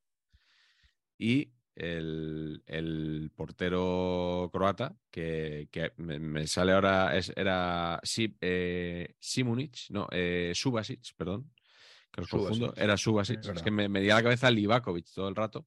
Y 1.18 1.52
el, 1.74 2.62
el 2.66 3.30
portero 3.36 4.48
croata, 4.50 4.96
que, 5.10 5.68
que 5.70 5.92
me, 5.98 6.18
me 6.18 6.46
sale 6.46 6.72
ahora, 6.72 7.14
es, 7.14 7.30
era 7.36 8.00
eh, 8.40 9.14
Simunic, 9.18 9.90
no, 9.90 10.08
eh, 10.10 10.52
Subasic, 10.54 11.14
perdón, 11.14 11.52
que 12.10 12.22
los 12.22 12.30
confundo, 12.30 12.72
era 12.74 12.96
Subasic. 12.96 13.44
es 13.44 13.62
que 13.62 13.70
me, 13.70 13.88
me 13.88 14.10
a 14.10 14.16
la 14.16 14.22
cabeza 14.22 14.50
Livakovic 14.50 15.12
todo 15.14 15.28
el 15.28 15.36
rato, 15.36 15.66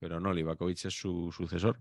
pero 0.00 0.18
no, 0.18 0.32
Livakovic 0.32 0.84
es 0.86 0.94
su 0.94 1.30
sucesor. 1.30 1.80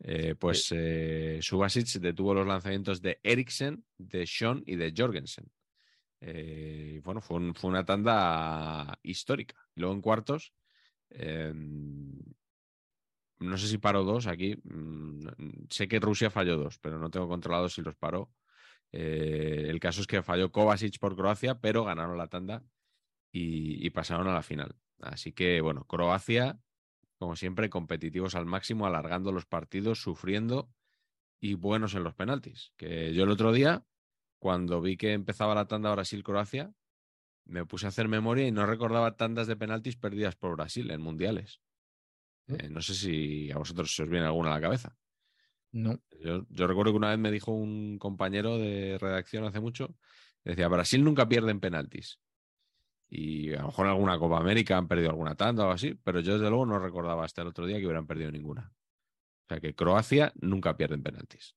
Eh, 0.00 0.36
pues 0.38 0.72
eh, 0.74 1.40
Subasic 1.42 1.86
detuvo 2.00 2.32
los 2.32 2.46
lanzamientos 2.46 3.02
de 3.02 3.18
Eriksen, 3.22 3.84
de 3.98 4.26
Sean 4.26 4.62
y 4.64 4.76
de 4.76 4.94
Jorgensen. 4.96 5.50
Eh, 6.20 7.00
bueno, 7.04 7.20
fue, 7.20 7.36
un- 7.38 7.54
fue 7.54 7.70
una 7.70 7.84
tanda 7.84 8.98
histórica. 9.02 9.56
Y 9.74 9.80
luego 9.80 9.94
en 9.94 10.00
cuartos, 10.00 10.54
no 13.40 13.56
sé 13.56 13.68
si 13.68 13.78
paró 13.78 14.04
dos 14.04 14.26
aquí. 14.26 14.56
mm, 14.64 15.20
no- 15.20 15.32
Sé 15.70 15.88
que 15.88 16.00
Rusia 16.00 16.30
falló 16.30 16.56
dos, 16.56 16.78
pero 16.78 16.98
no 16.98 17.10
tengo 17.10 17.28
controlado 17.28 17.68
si 17.68 17.82
los 17.82 17.96
paró. 17.96 18.32
El 18.90 19.78
caso 19.80 20.00
es 20.00 20.06
que 20.06 20.22
falló 20.22 20.50
Kovacic 20.50 20.98
por 20.98 21.14
Croacia, 21.14 21.60
pero 21.60 21.84
ganaron 21.84 22.16
la 22.16 22.28
tanda 22.28 22.64
y, 23.32 23.84
y 23.86 23.90
pasaron 23.90 24.28
a 24.28 24.34
la 24.34 24.42
final. 24.42 24.74
Así 25.00 25.32
que, 25.32 25.60
bueno, 25.60 25.84
Croacia, 25.84 26.58
como 27.18 27.36
siempre, 27.36 27.68
competitivos 27.68 28.34
al 28.34 28.46
máximo, 28.46 28.86
alargando 28.86 29.32
los 29.32 29.46
partidos, 29.46 30.00
sufriendo 30.00 30.70
y 31.40 31.54
buenos 31.54 31.94
en 31.94 32.04
los 32.04 32.14
penaltis. 32.14 32.72
Que 32.76 33.12
yo 33.12 33.24
el 33.24 33.30
otro 33.30 33.52
día, 33.52 33.84
cuando 34.38 34.80
vi 34.80 34.96
que 34.96 35.12
empezaba 35.12 35.54
la 35.54 35.66
tanda 35.66 35.92
Brasil-Croacia, 35.92 36.72
me 37.44 37.64
puse 37.64 37.86
a 37.86 37.88
hacer 37.88 38.08
memoria 38.08 38.46
y 38.46 38.52
no 38.52 38.66
recordaba 38.66 39.16
tandas 39.16 39.46
de 39.46 39.56
penaltis 39.56 39.96
perdidas 39.96 40.36
por 40.36 40.56
Brasil 40.56 40.90
en 40.90 41.00
mundiales. 41.00 41.60
Eh, 42.46 42.68
no 42.68 42.80
sé 42.80 42.94
si 42.94 43.50
a 43.50 43.58
vosotros 43.58 43.94
se 43.94 44.02
os 44.02 44.08
viene 44.08 44.26
alguna 44.26 44.50
a 44.50 44.54
la 44.54 44.60
cabeza. 44.60 44.96
No. 45.72 46.00
Yo, 46.20 46.46
yo 46.48 46.66
recuerdo 46.66 46.92
que 46.92 46.98
una 46.98 47.10
vez 47.10 47.18
me 47.18 47.30
dijo 47.30 47.52
un 47.52 47.98
compañero 47.98 48.58
de 48.58 48.96
redacción 48.98 49.44
hace 49.44 49.60
mucho, 49.60 49.94
decía, 50.44 50.68
Brasil 50.68 51.04
nunca 51.04 51.28
pierde 51.28 51.50
en 51.50 51.60
penaltis. 51.60 52.20
Y 53.10 53.54
a 53.54 53.60
lo 53.60 53.66
mejor 53.68 53.86
en 53.86 53.92
alguna 53.92 54.18
Copa 54.18 54.38
América 54.38 54.76
han 54.76 54.88
perdido 54.88 55.10
alguna 55.10 55.34
tanda 55.34 55.62
o 55.62 55.66
algo 55.66 55.74
así, 55.74 55.94
pero 55.94 56.20
yo 56.20 56.34
desde 56.34 56.50
luego 56.50 56.66
no 56.66 56.78
recordaba 56.78 57.24
hasta 57.24 57.42
el 57.42 57.48
otro 57.48 57.66
día 57.66 57.78
que 57.78 57.86
hubieran 57.86 58.06
perdido 58.06 58.30
ninguna. 58.30 58.70
O 59.44 59.48
sea 59.48 59.60
que 59.60 59.74
Croacia 59.74 60.32
nunca 60.40 60.76
pierde 60.76 60.96
en 60.96 61.02
penaltis. 61.02 61.56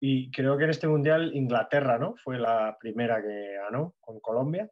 Y 0.00 0.30
creo 0.30 0.56
que 0.56 0.64
en 0.64 0.70
este 0.70 0.88
mundial 0.88 1.34
Inglaterra, 1.34 1.98
¿no? 1.98 2.14
Fue 2.22 2.38
la 2.38 2.76
primera 2.78 3.20
que 3.20 3.56
ganó 3.62 3.94
con 4.00 4.20
Colombia. 4.20 4.70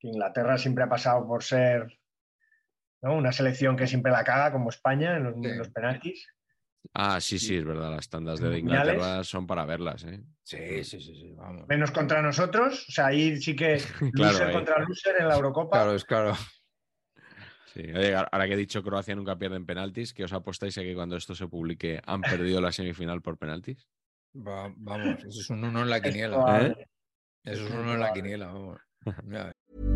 Inglaterra 0.00 0.58
siempre 0.58 0.84
ha 0.84 0.88
pasado 0.88 1.26
por 1.26 1.42
ser 1.42 1.98
¿no? 3.02 3.16
una 3.16 3.32
selección 3.32 3.76
que 3.76 3.86
siempre 3.86 4.12
la 4.12 4.22
caga, 4.22 4.52
como 4.52 4.68
España, 4.68 5.16
en 5.16 5.24
los, 5.24 5.34
en 5.36 5.58
los 5.58 5.70
penaltis. 5.70 6.28
Ah, 6.94 7.20
sí, 7.20 7.38
sí, 7.38 7.56
es 7.56 7.64
verdad. 7.64 7.90
Las 7.90 8.08
tandas 8.08 8.40
de. 8.40 8.58
Inglaterra 8.58 9.22
son 9.24 9.46
para 9.46 9.64
verlas, 9.64 10.04
¿eh? 10.04 10.20
Sí, 10.42 10.84
sí, 10.84 11.00
sí, 11.00 11.14
sí, 11.14 11.32
vamos. 11.36 11.66
Menos 11.68 11.90
contra 11.90 12.22
nosotros. 12.22 12.86
O 12.88 12.92
sea, 12.92 13.06
ahí 13.06 13.36
sí 13.40 13.54
que 13.56 13.76
Claro, 14.12 14.32
loser 14.32 14.48
ahí. 14.48 14.54
contra 14.54 14.78
loser 14.80 15.16
en 15.20 15.28
la 15.28 15.34
Eurocopa. 15.34 15.78
Claro, 15.78 15.94
es 15.94 16.04
claro. 16.04 16.34
Sí. 17.74 17.80
Oye, 17.82 18.14
ahora 18.14 18.46
que 18.46 18.54
he 18.54 18.56
dicho 18.56 18.82
Croacia 18.82 19.14
nunca 19.14 19.36
pierde 19.38 19.56
en 19.56 19.66
penaltis, 19.66 20.14
¿qué 20.14 20.24
os 20.24 20.32
apostáis 20.32 20.78
a 20.78 20.82
que 20.82 20.94
cuando 20.94 21.16
esto 21.16 21.34
se 21.34 21.46
publique 21.46 22.00
han 22.06 22.22
perdido 22.22 22.60
la 22.60 22.72
semifinal 22.72 23.20
por 23.20 23.36
penaltis? 23.36 23.86
Va- 24.34 24.72
vamos, 24.76 25.24
eso 25.24 25.40
es 25.40 25.50
un 25.50 25.64
uno 25.64 25.82
en 25.82 25.90
la 25.90 26.00
quiniela. 26.00 26.36
probable. 26.36 26.88
Eso 27.44 27.64
es 27.64 27.70
un 27.70 27.78
uno 27.80 27.94
en 27.94 28.00
la 28.00 28.12
quiniela, 28.12 28.46
vamos. 28.46 28.80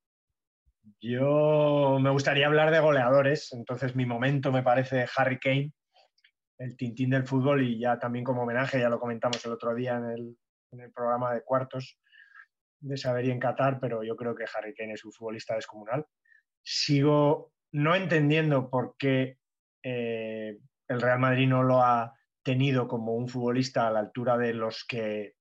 Yo 1.01 1.97
me 1.99 2.11
gustaría 2.11 2.45
hablar 2.45 2.69
de 2.69 2.79
goleadores, 2.79 3.51
entonces 3.53 3.95
mi 3.95 4.05
momento 4.05 4.51
me 4.51 4.61
parece 4.61 5.07
Harry 5.17 5.39
Kane, 5.39 5.73
el 6.59 6.77
tintín 6.77 7.09
del 7.09 7.25
fútbol 7.25 7.63
y 7.63 7.79
ya 7.79 7.97
también 7.97 8.23
como 8.23 8.43
homenaje, 8.43 8.79
ya 8.79 8.87
lo 8.87 8.99
comentamos 8.99 9.43
el 9.43 9.51
otro 9.51 9.73
día 9.73 9.97
en 9.97 10.05
el, 10.05 10.37
en 10.71 10.79
el 10.81 10.91
programa 10.91 11.33
de 11.33 11.41
cuartos 11.41 11.97
de 12.81 12.97
Saber 12.97 13.25
y 13.25 13.31
en 13.31 13.39
Qatar, 13.39 13.79
pero 13.79 14.03
yo 14.03 14.15
creo 14.15 14.35
que 14.35 14.45
Harry 14.55 14.75
Kane 14.75 14.93
es 14.93 15.03
un 15.03 15.11
futbolista 15.11 15.55
descomunal. 15.55 16.05
Sigo 16.63 17.51
no 17.71 17.95
entendiendo 17.95 18.69
por 18.69 18.95
qué 18.97 19.37
eh, 19.81 20.59
el 20.87 21.01
Real 21.01 21.17
Madrid 21.17 21.47
no 21.47 21.63
lo 21.63 21.81
ha 21.81 22.13
tenido 22.43 22.87
como 22.87 23.15
un 23.15 23.27
futbolista 23.27 23.87
a 23.87 23.91
la 23.91 23.99
altura 23.99 24.37
de 24.37 24.53
los 24.53 24.85
que 24.85 25.33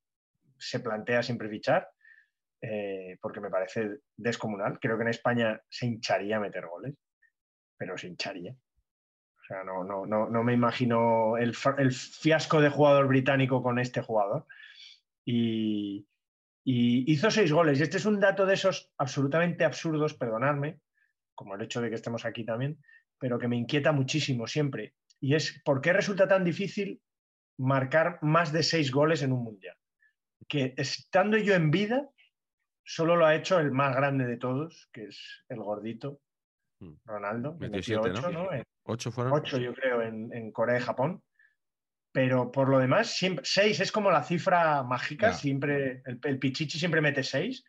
se 0.59 0.81
plantea 0.81 1.23
siempre 1.23 1.51
fichar, 1.51 1.87
eh, 2.63 3.17
porque 3.21 3.41
me 3.41 3.51
parece 3.51 4.01
descomunal. 4.17 4.79
Creo 4.81 4.97
que 4.97 5.03
en 5.03 5.09
España 5.09 5.61
se 5.69 5.87
hincharía 5.87 6.41
meter 6.41 6.67
goles, 6.67 6.95
pero 7.77 7.97
se 7.97 8.09
hincharía. 8.09 8.53
O 8.53 9.45
sea, 9.47 9.65
no, 9.65 9.85
no, 9.85 10.07
no, 10.07 10.29
no 10.29 10.45
me 10.45 10.53
imagino 10.53 11.37
el, 11.37 11.55
el, 11.79 11.93
fiasco 11.93 12.61
de 12.61 12.69
jugador 12.69 13.09
británico 13.09 13.63
con 13.63 13.79
este 13.79 14.03
jugador. 14.03 14.47
Y, 15.25 16.07
y 16.65 17.11
hizo 17.11 17.31
seis 17.31 17.53
goles. 17.53 17.81
Y 17.81 17.83
este 17.83 17.97
es 17.97 18.05
un 18.05 18.21
dato 18.21 18.47
de 18.47 18.55
esos 18.55 18.93
absolutamente 18.99 19.65
absurdos, 19.65 20.15
perdonadme, 20.15 20.81
como 21.35 21.55
el 21.55 21.63
hecho 21.63 21.81
de 21.81 21.89
que 21.89 21.97
estemos 21.97 22.25
aquí 22.25 22.45
también, 22.45 22.79
pero 23.19 23.39
que 23.39 23.49
me 23.49 23.57
inquieta 23.57 23.93
muchísimo 23.93 24.47
siempre. 24.47 24.95
Y 25.21 25.35
es 25.35 25.61
por 25.65 25.81
qué 25.81 25.93
resulta 25.93 26.29
tan 26.29 26.45
difícil 26.45 27.01
marcar 27.59 28.19
más 28.23 28.53
de 28.53 28.63
seis 28.63 28.91
goles 28.91 29.23
en 29.23 29.33
un 29.33 29.45
mundial. 29.45 29.77
Que 30.49 30.75
estando 30.77 31.37
yo 31.37 31.55
en 31.55 31.71
vida, 31.71 32.09
solo 32.91 33.17
lo 33.17 33.27
ha 33.27 33.35
hecho 33.35 33.59
el 33.59 33.71
más 33.71 33.95
grande 33.95 34.27
de 34.27 34.37
todos, 34.37 34.89
que 34.93 35.05
es 35.05 35.45
el 35.49 35.61
gordito, 35.61 36.21
hmm. 36.81 36.95
Ronaldo. 37.05 37.57
Metió 37.59 38.01
ocho, 38.01 38.31
¿no? 38.31 38.49
¿Ocho 38.85 39.13
fueron? 39.13 39.33
Ocho, 39.33 39.59
yo 39.59 39.73
creo, 39.75 40.03
en, 40.03 40.33
en 40.33 40.51
Corea 40.51 40.79
y 40.79 40.83
Japón 40.83 41.23
pero 42.13 42.51
por 42.51 42.69
lo 42.69 42.79
demás, 42.79 43.15
siempre, 43.15 43.45
seis 43.47 43.81
es 43.81 43.93
como 43.93 44.11
la 44.11 44.23
cifra 44.23 44.83
mágica, 44.83 45.33
siempre, 45.33 46.03
el, 46.05 46.39
Pichichi 46.39 46.79
siempre 46.79 47.01
mete 47.01 47.23
seis, 47.23 47.65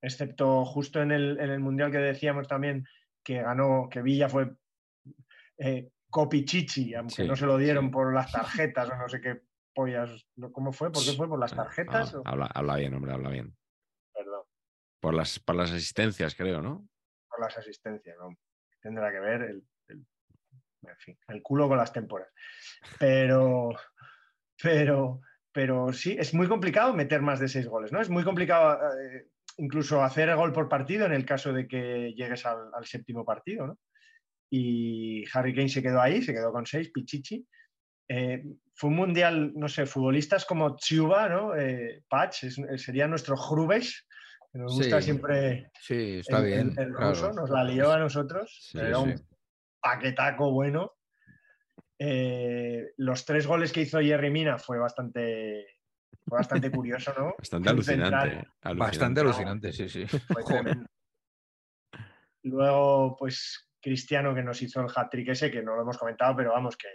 excepto 0.00 0.64
justo 0.64 1.02
en 1.02 1.10
el, 1.10 1.40
en 1.40 1.50
el, 1.50 1.60
Mundial 1.60 1.90
que 1.90 1.98
decíamos 1.98 2.46
también 2.46 2.86
que 3.24 3.42
ganó, 3.42 3.88
que 3.90 4.02
Villa 4.02 4.28
fue 4.28 4.52
eh, 5.58 5.90
Copichichi, 6.10 6.94
aunque 6.94 7.24
no 7.24 7.34
se 7.34 7.46
lo 7.46 7.56
dieron 7.56 7.90
por 7.90 8.14
las 8.14 8.30
tarjetas 8.30 8.88
o 8.90 8.96
no 8.96 9.08
sé 9.08 9.20
qué 9.20 9.42
pollas, 9.74 10.26
¿cómo 10.52 10.72
fue? 10.72 10.92
¿Por 10.92 11.04
qué 11.04 11.12
fue? 11.12 11.28
¿Por 11.28 11.40
las 11.40 11.54
tarjetas? 11.54 12.14
habla, 12.24 12.46
habla, 12.46 12.76
bien, 12.76 12.94
hombre, 12.94 13.12
habla 13.12 13.30
bien. 13.30 13.56
Por 15.02 15.14
las, 15.14 15.40
por 15.40 15.56
las 15.56 15.72
asistencias, 15.72 16.36
creo, 16.36 16.62
¿no? 16.62 16.88
Por 17.28 17.40
las 17.40 17.58
asistencias, 17.58 18.16
¿no? 18.20 18.36
Tendrá 18.80 19.10
que 19.10 19.18
ver 19.18 19.42
el, 19.42 19.64
en 19.88 20.96
fin, 20.96 21.18
el 21.26 21.42
culo 21.42 21.66
con 21.66 21.76
las 21.76 21.92
temporas. 21.92 22.28
Pero, 23.00 23.70
pero, 24.62 25.20
pero 25.50 25.92
sí, 25.92 26.14
es 26.16 26.32
muy 26.34 26.46
complicado 26.46 26.94
meter 26.94 27.20
más 27.20 27.40
de 27.40 27.48
seis 27.48 27.66
goles, 27.66 27.90
¿no? 27.90 28.00
Es 28.00 28.10
muy 28.10 28.22
complicado 28.22 28.78
eh, 28.96 29.26
incluso 29.56 30.04
hacer 30.04 30.28
el 30.28 30.36
gol 30.36 30.52
por 30.52 30.68
partido 30.68 31.04
en 31.04 31.14
el 31.14 31.26
caso 31.26 31.52
de 31.52 31.66
que 31.66 32.14
llegues 32.14 32.46
al, 32.46 32.70
séptimo 32.84 33.24
partido, 33.24 33.66
¿no? 33.66 33.78
Y 34.52 35.24
Harry 35.34 35.52
Kane 35.52 35.68
se 35.68 35.82
quedó 35.82 36.00
ahí, 36.00 36.22
se 36.22 36.32
quedó 36.32 36.52
con 36.52 36.64
seis, 36.64 36.92
Pichichi. 36.92 37.44
Eh, 38.08 38.44
fue 38.72 38.90
un 38.90 38.96
mundial, 38.96 39.52
no 39.56 39.68
sé, 39.68 39.84
futbolistas 39.84 40.44
como 40.44 40.76
Chiuba, 40.76 41.28
¿no? 41.28 41.56
Eh, 41.56 42.04
Patch, 42.08 42.44
sería 42.76 43.08
nuestro 43.08 43.34
Hrubes, 43.34 44.06
que 44.52 44.58
nos 44.58 44.74
gusta 44.74 45.00
siempre. 45.00 45.70
Sí, 45.80 46.18
está 46.18 46.40
bien. 46.40 46.74
El, 46.76 46.92
ruso, 46.92 47.32
nos 47.32 47.48
la 47.50 47.64
lió 47.64 47.90
a 47.90 47.98
nosotros. 47.98 48.70
pero 48.72 49.06
paquetaco 49.80 50.52
bueno. 50.52 50.92
Eh, 51.98 52.92
los 52.96 53.24
tres 53.24 53.46
goles 53.46 53.72
que 53.72 53.82
hizo 53.82 54.00
Jerry 54.00 54.30
Mina 54.30 54.58
fue 54.58 54.78
bastante, 54.78 55.78
bastante 56.26 56.70
curioso, 56.72 57.14
¿no? 57.16 57.34
Bastante 57.38 57.70
alucinante, 57.70 58.48
Bastante 58.74 59.20
alucinante, 59.20 59.72
sí, 59.72 59.88
sí. 59.88 60.04
Luego, 62.44 63.16
pues 63.16 63.70
Cristiano 63.80 64.34
que 64.34 64.42
nos 64.42 64.60
hizo 64.62 64.80
el 64.80 64.90
hat-trick 64.94 65.28
ese, 65.28 65.50
que 65.50 65.62
no 65.62 65.76
lo 65.76 65.82
hemos 65.82 65.96
comentado, 65.96 66.34
pero 66.36 66.50
vamos, 66.50 66.76
que, 66.76 66.88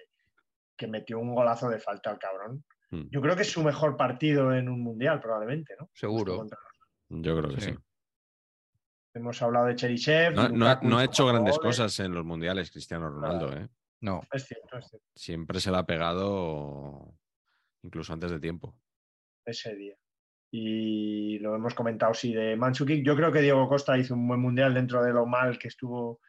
que 0.76 0.88
metió 0.88 1.20
un 1.20 1.34
golazo 1.34 1.70
de 1.70 1.80
falta 1.80 2.10
al 2.10 2.20
cabrón. 2.20 2.66
Hmm. 2.92 3.04
Yo 3.10 3.22
creo 3.22 3.36
que 3.36 3.44
es 3.44 3.52
su 3.52 3.64
mejor 3.64 3.96
partido 3.96 4.54
en 4.54 4.68
un 4.68 4.82
mundial, 4.82 5.22
probablemente, 5.22 5.76
¿no? 5.80 5.90
Seguro. 5.94 6.46
Yo 7.10 7.38
creo 7.38 7.56
que 7.56 7.62
sí. 7.62 7.76
Hemos 9.14 9.42
hablado 9.42 9.66
de 9.66 9.76
Cherichev. 9.76 10.34
No, 10.52 10.98
ha 10.98 11.04
hecho 11.04 11.26
grandes 11.26 11.58
cosas 11.58 12.00
en 12.00 12.14
los 12.14 12.26
mundiales, 12.26 12.72
Cristiano 12.72 13.10
Ronaldo. 13.10 13.52
¿eh? 13.54 13.68
No. 14.02 14.22
Es 14.32 14.46
cierto, 14.46 14.78
es 14.78 14.88
cierto. 14.88 15.08
Siempre 15.16 15.60
se 15.60 15.72
la 15.72 15.80
ha 15.80 15.86
pegado 15.86 17.16
incluso 17.84 18.14
antes 18.14 18.32
de 18.32 18.40
tiempo. 18.40 18.76
Ese 19.46 19.76
día. 19.76 19.96
Y 20.52 21.40
lo 21.40 21.56
hemos 21.56 21.74
comentado, 21.74 22.14
sí, 22.14 22.34
de 22.34 22.56
Manchukik. 22.56 23.06
Yo 23.06 23.16
creo 23.16 23.32
que 23.32 23.42
Diego 23.42 23.68
Costa 23.68 23.98
hizo 23.98 24.14
un 24.14 24.28
buen 24.28 24.40
mundial 24.40 24.74
dentro 24.74 25.04
de 25.04 25.12
lo 25.12 25.26
mal 25.26 25.58
que 25.58 25.68
estuvo 25.68 26.20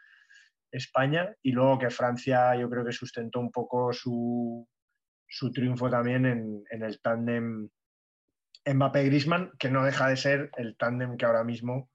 España. 0.72 1.34
Y 1.42 1.52
luego 1.52 1.78
que 1.78 1.90
Francia, 1.90 2.56
yo 2.56 2.70
creo 2.70 2.84
que 2.84 2.92
sustentó 2.92 3.38
un 3.40 3.52
poco 3.52 3.92
su, 3.92 4.66
su 5.26 5.52
triunfo 5.52 5.90
también 5.90 6.26
en, 6.26 6.64
en 6.70 6.82
el 6.82 7.00
tándem 7.00 7.68
Mbappé-Grisman, 8.64 9.52
que 9.58 9.70
no 9.70 9.84
deja 9.84 10.08
de 10.08 10.16
ser 10.16 10.50
el 10.56 10.76
tándem 10.76 11.16
que 11.16 11.26
ahora 11.26 11.44
mismo 11.44 11.90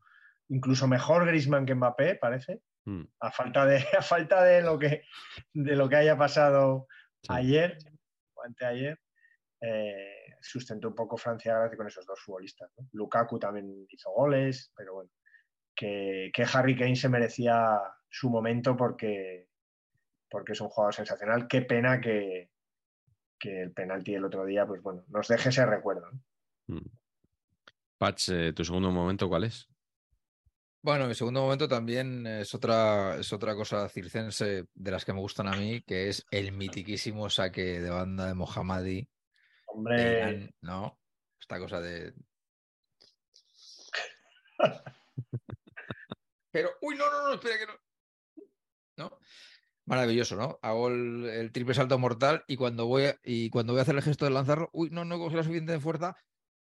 incluso 0.50 0.88
mejor 0.88 1.26
Grisman 1.26 1.66
que 1.66 1.76
Mbappé, 1.76 2.16
parece, 2.16 2.62
hmm. 2.86 3.04
a, 3.20 3.32
falta 3.32 3.66
de, 3.66 3.78
a 3.98 4.02
falta 4.02 4.44
de 4.44 4.62
lo 4.62 4.78
que, 4.78 5.04
de 5.54 5.76
lo 5.76 5.90
que 5.90 5.96
haya 5.96 6.18
pasado 6.18 6.88
ayer 7.30 7.78
o 8.36 8.44
anteayer. 8.44 9.00
Eh, 9.62 10.36
sustentó 10.42 10.90
un 10.90 10.96
poco 10.96 11.16
Francia 11.16 11.72
con 11.78 11.88
esos 11.88 12.06
dos 12.06 12.20
futbolistas. 12.20 12.70
Lukaku 12.92 13.40
también 13.40 13.86
hizo 13.90 14.12
goles, 14.12 14.74
pero 14.76 14.96
bueno, 14.96 15.10
que, 15.74 16.32
Harry 16.54 16.76
Kane 16.76 16.98
se 16.98 17.08
merecía 17.08 17.80
su 18.10 18.30
momento 18.30 18.76
porque, 18.76 19.48
porque 20.30 20.52
es 20.52 20.60
un 20.60 20.68
jugador 20.68 20.94
sensacional. 20.94 21.48
Qué 21.48 21.62
pena 21.62 22.02
que, 22.02 22.50
el 23.40 23.74
penalti 23.74 24.16
el 24.16 24.26
otro 24.26 24.46
día, 24.46 24.66
pues 24.66 24.82
bueno, 24.82 25.04
nos 25.08 25.28
deje 25.28 25.50
ese 25.50 25.66
recuerdo. 25.66 26.10
Patch, 27.98 28.30
eh, 28.30 28.54
¿tu 28.54 28.64
segundo 28.66 28.92
momento 28.92 29.30
cuál 29.30 29.46
es? 29.46 29.70
Bueno, 30.82 31.08
mi 31.08 31.16
segundo 31.16 31.42
momento 31.42 31.68
también 31.70 32.28
es 32.28 32.54
otra, 32.54 33.16
es 33.18 33.32
otra 33.32 33.56
cosa 33.56 33.88
circense 33.88 34.66
de 34.74 34.92
las 34.92 35.06
que 35.06 35.14
me 35.14 35.22
gustan 35.22 35.48
a 35.48 35.56
mí, 35.56 35.82
que 35.82 36.10
es 36.10 36.26
el 36.30 36.52
mitiquísimo 36.52 37.30
saque 37.30 37.80
de 37.80 37.90
banda 37.90 38.28
de 38.28 38.34
Mohammadi. 38.34 39.08
Hombre. 39.68 40.54
¿No? 40.60 41.00
Esta 41.40 41.58
cosa 41.58 41.80
de. 41.80 42.14
Pero, 46.52 46.70
uy, 46.82 46.96
no, 46.96 47.10
no, 47.10 47.30
no, 47.30 47.34
espera 47.36 47.58
que 47.58 47.66
no. 47.66 47.74
¿No? 48.98 49.20
Maravilloso, 49.86 50.36
¿no? 50.36 50.60
Hago 50.62 50.90
el, 50.90 51.52
triple 51.54 51.74
salto 51.74 51.98
mortal 51.98 52.44
y 52.48 52.58
cuando 52.58 52.86
voy 52.86 53.06
a, 53.06 53.20
y 53.24 53.50
cuando 53.50 53.74
voy 53.74 53.80
a 53.80 53.84
hacer 53.84 53.96
el 53.96 54.02
gesto 54.02 54.26
de 54.26 54.32
lanzarlo, 54.32 54.70
uy, 54.74 54.90
no, 54.92 55.06
no 55.06 55.18
coge 55.18 55.38
la 55.38 55.44
suficiente 55.44 55.80
fuerza, 55.80 56.16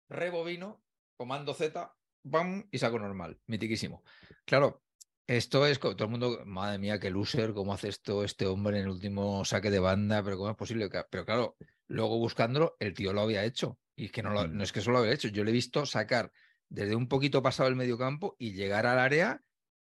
rebobino, 0.09 0.83
comando 1.17 1.55
Z, 1.55 1.95
¡bam! 2.25 2.69
y 2.71 2.79
saco 2.79 2.99
normal, 2.99 3.41
mitiquísimo. 3.47 4.03
Claro, 4.45 4.83
esto 5.27 5.67
es 5.67 5.81
todo 5.81 5.97
el 5.99 6.11
mundo, 6.11 6.43
madre 6.45 6.79
mía, 6.79 7.01
qué 7.01 7.11
loser, 7.11 7.55
cómo 7.55 7.73
hace 7.73 7.89
esto 7.89 8.25
este 8.25 8.47
hombre 8.47 8.79
en 8.79 8.85
el 8.85 8.91
último 8.91 9.45
saque 9.45 9.71
de 9.71 9.79
banda, 9.79 10.23
pero 10.23 10.37
cómo 10.37 10.51
es 10.51 10.57
posible. 10.57 10.89
Pero 11.11 11.25
claro, 11.25 11.57
luego 11.89 12.19
buscándolo, 12.19 12.77
el 12.79 12.93
tío 12.93 13.13
lo 13.13 13.23
había 13.23 13.45
hecho. 13.45 13.79
Y 13.97 14.07
es 14.07 14.13
que 14.13 14.23
no, 14.23 14.47
no 14.47 14.63
es 14.63 14.73
que 14.73 14.81
solo 14.81 14.99
lo 14.99 15.03
había 15.05 15.15
hecho, 15.15 15.29
yo 15.29 15.45
le 15.45 15.51
he 15.51 15.55
visto 15.55 15.87
sacar 15.87 16.31
desde 16.69 16.97
un 16.97 17.09
poquito 17.09 17.43
pasado 17.43 17.69
el 17.69 17.77
medio 17.77 17.97
campo 17.97 18.35
y 18.39 18.53
llegar 18.53 18.87
al 18.87 18.99
área, 18.99 19.41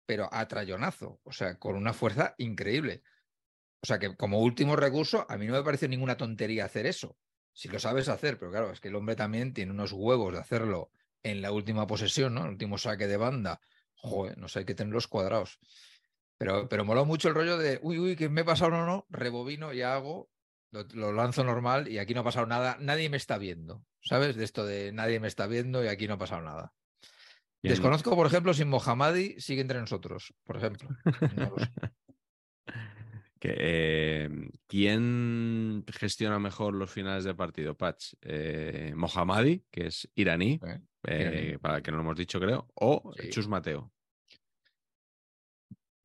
pero 0.07 0.29
a 0.33 0.49
trayonazo, 0.49 1.21
o 1.23 1.33
sea, 1.33 1.59
con 1.59 1.77
una 1.77 1.93
fuerza 1.93 2.35
increíble. 2.39 3.03
O 3.83 3.87
sea 3.87 3.99
que 3.99 4.17
como 4.17 4.41
último 4.41 4.75
recurso, 4.75 5.27
a 5.29 5.37
mí 5.37 5.47
no 5.47 5.53
me 5.53 5.63
parece 5.63 5.87
ninguna 5.87 6.17
tontería 6.17 6.65
hacer 6.65 6.87
eso. 6.87 7.17
Si 7.59 7.67
lo 7.67 7.81
sabes 7.81 8.09
hacer, 8.09 8.39
pero 8.39 8.53
claro, 8.53 8.71
es 8.71 8.79
que 8.79 8.87
el 8.87 8.95
hombre 8.95 9.17
también 9.17 9.53
tiene 9.53 9.73
unos 9.73 9.91
huevos 9.91 10.33
de 10.33 10.39
hacerlo 10.39 10.93
en 11.25 11.43
la 11.43 11.51
última 11.51 11.89
posesión, 11.89 12.35
¿no? 12.35 12.45
El 12.45 12.51
último 12.51 12.79
saque 12.79 13.09
de 13.09 13.17
banda. 13.17 13.61
Joder, 13.97 14.39
no 14.39 14.47
sé, 14.47 14.61
hay 14.61 14.65
que 14.65 14.77
tener 14.77 14.95
los 14.95 15.09
cuadrados. 15.09 15.59
Pero, 16.37 16.69
pero 16.69 16.85
moló 16.85 17.05
mucho 17.05 17.27
el 17.27 17.35
rollo 17.35 17.59
de, 17.59 17.81
uy, 17.83 17.99
uy, 17.99 18.15
que 18.15 18.29
me 18.29 18.43
he 18.43 18.45
pasado 18.45 18.77
o 18.77 18.87
no, 18.87 19.07
rebobino 19.09 19.73
y 19.73 19.83
hago, 19.83 20.31
lo, 20.71 21.13
lanzo 21.13 21.43
normal 21.43 21.89
y 21.89 21.99
aquí 21.99 22.15
no 22.15 22.21
ha 22.21 22.25
pasado 22.25 22.47
nada, 22.47 22.77
nadie 22.79 23.11
me 23.11 23.17
está 23.17 23.39
viendo, 23.39 23.85
¿sabes? 24.03 24.37
De 24.37 24.45
esto 24.45 24.65
de 24.65 24.93
nadie 24.93 25.19
me 25.19 25.27
está 25.27 25.49
viendo 25.49 25.83
y 25.83 25.89
aquí 25.89 26.07
no 26.07 26.15
ha 26.15 26.19
pasado 26.19 26.43
nada. 26.43 26.75
Desconozco, 27.61 28.15
por 28.15 28.29
ejemplo, 28.29 28.55
si 28.55 28.65
Mohammadi 28.67 29.41
sigue 29.41 29.63
entre 29.63 29.81
nosotros, 29.81 30.33
por 30.45 30.59
ejemplo. 30.59 30.89
Em, 33.41 34.51
¿Quién 34.67 35.85
gestiona 35.89 36.39
mejor 36.39 36.75
los 36.75 36.91
finales 36.91 37.25
de 37.25 37.35
partido? 37.35 37.77
Patch, 37.77 38.15
eh, 38.23 38.93
Mohammadi, 38.97 39.65
que 39.71 39.87
es 39.87 40.11
iraní, 40.15 40.61
eh, 41.05 41.59
para 41.61 41.83
que 41.83 41.91
no 41.91 41.99
lo 41.99 42.03
hemos 42.03 42.17
dicho, 42.17 42.41
creo, 42.41 42.69
o 42.75 43.13
Chus 43.31 43.49
Mateo. 43.49 43.93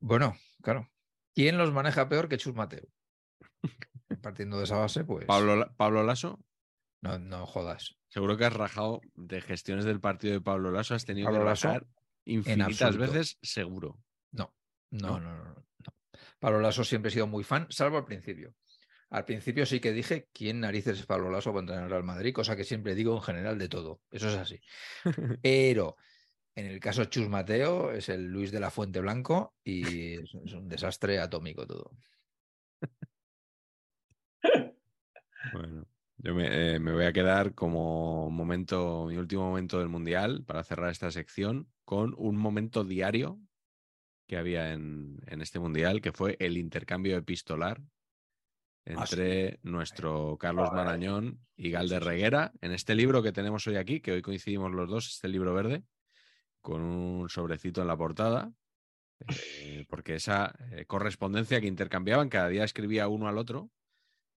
Bueno, 0.00 0.36
claro. 0.62 0.90
¿Quién 1.34 1.58
los 1.58 1.72
maneja 1.72 2.08
peor 2.08 2.28
que 2.28 2.36
Chus 2.36 2.54
Mateo? 2.54 2.86
Partiendo 4.22 4.58
de 4.58 4.64
esa 4.64 4.76
base, 4.76 5.04
pues. 5.04 5.26
Pablo, 5.26 5.72
Pablo 5.76 6.02
Lasso. 6.04 6.38
No, 7.00 7.18
no 7.18 7.46
jodas. 7.46 7.96
Seguro 8.08 8.36
que 8.36 8.44
has 8.44 8.52
rajado 8.52 9.00
de 9.14 9.40
gestiones 9.40 9.84
del 9.84 10.00
partido 10.00 10.34
de 10.34 10.40
Pablo 10.40 10.70
Lasso, 10.70 10.94
has 10.94 11.04
tenido 11.04 11.26
Pablo 11.26 11.40
que 11.40 11.46
rajar 11.46 11.86
infinitas 12.24 12.96
veces, 12.96 13.38
seguro. 13.42 13.98
No, 14.30 14.54
no, 14.90 15.20
no, 15.20 15.44
no. 15.44 15.66
Pablo 16.38 16.60
Lasso 16.60 16.84
siempre 16.84 17.08
he 17.08 17.12
sido 17.12 17.26
muy 17.26 17.44
fan, 17.44 17.66
salvo 17.70 17.98
al 17.98 18.04
principio. 18.04 18.54
Al 19.10 19.24
principio 19.24 19.64
sí 19.64 19.80
que 19.80 19.92
dije 19.92 20.28
quién 20.32 20.60
narices 20.60 20.98
es 20.98 21.06
Pablo 21.06 21.30
Lasso 21.30 21.50
para 21.52 21.60
entrenar 21.60 21.92
al 21.92 22.02
Madrid, 22.02 22.34
cosa 22.34 22.56
que 22.56 22.64
siempre 22.64 22.94
digo 22.94 23.14
en 23.14 23.22
general 23.22 23.58
de 23.58 23.68
todo. 23.68 24.00
Eso 24.10 24.28
es 24.28 24.36
así. 24.36 24.60
Pero 25.42 25.96
en 26.54 26.66
el 26.66 26.80
caso 26.80 27.04
Chus 27.04 27.28
Mateo 27.28 27.92
es 27.92 28.08
el 28.08 28.26
Luis 28.26 28.50
de 28.50 28.60
la 28.60 28.70
Fuente 28.70 29.00
Blanco 29.00 29.54
y 29.62 30.14
es, 30.14 30.34
es 30.34 30.52
un 30.52 30.68
desastre 30.68 31.18
atómico 31.18 31.66
todo. 31.66 31.90
Bueno, 35.52 35.86
yo 36.16 36.34
me, 36.34 36.74
eh, 36.74 36.78
me 36.78 36.92
voy 36.92 37.04
a 37.04 37.12
quedar 37.12 37.54
como 37.54 38.30
momento, 38.30 39.06
mi 39.06 39.16
último 39.16 39.44
momento 39.44 39.78
del 39.78 39.88
Mundial, 39.88 40.42
para 40.44 40.64
cerrar 40.64 40.90
esta 40.90 41.10
sección, 41.10 41.68
con 41.84 42.14
un 42.16 42.36
momento 42.36 42.82
diario 42.82 43.38
que 44.26 44.36
había 44.36 44.72
en, 44.72 45.18
en 45.26 45.40
este 45.40 45.58
Mundial, 45.58 46.00
que 46.00 46.12
fue 46.12 46.36
el 46.40 46.56
intercambio 46.56 47.16
epistolar 47.16 47.80
Ah, 48.86 49.06
sí. 49.06 49.14
entre 49.14 49.60
nuestro 49.62 50.36
Carlos. 50.38 50.70
Marañón 50.72 51.40
y 51.56 51.70
Galder. 51.70 52.04
Reguera, 52.04 52.52
en 52.60 52.72
este 52.72 52.94
libro 52.94 53.22
que 53.22 53.32
tenemos 53.32 53.66
hoy 53.66 53.76
aquí, 53.76 54.00
que 54.00 54.12
hoy 54.12 54.22
coincidimos 54.22 54.72
los 54.72 54.88
dos, 54.88 55.08
este 55.08 55.28
libro 55.28 55.54
verde, 55.54 55.84
con 56.60 56.82
un 56.82 57.28
sobrecito 57.30 57.80
en 57.80 57.86
la 57.88 57.96
portada, 57.96 58.52
eh, 59.60 59.86
porque 59.88 60.16
esa 60.16 60.54
eh, 60.72 60.84
correspondencia 60.86 61.60
que 61.60 61.66
intercambiaban, 61.66 62.28
cada 62.28 62.48
día 62.48 62.64
escribía 62.64 63.08
uno 63.08 63.28
al 63.28 63.38
otro, 63.38 63.70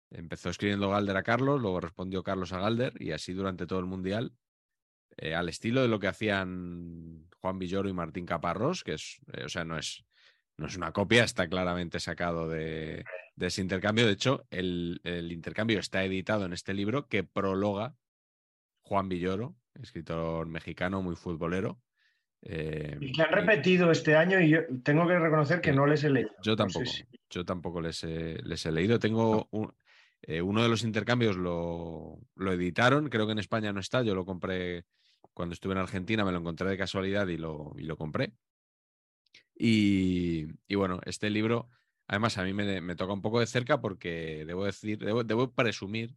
Empezó 0.09 0.49
escribiendo 0.49 0.89
Galder 0.89 1.17
a 1.17 1.23
Carlos, 1.23 1.59
luego 1.59 1.81
respondió 1.81 2.23
Carlos 2.23 2.53
a 2.53 2.59
Galder 2.61 2.93
y 2.97 3.11
así 3.11 3.33
durante 3.33 3.67
todo 3.67 3.79
el 3.79 3.87
Mundial, 3.87 4.31
eh, 5.17 5.35
al 5.35 5.49
estilo 5.49 5.81
de 5.81 5.87
lo 5.87 5.99
que 5.99 6.07
hacían 6.07 7.27
Juan 7.41 7.59
Villoro 7.59 7.89
y 7.89 7.93
Martín 7.93 8.25
Caparrós, 8.25 8.83
que 8.83 8.93
es, 8.93 9.19
eh, 9.33 9.43
o 9.45 9.49
sea, 9.49 9.65
no 9.65 9.77
es, 9.77 10.05
no 10.57 10.67
es 10.67 10.75
una 10.77 10.91
copia, 10.91 11.23
está 11.23 11.47
claramente 11.47 11.99
sacado 11.99 12.47
de, 12.47 13.03
de 13.35 13.47
ese 13.47 13.61
intercambio. 13.61 14.05
De 14.05 14.13
hecho, 14.13 14.45
el, 14.49 15.01
el 15.03 15.31
intercambio 15.31 15.79
está 15.79 16.03
editado 16.03 16.45
en 16.45 16.53
este 16.53 16.73
libro 16.73 17.07
que 17.07 17.23
prologa 17.23 17.95
Juan 18.81 19.09
Villoro, 19.09 19.55
escritor 19.81 20.47
mexicano 20.47 21.01
muy 21.01 21.15
futbolero. 21.15 21.79
eh, 22.41 22.97
Y 23.01 23.11
que 23.11 23.21
han 23.21 23.29
y- 23.31 23.33
repetido 23.33 23.91
este 23.91 24.15
año 24.15 24.39
y 24.39 24.49
yo 24.49 24.59
tengo 24.83 25.07
que 25.07 25.17
reconocer 25.19 25.61
que 25.61 25.71
no 25.73 25.85
les 25.85 26.03
he 26.03 26.09
leído. 26.09 26.29
Yo 26.43 26.55
No 26.55 26.69
sé 26.69 26.73
tampoco, 26.79 26.85
si- 26.95 27.05
yo 27.29 27.45
tampoco 27.45 27.81
les 27.81 28.03
he, 28.03 28.37
les 28.43 28.65
he 28.65 28.71
leído. 28.71 28.99
Tengo 28.99 29.47
un- 29.51 29.73
eh, 30.23 30.41
uno 30.41 30.63
de 30.63 30.69
los 30.69 30.83
intercambios 30.83 31.37
lo, 31.37 32.19
lo 32.35 32.51
editaron, 32.53 33.09
creo 33.09 33.25
que 33.27 33.33
en 33.33 33.39
España 33.39 33.71
no 33.73 33.79
está, 33.79 34.01
yo 34.01 34.15
lo 34.15 34.25
compré 34.25 34.85
cuando 35.37 35.53
estuve 35.53 35.73
en 35.73 35.77
Argentina, 35.77 36.25
me 36.25 36.31
lo 36.31 36.39
encontré 36.39 36.67
de 36.67 36.79
casualidad 36.79 37.27
y 37.27 37.37
lo, 37.37 37.73
y 37.77 37.83
lo 37.83 37.95
compré. 37.95 38.33
Y, 39.55 40.47
y 40.67 40.73
bueno, 40.75 40.99
este 41.05 41.29
libro, 41.29 41.69
además 42.07 42.39
a 42.39 42.43
mí 42.43 42.53
me, 42.53 42.81
me 42.81 42.95
toca 42.95 43.13
un 43.13 43.21
poco 43.21 43.39
de 43.39 43.45
cerca 43.45 43.79
porque 43.79 44.45
debo 44.47 44.65
decir, 44.65 44.97
debo, 44.97 45.23
debo 45.23 45.53
presumir 45.53 46.15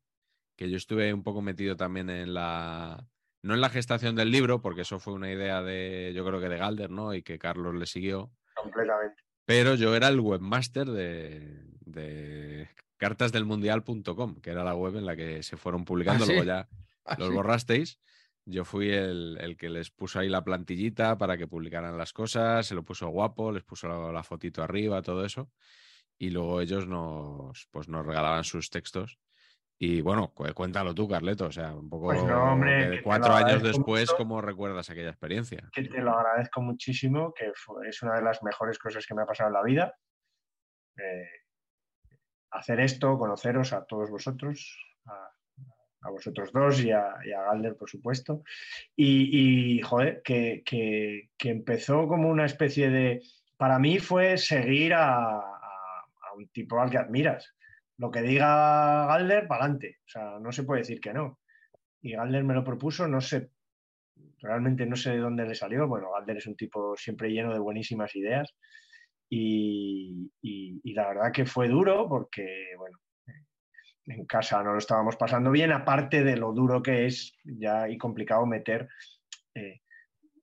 que 0.57 0.71
yo 0.71 0.79
estuve 0.79 1.13
un 1.13 1.23
poco 1.23 1.43
metido 1.43 1.77
también 1.77 2.09
en 2.09 2.33
la, 2.33 3.07
no 3.43 3.53
en 3.53 3.61
la 3.61 3.69
gestación 3.69 4.17
del 4.17 4.31
libro, 4.31 4.63
porque 4.63 4.83
eso 4.83 4.99
fue 4.99 5.13
una 5.13 5.31
idea 5.31 5.63
de, 5.63 6.13
yo 6.15 6.25
creo 6.25 6.41
que 6.41 6.49
de 6.49 6.57
Galder, 6.57 6.89
¿no? 6.91 7.13
Y 7.13 7.23
que 7.23 7.39
Carlos 7.39 7.75
le 7.75 7.85
siguió 7.85 8.33
completamente. 8.55 9.23
pero 9.45 9.75
yo 9.75 9.95
era 9.95 10.09
el 10.09 10.21
webmaster 10.21 10.87
de, 10.89 11.63
de 11.81 12.69
cartasdelmundial.com, 12.97 14.37
que 14.41 14.51
era 14.51 14.65
la 14.65 14.75
web 14.75 14.97
en 14.97 15.05
la 15.05 15.15
que 15.15 15.43
se 15.43 15.59
fueron 15.59 15.85
publicando, 15.85 16.25
¿Ah, 16.25 16.27
sí? 16.27 16.33
luego 16.33 16.47
ya 16.47 16.69
Ah, 17.07 17.17
los 17.19 17.29
sí. 17.29 17.35
borrasteis. 17.35 17.99
Yo 18.47 18.65
fui 18.65 18.91
el, 18.91 19.39
el 19.41 19.57
que 19.57 19.69
les 19.69 19.91
puso 19.91 20.19
ahí 20.19 20.29
la 20.29 20.43
plantillita 20.43 21.17
para 21.19 21.37
que 21.37 21.47
publicaran 21.47 21.97
las 21.97 22.13
cosas, 22.13 22.67
se 22.67 22.75
lo 22.75 22.83
puso 22.83 23.09
guapo, 23.09 23.53
les 23.53 23.63
puso 23.65 23.89
la, 23.89 24.11
la 24.13 24.23
fotito 24.23 24.63
arriba, 24.63 25.03
todo 25.03 25.25
eso. 25.25 25.51
Y 26.19 26.31
luego 26.31 26.61
ellos 26.61 26.87
nos, 26.87 27.67
pues 27.71 27.89
nos 27.89 28.05
regalaban 28.05 28.45
sus 28.45 28.71
textos. 28.71 29.19
Y 29.79 30.03
bueno, 30.03 30.33
cu- 30.35 30.53
cuéntalo 30.55 30.95
tú, 30.95 31.09
Carleto, 31.09 31.47
o 31.47 31.53
sea, 31.53 31.75
un 31.75 31.89
poco 31.89 32.07
Pues 32.09 32.23
no, 32.25 32.53
hombre, 32.53 32.73
que 32.73 32.85
que 32.85 32.91
de 32.91 32.97
te 32.99 33.03
cuatro 33.03 33.35
años 33.35 33.63
después, 33.63 34.11
mucho. 34.11 34.17
¿cómo 34.17 34.41
recuerdas 34.43 34.91
aquella 34.91 35.11
experiencia? 35.11 35.69
que 35.73 35.85
te 35.85 36.01
lo 36.01 36.11
agradezco 36.19 36.61
muchísimo, 36.61 37.33
que 37.33 37.53
fue- 37.55 37.89
es 37.89 38.03
una 38.03 38.17
de 38.17 38.23
las 38.23 38.43
mejores 38.43 38.79
cosas 38.79 39.07
que 39.07 39.15
me 39.15 39.23
ha 39.23 39.27
pasado 39.27 39.49
en 39.49 39.55
la 39.55 39.63
vida. 39.63 39.95
Eh, 40.99 41.29
hacer 42.51 42.81
esto, 42.81 43.17
conoceros 43.19 43.73
a 43.73 43.85
todos 43.87 44.11
vosotros, 44.11 44.77
a, 45.07 45.31
a 46.03 46.11
vosotros 46.11 46.53
dos 46.53 46.83
y 46.83 46.91
a, 46.91 47.15
y 47.25 47.33
a 47.33 47.43
Galder, 47.43 47.77
por 47.77 47.89
supuesto. 47.91 48.43
Y, 48.97 49.77
y, 49.79 49.83
joder, 49.83 50.23
que, 50.23 50.63
que- 50.65 51.31
empezó 51.51 52.07
como 52.09 52.29
una 52.31 52.47
especie 52.47 52.91
de... 52.91 53.23
Para 53.57 53.79
mí 53.79 53.99
fue 53.99 54.39
seguir 54.39 54.95
a, 54.95 55.17
a- 55.17 55.41
a 55.41 56.33
un 56.37 56.49
tipo 56.49 56.81
al 56.81 56.91
que 56.91 56.99
admiras. 56.99 57.55
Lo 57.99 58.11
que 58.11 58.23
diga 58.23 59.07
Galder, 59.07 59.47
para 59.47 59.65
adelante. 59.65 59.99
O 60.07 60.09
sea, 60.09 60.39
no 60.41 60.53
se 60.53 60.63
puede 60.65 60.81
decir 60.81 61.01
que 61.01 61.13
no. 61.13 61.39
Y 62.03 62.13
Galder 62.13 62.45
me 62.45 62.55
lo 62.55 62.65
propuso, 62.65 63.07
no 63.09 63.21
sé 63.21 63.51
realmente 64.43 64.87
no 64.87 64.97
sé 64.97 65.11
de 65.11 65.19
dónde 65.19 65.45
le 65.47 65.55
salió. 65.55 65.87
Bueno, 65.87 66.11
Galder 66.13 66.39
es 66.39 66.47
un 66.47 66.57
tipo 66.57 66.97
siempre 66.97 67.31
lleno 67.31 67.53
de 67.53 67.59
buenísimas 67.59 68.15
ideas 68.17 68.55
y, 69.29 70.31
y- 70.43 70.81
y 70.83 70.93
la 70.95 71.09
verdad 71.09 71.33
que 71.33 71.47
fue 71.47 71.69
duro 71.69 72.09
porque, 72.09 72.71
bueno, 72.79 72.99
en 74.11 74.27
casa 74.27 74.63
no 74.63 74.73
lo 74.73 74.79
estábamos 74.79 75.17
pasando 75.17 75.51
bien, 75.51 75.73
aparte 75.73 76.23
de 76.25 76.37
lo 76.37 76.53
duro 76.53 76.83
que 76.83 77.07
es 77.07 77.35
ya 77.45 77.89
y 77.89 77.97
complicado 77.99 78.45
meter 78.47 78.89
eh, 79.55 79.81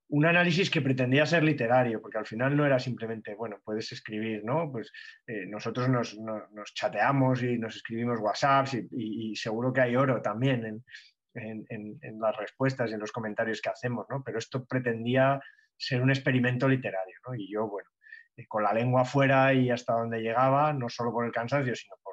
un 0.10 0.26
análisis 0.26 0.70
que 0.70 0.82
pretendía 0.82 1.26
ser 1.26 1.44
literario, 1.44 2.02
porque 2.02 2.18
al 2.18 2.26
final 2.26 2.56
no 2.56 2.66
era 2.66 2.80
simplemente, 2.80 3.36
bueno, 3.36 3.58
puedes 3.64 3.92
escribir, 3.92 4.42
¿no? 4.46 4.72
Pues 4.72 4.92
eh, 5.28 5.46
nosotros 5.48 5.90
nos, 5.90 6.18
no- 6.18 6.48
nos 6.52 6.74
chateamos 6.74 7.44
y 7.44 7.58
nos 7.58 7.76
escribimos 7.76 8.20
WhatsApps 8.22 8.78
y, 8.92 9.36
seguro 9.36 9.74
que 9.74 9.82
hay 9.82 9.96
oro 9.98 10.22
también 10.22 10.66
en, 10.66 11.66
en- 11.70 11.98
en- 12.02 12.20
las 12.22 12.38
respuestas 12.38 12.90
y 12.90 12.94
en 12.94 13.02
los 13.02 13.12
comentarios 13.12 13.62
que 13.62 13.70
hacemos, 13.70 14.06
¿no? 14.10 14.24
Pero 14.24 14.38
esto 14.40 14.66
pretendía 14.66 15.42
ser 15.78 16.02
un 16.02 16.10
experimento 16.10 16.70
literario, 16.70 17.16
¿no? 17.28 17.36
Y 17.36 17.52
yo, 17.52 17.68
bueno, 17.68 17.90
eh, 18.38 18.48
con 18.48 18.64
la 18.64 18.74
lengua 18.74 19.04
fuera 19.04 19.54
y 19.54 19.70
hasta 19.70 19.92
donde 19.94 20.22
llegaba, 20.22 20.72
no 20.72 20.88
solo 20.88 21.12
por 21.12 21.26
el 21.26 21.34
cansancio, 21.34 21.76
sino 21.76 21.96
por 22.02 22.07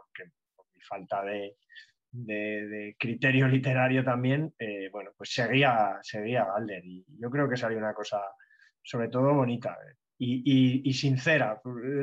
falta 0.85 1.23
de, 1.24 1.56
de- 2.12 2.66
de 2.69 2.97
criterio 2.98 3.48
literario 3.48 4.05
también, 4.05 4.55
eh, 4.59 4.89
bueno, 4.93 5.11
pues 5.16 5.32
seguía, 5.32 5.98
seguía 6.02 6.44
Galder. 6.44 6.85
Y 6.85 7.05
yo 7.20 7.28
creo 7.31 7.48
que 7.48 7.56
salió 7.56 7.78
una 7.78 7.94
cosa 7.94 8.20
sobre 8.82 9.09
todo 9.09 9.32
bonita 9.35 9.73
eh, 9.82 9.94
y, 10.19 10.43
y- 10.44 10.82
y 10.89 10.93
sincera, 10.93 11.61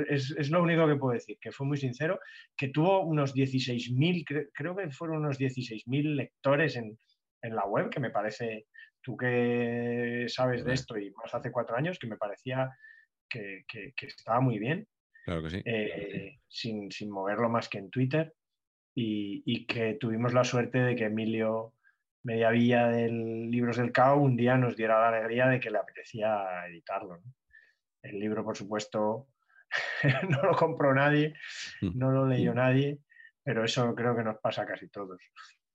es, 0.10 0.36
es 0.38 0.50
lo 0.50 0.62
único 0.62 0.86
que 0.88 0.96
puedo 0.98 1.14
decir, 1.14 1.38
que 1.40 1.52
fue 1.52 1.66
muy 1.66 1.78
sincero, 1.78 2.20
que 2.58 2.68
tuvo 2.70 3.06
unos 3.06 3.34
16.000, 3.34 4.26
cre- 4.26 4.50
creo 4.54 4.76
que 4.76 4.90
fueron 4.92 5.18
unos 5.20 5.38
16.000 5.38 6.16
lectores 6.18 6.76
en, 6.76 6.98
en 7.42 7.56
la 7.56 7.66
web, 7.66 7.90
que 7.90 8.00
me 8.02 8.10
parece, 8.10 8.66
tú 9.02 9.16
que 9.16 10.26
sabes 10.28 10.66
de 10.66 10.74
esto 10.74 10.98
y 10.98 11.12
más 11.12 11.34
hace 11.34 11.52
cuatro 11.52 11.78
años, 11.78 11.98
que 12.00 12.08
me 12.08 12.18
parecía 12.18 12.70
que, 13.30 13.64
que- 13.68 13.94
que 13.96 14.08
estaba 14.08 14.42
muy 14.42 14.60
bien. 14.60 14.86
Claro 15.24 15.44
que 15.44 15.50
sí. 15.52 15.62
eh, 15.64 16.40
sin, 16.50 16.92
sin 16.92 17.10
moverlo 17.12 17.48
más 17.48 17.70
que 17.70 17.78
en 17.78 17.90
Twitter 17.92 18.34
y, 18.94 19.42
y 19.46 19.66
que 19.66 19.94
tuvimos 19.96 20.34
la 20.34 20.44
suerte 20.44 20.80
de 20.80 20.96
que 20.96 21.06
Emilio 21.06 21.74
Mediavilla 22.24 22.88
del 22.88 23.50
Libros 23.50 23.78
del 23.78 23.92
Cao 23.92 24.18
un 24.18 24.36
día 24.38 24.58
nos 24.58 24.76
diera 24.76 25.00
la 25.00 25.10
alegría 25.18 25.48
de 25.48 25.60
que 25.60 25.72
le 25.72 25.78
apetecía 25.80 26.66
editarlo. 26.68 27.18
¿no? 27.18 27.34
El 28.04 28.20
libro, 28.20 28.44
por 28.44 28.56
supuesto, 28.58 29.28
no 30.30 30.44
lo 30.44 30.56
compró 30.56 30.94
nadie, 30.94 31.34
no 31.82 32.12
lo 32.12 32.28
leyó 32.28 32.54
nadie, 32.54 33.00
pero 33.44 33.64
eso 33.64 33.96
creo 33.96 34.16
que 34.16 34.24
nos 34.24 34.38
pasa 34.40 34.64
a 34.64 34.66
casi 34.66 34.88
todos, 34.90 35.20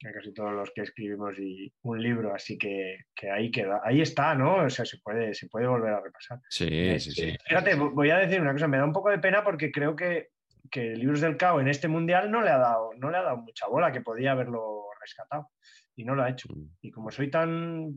a 0.07 0.13
casi 0.13 0.33
todos 0.35 0.53
los 0.53 0.71
que 0.73 0.83
escribimos 0.83 1.39
y 1.39 1.73
un 1.83 2.01
libro, 2.03 2.35
así 2.35 2.59
que, 2.59 3.07
que 3.15 3.31
ahí 3.31 3.51
queda, 3.51 3.81
ahí 3.83 4.01
está, 4.03 4.35
¿no? 4.35 4.57
O 4.65 4.71
sea, 4.71 4.85
se 4.85 4.99
puede, 4.99 5.35
se 5.35 5.49
puede 5.49 5.67
volver 5.67 5.95
a 5.95 6.01
repasar. 6.01 6.39
Sí, 6.49 6.99
sí, 7.01 7.11
sí. 7.13 7.37
Fíjate, 7.47 7.77
vo- 7.77 7.93
voy 7.93 8.11
a 8.11 8.19
decir 8.19 8.41
una 8.41 8.53
cosa, 8.53 8.69
me 8.69 8.77
da 8.77 8.85
un 8.85 8.93
poco 8.93 9.11
de 9.11 9.19
pena 9.19 9.43
porque 9.43 9.73
creo 9.73 9.97
que, 9.97 10.29
que 10.71 10.95
Libros 10.97 11.21
del 11.21 11.37
Cao 11.37 11.61
en 11.61 11.69
este 11.69 11.89
mundial 11.89 12.31
no 12.31 12.43
le, 12.43 12.51
ha 12.51 12.59
dado, 12.59 12.91
no 12.99 13.11
le 13.11 13.17
ha 13.19 13.23
dado 13.23 13.39
mucha 13.39 13.67
bola, 13.69 13.93
que 13.93 14.01
podía 14.01 14.33
haberlo 14.33 14.87
rescatado 15.01 15.51
y 15.95 16.05
no 16.05 16.15
lo 16.15 16.23
ha 16.23 16.31
hecho. 16.31 16.49
Mm. 16.55 16.67
Y 16.83 16.91
como 16.91 17.11
soy 17.11 17.31
tan, 17.31 17.93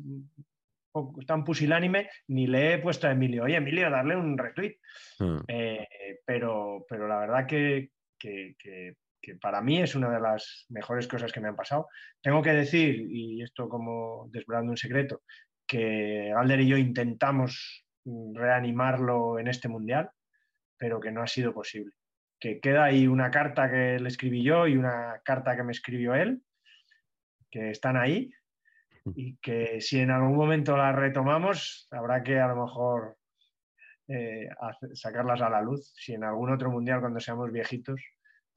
tan 1.27 1.43
pusilánime, 1.43 2.09
ni 2.27 2.47
le 2.47 2.73
he 2.73 2.77
puesto 2.79 3.07
a 3.07 3.11
Emilio, 3.11 3.43
oye 3.43 3.55
Emilio, 3.57 3.89
darle 3.89 4.15
un 4.15 4.37
retweet. 4.37 4.77
Mm. 5.19 5.37
Eh, 5.47 5.87
pero, 6.25 6.85
pero 6.89 7.07
la 7.07 7.19
verdad 7.19 7.45
que, 7.47 7.91
que- 8.17 8.55
que- 8.57 8.95
que 9.21 9.35
para 9.35 9.61
mí 9.61 9.81
es 9.81 9.95
una 9.95 10.09
de 10.09 10.21
las 10.21 10.65
mejores 10.69 11.05
cosas 11.05 11.33
que 11.33 11.41
me 11.41 11.49
han 11.49 11.55
pasado. 11.57 11.87
Tengo 12.21 12.41
que 12.41 12.53
decir, 12.53 13.05
y 13.09 13.41
esto 13.43 13.67
como 13.67 14.29
desvelando 14.31 14.71
un 14.71 14.77
secreto, 14.77 15.23
que 15.67 16.31
Alder 16.35 16.61
y 16.61 16.67
yo 16.69 16.77
intentamos 16.77 17.85
reanimarlo 18.33 19.37
en 19.39 19.47
este 19.49 19.67
mundial. 19.67 20.09
pero 20.81 21.01
que 21.01 21.11
no 21.11 21.21
ha 21.21 21.27
sido 21.27 21.53
posible. 21.53 21.91
Que 22.39 22.59
queda 22.59 22.85
ahí 22.85 23.07
una 23.07 23.31
carta 23.31 23.69
que 23.69 23.99
le 23.99 24.07
escribí 24.07 24.43
yo 24.43 24.67
y 24.67 24.77
una 24.77 25.21
carta 25.23 25.55
que 25.55 25.63
me 25.63 25.71
escribió 25.71 26.15
él, 26.15 26.41
que 27.51 27.71
están 27.71 27.97
ahí 27.97 28.31
y 29.15 29.37
que 29.37 29.81
si 29.81 29.99
en 29.99 30.11
algún 30.11 30.35
momento 30.35 30.75
las 30.77 30.95
retomamos, 30.95 31.87
habrá 31.91 32.23
que 32.23 32.39
a 32.39 32.47
lo 32.47 32.65
mejor 32.65 33.17
eh, 34.07 34.49
sacarlas 34.93 35.41
a 35.41 35.49
la 35.49 35.61
luz. 35.61 35.93
Si 35.95 36.13
en 36.13 36.23
algún 36.23 36.51
otro 36.51 36.71
mundial, 36.71 36.99
cuando 36.99 37.19
seamos 37.19 37.51
viejitos, 37.51 38.01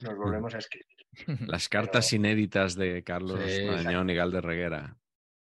nos 0.01 0.17
volvemos 0.17 0.55
a 0.55 0.59
escribir. 0.59 0.87
Las 1.49 1.69
cartas 1.69 2.13
inéditas 2.13 2.75
de 2.75 3.03
Carlos 3.05 3.41
sí, 3.47 3.65
Marañón 3.67 4.11
y 4.11 4.15
Galder 4.15 4.45
Reguera 4.45 4.97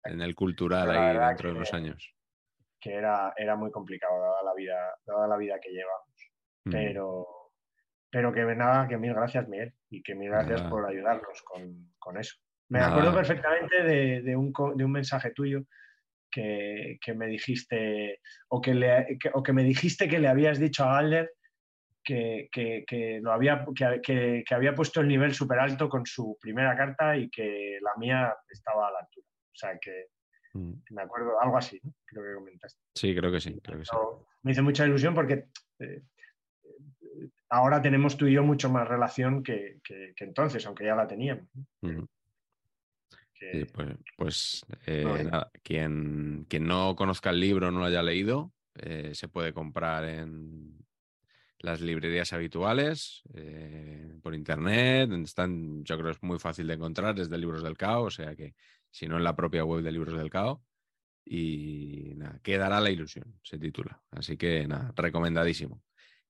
en 0.04 0.22
el 0.22 0.34
cultural 0.34 0.90
ahí 0.90 1.18
dentro 1.18 1.50
de 1.50 1.56
unos 1.56 1.74
años. 1.74 2.14
Que 2.80 2.94
era, 2.94 3.34
era 3.36 3.56
muy 3.56 3.70
complicado 3.70 4.20
dada 4.20 4.42
la 4.44 4.54
vida, 4.54 4.96
dada 5.04 5.26
la 5.26 5.36
vida 5.36 5.58
que 5.60 5.70
llevamos. 5.70 6.30
Mm. 6.64 6.70
Pero, 6.70 7.26
pero 8.16 8.32
que 8.32 8.46
nada, 8.54 8.88
que 8.88 8.96
mil 8.96 9.12
gracias, 9.12 9.46
Miguel, 9.46 9.74
y 9.90 10.02
que 10.02 10.14
mil 10.14 10.30
gracias 10.30 10.60
nada. 10.60 10.70
por 10.70 10.86
ayudarnos 10.86 11.42
con, 11.42 11.92
con 11.98 12.16
eso. 12.16 12.38
Me 12.70 12.78
nada. 12.78 12.92
acuerdo 12.92 13.14
perfectamente 13.14 13.82
de, 13.82 14.22
de, 14.22 14.34
un, 14.34 14.54
de, 14.74 14.84
un, 14.86 14.90
mensaje 14.90 15.32
tuyo 15.32 15.64
que, 16.30 16.96
que 17.04 17.12
me 17.12 17.26
dijiste, 17.26 18.22
o 18.48 18.62
que, 18.62 18.72
le, 18.72 19.18
que, 19.20 19.30
o 19.34 19.42
que 19.42 19.52
me 19.52 19.64
dijiste 19.64 20.08
que 20.08 20.18
le 20.18 20.28
habías 20.28 20.58
dicho 20.58 20.84
a 20.84 20.94
Galder 20.94 21.30
que, 22.02 22.48
que, 22.50 22.86
que, 22.86 23.20
lo 23.20 23.32
había, 23.32 23.66
que, 23.76 24.42
que, 24.46 24.54
había 24.54 24.74
puesto 24.74 25.02
el 25.02 25.08
nivel 25.08 25.34
súper 25.34 25.58
alto 25.58 25.86
con 25.90 26.06
su 26.06 26.38
primera 26.40 26.74
carta 26.74 27.18
y 27.18 27.28
que 27.28 27.76
la 27.82 27.96
mía 27.98 28.34
estaba 28.48 28.88
a 28.88 28.92
la 28.92 29.00
altura. 29.00 29.26
O 29.28 29.56
sea 29.56 29.78
que 29.78 30.06
mm. 30.54 30.72
me 30.88 31.02
acuerdo, 31.02 31.38
algo 31.38 31.58
así, 31.58 31.78
¿no? 31.84 31.92
creo 32.06 32.24
que 32.24 32.34
comentaste. 32.36 32.80
Sí, 32.94 33.14
creo 33.14 33.30
que 33.30 33.40
sí. 33.40 33.60
Creo 33.62 33.78
que 33.78 33.84
sí. 33.84 33.92
Me 34.42 34.52
hizo 34.52 34.62
mucha 34.62 34.86
ilusión 34.86 35.14
porque 35.14 35.48
eh, 35.80 36.00
ahora 37.48 37.80
tenemos 37.80 38.16
tú 38.16 38.26
y 38.26 38.32
yo 38.32 38.42
mucho 38.42 38.70
más 38.70 38.88
relación 38.88 39.42
que, 39.42 39.80
entonces, 40.18 40.66
aunque 40.66 40.84
ya 40.84 40.94
la 40.94 41.06
teníamos. 41.06 41.46
Sí, 43.38 43.64
pues, 43.72 43.88
pues 44.16 44.66
eh, 44.86 45.04
no, 45.04 45.22
nada, 45.22 45.50
quien, 45.62 46.46
quien, 46.48 46.66
no 46.66 46.96
conozca 46.96 47.30
el 47.30 47.40
libro, 47.40 47.70
no 47.70 47.80
lo 47.80 47.84
haya 47.84 48.02
leído, 48.02 48.52
eh, 48.74 49.10
se 49.14 49.28
puede 49.28 49.52
comprar 49.52 50.04
en 50.04 50.78
las 51.58 51.80
librerías 51.80 52.32
habituales, 52.32 53.22
eh, 53.34 54.18
por 54.22 54.34
internet, 54.34 55.10
están, 55.12 55.84
yo 55.84 55.96
creo 55.96 56.06
que 56.06 56.16
es 56.16 56.22
muy 56.22 56.38
fácil 56.38 56.66
de 56.66 56.74
encontrar 56.74 57.14
desde 57.14 57.36
Libros 57.36 57.62
del 57.62 57.76
Cao, 57.76 58.04
o 58.04 58.10
sea 58.10 58.34
que 58.34 58.54
si 58.90 59.06
no 59.06 59.18
en 59.18 59.24
la 59.24 59.36
propia 59.36 59.64
web 59.64 59.82
de 59.82 59.92
Libros 59.92 60.16
del 60.16 60.30
Cao. 60.30 60.62
Y 61.28 62.14
nada, 62.16 62.38
quedará 62.40 62.80
la 62.80 62.90
ilusión, 62.90 63.40
se 63.42 63.58
titula. 63.58 64.00
Así 64.12 64.36
que 64.36 64.66
nada, 64.68 64.92
recomendadísimo. 64.94 65.82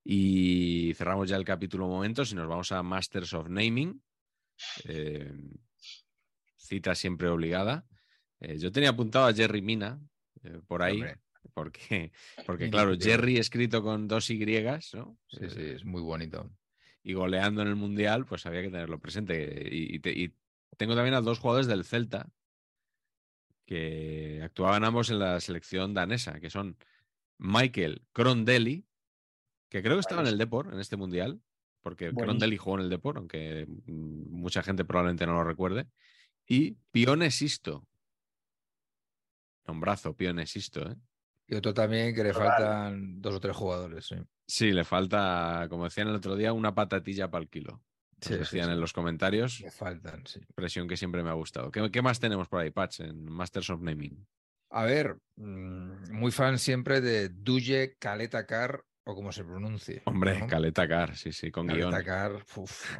Y 0.08 0.94
cerramos 0.94 1.28
ya 1.28 1.34
el 1.34 1.44
capítulo 1.44 1.88
momentos 1.88 2.30
y 2.30 2.36
nos 2.36 2.46
vamos 2.46 2.70
a 2.70 2.80
Masters 2.80 3.34
of 3.34 3.48
Naming. 3.48 4.00
Eh, 4.84 5.32
cita 6.56 6.94
siempre 6.94 7.26
obligada. 7.26 7.84
Eh, 8.38 8.56
yo 8.56 8.70
tenía 8.70 8.90
apuntado 8.90 9.26
a 9.26 9.34
Jerry 9.34 9.62
Mina 9.62 10.00
eh, 10.44 10.60
por 10.68 10.84
ahí. 10.84 10.98
Hombre. 10.98 11.18
Porque, 11.52 12.12
porque 12.46 12.70
claro, 12.70 12.96
Jerry 12.96 13.38
escrito 13.38 13.82
con 13.82 14.06
dos 14.06 14.30
Y, 14.30 14.44
¿no? 14.94 15.18
Sí, 15.26 15.50
sí, 15.50 15.62
es 15.62 15.84
muy 15.84 16.02
bonito. 16.02 16.52
Y 17.02 17.14
goleando 17.14 17.62
en 17.62 17.68
el 17.68 17.76
Mundial, 17.76 18.26
pues 18.26 18.46
había 18.46 18.62
que 18.62 18.70
tenerlo 18.70 19.00
presente. 19.00 19.68
Y, 19.72 19.96
y, 19.96 20.24
y 20.24 20.34
tengo 20.76 20.94
también 20.94 21.14
a 21.14 21.20
dos 21.20 21.40
jugadores 21.40 21.66
del 21.66 21.84
Celta 21.84 22.30
que 23.64 24.40
actuaban 24.44 24.84
ambos 24.84 25.10
en 25.10 25.18
la 25.18 25.40
selección 25.40 25.94
danesa, 25.94 26.38
que 26.38 26.48
son 26.48 26.76
Michael 27.38 28.02
Crondelli, 28.12 28.86
que 29.68 29.82
creo 29.82 29.94
que 29.94 30.00
estaba 30.00 30.22
en 30.22 30.28
el 30.28 30.38
Deport 30.38 30.72
en 30.72 30.80
este 30.80 30.96
Mundial, 30.96 31.40
porque 31.82 32.12
Crondelli 32.12 32.56
jugó 32.56 32.78
en 32.78 32.84
el 32.84 32.90
Deport, 32.90 33.18
aunque 33.18 33.66
mucha 33.86 34.62
gente 34.62 34.84
probablemente 34.84 35.26
no 35.26 35.34
lo 35.34 35.44
recuerde, 35.44 35.86
y 36.46 36.72
Pione 36.90 37.30
Sisto. 37.30 37.86
Nombrazo, 39.66 40.14
Pione 40.16 40.46
Sisto, 40.46 40.90
¿eh? 40.90 40.96
Y 41.48 41.54
otro 41.54 41.72
también 41.72 42.14
que 42.14 42.24
le 42.24 42.32
faltan 42.32 43.20
dos 43.20 43.36
o 43.36 43.40
tres 43.40 43.54
jugadores. 43.54 44.06
Sí. 44.06 44.16
sí, 44.46 44.72
le 44.72 44.84
falta, 44.84 45.66
como 45.68 45.84
decían 45.84 46.08
el 46.08 46.16
otro 46.16 46.34
día, 46.34 46.52
una 46.52 46.74
patatilla 46.74 47.30
para 47.30 47.42
el 47.42 47.48
kilo. 47.48 47.82
Sí, 48.20 48.34
decían 48.34 48.64
sí, 48.64 48.70
sí. 48.70 48.74
en 48.74 48.80
los 48.80 48.92
comentarios. 48.92 49.60
Le 49.60 49.70
faltan, 49.70 50.26
sí. 50.26 50.40
Presión 50.54 50.88
que 50.88 50.96
siempre 50.96 51.22
me 51.22 51.30
ha 51.30 51.34
gustado. 51.34 51.70
¿Qué, 51.70 51.88
qué 51.92 52.02
más 52.02 52.18
tenemos 52.18 52.48
por 52.48 52.60
ahí, 52.60 52.70
Patch, 52.70 53.00
en 53.00 53.30
Masters 53.30 53.70
of 53.70 53.80
Naming? 53.80 54.26
A 54.70 54.84
ver, 54.84 55.18
mmm, 55.36 56.12
muy 56.12 56.32
fan 56.32 56.58
siempre 56.58 57.00
de 57.00 57.28
Duye 57.28 57.96
Caleta 57.98 58.46
Car, 58.46 58.84
o 59.06 59.14
como 59.14 59.30
se 59.32 59.44
pronuncie. 59.44 60.02
Hombre, 60.04 60.38
¿no? 60.38 60.46
Caleta 60.48 60.86
Car, 60.88 61.16
sí, 61.16 61.32
sí, 61.32 61.50
con 61.50 61.66
Caleta 61.66 61.88
guion. 61.88 62.04
Car, 62.04 62.44
uf, 62.56 62.96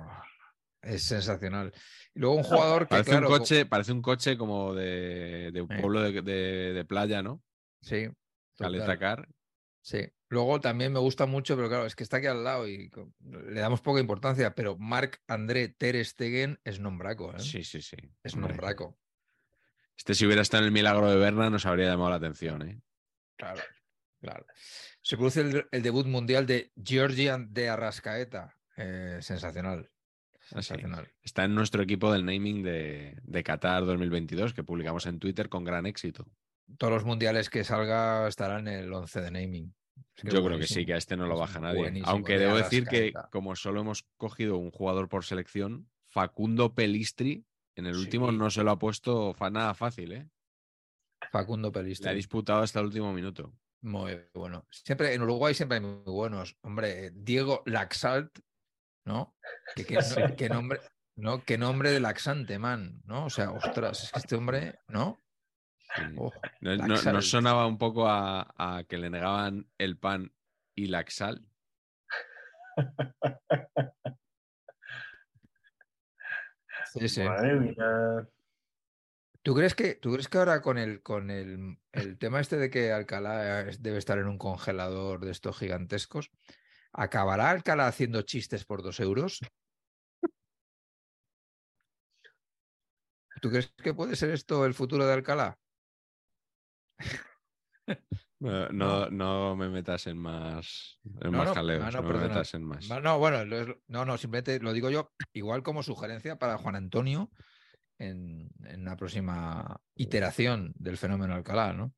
es 0.82 1.02
sensacional. 1.02 1.72
Y 2.14 2.20
luego 2.20 2.36
un 2.36 2.44
jugador 2.44 2.84
que. 2.84 2.90
Parece, 2.90 3.10
claro, 3.10 3.28
un, 3.28 3.38
coche, 3.38 3.66
parece 3.66 3.92
un 3.92 4.02
coche 4.02 4.36
como 4.38 4.72
de, 4.72 5.50
de 5.52 5.60
un 5.60 5.68
pueblo 5.68 6.00
de, 6.00 6.22
de, 6.22 6.72
de 6.72 6.84
playa, 6.84 7.22
¿no? 7.22 7.42
Sí, 7.80 8.08
Caleta 8.56 8.98
Car. 8.98 9.28
Sí. 9.82 10.08
Luego 10.28 10.60
también 10.60 10.92
me 10.92 10.98
gusta 10.98 11.26
mucho, 11.26 11.54
pero 11.54 11.68
claro, 11.68 11.86
es 11.86 11.94
que 11.94 12.02
está 12.02 12.16
aquí 12.16 12.26
al 12.26 12.42
lado 12.42 12.66
y 12.66 12.90
le 13.20 13.60
damos 13.60 13.80
poca 13.80 14.00
importancia, 14.00 14.54
pero 14.56 14.76
Marc 14.76 15.22
André 15.28 15.68
Ter 15.68 16.04
Stegen 16.04 16.58
es 16.64 16.80
nombraco. 16.80 17.32
¿eh? 17.32 17.38
Sí, 17.38 17.62
sí, 17.62 17.80
sí. 17.80 17.96
Es 18.24 18.34
Hombre. 18.34 18.54
nombraco. 18.54 18.98
Este 19.96 20.14
si 20.14 20.26
hubiera 20.26 20.42
estado 20.42 20.62
en 20.64 20.66
el 20.66 20.72
milagro 20.72 21.08
de 21.08 21.16
Berna 21.16 21.48
nos 21.48 21.64
habría 21.66 21.86
llamado 21.86 22.10
la 22.10 22.16
atención, 22.16 22.62
¿eh? 22.62 22.80
Claro, 23.36 23.62
claro. 24.20 24.46
Se 25.06 25.16
produce 25.16 25.40
el, 25.40 25.66
el 25.70 25.82
debut 25.82 26.06
mundial 26.06 26.46
de 26.46 26.72
Georgian 26.82 27.52
de 27.54 27.68
Arrascaeta. 27.68 28.56
Eh, 28.76 29.18
sensacional. 29.20 29.90
Sensacional. 30.40 31.06
Sí. 31.06 31.12
Está 31.22 31.44
en 31.44 31.54
nuestro 31.54 31.82
equipo 31.82 32.12
del 32.12 32.24
naming 32.24 32.62
de, 32.62 33.18
de 33.22 33.42
Qatar 33.44 33.84
2022 33.84 34.52
que 34.52 34.64
publicamos 34.64 35.06
en 35.06 35.18
Twitter 35.18 35.48
con 35.48 35.64
gran 35.64 35.86
éxito 35.86 36.26
todos 36.78 36.92
los 36.92 37.04
mundiales 37.04 37.50
que 37.50 37.64
salga 37.64 38.26
estarán 38.28 38.68
en 38.68 38.74
el 38.74 38.92
11 38.92 39.20
de 39.20 39.30
naming. 39.30 39.74
Es 40.16 40.22
que 40.22 40.30
Yo 40.30 40.44
creo 40.44 40.58
que 40.58 40.66
sí, 40.66 40.84
que 40.84 40.94
a 40.94 40.96
este 40.96 41.16
no 41.16 41.26
lo 41.26 41.38
baja 41.38 41.60
nadie. 41.60 42.02
Aunque 42.04 42.38
debo 42.38 42.56
decir 42.56 42.86
que, 42.86 43.12
como 43.30 43.54
solo 43.56 43.80
hemos 43.80 44.04
cogido 44.16 44.56
un 44.56 44.70
jugador 44.70 45.08
por 45.08 45.24
selección, 45.24 45.88
Facundo 46.08 46.74
Pelistri 46.74 47.44
en 47.76 47.86
el 47.86 47.94
sí. 47.94 48.00
último 48.00 48.32
no 48.32 48.50
se 48.50 48.62
lo 48.62 48.70
ha 48.70 48.78
puesto 48.78 49.34
nada 49.52 49.74
fácil, 49.74 50.12
¿eh? 50.12 50.28
Facundo 51.30 51.72
Pelistri. 51.72 52.04
Le 52.04 52.10
ha 52.10 52.14
disputado 52.14 52.62
hasta 52.62 52.80
el 52.80 52.86
último 52.86 53.12
minuto. 53.12 53.52
Muy 53.82 54.28
bueno. 54.34 54.66
Siempre, 54.70 55.14
en 55.14 55.22
Uruguay 55.22 55.54
siempre 55.54 55.78
hay 55.78 55.84
muy 55.84 56.02
buenos. 56.04 56.56
Hombre, 56.62 57.10
Diego 57.12 57.62
Laxalt, 57.66 58.38
¿no? 59.04 59.36
Que, 59.74 59.84
que, 59.84 59.98
que 60.36 60.48
nombre, 60.48 60.80
¿no? 61.16 61.44
Qué 61.44 61.58
nombre 61.58 61.90
de 61.90 62.00
laxante, 62.00 62.58
man, 62.58 63.00
¿no? 63.04 63.26
O 63.26 63.30
sea, 63.30 63.50
ostras, 63.52 64.04
es 64.04 64.12
que 64.12 64.18
este 64.18 64.36
hombre, 64.36 64.78
¿no? 64.88 65.22
Oh, 66.18 66.32
no, 66.60 66.76
no, 66.76 67.00
no, 67.00 67.22
sonaba 67.22 67.66
un 67.66 67.78
poco 67.78 68.06
a, 68.06 68.52
a, 68.56 68.84
que 68.84 68.98
le 68.98 69.08
negaban 69.08 69.70
el 69.78 69.96
pan 69.98 70.30
y 70.74 70.86
la 70.88 71.04
sal? 71.08 71.46
sí, 76.92 77.08
sí. 77.08 77.22
Madre 77.22 77.54
mía. 77.54 78.28
¿Tú 79.46 79.54
crees 79.54 79.76
que, 79.76 79.94
tú 79.94 80.10
crees 80.10 80.26
que 80.26 80.38
ahora 80.38 80.60
con 80.60 80.76
el, 80.76 81.04
con 81.04 81.30
el, 81.30 81.78
el 81.92 82.18
tema 82.18 82.40
este 82.40 82.56
de 82.56 82.68
que 82.68 82.90
Alcalá 82.90 83.62
debe 83.78 83.98
estar 83.98 84.18
en 84.18 84.26
un 84.26 84.38
congelador 84.38 85.24
de 85.24 85.30
estos 85.30 85.56
gigantescos, 85.56 86.32
¿acabará 86.92 87.50
Alcalá 87.50 87.86
haciendo 87.86 88.22
chistes 88.22 88.64
por 88.64 88.82
dos 88.82 88.98
euros? 88.98 89.38
¿Tú 93.40 93.50
crees 93.50 93.72
que 93.76 93.94
puede 93.94 94.16
ser 94.16 94.30
esto 94.30 94.66
el 94.66 94.74
futuro 94.74 95.06
de 95.06 95.12
Alcalá? 95.12 95.56
No, 98.38 98.68
no, 98.68 99.08
no, 99.08 99.56
me 99.56 99.70
metas 99.70 100.06
en 100.08 100.18
más, 100.18 100.98
en 101.22 101.32
no, 101.32 101.38
más 101.38 101.54
jaleos, 101.54 101.94
no, 101.94 102.02
no, 102.02 102.08
me 102.08 102.18
metas 102.18 102.52
en 102.52 102.64
más. 102.64 102.86
No, 102.86 103.18
bueno, 103.18 103.46
no, 103.86 104.04
no, 104.04 104.18
simplemente 104.18 104.60
lo 104.60 104.74
digo 104.74 104.90
yo, 104.90 105.10
igual 105.32 105.62
como 105.62 105.82
sugerencia 105.82 106.36
para 106.36 106.58
Juan 106.58 106.76
Antonio 106.76 107.30
en, 107.98 108.50
en 108.64 108.84
la 108.84 108.96
próxima 108.96 109.80
iteración 109.94 110.72
del 110.76 110.96
fenómeno 110.96 111.34
Alcalá, 111.34 111.72
¿no? 111.72 111.94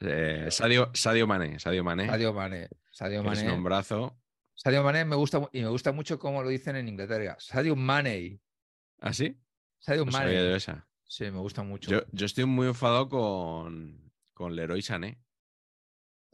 Eh, 0.00 0.48
Sadio, 0.50 0.90
Sadio 0.94 1.26
Mané, 1.26 1.58
Sadio 1.58 1.84
Mané. 1.84 2.06
Sadio 2.06 2.32
Mané, 2.32 2.68
Sadio 2.90 3.22
Mané. 3.22 3.40
Es 3.40 3.44
nombrazo. 3.44 4.18
Sadio 4.54 4.82
Mané 4.82 5.04
me 5.04 5.16
gusta 5.16 5.48
y 5.52 5.62
me 5.62 5.68
gusta 5.68 5.92
mucho 5.92 6.18
cómo 6.18 6.42
lo 6.42 6.48
dicen 6.48 6.76
en 6.76 6.88
Inglaterra. 6.88 7.36
Sadio 7.38 7.76
Mané. 7.76 8.40
¿Ah, 9.00 9.12
sí? 9.12 9.40
Sadio 9.78 10.04
no 10.04 10.12
Mané. 10.12 10.32
de 10.32 10.56
esa. 10.56 10.88
Sí, 11.04 11.24
me 11.30 11.38
gusta 11.38 11.62
mucho. 11.62 11.90
Yo, 11.90 12.02
yo 12.12 12.26
estoy 12.26 12.44
muy 12.44 12.66
enfadado 12.66 13.08
con, 13.08 14.12
con 14.34 14.56
Leroy 14.56 14.82
Sané. 14.82 15.18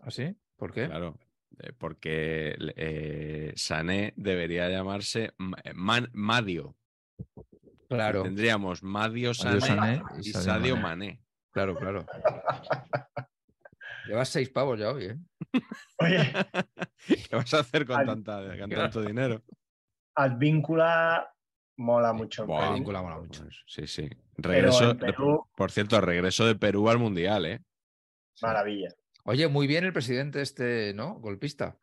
¿Ah, 0.01 0.11
sí? 0.11 0.35
¿Por 0.57 0.73
qué? 0.73 0.87
Claro, 0.87 1.19
eh, 1.61 1.73
porque 1.77 2.57
eh, 2.77 3.53
Sané 3.57 4.15
debería 4.17 4.69
llamarse 4.69 5.35
Man, 5.39 6.11
Madio. 6.13 6.77
Claro. 7.89 8.23
Tendríamos 8.23 8.83
Madio 8.83 9.35
Sané, 9.35 9.61
Madio 9.61 9.67
Sané 9.67 10.03
y, 10.23 10.29
y 10.29 10.33
Sadio 10.33 10.77
Mané. 10.77 10.83
Mané. 10.83 11.21
Claro, 11.53 11.77
claro. 11.77 12.07
Llevas 14.07 14.29
seis 14.29 14.51
pavos 14.51 14.79
ya 14.79 14.91
hoy, 14.91 15.05
¿eh? 15.07 15.19
Oye, 15.99 16.19
¿Qué 17.31 17.37
vas 17.37 17.55
a 17.55 17.61
hacer 17.61 17.87
con, 17.87 18.01
Al- 18.01 18.07
tanta, 18.07 18.59
con 18.59 18.71
tanto 18.71 19.03
dinero? 19.03 19.43
Advíncula 20.17 21.33
mola 21.77 22.13
mucho. 22.13 22.47
Perú. 22.47 22.59
Advíncula 22.59 23.03
mola 23.03 23.19
mucho. 23.19 23.43
Pues, 23.43 23.63
sí, 23.67 23.87
sí. 23.87 24.09
Regreso, 24.37 24.97
Perú, 24.97 25.47
por 25.57 25.71
cierto, 25.71 26.01
regreso 26.01 26.45
de 26.47 26.55
Perú 26.57 26.89
al 26.89 26.99
Mundial, 26.99 27.47
¿eh? 27.47 27.61
maravilla. 28.43 28.89
Oye, 29.25 29.49
muy 29.49 29.67
bien 29.67 29.85
el 29.85 29.93
presidente 29.93 30.43
este, 30.43 30.93
¿no? 30.95 31.15
Golpista. 31.15 31.79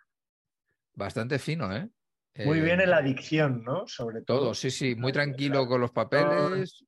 Bastante 0.93 1.39
fino, 1.39 1.73
¿eh? 1.75 1.89
Muy 2.35 2.59
Eh, 2.59 2.61
bien 2.61 2.79
en 2.81 2.89
la 2.89 2.97
adicción, 2.97 3.63
¿no? 3.63 3.85
Sobre 3.87 4.21
todo. 4.21 4.39
Todo, 4.39 4.53
sí, 4.53 4.71
sí. 4.71 4.95
Muy 4.95 5.11
tranquilo 5.11 5.67
con 5.67 5.81
los 5.81 5.91
papeles. 5.91 6.85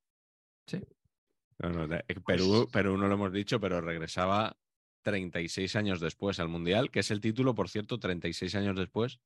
No, 1.60 1.70
no, 1.70 1.88
de- 1.88 2.04
eh, 2.08 2.16
Perú, 2.26 2.68
Perú 2.72 2.98
no 2.98 3.08
lo 3.08 3.14
hemos 3.14 3.32
dicho, 3.32 3.60
pero 3.60 3.80
regresaba 3.82 4.58
36 5.04 5.76
años 5.76 6.00
después 6.00 6.40
al 6.40 6.48
Mundial, 6.50 6.90
que 6.92 7.00
es 7.02 7.12
el 7.12 7.22
título, 7.22 7.54
por 7.56 7.70
cierto, 7.70 8.00
36 8.00 8.56
años 8.56 8.76
después, 8.76 9.20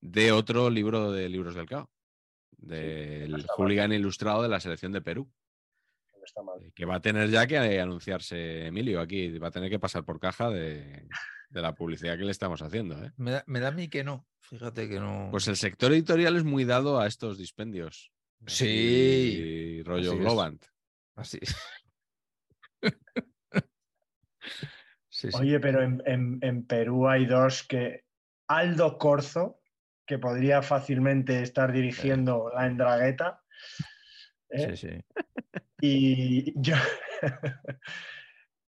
de 0.00 0.32
otro 0.32 0.70
libro 0.70 1.12
de 1.12 1.28
libros 1.28 1.54
del 1.54 1.66
CAO, 1.66 1.90
del 2.56 3.30
mal. 3.32 3.46
hooligan 3.56 3.92
ilustrado 3.92 4.42
de 4.42 4.48
la 4.48 4.60
selección 4.60 4.92
de 4.92 5.00
Perú, 5.02 5.28
No 6.16 6.24
está 6.24 6.42
mal. 6.42 6.62
eh, 6.62 6.72
que 6.74 6.84
va 6.86 6.96
a 6.96 7.00
tener 7.00 7.28
ya 7.28 7.46
que 7.46 7.56
eh, 7.56 7.80
anunciarse 7.80 8.66
Emilio 8.66 9.00
aquí, 9.00 9.36
va 9.38 9.48
a 9.48 9.52
tener 9.52 9.68
que 9.70 9.78
pasar 9.78 10.04
por 10.04 10.18
caja 10.18 10.48
de, 10.50 11.06
de 11.50 11.62
la 11.62 11.74
publicidad 11.74 12.16
que 12.18 12.24
le 12.24 12.30
estamos 12.30 12.62
haciendo. 12.62 13.02
¿eh? 13.04 13.12
Me 13.16 13.30
da, 13.32 13.44
me 13.46 13.60
da 13.60 13.68
a 13.68 13.72
mí 13.72 13.88
que 13.88 14.04
no. 14.04 14.26
Fíjate 14.40 14.88
que 14.88 15.00
no. 15.00 15.28
Pues 15.30 15.48
el 15.48 15.56
sector 15.56 15.92
editorial 15.92 16.36
es 16.36 16.44
muy 16.44 16.64
dado 16.64 17.00
a 17.00 17.06
estos 17.06 17.38
dispendios. 17.38 18.12
Sí, 18.46 18.64
así, 18.64 19.82
rollo 19.82 20.10
así 20.10 20.18
es. 20.18 20.24
Globant. 20.24 20.64
Así. 21.16 21.40
sí, 25.08 25.30
sí. 25.32 25.36
Oye, 25.38 25.58
pero 25.60 25.82
en, 25.82 26.02
en- 26.06 26.38
en 26.42 26.66
Perú 26.66 27.08
hay 27.08 27.26
dos 27.26 27.62
que. 27.62 28.04
Aldo 28.48 28.96
Corzo, 28.98 29.60
que 30.06 30.18
podría 30.20 30.62
fácilmente 30.62 31.42
estar 31.42 31.72
dirigiendo 31.72 32.48
la 32.54 32.66
Endragueta. 32.66 33.42
¿eh? 34.50 34.76
sí, 34.76 34.88
sí. 34.88 35.00
Y, 35.80 36.52
yo- 36.60 36.76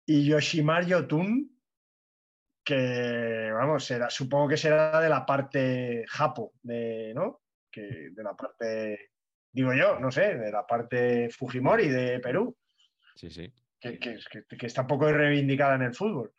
y 0.06 0.26
Yoshimar 0.26 0.86
Yotun, 0.86 1.58
que 2.76 3.52
vamos, 3.52 3.84
será, 3.86 4.10
supongo 4.10 4.50
que 4.50 4.58
será 4.58 5.00
de 5.02 5.10
la 5.10 5.26
parte 5.26 6.06
japo, 6.08 6.54
de, 6.64 7.14
¿no? 7.14 7.42
Que 7.70 8.10
de 8.12 8.24
la 8.24 8.34
parte, 8.36 9.12
digo 9.52 9.74
yo, 9.74 10.00
no 10.00 10.12
sé, 10.12 10.38
de 10.38 10.52
la 10.52 10.66
parte 10.66 11.30
Fujimori 11.30 11.88
de 11.90 12.20
Perú, 12.20 12.56
Sí, 13.16 13.30
sí. 13.30 13.52
que, 13.80 14.00
que- 14.00 14.18
que- 14.48 14.58
que 14.58 14.66
está 14.66 14.82
un 14.82 14.88
poco 14.88 15.12
reivindicada 15.12 15.76
en 15.76 15.82
el 15.84 15.94
fútbol. 15.96 16.34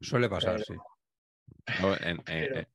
Suele 0.00 0.28
pasar, 0.28 0.54
Pero- 0.54 0.64
sí. 0.64 0.74
No, 1.82 1.94
en- 1.94 2.18
eh, 2.20 2.22
Pero- 2.48 2.60
eh, 2.60 2.66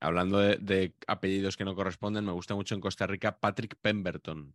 hablando 0.00 0.38
de, 0.40 0.56
de 0.56 0.94
apellidos 1.06 1.56
que 1.56 1.64
no 1.64 1.74
corresponden, 1.74 2.24
me 2.24 2.32
gusta 2.32 2.54
mucho 2.54 2.74
en 2.74 2.80
Costa 2.80 3.06
Rica 3.06 3.38
Patrick 3.38 3.76
Pemberton. 3.80 4.52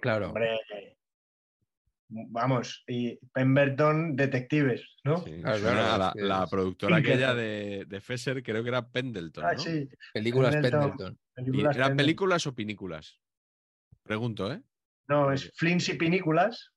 Claro. 0.00 0.28
Hombre, 0.28 0.58
vamos, 2.10 2.82
y 2.86 3.16
Pemberton 3.32 4.16
Detectives, 4.16 4.82
¿no? 5.04 5.18
Sí, 5.24 5.40
Claro, 5.40 5.58
suena 5.58 5.72
claro, 5.74 5.92
a 5.92 5.98
la, 5.98 6.12
la 6.40 6.46
productora 6.46 6.96
aquella 6.96 7.34
de, 7.34 7.84
de 7.86 8.00
Fesser, 8.00 8.42
creo 8.42 8.62
que 8.62 8.68
era 8.68 8.88
Pendleton. 8.90 9.44
Ah, 9.44 9.52
¿no? 9.54 9.58
sí, 9.58 9.88
Películas 10.12 10.52
Pendleton. 10.54 10.80
Pendleton. 10.96 11.18
¿Y 11.36 11.44
películas 11.44 11.76
¿Eran 11.76 11.88
Pendleton. 11.88 11.96
películas 11.96 12.46
o 12.46 12.54
pinículas? 12.54 13.20
Pregunto, 14.02 14.52
¿eh? 14.52 14.62
No, 15.08 15.32
es 15.32 15.50
Flins 15.54 15.88
y 15.88 15.94
Pinículas. 15.94 16.70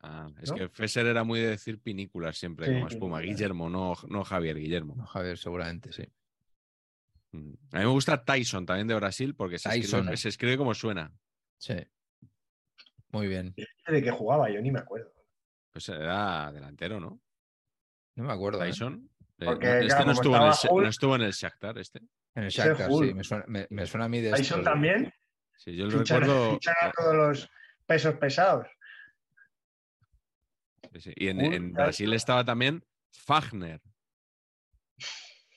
Ah, 0.00 0.28
es 0.42 0.50
¿No? 0.50 0.56
que 0.56 0.68
Fesser 0.68 1.06
era 1.06 1.22
muy 1.24 1.38
de 1.40 1.48
decir 1.50 1.78
pinículas 1.80 2.36
siempre, 2.36 2.66
Sí, 2.66 2.72
como 2.74 2.88
espuma. 2.88 3.18
pinículas. 3.18 3.36
Guillermo, 3.38 3.70
no, 3.70 3.94
no 4.08 4.24
Javier, 4.24 4.58
Guillermo. 4.58 4.94
No, 4.96 5.06
Javier, 5.06 5.38
seguramente, 5.38 5.92
sí. 5.92 6.02
Mm. 7.32 7.52
A 7.72 7.78
mí 7.78 7.84
me 7.84 7.86
gusta 7.86 8.24
Tyson, 8.24 8.66
también 8.66 8.88
de 8.88 8.94
Brasil, 8.94 9.34
porque 9.34 9.58
se, 9.58 9.68
escribe, 9.68 9.86
Tyson. 10.02 10.16
se 10.16 10.28
escribe 10.28 10.56
como 10.56 10.74
suena. 10.74 11.12
Sí. 11.58 11.74
Muy 13.12 13.28
bien. 13.28 13.54
¿De 13.86 14.02
qué 14.02 14.10
jugaba? 14.10 14.50
Yo 14.50 14.60
ni 14.60 14.70
me 14.70 14.80
acuerdo. 14.80 15.12
Pues 15.72 15.88
era 15.88 16.50
delantero, 16.52 16.98
¿no? 17.00 17.20
No 18.16 18.24
me 18.24 18.32
acuerdo. 18.32 18.62
¿eh? 18.62 18.68
Tyson. 18.68 19.08
Eh, 19.38 19.44
Porque, 19.44 19.66
no, 19.66 19.72
este 19.74 19.86
claro, 19.88 20.04
no, 20.06 20.12
estuvo 20.12 20.36
en 20.36 20.42
el, 20.42 20.48
estaba 20.50 20.54
Sha- 20.62 20.70
Hull- 20.70 20.82
no 20.82 20.88
estuvo 20.88 21.16
en 21.16 21.22
el 21.22 21.32
Shakhtar, 21.32 21.78
este. 21.78 22.00
En 22.34 22.42
el 22.44 22.50
Shakhtar, 22.50 22.90
sí. 22.90 23.14
Me 23.14 23.24
suena, 23.24 23.44
me- 23.48 23.66
me 23.70 23.86
suena 23.86 24.04
a 24.04 24.08
mí 24.08 24.20
de 24.20 24.30
Tyson 24.30 24.60
estos- 24.60 24.64
también. 24.64 25.12
Sí, 25.56 25.76
yo 25.76 25.86
lo 25.86 25.98
recuerdo. 25.98 26.52
fichan 26.54 26.74
a 26.82 26.90
todos 26.90 27.14
los 27.14 27.50
pesos 27.86 28.14
pesados. 28.16 28.66
Sí, 30.92 31.00
sí. 31.00 31.12
Y 31.16 31.28
en, 31.28 31.38
Hull, 31.38 31.44
en 31.44 31.52
Tyson. 31.52 31.72
Brasil 31.72 32.12
estaba 32.14 32.44
también 32.44 32.84
Fagner. 33.12 33.80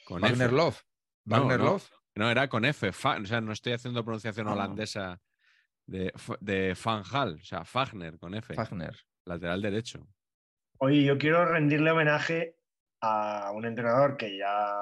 Con 0.05 0.21
Wagner 0.21 0.47
F. 0.47 0.55
Love. 0.55 0.81
No, 1.25 1.37
Wagner 1.37 1.59
no. 1.59 1.65
Love. 1.65 1.89
No, 2.15 2.29
era 2.31 2.47
con 2.47 2.63
F. 2.65 2.91
Fa- 2.91 3.17
o 3.17 3.25
sea, 3.25 3.41
no 3.41 3.51
estoy 3.51 3.73
haciendo 3.73 4.03
pronunciación 4.03 4.47
Ah. 4.47 4.53
holandesa 4.53 5.21
de, 5.87 6.11
de 6.39 6.75
Van 6.83 7.03
Hal. 7.11 7.35
O 7.41 7.43
sea, 7.45 7.63
Fagner 7.65 8.17
con 8.17 8.33
F. 8.35 8.53
Wagner. 8.55 8.95
Lateral 9.25 9.61
derecho. 9.61 10.07
Oye, 10.79 11.03
yo 11.03 11.17
quiero 11.17 11.45
rendirle 11.45 11.91
homenaje 11.91 12.57
a 13.01 13.51
un 13.53 13.65
entrenador 13.65 14.17
que 14.17 14.37
ya 14.37 14.73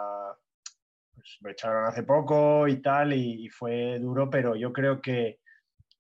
pues, 1.14 1.38
lo 1.42 1.50
echaron 1.50 1.86
hace 1.86 2.04
poco 2.04 2.68
y 2.68 2.82
tal, 2.82 3.14
y, 3.14 3.46
y 3.46 3.50
fue 3.50 4.00
duro, 4.00 4.30
pero 4.30 4.56
yo 4.56 4.74
creo 4.74 5.02
que 5.02 5.40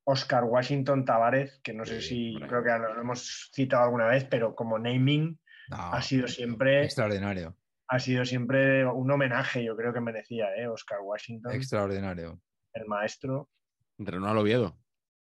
Oscar 0.05 0.43
Washington 0.43 1.05
Tavares, 1.05 1.61
que 1.63 1.73
no 1.73 1.85
sé 1.85 2.01
si 2.01 2.35
creo 2.47 2.63
que 2.63 2.69
lo 2.69 2.99
hemos 3.01 3.49
citado 3.53 3.83
alguna 3.83 4.07
vez, 4.07 4.25
pero 4.25 4.53
como 4.55 4.77
naming 4.77 5.39
No, 5.69 5.77
ha 5.77 6.01
sido 6.01 6.27
siempre 6.27 6.83
extraordinario. 6.83 7.55
ha 7.87 7.99
sido 7.99 8.25
siempre 8.25 8.85
un 8.85 9.09
homenaje, 9.11 9.63
yo 9.63 9.77
creo 9.77 9.93
que 9.93 10.01
merecía, 10.01 10.53
¿eh? 10.57 10.67
Oscar 10.67 10.99
Washington, 11.01 11.53
Extraordinario. 11.53 12.41
el 12.73 12.85
maestro. 12.87 13.49
Entrenó 13.97 14.27
al 14.27 14.37
Oviedo, 14.39 14.77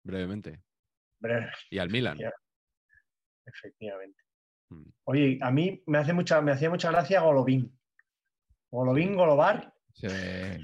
brevemente. 0.02 0.60
Breve, 1.18 1.50
Y 1.70 1.78
al 1.78 1.90
Milan. 1.90 2.18
Efectivamente. 3.44 4.22
Mm. 4.70 4.84
Oye, 5.04 5.38
a 5.42 5.50
mí 5.50 5.82
me, 5.86 5.98
hace 5.98 6.12
mucha, 6.12 6.40
me 6.40 6.52
hacía 6.52 6.70
mucha 6.70 6.90
gracia 6.90 7.20
Golovin. 7.20 7.76
Golovin, 8.70 9.16
Golobar. 9.16 9.74
Sí. 9.94 10.06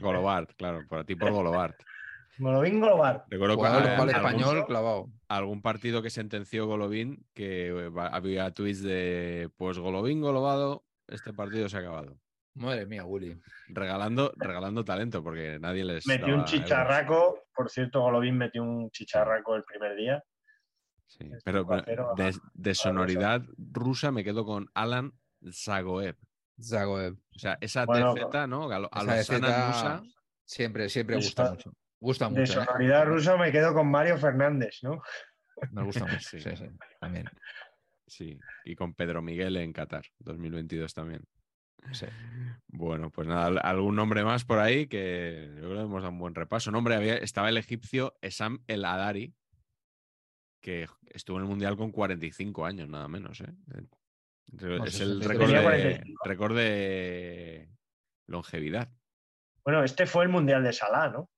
Golobart, 0.00 0.52
claro, 0.56 0.86
por 0.88 1.04
ti 1.04 1.16
por 1.16 1.32
Golobart. 1.32 1.76
Golovin, 2.38 2.80
Golobar. 2.80 3.24
Recuerdo 3.28 3.56
cual 3.56 3.86
algún- 3.88 4.10
español 4.10 4.66
clavado. 4.66 5.10
algún 5.28 5.62
partido 5.62 6.02
que 6.02 6.10
sentenció 6.10 6.66
Golovin 6.66 7.26
que 7.34 7.68
eh, 7.68 7.90
había 8.12 8.50
tweets 8.52 8.82
de 8.82 9.50
pues 9.56 9.78
Golovin 9.78 10.20
golobado, 10.20 10.84
este 11.08 11.32
partido 11.32 11.68
se 11.68 11.78
ha 11.78 11.80
acabado. 11.80 12.18
Madre 12.54 12.86
mía, 12.86 13.04
Willy. 13.04 13.38
Regalando, 13.68 14.32
regalando 14.36 14.84
talento, 14.84 15.22
porque 15.22 15.58
nadie 15.60 15.84
les. 15.84 16.06
Metió 16.06 16.26
un 16.26 16.32
euros. 16.40 16.50
chicharraco. 16.50 17.45
Por 17.56 17.70
cierto, 17.70 18.00
Golovin 18.02 18.36
metió 18.36 18.62
un 18.62 18.90
chicharraco 18.90 19.56
el 19.56 19.64
primer 19.64 19.96
día. 19.96 20.22
Sí, 21.06 21.24
Este 21.24 21.38
pero, 21.44 21.66
pero 21.66 22.10
4-0 22.12 22.12
a- 22.12 22.14
de, 22.24 22.38
de 22.54 22.74
sonoridad 22.74 23.42
rusa 23.56 24.10
me 24.10 24.24
quedo 24.24 24.44
con 24.44 24.68
Alan 24.74 25.12
Zagoev. 25.50 26.16
Zagoev. 26.60 27.14
O 27.34 27.38
sea, 27.38 27.56
esa 27.60 27.84
Bueno, 27.86 28.14
TZ, 28.14 28.46
¿no? 28.48 28.70
A 28.70 28.78
lo, 28.78 28.88
a 28.92 28.98
Esa 29.00 29.04
lo 29.06 29.12
EZ 29.14 29.26
Sana 29.26 29.66
Nusa, 29.68 30.02
Siempre, 30.44 30.88
siempre 30.88 31.16
Esa- 31.16 31.26
gusta 31.26 31.50
mucho. 31.50 31.72
Gusta 31.98 32.28
De 32.28 32.40
mucho. 32.40 32.60
¿eh? 32.60 32.64
sonoridad 32.64 33.06
rusa 33.06 33.36
me 33.36 33.50
quedo 33.50 33.72
con 33.72 33.90
Mario 33.90 34.18
Fernández, 34.18 34.80
¿no? 34.82 35.00
Nos 35.70 35.84
gusta 35.86 36.04
mucho. 36.04 36.18
Sí. 36.20 36.40
sí. 36.40 36.56
sí, 36.56 36.66
también. 37.00 37.26
Sí, 38.06 38.38
y 38.64 38.76
con 38.76 38.94
Pedro 38.94 39.22
Miguel 39.22 39.56
en 39.56 39.72
Qatar, 39.72 40.04
2022 40.18 40.92
también. 40.94 41.22
Sí. 41.92 42.06
Bueno, 42.68 43.10
pues 43.10 43.28
nada, 43.28 43.46
al- 43.46 43.60
algún 43.62 43.94
nombre 43.96 44.24
más 44.24 44.44
por 44.44 44.58
ahí 44.58 44.86
que 44.88 45.50
yo 45.56 45.62
creo 45.62 45.74
que 45.76 45.80
hemos 45.82 46.02
dado 46.02 46.12
un 46.12 46.18
buen 46.18 46.34
repaso. 46.34 46.70
Nombre, 46.70 46.94
había, 46.96 47.16
estaba 47.16 47.48
el 47.48 47.56
egipcio 47.58 48.16
Esam 48.20 48.62
El 48.66 48.84
Adari, 48.84 49.34
que 50.60 50.86
estuvo 51.06 51.36
en 51.38 51.44
el 51.44 51.48
Mundial 51.48 51.76
con 51.76 51.92
45 51.92 52.66
años, 52.66 52.88
nada 52.88 53.08
menos. 53.08 53.40
¿eh? 53.40 53.52
No, 54.52 54.84
es 54.84 55.00
el 55.00 55.20
récord 55.22 55.50
de, 55.52 55.62
45. 55.62 56.24
récord 56.24 56.56
de 56.56 57.70
longevidad. 58.26 58.88
Bueno, 59.64 59.82
este 59.84 60.06
fue 60.06 60.24
el 60.24 60.30
mundial 60.30 60.62
de 60.62 60.72
Salah, 60.72 61.08
¿no? 61.10 61.28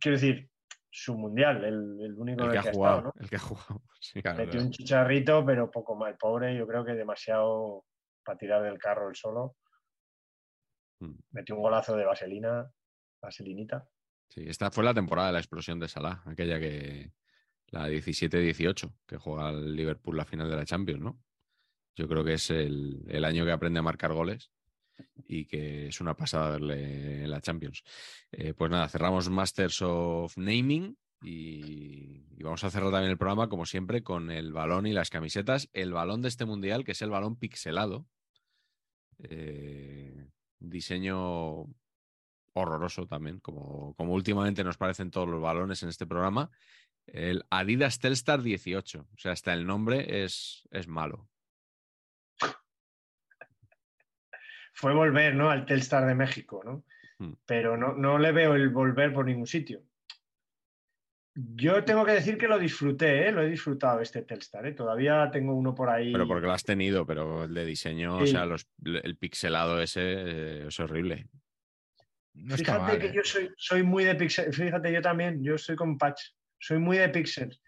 Quiero 0.00 0.16
decir, 0.16 0.48
su 0.90 1.16
mundial, 1.16 1.64
el, 1.64 1.98
el 2.02 2.14
único 2.14 2.44
El 2.44 2.50
que 2.50 2.56
el 2.56 2.58
ha 2.58 2.62
que 2.62 2.68
ha 2.68 2.72
jugado. 2.72 2.96
estado, 2.98 3.12
¿no? 3.14 3.22
El 3.22 3.28
que 3.30 3.36
ha 3.36 3.40
jugado. 3.40 3.82
sí. 4.00 4.22
Claro, 4.22 4.38
Metió 4.38 4.60
un 4.60 4.70
chicharrito, 4.70 5.44
pero 5.44 5.70
poco. 5.70 6.06
El 6.06 6.16
pobre, 6.16 6.56
yo 6.56 6.66
creo 6.66 6.84
que 6.84 6.92
demasiado 6.92 7.84
para 8.24 8.38
tirar 8.38 8.62
del 8.62 8.78
carro 8.78 9.08
el 9.10 9.16
solo. 9.16 9.56
Mm. 11.00 11.14
Metió 11.30 11.56
un 11.56 11.62
golazo 11.62 11.96
de 11.96 12.04
vaselina, 12.04 12.70
vaselinita. 13.20 13.88
Sí, 14.28 14.44
esta 14.46 14.70
fue 14.70 14.84
la 14.84 14.94
temporada 14.94 15.28
de 15.28 15.32
la 15.34 15.40
explosión 15.40 15.78
de 15.78 15.88
Salah, 15.88 16.22
aquella 16.26 16.58
que. 16.58 17.12
La 17.70 17.86
17-18, 17.86 18.94
que 19.06 19.18
juega 19.18 19.50
el 19.50 19.76
Liverpool 19.76 20.16
la 20.16 20.24
final 20.24 20.48
de 20.48 20.56
la 20.56 20.64
Champions, 20.64 21.02
¿no? 21.02 21.20
Yo 21.94 22.08
creo 22.08 22.24
que 22.24 22.32
es 22.32 22.50
el, 22.50 23.04
el 23.08 23.26
año 23.26 23.44
que 23.44 23.52
aprende 23.52 23.80
a 23.80 23.82
marcar 23.82 24.14
goles 24.14 24.50
y 25.26 25.44
que 25.44 25.88
es 25.88 26.00
una 26.00 26.16
pasada 26.16 26.52
verle 26.52 27.24
en 27.24 27.30
la 27.30 27.42
Champions. 27.42 27.82
Eh, 28.32 28.54
pues 28.54 28.70
nada, 28.70 28.88
cerramos 28.88 29.28
Masters 29.28 29.82
of 29.82 30.36
Naming 30.38 30.96
y, 31.20 32.24
y 32.36 32.42
vamos 32.42 32.62
a 32.64 32.70
cerrar 32.70 32.90
también 32.90 33.10
el 33.10 33.18
programa, 33.18 33.48
como 33.48 33.66
siempre, 33.66 34.02
con 34.02 34.30
el 34.30 34.52
balón 34.52 34.86
y 34.86 34.92
las 34.92 35.10
camisetas. 35.10 35.68
El 35.72 35.92
balón 35.92 36.22
de 36.22 36.28
este 36.28 36.44
mundial, 36.44 36.84
que 36.84 36.92
es 36.92 37.02
el 37.02 37.10
balón 37.10 37.36
pixelado. 37.36 38.06
Eh, 39.18 40.28
diseño 40.60 41.66
horroroso 42.52 43.06
también, 43.06 43.40
como, 43.40 43.94
como 43.94 44.14
últimamente 44.14 44.64
nos 44.64 44.76
parecen 44.76 45.10
todos 45.10 45.28
los 45.28 45.40
balones 45.40 45.82
en 45.82 45.88
este 45.88 46.06
programa. 46.06 46.50
El 47.06 47.44
Adidas 47.50 47.98
Telstar 47.98 48.42
18. 48.42 49.00
O 49.00 49.18
sea, 49.18 49.32
hasta 49.32 49.52
el 49.54 49.66
nombre 49.66 50.24
es, 50.24 50.68
es 50.70 50.88
malo. 50.88 51.28
Fue 54.74 54.94
volver, 54.94 55.34
¿no? 55.34 55.50
Al 55.50 55.66
Telstar 55.66 56.06
de 56.06 56.14
México, 56.14 56.62
¿no? 56.64 56.84
Hmm. 57.18 57.34
Pero 57.46 57.76
no, 57.76 57.94
no 57.94 58.18
le 58.18 58.30
veo 58.32 58.54
el 58.54 58.68
volver 58.68 59.12
por 59.12 59.24
ningún 59.24 59.46
sitio. 59.46 59.82
Yo 61.54 61.84
tengo 61.84 62.04
que 62.04 62.12
decir 62.12 62.36
que 62.36 62.48
lo 62.48 62.58
disfruté, 62.58 63.28
¿eh? 63.28 63.32
lo 63.32 63.42
he 63.42 63.48
disfrutado 63.48 64.00
este 64.00 64.22
Telstar. 64.22 64.66
¿eh? 64.66 64.72
Todavía 64.72 65.28
tengo 65.30 65.54
uno 65.54 65.72
por 65.72 65.88
ahí. 65.88 66.10
Pero 66.12 66.26
porque 66.26 66.46
lo 66.46 66.52
has 66.52 66.64
tenido, 66.64 67.06
pero 67.06 67.44
el 67.44 67.54
de 67.54 67.64
diseño, 67.64 68.16
o 68.16 68.26
sea, 68.26 68.44
los- 68.44 68.66
el 68.84 69.16
pixelado 69.16 69.80
ese 69.80 70.00
eh, 70.02 70.64
es 70.66 70.80
horrible. 70.80 71.28
No 72.34 72.56
Fíjate 72.56 72.78
mal, 72.78 72.98
que 72.98 73.12
yo 73.12 73.22
soy, 73.22 73.50
soy 73.56 73.82
muy 73.84 74.04
de 74.04 74.16
pixel. 74.16 74.52
Fíjate, 74.52 74.92
yo 74.92 75.00
también, 75.00 75.42
yo 75.42 75.56
soy 75.58 75.76
con 75.76 75.96
patch. 75.96 76.22
Soy 76.58 76.78
muy 76.78 76.98
de 76.98 77.08
pixels. 77.08 77.60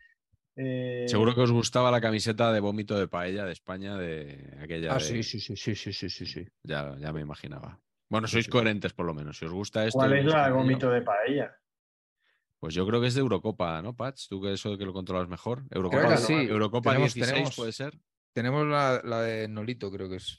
Eh, 0.57 1.07
Seguro 1.09 1.35
que 1.35 1.41
os 1.43 1.53
gustaba 1.53 1.93
la 1.93 2.01
camiseta 2.01 2.53
de 2.53 2.59
vómito 2.61 2.99
de 2.99 3.07
paella 3.07 3.45
de 3.45 3.53
España, 3.53 3.97
de 3.97 4.59
aquella. 4.61 4.93
Ah, 4.93 4.99
de- 4.99 5.01
sí, 5.01 5.23
sí, 5.23 5.39
sí, 5.39 5.55
sí, 5.57 5.75
sí, 5.77 5.93
sí, 5.93 6.11
sí, 6.11 6.27
sí. 6.27 6.47
Ya, 6.65 6.97
ya 6.99 7.13
me 7.13 7.21
imaginaba. 7.21 7.79
Bueno, 8.09 8.27
sois 8.27 8.49
coherentes 8.49 8.93
por 8.93 9.07
lo 9.07 9.15
menos. 9.15 9.39
Si 9.39 9.45
os 9.45 9.53
gusta 9.53 9.87
esto. 9.87 9.99
¿Cuál 9.99 10.15
es 10.15 10.25
la 10.25 10.47
de 10.47 10.53
vómito 10.53 10.91
de 10.91 11.03
paella? 11.03 11.57
Pues 12.61 12.74
yo 12.74 12.87
creo 12.87 13.01
que 13.01 13.07
es 13.07 13.15
de 13.15 13.20
Eurocopa, 13.23 13.81
¿no, 13.81 13.97
Patch? 13.97 14.28
Tú 14.28 14.41
que 14.43 14.53
eso 14.53 14.77
que 14.77 14.85
lo 14.85 14.93
controlas 14.93 15.28
mejor. 15.28 15.62
Eurocopa, 15.70 16.11
no, 16.11 16.16
sí. 16.19 16.35
Eurocopa 16.35 16.91
Tenemos- 16.91 17.15
16 17.15 17.32
tenemos- 17.35 17.57
puede 17.57 17.73
ser. 17.73 17.99
Tenemos 18.35 18.66
la, 18.66 19.01
la 19.03 19.23
de 19.23 19.49
Nolito, 19.49 19.91
creo 19.91 20.09
que 20.09 20.16
es. 20.16 20.39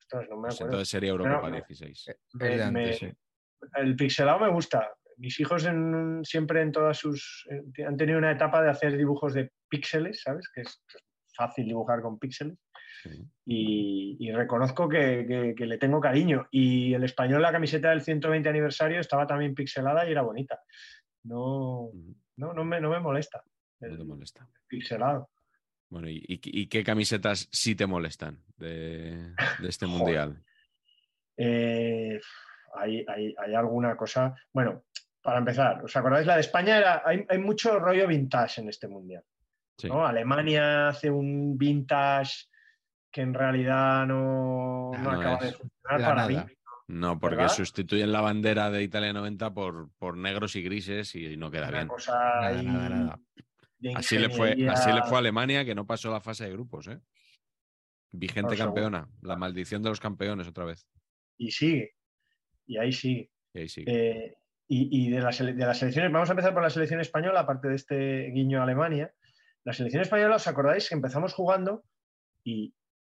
Ostras, 0.00 0.26
no 0.30 0.36
me 0.36 0.48
Pues 0.48 0.60
entonces 0.60 0.88
sería 0.88 1.10
Eurocopa 1.10 1.48
no. 1.50 1.56
16. 1.56 2.06
Me- 2.34 2.62
antes, 2.62 2.72
me- 2.72 2.92
sí. 3.10 3.16
El 3.74 3.94
pixelado 3.96 4.40
me 4.40 4.50
gusta. 4.50 4.90
Mis 5.18 5.38
hijos 5.38 5.64
en- 5.66 6.24
siempre 6.24 6.60
en 6.62 6.72
todas 6.72 6.98
sus... 6.98 7.46
eh, 7.50 7.84
han 7.84 7.96
tenido 7.96 8.18
una 8.18 8.32
etapa 8.32 8.62
de 8.62 8.70
hacer 8.70 8.96
dibujos 8.96 9.34
de 9.34 9.52
píxeles, 9.68 10.22
¿sabes? 10.22 10.48
Que 10.54 10.62
es 10.62 10.82
fácil 11.36 11.66
dibujar 11.66 12.00
con 12.02 12.18
píxeles. 12.18 12.56
Sí. 13.02 13.10
Y, 13.46 14.16
y 14.20 14.32
reconozco 14.32 14.88
que, 14.88 15.24
que- 15.28 15.54
que 15.54 15.66
le 15.66 15.78
tengo 15.78 16.00
cariño. 16.00 16.46
Y 16.50 16.94
el 16.94 17.04
español, 17.04 17.42
la 17.42 17.52
camiseta 17.52 17.90
del 17.90 18.00
120 18.02 18.48
aniversario, 18.48 19.00
estaba 19.00 19.26
también 19.26 19.54
pixelada 19.54 20.06
y 20.08 20.12
era 20.12 20.22
bonita. 20.22 20.60
No, 21.24 21.90
no, 22.36 22.52
no, 22.52 22.64
me, 22.64 22.80
no 22.80 22.90
me 22.90 23.00
molesta 23.00 23.42
No 23.80 23.88
te 23.88 23.94
el 23.94 24.04
molesta. 24.06 24.48
pixelado. 24.66 25.30
Bueno, 25.90 26.08
¿y, 26.08 26.16
y- 26.26 26.40
y 26.42 26.66
qué 26.68 26.82
camisetas 26.82 27.48
sí 27.52 27.74
te 27.74 27.86
molestan 27.86 28.42
de, 28.56 29.32
de 29.60 29.68
este 29.68 29.86
mundial? 29.86 30.42
Eh, 31.36 32.20
hay, 32.74 33.04
hay- 33.08 33.34
hay 33.38 33.54
alguna 33.54 33.96
cosa. 33.96 34.34
Bueno, 34.52 34.84
para 35.22 35.38
empezar, 35.38 35.82
¿os 35.84 35.96
acordáis? 35.96 36.26
La 36.26 36.34
de 36.34 36.40
España 36.42 36.78
era. 36.78 37.02
Hay, 37.04 37.24
hay 37.28 37.38
mucho 37.38 37.78
rollo 37.78 38.06
vintage 38.06 38.60
en 38.60 38.68
este 38.68 38.88
mundial. 38.88 39.22
Sí. 39.78 39.88
¿no? 39.88 40.06
Alemania 40.06 40.88
hace 40.88 41.10
un 41.10 41.56
vintage 41.58 42.46
que 43.14 43.20
en 43.22 43.32
realidad 43.32 44.06
no, 44.06 44.90
Ah, 44.92 44.98
no 44.98 45.02
no 45.04 45.10
acaba 45.20 45.36
de 45.38 45.52
funcionar 45.52 46.00
para 46.00 46.14
nada. 46.28 46.28
mí. 46.46 46.52
No, 46.88 47.18
porque 47.20 47.36
¿Verdad? 47.36 47.52
sustituyen 47.54 48.12
la 48.12 48.20
bandera 48.20 48.70
de 48.70 48.82
Italia 48.82 49.12
90 49.12 49.54
por, 49.54 49.90
por 49.96 50.16
negros 50.18 50.56
y 50.56 50.62
grises 50.62 51.14
y 51.14 51.36
no 51.36 51.50
queda 51.50 51.68
Una 51.68 51.76
bien. 51.78 51.88
cosa 51.88 52.12
Nada, 52.40 52.88
nada, 52.88 53.18
Así 53.96 54.18
le, 54.18 54.30
fue, 54.30 54.52
así 54.68 54.92
le 54.92 55.02
fue 55.04 55.16
a 55.16 55.18
Alemania 55.20 55.64
que 55.64 55.74
no 55.74 55.86
pasó 55.86 56.10
la 56.10 56.20
fase 56.20 56.44
de 56.44 56.52
grupos, 56.52 56.88
¿eh? 56.88 56.98
Vigente 58.10 58.48
Por 58.48 58.56
seguro. 58.56 58.74
campeona. 58.74 59.08
La 59.22 59.36
maldición 59.36 59.82
de 59.82 59.90
los 59.90 60.00
campeones 60.00 60.46
otra 60.48 60.64
vez. 60.64 60.86
Y 61.38 61.50
sigue. 61.50 61.94
Y 62.66 62.78
ahí 62.78 62.92
sigue. 62.92 63.30
Y 63.54 63.58
ahí 63.60 63.68
sí. 63.68 63.84
Eh, 63.86 64.34
y 64.68 65.06
y 65.06 65.10
de, 65.10 65.20
las, 65.20 65.38
de 65.38 65.52
las 65.54 65.78
selecciones, 65.78 66.10
vamos 66.12 66.28
a 66.30 66.32
empezar 66.32 66.52
por 66.54 66.62
la 66.62 66.70
selección 66.70 67.00
española, 67.00 67.40
aparte 67.40 67.68
de 67.68 67.74
este 67.76 68.30
guiño 68.30 68.60
a 68.60 68.64
Alemania. 68.64 69.12
La 69.64 69.72
selección 69.72 70.02
española, 70.02 70.36
¿os 70.36 70.46
acordáis 70.46 70.88
que 70.88 70.94
empezamos 70.94 71.32
jugando 71.34 71.84
y, 72.42 72.74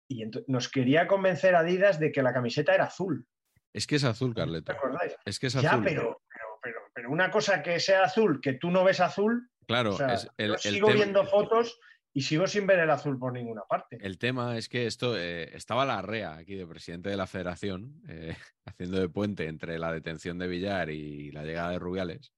y 0.07 0.23
nos 0.47 0.69
quería 0.69 1.07
convencer 1.07 1.55
Adidas 1.55 1.99
de 1.99 2.11
que 2.11 2.21
la 2.23 2.33
camiseta 2.33 2.73
era 2.75 2.85
azul? 2.85 3.27
Es 3.73 3.87
que 3.87 3.95
es 3.95 4.03
azul, 4.03 4.33
¿Te 4.33 4.41
Carleto. 4.41 4.71
acordáis? 4.71 5.15
Es 5.25 5.39
que 5.39 5.47
es 5.47 5.53
Ya, 5.53 5.71
azul. 5.71 5.83
pero, 5.83 6.21
pero, 6.31 6.45
pero, 6.61 6.79
pero 6.93 7.09
una 7.11 7.29
cosa 7.31 7.61
que 7.61 7.79
sea 7.79 8.03
azul, 8.03 8.39
que 8.41 8.53
tú 8.53 8.71
no 8.71 8.83
ves 8.83 8.99
azul, 8.99 9.49
Claro, 9.67 9.93
o 9.95 9.97
sea, 9.97 10.13
es 10.13 10.29
el, 10.37 10.49
yo 10.49 10.53
el 10.53 10.59
sigo 10.59 10.87
tema- 10.87 10.97
viendo 10.99 11.25
fotos 11.25 11.79
y 12.13 12.21
sigo 12.21 12.47
sin 12.47 12.65
ver 12.67 12.79
el 12.79 12.89
azul 12.91 13.17
por 13.19 13.33
ninguna 13.33 13.63
parte. 13.67 13.97
El 13.99 14.17
tema 14.19 14.57
es 14.57 14.69
que 14.69 14.85
esto 14.85 15.17
eh, 15.17 15.49
estaba 15.55 15.85
la 15.85 16.01
REA 16.01 16.35
aquí 16.35 16.55
de 16.55 16.65
presidente 16.67 17.09
de 17.09 17.17
la 17.17 17.27
federación 17.27 18.01
eh, 18.07 18.35
haciendo 18.65 18.99
de 18.99 19.09
puente 19.09 19.47
entre 19.47 19.77
la 19.79 19.91
detención 19.91 20.37
de 20.37 20.47
Villar 20.47 20.89
y 20.91 21.31
la 21.31 21.43
llegada 21.43 21.71
de 21.71 21.79
Rubiales. 21.79 22.31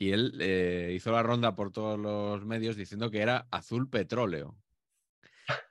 Y 0.00 0.12
él 0.12 0.38
eh, 0.40 0.92
hizo 0.94 1.12
la 1.12 1.22
ronda 1.22 1.54
por 1.54 1.70
todos 1.70 1.98
los 1.98 2.44
medios 2.44 2.76
diciendo 2.76 3.10
que 3.10 3.20
era 3.20 3.46
azul 3.50 3.88
petróleo. 3.90 4.56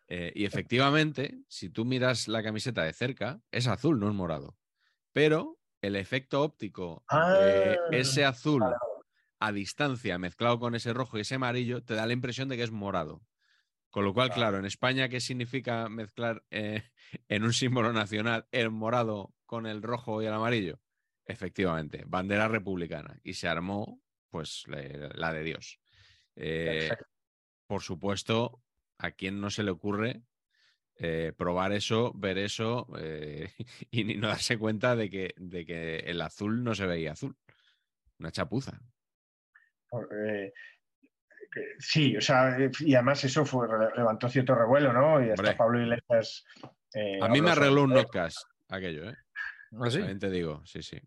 Eh, 0.07 0.31
y 0.35 0.45
efectivamente, 0.45 1.39
si 1.49 1.69
tú 1.69 1.85
miras 1.85 2.27
la 2.27 2.41
camiseta 2.41 2.83
de 2.83 2.93
cerca, 2.93 3.41
es 3.51 3.67
azul, 3.67 3.99
no 3.99 4.07
es 4.07 4.13
morado. 4.13 4.57
Pero 5.11 5.59
el 5.81 5.95
efecto 5.95 6.41
óptico 6.41 7.03
de 7.09 7.17
Ah, 7.17 7.87
ese 7.91 8.25
azul 8.25 8.63
a 9.39 9.51
distancia 9.51 10.17
mezclado 10.17 10.59
con 10.59 10.75
ese 10.75 10.93
rojo 10.93 11.17
y 11.17 11.21
ese 11.21 11.35
amarillo 11.35 11.83
te 11.83 11.93
da 11.93 12.07
la 12.07 12.13
impresión 12.13 12.49
de 12.49 12.57
que 12.57 12.63
es 12.63 12.71
morado. 12.71 13.21
Con 13.89 14.05
lo 14.05 14.13
cual, 14.13 14.31
claro, 14.31 14.57
en 14.57 14.65
España, 14.65 15.09
¿qué 15.09 15.19
significa 15.19 15.89
mezclar 15.89 16.43
eh, 16.51 16.83
en 17.27 17.43
un 17.43 17.53
símbolo 17.53 17.93
nacional 17.93 18.47
el 18.51 18.69
morado 18.69 19.33
con 19.45 19.65
el 19.65 19.81
rojo 19.81 20.21
y 20.21 20.25
el 20.25 20.33
amarillo? 20.33 20.79
Efectivamente, 21.25 22.03
bandera 22.05 22.47
republicana. 22.47 23.19
Y 23.23 23.33
se 23.33 23.47
armó, 23.47 24.01
pues, 24.29 24.65
la 24.67 25.33
de 25.33 25.43
Dios. 25.43 25.79
Eh, 26.35 26.89
por 27.65 27.81
supuesto, 27.81 28.63
a 28.99 29.11
quién 29.11 29.39
no 29.41 29.49
se 29.49 29.63
le 29.63 29.71
ocurre 29.71 30.21
eh, 30.99 31.31
probar 31.37 31.71
eso, 31.73 32.11
ver 32.15 32.37
eso 32.37 32.87
eh, 32.99 33.51
y 33.91 34.03
ni 34.03 34.15
no 34.15 34.27
darse 34.29 34.57
cuenta 34.57 34.95
de 34.95 35.09
que, 35.09 35.33
de 35.37 35.65
que 35.65 35.97
el 35.99 36.21
azul 36.21 36.63
no 36.63 36.73
se 36.75 36.87
veía 36.87 37.11
azul. 37.11 37.35
Una 38.19 38.31
chapuza. 38.31 38.79
Por- 39.89 40.09
eh, 40.13 40.51
sí, 41.79 42.17
o 42.17 42.21
sea, 42.21 42.57
eh, 42.59 42.71
y 42.79 42.95
además 42.95 43.23
eso 43.23 43.45
fue, 43.45 43.67
levantó 43.95 44.27
cierto 44.29 44.55
revuelo, 44.55 44.91
¿no? 44.91 45.23
Y 45.23 45.29
hasta 45.29 45.41
Hombre. 45.41 45.55
Pablo 45.55 45.81
Iglesias. 45.81 46.43
eh, 46.93 47.19
A 47.21 47.27
mí 47.29 47.41
me 47.41 47.51
arregló 47.51 47.83
un 47.83 47.91
notcast 47.93 48.39
aquello, 48.69 49.09
¿eh? 49.09 49.15
¿Ah, 49.79 49.89
sí? 49.89 49.99
También 49.99 50.19
te 50.19 50.29
digo, 50.29 50.65
sí, 50.65 50.81
sí. 50.81 50.99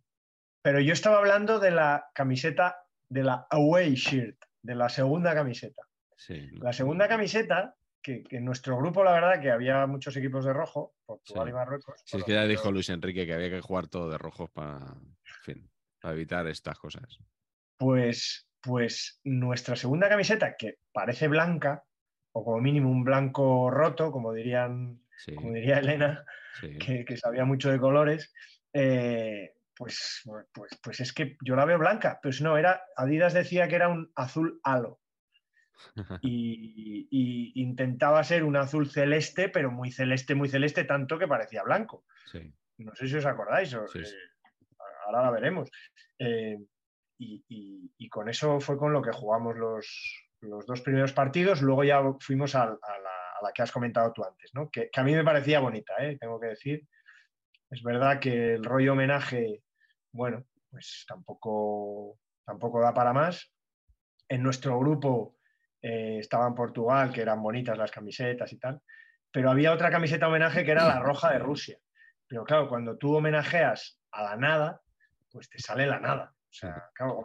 Pero 0.62 0.80
yo 0.80 0.92
estaba 0.92 1.18
hablando 1.18 1.58
de 1.58 1.70
la 1.70 2.06
camiseta, 2.14 2.76
de 3.08 3.24
la 3.24 3.46
away 3.50 3.94
shirt, 3.94 4.36
de 4.62 4.74
la 4.74 4.88
segunda 4.88 5.34
camiseta. 5.34 5.82
sí. 6.16 6.48
La 6.60 6.72
segunda 6.72 7.08
camiseta, 7.08 7.74
que, 8.02 8.22
que 8.24 8.36
en 8.36 8.44
nuestro 8.44 8.76
grupo, 8.78 9.04
la 9.04 9.12
verdad, 9.12 9.40
que 9.40 9.50
había 9.50 9.86
muchos 9.86 10.16
equipos 10.16 10.44
de 10.44 10.52
rojo, 10.52 10.94
Portugal 11.04 11.44
Sí. 11.46 11.50
y 11.50 11.54
Marruecos. 11.54 12.02
Si 12.04 12.16
es 12.16 12.24
que 12.24 12.32
ya 12.32 12.38
pero- 12.40 12.48
dijo 12.48 12.72
Luis 12.72 12.88
Enrique 12.88 13.26
que 13.26 13.34
había 13.34 13.50
que 13.50 13.60
jugar 13.60 13.88
todo 13.88 14.10
de 14.10 14.18
rojos 14.18 14.50
para, 14.50 14.78
en 14.78 15.16
fin, 15.42 15.70
para 16.00 16.14
evitar 16.14 16.46
estas 16.46 16.78
cosas. 16.78 17.18
Pues, 17.76 18.48
pues 18.60 19.20
nuestra 19.24 19.76
segunda 19.76 20.08
camiseta, 20.08 20.56
que 20.56 20.78
parece 20.92 21.28
blanca, 21.28 21.84
o 22.32 22.44
como 22.44 22.60
mínimo 22.60 22.90
un 22.90 23.04
blanco 23.04 23.70
roto, 23.70 24.12
como 24.12 24.32
dirían, 24.32 25.02
Sí, 25.16 25.34
como 25.34 25.52
diría 25.52 25.78
Elena, 25.78 26.24
sí. 26.60 26.78
que, 26.78 27.04
que 27.04 27.16
sabía 27.16 27.44
mucho 27.44 27.70
de 27.70 27.78
colores, 27.78 28.32
eh, 28.72 29.54
pues, 29.76 30.22
pues, 30.52 30.78
pues 30.82 31.00
es 31.00 31.12
que 31.12 31.36
yo 31.42 31.56
la 31.56 31.64
veo 31.64 31.78
blanca. 31.78 32.18
Pues 32.22 32.40
no, 32.40 32.56
era, 32.56 32.82
Adidas 32.96 33.32
decía 33.34 33.66
que 33.68 33.74
era 33.76 33.88
un 33.88 34.12
azul 34.14 34.60
halo. 34.62 34.99
Y, 36.22 37.08
y 37.10 37.62
intentaba 37.62 38.22
ser 38.24 38.44
un 38.44 38.56
azul 38.56 38.88
celeste, 38.90 39.48
pero 39.48 39.70
muy 39.70 39.90
celeste, 39.90 40.34
muy 40.34 40.48
celeste, 40.48 40.84
tanto 40.84 41.18
que 41.18 41.28
parecía 41.28 41.62
blanco. 41.62 42.04
Sí. 42.26 42.52
No 42.78 42.94
sé 42.94 43.08
si 43.08 43.16
os 43.16 43.26
acordáis, 43.26 43.72
o- 43.74 43.86
Sí, 43.88 44.04
sí. 44.04 44.14
eh, 44.14 44.76
ahora 45.06 45.22
la 45.22 45.30
veremos. 45.30 45.70
Eh, 46.18 46.56
y, 47.18 47.44
y- 47.48 47.92
y 47.98 48.08
con 48.08 48.28
eso 48.28 48.60
fue 48.60 48.78
con 48.78 48.92
lo 48.92 49.02
que 49.02 49.12
jugamos 49.12 49.56
los, 49.56 50.26
los 50.40 50.64
dos 50.66 50.80
primeros 50.80 51.12
partidos. 51.12 51.60
Luego 51.62 51.84
ya 51.84 52.00
fuimos 52.20 52.54
a, 52.54 52.66
la, 52.66 52.72
a 52.72 53.42
la 53.42 53.52
que 53.54 53.62
has 53.62 53.72
comentado 53.72 54.12
tú 54.12 54.24
antes, 54.24 54.50
¿no? 54.54 54.70
que, 54.70 54.88
que 54.90 55.00
a 55.00 55.04
mí 55.04 55.14
me 55.14 55.24
parecía 55.24 55.60
bonita, 55.60 55.94
¿eh? 55.98 56.16
tengo 56.18 56.38
que 56.40 56.48
decir. 56.48 56.86
Es 57.70 57.82
verdad 57.82 58.18
que 58.18 58.54
el 58.54 58.64
rollo 58.64 58.92
homenaje, 58.94 59.62
bueno, 60.12 60.44
pues 60.70 61.04
tampoco, 61.06 62.18
tampoco 62.44 62.80
da 62.80 62.92
para 62.94 63.12
más. 63.12 63.52
En 64.28 64.42
nuestro 64.42 64.78
grupo 64.78 65.36
eh, 65.82 66.18
estaba 66.18 66.46
en 66.46 66.54
Portugal, 66.54 67.12
que 67.12 67.22
eran 67.22 67.42
bonitas 67.42 67.76
las 67.78 67.90
camisetas 67.90 68.52
y 68.52 68.58
tal, 68.58 68.80
pero 69.32 69.50
había 69.50 69.72
otra 69.72 69.90
camiseta 69.90 70.28
homenaje 70.28 70.64
que 70.64 70.72
era 70.72 70.86
la 70.86 71.00
roja 71.00 71.32
de 71.32 71.38
Rusia. 71.38 71.78
Pero 72.26 72.44
claro, 72.44 72.68
cuando 72.68 72.96
tú 72.96 73.16
homenajeas 73.16 74.00
a 74.12 74.22
la 74.22 74.36
nada, 74.36 74.80
pues 75.30 75.48
te 75.48 75.58
sale 75.58 75.86
la 75.86 76.00
nada. 76.00 76.32
O 76.32 76.52
sea, 76.52 76.90
claro, 76.94 77.24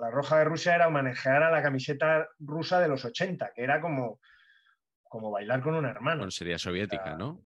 la 0.00 0.10
roja 0.10 0.38
de 0.38 0.44
Rusia 0.44 0.74
era 0.74 0.86
homenajear 0.86 1.42
a 1.42 1.50
la 1.50 1.62
camiseta 1.62 2.28
rusa 2.38 2.80
de 2.80 2.88
los 2.88 3.04
80, 3.04 3.52
que 3.54 3.62
era 3.62 3.80
como, 3.80 4.20
como 5.02 5.32
bailar 5.32 5.62
con 5.62 5.74
un 5.74 5.84
hermano. 5.84 6.18
Bueno, 6.18 6.30
sería 6.30 6.58
soviética, 6.58 7.16
¿no? 7.16 7.44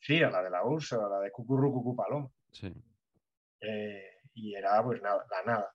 Sí, 0.00 0.22
a 0.22 0.30
la 0.30 0.42
de 0.42 0.50
la 0.50 0.64
URSS, 0.64 0.92
a 0.94 1.08
la 1.08 1.20
de 1.20 1.30
Cucurru 1.32 1.96
Paloma. 1.96 2.28
Sí. 2.52 2.72
Eh, 3.60 4.20
y 4.34 4.54
era 4.54 4.82
pues 4.82 5.02
nada, 5.02 5.24
la 5.30 5.52
nada. 5.52 5.74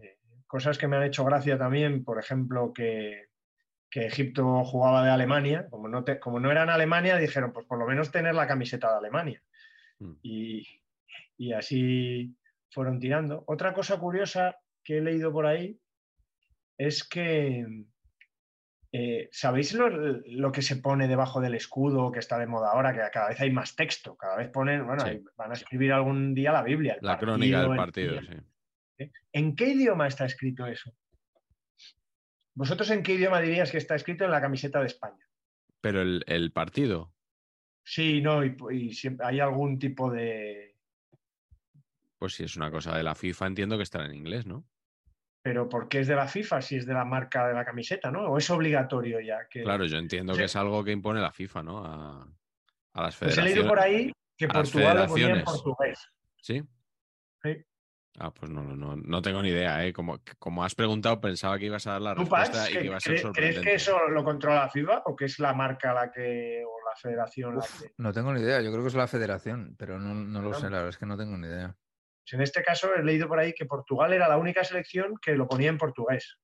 Eh, 0.00 0.18
cosas 0.46 0.78
que 0.78 0.88
me 0.88 0.96
han 0.96 1.04
hecho 1.04 1.24
gracia 1.24 1.58
también, 1.58 2.04
por 2.04 2.18
ejemplo, 2.18 2.72
que, 2.72 3.31
que 3.92 4.06
Egipto 4.06 4.64
jugaba 4.64 5.04
de 5.04 5.10
Alemania, 5.10 5.66
como 5.68 5.86
no, 5.86 6.02
te- 6.02 6.18
como 6.18 6.40
no 6.40 6.50
era 6.50 6.62
en 6.62 6.70
Alemania, 6.70 7.18
dijeron, 7.18 7.52
pues 7.52 7.66
por 7.66 7.78
lo 7.78 7.86
menos 7.86 8.10
tener 8.10 8.34
la 8.34 8.46
camiseta 8.46 8.90
de 8.90 8.96
Alemania. 8.96 9.42
Mm. 9.98 10.12
Y, 10.22 10.66
y 11.36 11.52
así 11.52 12.34
fueron 12.70 12.98
tirando. 12.98 13.44
Otra 13.46 13.74
cosa 13.74 13.98
curiosa 13.98 14.56
que 14.82 14.96
he 14.96 15.00
leído 15.02 15.30
por 15.30 15.44
ahí 15.44 15.78
es 16.78 17.06
que, 17.06 17.66
eh, 18.92 19.28
¿sabéis 19.30 19.74
lo, 19.74 19.90
lo 19.90 20.52
que 20.52 20.62
se 20.62 20.76
pone 20.76 21.06
debajo 21.06 21.42
del 21.42 21.54
escudo 21.54 22.10
que 22.12 22.18
está 22.20 22.38
de 22.38 22.46
moda 22.46 22.70
ahora? 22.72 22.94
Que 22.94 23.00
cada 23.12 23.28
vez 23.28 23.40
hay 23.42 23.50
más 23.50 23.76
texto, 23.76 24.16
cada 24.16 24.36
vez 24.36 24.48
ponen, 24.48 24.86
bueno, 24.86 25.04
Sí. 25.06 25.22
van 25.36 25.50
a 25.50 25.54
escribir 25.54 25.92
algún 25.92 26.32
día 26.34 26.50
la 26.52 26.62
Biblia. 26.62 26.96
La 27.02 27.18
crónica 27.18 27.60
del 27.60 27.70
el 27.72 27.76
partido, 27.76 28.20
sí. 28.22 29.10
¿En 29.32 29.54
qué 29.54 29.68
idioma 29.68 30.06
está 30.06 30.24
escrito 30.24 30.66
eso? 30.66 30.92
¿Vosotros 32.54 32.90
en 32.90 33.02
qué 33.02 33.14
idioma 33.14 33.40
dirías 33.40 33.70
que 33.70 33.78
está 33.78 33.94
escrito 33.94 34.24
en 34.24 34.30
la 34.30 34.40
camiseta 34.40 34.80
de 34.80 34.86
España? 34.86 35.26
Pero 35.80 36.00
el, 36.02 36.24
el 36.26 36.52
partido, 36.52 37.12
Sí, 37.84 38.20
no, 38.22 38.44
y, 38.44 38.56
y 38.70 38.94
siempre 38.94 39.26
hay 39.26 39.40
algún 39.40 39.76
tipo 39.76 40.08
de... 40.08 40.76
pues 42.16 42.34
si 42.34 42.44
es 42.44 42.56
una 42.56 42.70
cosa 42.70 42.96
de 42.96 43.02
la 43.02 43.16
FIFA, 43.16 43.48
entiendo 43.48 43.76
que 43.76 43.82
estará 43.82 44.06
en 44.06 44.14
inglés, 44.14 44.46
¿no? 44.46 44.64
Pero 45.42 45.68
¿por 45.68 45.88
qué 45.88 45.98
es 45.98 46.06
de 46.06 46.14
la 46.14 46.28
FIFA 46.28 46.62
si 46.62 46.76
es 46.76 46.86
de 46.86 46.94
la 46.94 47.04
marca 47.04 47.48
de 47.48 47.54
la 47.54 47.64
camiseta, 47.64 48.12
no? 48.12 48.26
¿O 48.26 48.38
es 48.38 48.48
obligatorio 48.50 49.18
ya? 49.20 49.48
Que... 49.48 49.64
Claro, 49.64 49.84
yo 49.86 49.98
entiendo 49.98 50.32
que 50.34 50.44
es 50.44 50.54
algo 50.54 50.84
que 50.84 50.92
impone 50.92 51.20
la 51.20 51.32
FIFA, 51.32 51.62
¿no? 51.64 51.84
A, 51.84 52.22
a 52.92 53.02
las 53.02 53.16
Pues 53.16 53.32
he 53.32 53.34
federaciones. 53.34 53.54
leído 53.56 53.68
por 53.68 53.80
ahí 53.80 54.12
que 54.38 54.46
Portugal 54.46 54.96
lo 54.98 55.06
ponía 55.08 55.26
en 55.26 55.32
federaciones. 55.32 55.44
portugués. 55.44 56.08
¿Sí? 56.40 56.62
Sí. 57.42 57.64
Ah, 58.18 58.30
pues 58.30 58.50
no, 58.50 58.62
no, 58.62 58.94
no 58.96 59.22
tengo 59.22 59.40
ni 59.42 59.48
idea, 59.48 59.84
¿eh? 59.86 59.92
Como, 59.92 60.20
como 60.38 60.62
has 60.64 60.74
preguntado, 60.74 61.18
pensaba 61.20 61.58
que 61.58 61.64
ibas 61.66 61.86
a 61.86 61.92
dar 61.92 62.02
la 62.02 62.14
¿Tú, 62.14 62.28
Pax, 62.28 62.48
respuesta 62.48 62.70
y 62.70 62.72
que- 62.74 62.78
que 62.80 62.84
iba 62.86 62.96
a 62.96 63.00
ser 63.00 63.12
cre- 63.12 63.14
¿crees 63.14 63.22
sorprendente. 63.22 63.62
que 63.62 63.74
eso 63.74 64.08
lo 64.08 64.22
controla 64.24 64.56
la 64.60 64.68
FIFA 64.70 65.02
o 65.06 65.16
que 65.16 65.24
es 65.24 65.38
la 65.38 65.54
marca 65.54 65.94
la 65.94 66.10
que 66.10 66.62
o 66.66 66.70
la 66.90 66.94
federación 66.96 67.54
la 67.54 67.60
Uf, 67.60 67.80
que... 67.82 67.92
no 67.96 68.12
tengo 68.12 68.32
ni 68.34 68.42
idea, 68.42 68.60
yo 68.60 68.70
creo 68.70 68.82
que 68.82 68.88
es 68.88 68.94
la 68.94 69.06
federación, 69.08 69.74
pero 69.78 69.98
no, 69.98 70.14
no 70.14 70.42
lo 70.42 70.52
sé, 70.52 70.64
la 70.64 70.76
verdad 70.78 70.88
es 70.90 70.98
que 70.98 71.06
no 71.06 71.16
tengo 71.16 71.38
ni 71.38 71.46
idea. 71.46 71.74
Pues 72.24 72.34
en 72.34 72.42
este 72.42 72.62
caso 72.62 72.94
he 72.94 73.02
leído 73.02 73.26
por 73.28 73.38
ahí 73.38 73.54
que 73.54 73.64
Portugal 73.64 74.12
era 74.12 74.28
la 74.28 74.36
única 74.36 74.62
selección 74.62 75.14
que 75.20 75.34
lo 75.34 75.48
ponía 75.48 75.70
en 75.70 75.78
portugués. 75.78 76.38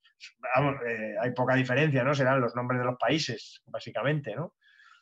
Vamos, 0.57 0.77
eh, 0.86 1.15
hay 1.20 1.32
poca 1.32 1.55
diferencia, 1.55 2.03
¿no? 2.03 2.15
Serán 2.15 2.40
los 2.40 2.57
nombres 2.57 2.81
de 2.81 2.86
los 2.86 2.97
países, 2.99 3.61
básicamente, 3.66 4.35
¿no? 4.35 4.55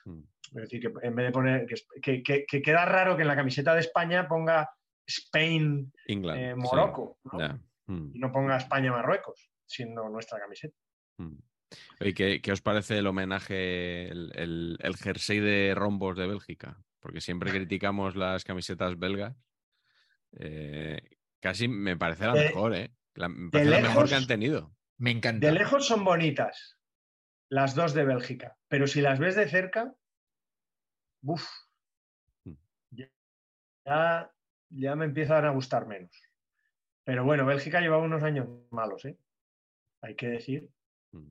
Mm. 0.05 0.21
Es 0.49 0.63
decir, 0.63 0.81
que 0.81 0.93
en 1.07 1.15
vez 1.15 1.27
de 1.27 1.33
poner. 1.33 1.67
Que, 1.67 1.75
que- 2.03 2.23
que- 2.23 2.45
que 2.47 2.61
queda 2.63 2.85
raro 2.85 3.17
que 3.17 3.23
en 3.23 3.29
la 3.29 3.37
camiseta 3.37 3.73
de 3.73 3.81
España 3.81 4.29
ponga 4.29 4.69
Spain, 5.07 5.93
England. 6.07 6.41
eh, 6.41 6.53
sí, 6.55 6.61
Morocco, 6.61 7.19
¿no? 7.33 7.39
Mm, 7.87 8.11
Y 8.15 8.19
no 8.19 8.33
ponga 8.33 8.57
España, 8.57 8.91
Marruecos, 8.93 9.51
siendo 9.67 10.09
nuestra 10.09 10.39
camiseta. 10.41 10.77
mm. 11.19 11.37
Oye, 12.01 12.15
¿qué, 12.15 12.41
qué 12.41 12.53
os 12.53 12.63
parece 12.63 12.99
el 12.99 13.07
homenaje, 13.09 14.09
el, 14.09 14.31
el- 14.37 14.79
el 14.81 14.97
jersey 14.97 15.41
de 15.41 15.75
rombos 15.75 16.17
de 16.17 16.27
Bélgica? 16.29 16.81
Porque 17.01 17.21
siempre 17.21 17.51
criticamos 17.51 18.15
las 18.17 18.45
camisetas 18.45 18.99
belgas. 18.99 19.37
Eh, 20.33 21.01
casi 21.41 21.67
me 21.69 21.97
parece 21.97 22.27
la 22.27 22.35
De- 22.35 22.45
mejor, 22.45 22.75
¿eh? 22.75 22.95
La- 23.15 23.29
me 23.29 23.51
parece 23.51 23.71
la 23.71 23.79
mejor 23.81 23.95
lejos, 23.97 24.11
que 24.11 24.15
han 24.17 24.27
tenido. 24.27 24.77
Me 24.99 25.11
encanta. 25.11 25.47
De 25.47 25.53
lejos 25.53 25.87
son 25.87 26.05
bonitas, 26.05 26.79
las 27.49 27.75
dos 27.75 27.95
de 27.95 28.05
Bélgica, 28.05 28.57
pero 28.69 28.87
si 28.87 29.01
las 29.01 29.19
ves 29.19 29.35
de 29.37 29.49
cerca, 29.49 29.95
¡buf! 31.21 31.49
Mm. 32.45 32.53
Ya, 33.85 34.33
ya 34.71 34.97
me 34.97 35.05
empiezan 35.07 35.45
a 35.45 35.51
gustar 35.51 35.87
menos. 35.87 36.11
Pero 37.05 37.25
bueno, 37.25 37.47
Bélgica 37.47 37.81
llevaba 37.81 38.03
unos 38.03 38.23
años 38.23 38.49
malos, 38.71 39.05
¿eh? 39.05 39.17
Hay 40.03 40.15
que 40.17 40.29
decir. 40.29 40.69
Mm. 41.13 41.29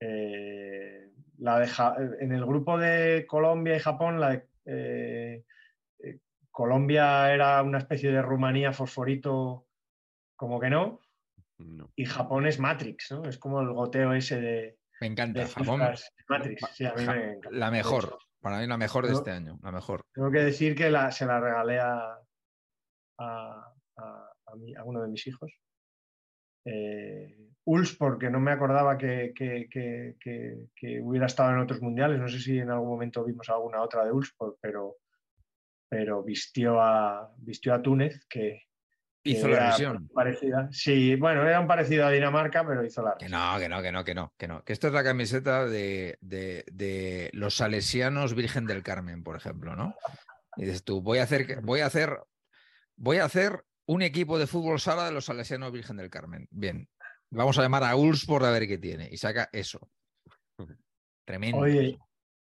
Eh, 0.00 1.10
la 1.38 1.58
de 1.58 1.66
Ja- 1.68 1.96
en 2.20 2.32
el 2.32 2.44
grupo 2.44 2.78
de 2.78 3.26
Colombia 3.26 3.76
y 3.76 3.80
Japón, 3.80 4.20
la 4.20 4.30
de, 4.30 4.48
eh, 4.66 5.44
eh, 6.00 6.18
Colombia 6.50 7.32
era 7.32 7.62
una 7.62 7.78
especie 7.78 8.10
de 8.12 8.22
Rumanía 8.22 8.72
fosforito, 8.72 9.66
como 10.36 10.60
que 10.60 10.70
no, 10.70 11.00
No. 11.58 11.90
y 11.96 12.04
Japón 12.04 12.46
es 12.46 12.58
Matrix, 12.60 13.10
¿no? 13.12 13.24
Es 13.24 13.38
como 13.38 13.60
el 13.60 13.72
goteo 13.72 14.12
ese 14.12 14.40
de, 14.40 14.78
Me 15.00 15.08
encanta. 15.08 15.40
de 15.40 15.46
Japón, 15.46 15.80
Matrix. 16.28 16.62
Sí, 16.74 16.84
a 16.84 16.94
mí 16.94 17.04
Ja- 17.04 17.14
me 17.14 17.24
encanta. 17.32 17.50
la 17.58 17.70
mejor. 17.70 18.18
Para 18.40 18.58
mí 18.60 18.66
la 18.68 18.76
mejor 18.76 19.06
de 19.06 19.14
este 19.14 19.32
año, 19.32 19.58
la 19.62 19.72
mejor. 19.72 20.02
Tengo 20.12 20.30
que 20.30 20.38
decir 20.38 20.76
que 20.76 20.90
la- 20.90 21.10
se 21.10 21.26
la 21.26 21.40
regalé 21.40 21.80
a, 21.80 22.17
a, 23.18 23.72
a- 23.96 24.32
a 24.46 24.56
mi- 24.56 24.74
a 24.74 24.84
uno 24.84 25.02
de 25.02 25.08
mis 25.08 25.26
hijos. 25.26 25.52
Eh, 26.64 27.34
Uls, 27.64 27.96
porque 27.96 28.30
no 28.30 28.40
me 28.40 28.50
acordaba 28.52 28.96
que, 28.96 29.32
que- 29.34 29.68
que- 29.68 31.00
hubiera 31.02 31.26
estado 31.26 31.50
en 31.52 31.58
otros 31.58 31.80
mundiales. 31.82 32.18
No 32.18 32.28
sé 32.28 32.38
si 32.40 32.58
en 32.58 32.70
algún 32.70 32.88
momento 32.88 33.24
vimos 33.24 33.48
alguna 33.50 33.82
otra 33.82 34.04
de 34.04 34.12
Uls, 34.12 34.34
pero, 34.60 34.96
pero 35.88 36.22
vistió, 36.22 36.80
a, 36.80 37.30
vistió 37.38 37.74
a 37.74 37.82
Túnez, 37.82 38.24
que, 38.28 38.62
Hizo 39.24 39.48
la 39.48 39.56
era 39.56 39.66
visión. 39.70 40.08
parecida. 40.14 40.68
Sí, 40.72 41.16
bueno, 41.16 41.46
era 41.46 41.60
un 41.60 41.66
parecido 41.66 42.06
a 42.06 42.10
Dinamarca, 42.10 42.66
pero 42.66 42.82
hizo 42.84 43.02
la 43.02 43.16
Que 43.18 43.28
no, 43.28 43.58
que 43.58 43.68
no, 43.68 43.82
que 43.82 43.92
no, 43.92 44.04
que 44.04 44.14
no, 44.14 44.32
que 44.38 44.48
no. 44.48 44.64
Que 44.64 44.72
esta 44.72 44.86
es 44.86 44.92
la 44.94 45.04
camiseta 45.04 45.66
de, 45.66 46.16
de- 46.22 46.64
de 46.72 47.28
los 47.34 47.54
salesianos 47.56 48.34
Virgen 48.34 48.64
del 48.64 48.82
Carmen, 48.82 49.22
por 49.22 49.36
ejemplo, 49.36 49.76
¿no? 49.76 49.94
Y 50.56 50.64
dices 50.64 50.84
tú, 50.84 51.02
voy 51.02 51.18
a 51.18 51.24
hacer, 51.24 51.46
que- 51.46 51.56
voy 51.56 51.80
a 51.80 51.86
hacer, 51.86 52.18
voy 52.98 53.18
a 53.18 53.24
hacer 53.24 53.64
un 53.86 54.02
equipo 54.02 54.38
de 54.38 54.46
fútbol 54.46 54.80
sala 54.80 55.06
de 55.06 55.12
los 55.12 55.24
salesianos 55.24 55.72
Virgen 55.72 55.96
del 55.96 56.10
Carmen. 56.10 56.46
Bien. 56.50 56.88
Vamos 57.30 57.58
a 57.58 57.62
llamar 57.62 57.84
a 57.84 57.96
Ulsport 57.96 58.44
a 58.44 58.50
ver 58.50 58.66
qué 58.66 58.78
tiene. 58.78 59.08
Y 59.10 59.16
saca 59.16 59.48
eso. 59.52 59.90
Tremendo. 61.26 61.58
Oye, 61.58 61.98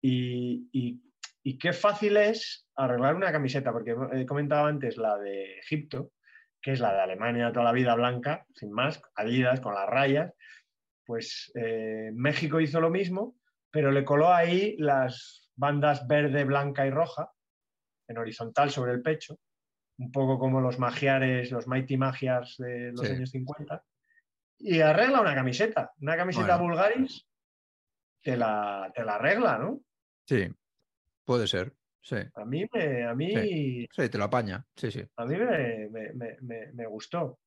y, 0.03 0.69
y- 0.73 1.03
y 1.43 1.57
qué 1.59 1.73
fácil 1.73 2.17
es 2.19 2.67
arreglar 2.77 3.15
una 3.15 3.33
camiseta, 3.33 3.73
porque 3.73 3.95
he 4.13 4.27
comentado 4.27 4.67
antes 4.67 4.99
la 4.99 5.17
de 5.17 5.59
Egipto, 5.59 6.13
que 6.61 6.73
es 6.73 6.81
la 6.81 6.93
de 6.93 7.01
Alemania 7.01 7.53
toda 7.53 7.65
la 7.65 7.73
vida 7.73 7.95
blanca, 7.95 8.45
sin 8.55 8.71
más, 8.71 9.01
Adidas, 9.15 9.61
con 9.61 9.75
las 9.75 9.89
rayas. 9.89 10.33
Pues 11.07 11.51
eh, 11.55 12.11
México 12.13 12.61
hizo 12.61 12.81
lo 12.81 12.91
mismo, 12.91 13.37
pero 13.71 13.91
le 13.91 14.05
coló 14.05 14.33
ahí 14.33 14.77
las 14.79 15.51
bandas 15.57 16.07
verde, 16.07 16.45
blanca 16.45 16.87
y 16.87 16.91
roja, 16.91 17.33
en 18.09 18.19
horizontal 18.19 18.71
sobre 18.71 18.93
el 18.93 19.01
pecho, 19.01 19.39
un 19.99 20.13
poco 20.13 20.39
como 20.39 20.61
los 20.61 20.79
magiares, 20.79 21.51
los 21.51 21.67
Mighty 21.67 21.97
Magiars 21.97 22.57
de 22.59 22.93
los 22.93 23.01
Sí. 23.07 23.13
años 23.13 23.31
50, 23.31 23.83
y 24.61 24.81
arregla 24.81 25.21
una 25.21 25.35
camiseta, 25.35 25.93
una 26.01 26.17
camiseta 26.17 26.57
Bueno. 26.57 26.75
Bulgaris, 26.75 27.27
te 28.23 28.37
la, 28.37 28.91
te 28.95 29.05
la 29.05 29.17
arregla, 29.17 29.59
¿no? 29.59 29.81
Sí, 30.27 30.49
puede 31.25 31.47
ser. 31.47 31.73
Sí, 32.01 32.17
A 32.37 32.45
mí 32.45 32.65
me, 32.73 33.05
a 33.05 33.15
mí, 33.15 33.87
sí, 33.95 34.09
te 34.09 34.17
lo 34.19 34.25
apaña. 34.25 34.65
Sí, 34.77 34.91
sí. 34.91 35.05
a 35.17 35.25
mí 35.27 35.37
me, 35.37 35.89
me- 35.91 36.13
me- 36.15 36.37
me- 36.41 36.73
me 36.73 36.87
gustó. 36.87 37.39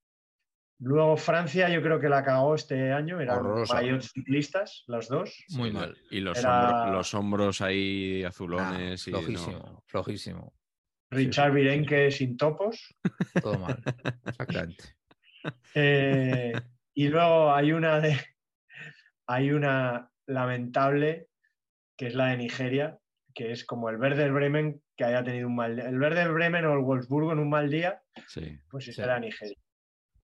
Luego 0.80 1.16
Francia 1.16 1.70
yo 1.70 1.82
creo 1.82 2.00
que 2.00 2.10
la 2.10 2.24
cagó 2.24 2.56
este 2.56 2.92
año, 2.92 3.20
eran 3.22 3.44
mayots 3.72 4.12
ciclistas, 4.12 4.84
los 4.88 5.08
dos. 5.08 5.44
Muy 5.56 5.72
mal. 5.72 5.96
Y 6.10 6.20
los, 6.20 6.38
Era- 6.40 6.70
hombro- 6.88 6.92
los 6.92 7.14
hombros 7.14 7.62
ahí 7.62 8.20
Nah, 8.24 8.30
azulones. 8.30 9.08
y 9.08 9.12
no. 9.12 9.20
flojísimo, 9.20 9.84
flojísimo. 9.88 10.54
Richard 11.12 11.54
Virenque 11.54 12.10
sin 12.12 12.38
topos. 12.38 12.96
Todo 13.42 13.60
mal. 13.60 13.82
Exactamente. 14.26 14.84
Eh, 15.74 16.54
y 16.94 17.08
luego 17.08 17.52
hay 17.52 17.72
una 17.72 18.00
de 18.00 18.16
hay 19.26 19.52
una 19.52 20.12
lamentable 20.28 21.30
que 21.98 22.08
es 22.08 22.14
la 22.14 22.28
de 22.28 22.38
Nigeria, 22.38 23.00
que 23.34 23.52
es 23.52 23.66
como 23.66 23.90
el 23.90 23.98
Werder 23.98 24.32
Bremen 24.34 24.84
que 24.96 25.04
haya 25.06 25.24
tenido 25.24 25.48
un 25.48 25.56
mal 25.56 25.76
día. 25.76 25.90
El 25.90 26.00
Werder 26.00 26.32
Bremen 26.32 26.66
o 26.66 26.74
el 26.74 26.84
Wolfsburgo 26.84 27.32
en 27.32 27.40
un 27.40 27.50
mal 27.50 27.72
día, 27.72 28.04
Sí. 28.28 28.60
pues 28.70 28.86
Sí. 28.86 29.02
era 29.02 29.20
Nigeria. 29.20 29.58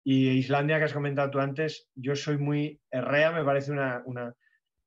Y 0.02 0.30
Islandia, 0.30 0.78
que 0.78 0.84
has 0.86 0.92
comentado 0.92 1.30
tú 1.30 1.38
antes, 1.38 1.88
yo 1.94 2.16
soy 2.16 2.38
muy. 2.38 2.80
Herrea 2.90 3.30
me 3.30 3.44
parece 3.44 3.70
una, 3.70 4.02
una, 4.06 4.34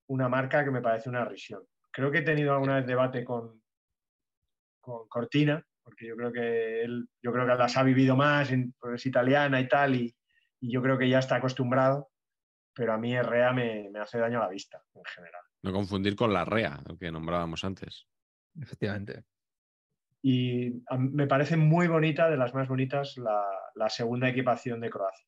una 0.07 0.27
marca 0.27 0.65
que 0.65 0.71
me 0.71 0.81
parece 0.81 1.07
una 1.07 1.23
risión. 1.23 1.63
Creo 1.91 2.11
que 2.11 2.17
he 2.17 2.23
tenido 2.23 2.51
alguna 2.53 2.75
vez 2.77 2.85
debate 2.85 3.23
con, 3.23 3.63
con 4.81 5.07
Cortina, 5.07 5.65
porque 5.87 6.05
yo 6.05 6.17
creo 6.17 6.33
que 6.33 6.81
él, 6.81 7.07
yo 7.23 7.31
creo 7.31 7.47
que 7.47 7.55
las 7.55 7.77
ha 7.77 7.83
vivido 7.83 8.17
más, 8.17 8.51
pues 8.77 8.95
es 8.95 9.05
italiana 9.05 9.61
y 9.61 9.69
tal, 9.69 9.95
y, 9.95 10.13
y 10.59 10.69
yo 10.69 10.81
creo 10.81 10.97
que 10.97 11.07
ya 11.07 11.19
está 11.19 11.37
acostumbrado, 11.37 12.09
pero 12.73 12.91
a 12.91 12.97
mí 12.97 13.15
Herrea 13.15 13.53
me, 13.53 13.89
me 13.89 13.99
hace 13.99 14.19
daño 14.19 14.39
a 14.39 14.43
la 14.43 14.49
vista 14.49 14.83
en 14.93 15.05
general. 15.05 15.41
No 15.63 15.71
confundir 15.71 16.17
con 16.17 16.33
la 16.33 16.43
REA, 16.43 16.83
el 16.89 16.97
que 16.97 17.09
nombrábamos 17.09 17.63
antes. 17.63 18.05
Efectivamente. 18.61 19.23
Y 20.21 20.83
me 20.99 21.25
parece 21.25 21.55
muy 21.55 21.87
bonita, 21.87 22.29
de 22.29 22.35
las 22.35 22.53
más 22.53 22.67
bonitas, 22.67 23.15
la, 23.15 23.45
la 23.75 23.89
segunda 23.89 24.27
equipación 24.27 24.81
de 24.81 24.89
Croacia. 24.89 25.25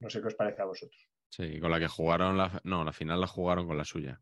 No 0.00 0.10
sé 0.10 0.20
qué 0.20 0.26
os 0.26 0.34
parece 0.34 0.60
a 0.60 0.66
vosotros. 0.66 1.00
Sí, 1.30 1.58
con 1.60 1.70
la 1.70 1.80
que 1.80 1.88
jugaron 1.88 2.36
la. 2.36 2.60
No, 2.64 2.84
la 2.84 2.92
final 2.92 3.22
la 3.22 3.26
jugaron 3.26 3.66
con 3.66 3.78
la 3.78 3.86
suya. 3.86 4.20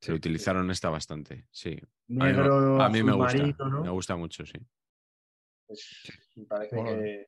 Se 0.00 0.14
utilizaron 0.14 0.70
esta 0.70 0.88
bastante, 0.88 1.46
sí. 1.50 1.78
Negro. 2.06 2.54
A 2.54 2.56
mí, 2.56 2.62
negro, 2.62 2.82
a 2.82 2.88
mí 2.88 3.02
me 3.02 3.12
gusta. 3.12 3.38
marino, 3.38 3.68
¿no? 3.68 3.82
Me 3.82 3.90
gusta 3.90 4.16
mucho, 4.16 4.46
sí. 4.46 4.58
Es- 5.68 6.30
me 6.36 6.44
parece 6.46 6.76
que, 6.94 7.26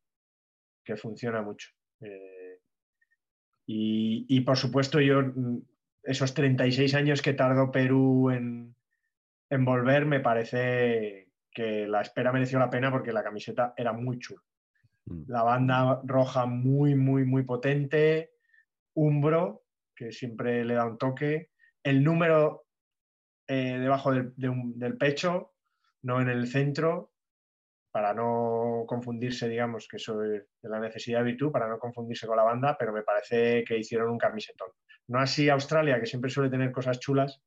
que 0.85 0.97
funciona 0.97 1.43
mucho. 1.43 1.69
Eh, 2.01 2.59
y, 3.67 4.27
y, 4.29 4.41
por 4.41 4.57
supuesto, 4.57 5.01
yo 5.01 5.23
mm, 5.23 5.59
esos 6.05 6.35
36 6.35 6.95
años 6.95 7.23
que 7.23 7.35
tardó 7.35 7.71
Perú 7.71 8.31
en, 8.31 8.75
en 9.51 9.65
volver, 9.65 10.07
me 10.07 10.21
parece 10.21 11.29
que 11.53 11.87
la 11.87 12.01
espera 12.01 12.33
mereció 12.33 12.59
la 12.59 12.71
pena 12.71 12.91
porque 12.91 13.13
la 13.13 13.23
camiseta 13.23 13.75
era 13.77 13.93
muy 13.93 14.19
chula. 14.19 14.43
Mm. 15.07 15.23
La 15.29 15.43
banda 15.43 16.01
roja 16.05 16.47
muy, 16.47 16.95
muy, 16.95 17.25
muy 17.25 17.43
potente. 17.45 18.33
Umbro, 18.95 19.65
que 19.95 20.13
siempre 20.13 20.65
le 20.65 20.75
da 20.75 20.87
un 20.87 20.99
toque. 20.99 21.51
El 21.83 22.03
número 22.03 22.67
eh, 23.47 23.79
debajo 23.79 24.13
del, 24.13 24.33
de 24.37 24.49
un- 24.49 24.79
del 24.79 24.97
pecho, 24.97 25.55
no 26.03 26.21
en 26.21 26.29
el 26.29 26.47
centro, 26.49 27.10
para 27.91 28.15
no 28.15 28.85
confundirse, 28.87 29.49
digamos, 29.49 29.89
que 29.89 29.97
eso 29.97 30.23
es 30.23 30.47
de 30.63 30.69
la 30.69 30.81
necesidad 30.81 31.19
de 31.19 31.25
virtud, 31.25 31.51
para 31.51 31.69
no 31.69 31.79
confundirse 31.79 32.27
con 32.27 32.37
la 32.37 32.45
banda, 32.45 32.77
pero 32.79 32.93
me 32.93 33.03
parece 33.03 33.65
que 33.65 33.79
hicieron 33.79 34.11
un 34.11 34.19
camisetón. 34.19 34.69
No 35.09 35.19
así 35.19 35.49
Australia, 35.49 35.99
que 35.99 36.07
siempre 36.07 36.31
suele 36.31 36.51
tener 36.51 36.71
cosas 36.71 37.01
chulas, 37.01 37.43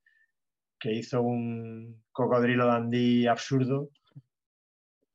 que 0.78 0.92
hizo 0.92 1.22
un 1.22 2.04
cocodrilo 2.12 2.66
dandí 2.66 3.26
absurdo, 3.26 3.90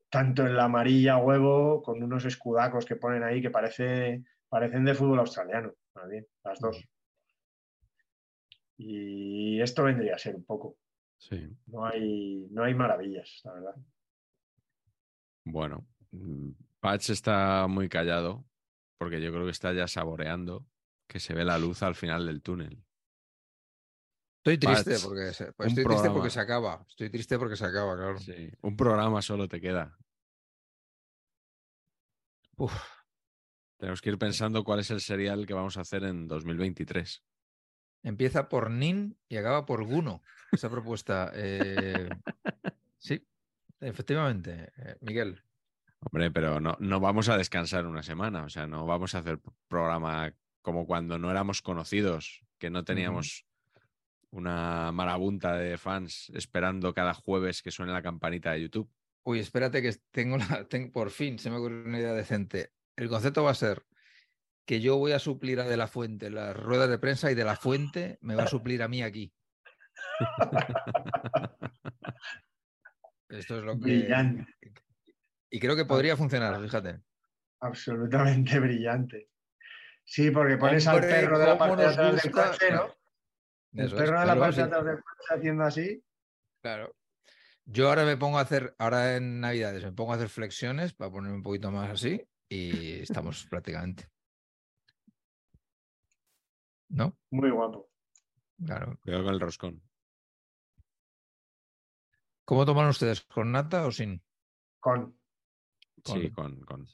tanto 0.09 0.45
en 0.45 0.55
la 0.55 0.63
amarilla 0.63 1.17
huevo, 1.17 1.83
con 1.83 2.01
unos 2.01 2.25
escudacos 2.25 2.85
que 2.85 2.95
ponen 2.95 3.23
ahí 3.23 3.41
que 3.41 3.51
parece, 3.51 4.23
parecen 4.49 4.83
de 4.83 4.95
fútbol 4.95 5.19
australiano, 5.19 5.73
más 5.93 6.09
bien, 6.09 6.25
las 6.43 6.59
dos. 6.59 6.83
Y 8.77 9.61
esto 9.61 9.83
vendría 9.83 10.15
a 10.15 10.17
ser 10.17 10.35
un 10.35 10.45
poco. 10.45 10.77
Sí. 11.19 11.47
No 11.67 11.85
hay, 11.85 12.47
no 12.49 12.63
hay 12.63 12.73
maravillas, 12.73 13.41
la 13.43 13.53
verdad. 13.53 13.75
Bueno, 15.51 15.87
mm, 16.11 16.51
Patch 16.79 17.09
está 17.09 17.67
muy 17.67 17.89
callado 17.89 18.45
porque 18.97 19.21
yo 19.21 19.31
creo 19.31 19.45
que 19.45 19.51
está 19.51 19.73
ya 19.73 19.87
saboreando 19.87 20.65
que 21.07 21.19
se 21.19 21.33
ve 21.33 21.43
la 21.43 21.57
luz 21.57 21.81
al 21.83 21.95
final 21.95 22.25
del 22.25 22.41
túnel. 22.41 22.83
Estoy 24.37 24.57
triste 24.57 24.91
Patch, 24.91 25.03
porque 25.03 25.33
se, 25.33 25.43
un 25.45 25.67
estoy 25.67 25.83
triste 25.83 26.09
porque 26.09 26.29
se 26.29 26.39
acaba. 26.39 26.85
Estoy 26.87 27.09
triste 27.09 27.37
porque 27.39 27.55
se 27.55 27.65
acaba, 27.65 27.95
claro. 27.95 28.19
Sí. 28.19 28.49
Un 28.61 28.77
programa 28.77 29.21
solo 29.21 29.47
te 29.47 29.59
queda. 29.59 29.97
Uf, 32.57 32.73
Tenemos 33.77 34.01
que 34.01 34.09
ir 34.09 34.17
pensando 34.17 34.63
cuál 34.63 34.79
es 34.81 34.91
el 34.91 35.01
serial 35.01 35.45
que 35.45 35.53
vamos 35.53 35.77
a 35.77 35.81
hacer 35.81 36.03
en 36.03 36.27
2023. 36.27 37.23
empieza 38.03 38.49
por 38.49 38.69
Nin 38.69 39.17
y 39.27 39.37
acaba 39.37 39.65
por 39.65 39.83
Guno. 39.83 40.21
Esa 40.51 40.69
propuesta. 40.69 41.31
eh, 41.33 42.09
sí, 42.97 43.25
efectivamente, 43.81 44.71
eh, 44.77 44.95
Miguel. 45.01 45.41
Hombre, 46.01 46.31
pero 46.31 46.59
no, 46.59 46.77
no 46.79 46.99
vamos 46.99 47.27
a 47.29 47.37
descansar 47.37 47.85
una 47.85 48.03
semana, 48.03 48.43
o 48.43 48.49
sea, 48.49 48.67
no 48.67 48.85
vamos 48.85 49.15
a 49.15 49.19
hacer 49.19 49.39
programa 49.67 50.33
como 50.61 50.85
cuando 50.85 51.19
no 51.19 51.29
éramos 51.29 51.61
conocidos, 51.61 52.41
que 52.57 52.69
no 52.69 52.83
teníamos 52.85 53.45
una 54.31 54.91
marabunta 54.91 55.55
de 55.55 55.77
fans 55.77 56.29
esperando 56.35 56.93
cada 56.93 57.13
jueves 57.13 57.61
que 57.61 57.71
suene 57.71 57.91
la 57.91 58.01
campanita 58.01 58.51
de 58.51 58.61
YouTube. 58.61 58.89
Uy, 59.23 59.39
espérate 59.39 59.81
que 59.81 59.93
tengo 60.11 60.37
la, 60.37 60.65
ten- 60.67 60.91
por 60.91 61.09
fin 61.09 61.37
se 61.39 61.49
me 61.49 61.57
ocurrió 61.57 61.83
una 61.83 61.99
idea 61.99 62.13
decente. 62.13 62.71
El 62.95 63.09
concepto 63.09 63.43
va 63.43 63.51
a 63.51 63.55
ser 63.55 63.83
que 64.65 64.79
yo 64.81 64.97
voy 64.97 65.11
a 65.13 65.19
suplir 65.19 65.59
a 65.59 65.65
De 65.67 65.77
La 65.77 65.87
Fuente 65.87 66.27
en 66.27 66.35
las 66.35 66.55
ruedas 66.55 66.89
de 66.89 66.99
prensa 66.99 67.31
y 67.31 67.35
De 67.35 67.43
La 67.43 67.55
Fuente 67.55 68.19
me 68.21 68.35
va 68.35 68.43
a 68.43 68.47
suplir 68.47 68.83
a 68.83 68.87
mí 68.87 69.01
aquí. 69.01 69.33
Esto 73.29 73.59
es 73.59 73.63
lo 73.63 73.73
que... 73.73 73.85
Brillante. 73.85 74.47
Y 75.51 75.59
creo 75.59 75.75
que 75.75 75.85
podría 75.85 76.17
funcionar, 76.17 76.59
fíjate. 76.61 77.01
Absolutamente 77.61 78.59
brillante. 78.59 79.29
Sí, 80.03 80.31
porque 80.31 80.57
pones 80.57 80.87
al 80.87 81.01
perro 81.01 81.37
de 81.37 81.45
la 81.45 81.57
parte 81.57 81.83
de 81.83 81.87
atrás 81.89 82.23
del 82.23 82.31
coche, 82.31 82.71
¿no? 82.71 82.77
claro. 82.77 82.95
El 83.73 83.85
es, 83.85 83.93
perro 83.93 84.19
de 84.19 84.25
la 84.25 84.39
parte 84.39 84.55
de 84.55 84.63
atrás 84.63 84.85
del 84.85 84.95
coche 84.95 85.33
haciendo 85.35 85.63
así. 85.63 86.03
claro. 86.61 86.95
Yo 87.71 87.87
ahora 87.87 88.03
me 88.03 88.17
pongo 88.17 88.39
a 88.39 88.41
hacer, 88.41 88.73
ahora 88.79 89.15
en 89.15 89.41
Navidades 89.41 89.83
me 89.83 89.91
pongo 89.91 90.11
a 90.11 90.15
hacer 90.15 90.29
flexiones 90.29 90.93
para 90.95 91.11
ponerme 91.11 91.37
un 91.37 91.43
poquito 91.43 91.69
más 91.69 91.91
así 91.91 92.19
y 92.49 93.01
estamos 93.01 93.45
prácticamente. 93.49 94.09
¿No? 96.89 97.15
Muy 97.29 97.51
guapo. 97.51 97.91
Claro. 98.65 98.97
Cuidado 99.03 99.23
con 99.23 99.33
el 99.35 99.39
roscón. 99.39 99.88
¿Cómo 102.49 102.65
toman 102.65 102.87
ustedes? 102.87 103.21
¿Con 103.21 103.51
nata 103.51 103.85
o 103.85 103.91
sin? 103.91 104.23
Con. 104.79 105.15
Sí, 106.03 106.31
Con- 106.31 106.59
con. 106.61 106.87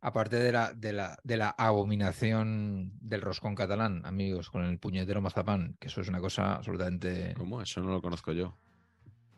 Aparte 0.00 0.36
de 0.36 0.52
la, 0.52 0.72
de 0.72 0.92
la, 0.92 1.18
de 1.24 1.36
la 1.36 1.48
abominación 1.48 2.92
del 3.00 3.20
roscón 3.20 3.56
catalán, 3.56 4.02
amigos, 4.06 4.50
con 4.50 4.64
el 4.64 4.78
puñetero 4.78 5.20
mazapán, 5.20 5.76
que 5.80 5.88
eso 5.88 6.02
es 6.02 6.08
una 6.08 6.20
cosa 6.20 6.54
absolutamente. 6.54 7.34
¿Cómo? 7.36 7.62
Eso 7.62 7.80
no 7.80 7.90
lo 7.90 8.00
conozco 8.00 8.30
yo. 8.30 8.56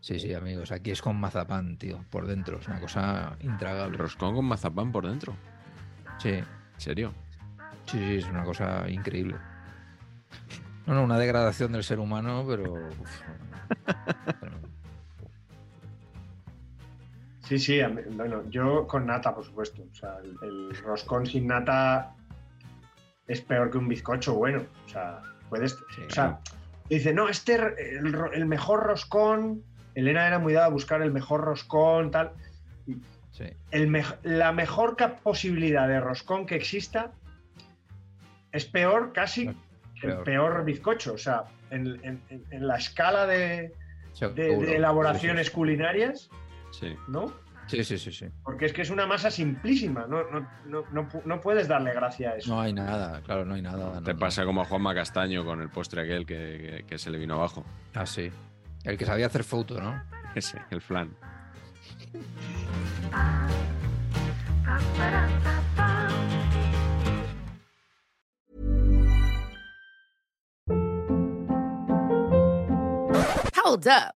Sí, 0.01 0.18
sí, 0.20 0.34
amigos. 0.34 0.70
Aquí 0.70 0.90
es 0.90 1.01
con 1.01 1.16
mazapán, 1.18 1.78
tío, 1.78 2.05
por 2.10 2.26
dentro. 2.26 2.59
Es 2.59 2.68
una 2.68 2.78
cosa 2.78 3.38
intragable. 3.40 3.97
roscón 3.97 4.34
con 4.34 4.44
mazapán 4.44 4.93
por 4.93 5.06
dentro. 5.06 5.34
Sí, 6.18 6.28
¿En 6.28 6.44
serio? 6.76 7.14
sí, 7.86 7.98
sí, 7.98 8.14
es 8.16 8.26
una 8.26 8.44
cosa 8.44 8.86
increíble. 8.90 9.36
No, 10.86 10.93
no, 10.93 11.05
una 11.05 11.18
degradación 11.18 11.72
del 11.72 11.84
ser 11.84 12.01
humano, 12.01 12.44
pero. 12.47 12.74
uf. 12.74 13.22
Sí, 17.47 17.59
sí, 17.59 17.81
mí- 17.89 18.02
bueno, 18.10 18.43
yo 18.51 18.86
con 18.86 19.06
nata, 19.06 19.35
por 19.35 19.44
supuesto. 19.44 19.82
O 19.90 19.94
sea, 19.94 20.18
el, 20.23 20.36
el 20.43 20.77
roscón 20.82 21.27
sin 21.27 21.47
nata 21.47 22.14
es 23.27 23.40
peor 23.40 23.70
que 23.70 23.78
un 23.78 23.89
bizcocho 23.89 24.35
bueno. 24.35 24.64
O 24.85 24.89
sea, 24.89 25.23
puedes. 25.48 25.73
Sí. 25.94 26.02
O 26.09 26.10
sea, 26.10 26.40
dice, 26.90 27.12
no, 27.14 27.28
este 27.28 27.55
el, 27.55 28.47
mejor 28.47 28.82
roscón. 28.85 29.62
Elena 29.94 30.27
era 30.27 30.39
muy 30.39 30.52
dada 30.52 30.66
a 30.66 30.70
buscar 30.70 31.01
el 31.02 31.10
mejor 31.12 31.40
roscón, 31.40 32.10
tal. 32.10 32.32
Sí. 33.32 33.44
el 33.70 33.89
mej- 33.90 34.16
la 34.23 34.51
mejor 34.52 34.97
posibilidad 35.23 35.86
de 35.89 36.01
roscón 36.01 36.47
que 36.47 36.55
exista 36.56 37.12
es 38.52 38.64
peor 38.64 39.12
casi 39.12 39.47
que 40.01 40.06
el 40.06 40.18
Peor. 40.23 40.64
bizcocho. 40.64 41.12
O 41.14 41.18
sea, 41.18 41.44
en, 41.70 41.86
en- 42.02 42.23
en- 42.31 42.44
en 42.51 42.66
la 42.66 42.77
escala 42.77 43.27
de, 43.27 43.73
de- 44.20 44.28
de 44.35 44.51
Seguro. 44.51 44.68
elaboraciones 44.73 45.51
culinarias, 45.51 46.31
Sí. 46.78 46.94
¿no? 47.09 47.32
Sí, 47.66 47.82
sí, 47.82 47.98
sí, 47.98 48.12
sí. 48.12 48.27
Porque 48.44 48.66
es 48.66 48.73
que 48.73 48.82
es 48.82 48.90
una 48.90 49.07
masa 49.07 49.28
simplísima, 49.31 50.07
no, 50.07 50.23
no, 50.31 50.40
no, 50.66 50.85
no 50.93 51.09
pu- 51.09 51.23
no 51.24 51.40
puedes 51.40 51.66
darle 51.66 51.93
gracia 51.93 52.31
a 52.31 52.36
eso. 52.36 52.55
No 52.55 52.61
hay 52.61 52.73
nada, 52.73 53.20
claro, 53.23 53.44
no 53.44 53.55
hay 53.55 53.62
nada. 53.62 54.01
Te 54.03 54.12
no, 54.15 54.19
pasa 54.20 54.43
no. 54.43 54.47
como 54.48 54.62
a 54.62 54.65
Juanma 54.66 54.94
Castaño 54.94 55.44
con 55.44 55.61
el 55.61 55.69
postre 55.69 56.03
aquel 56.03 56.24
que, 56.27 56.35
que- 56.35 56.85
que 56.86 56.98
se 56.98 57.11
le 57.11 57.19
vino 57.19 57.35
abajo. 57.35 57.65
Ah, 57.94 58.07
sí. 58.07 58.31
El 58.85 58.97
que 58.97 59.05
sabía 59.05 59.27
hacer 59.27 59.43
foto, 59.43 59.81
¿no? 59.81 60.01
Ese, 60.35 60.61
el 60.70 60.81
flan. 60.81 61.16
Hold 73.65 73.86
up. 73.89 74.15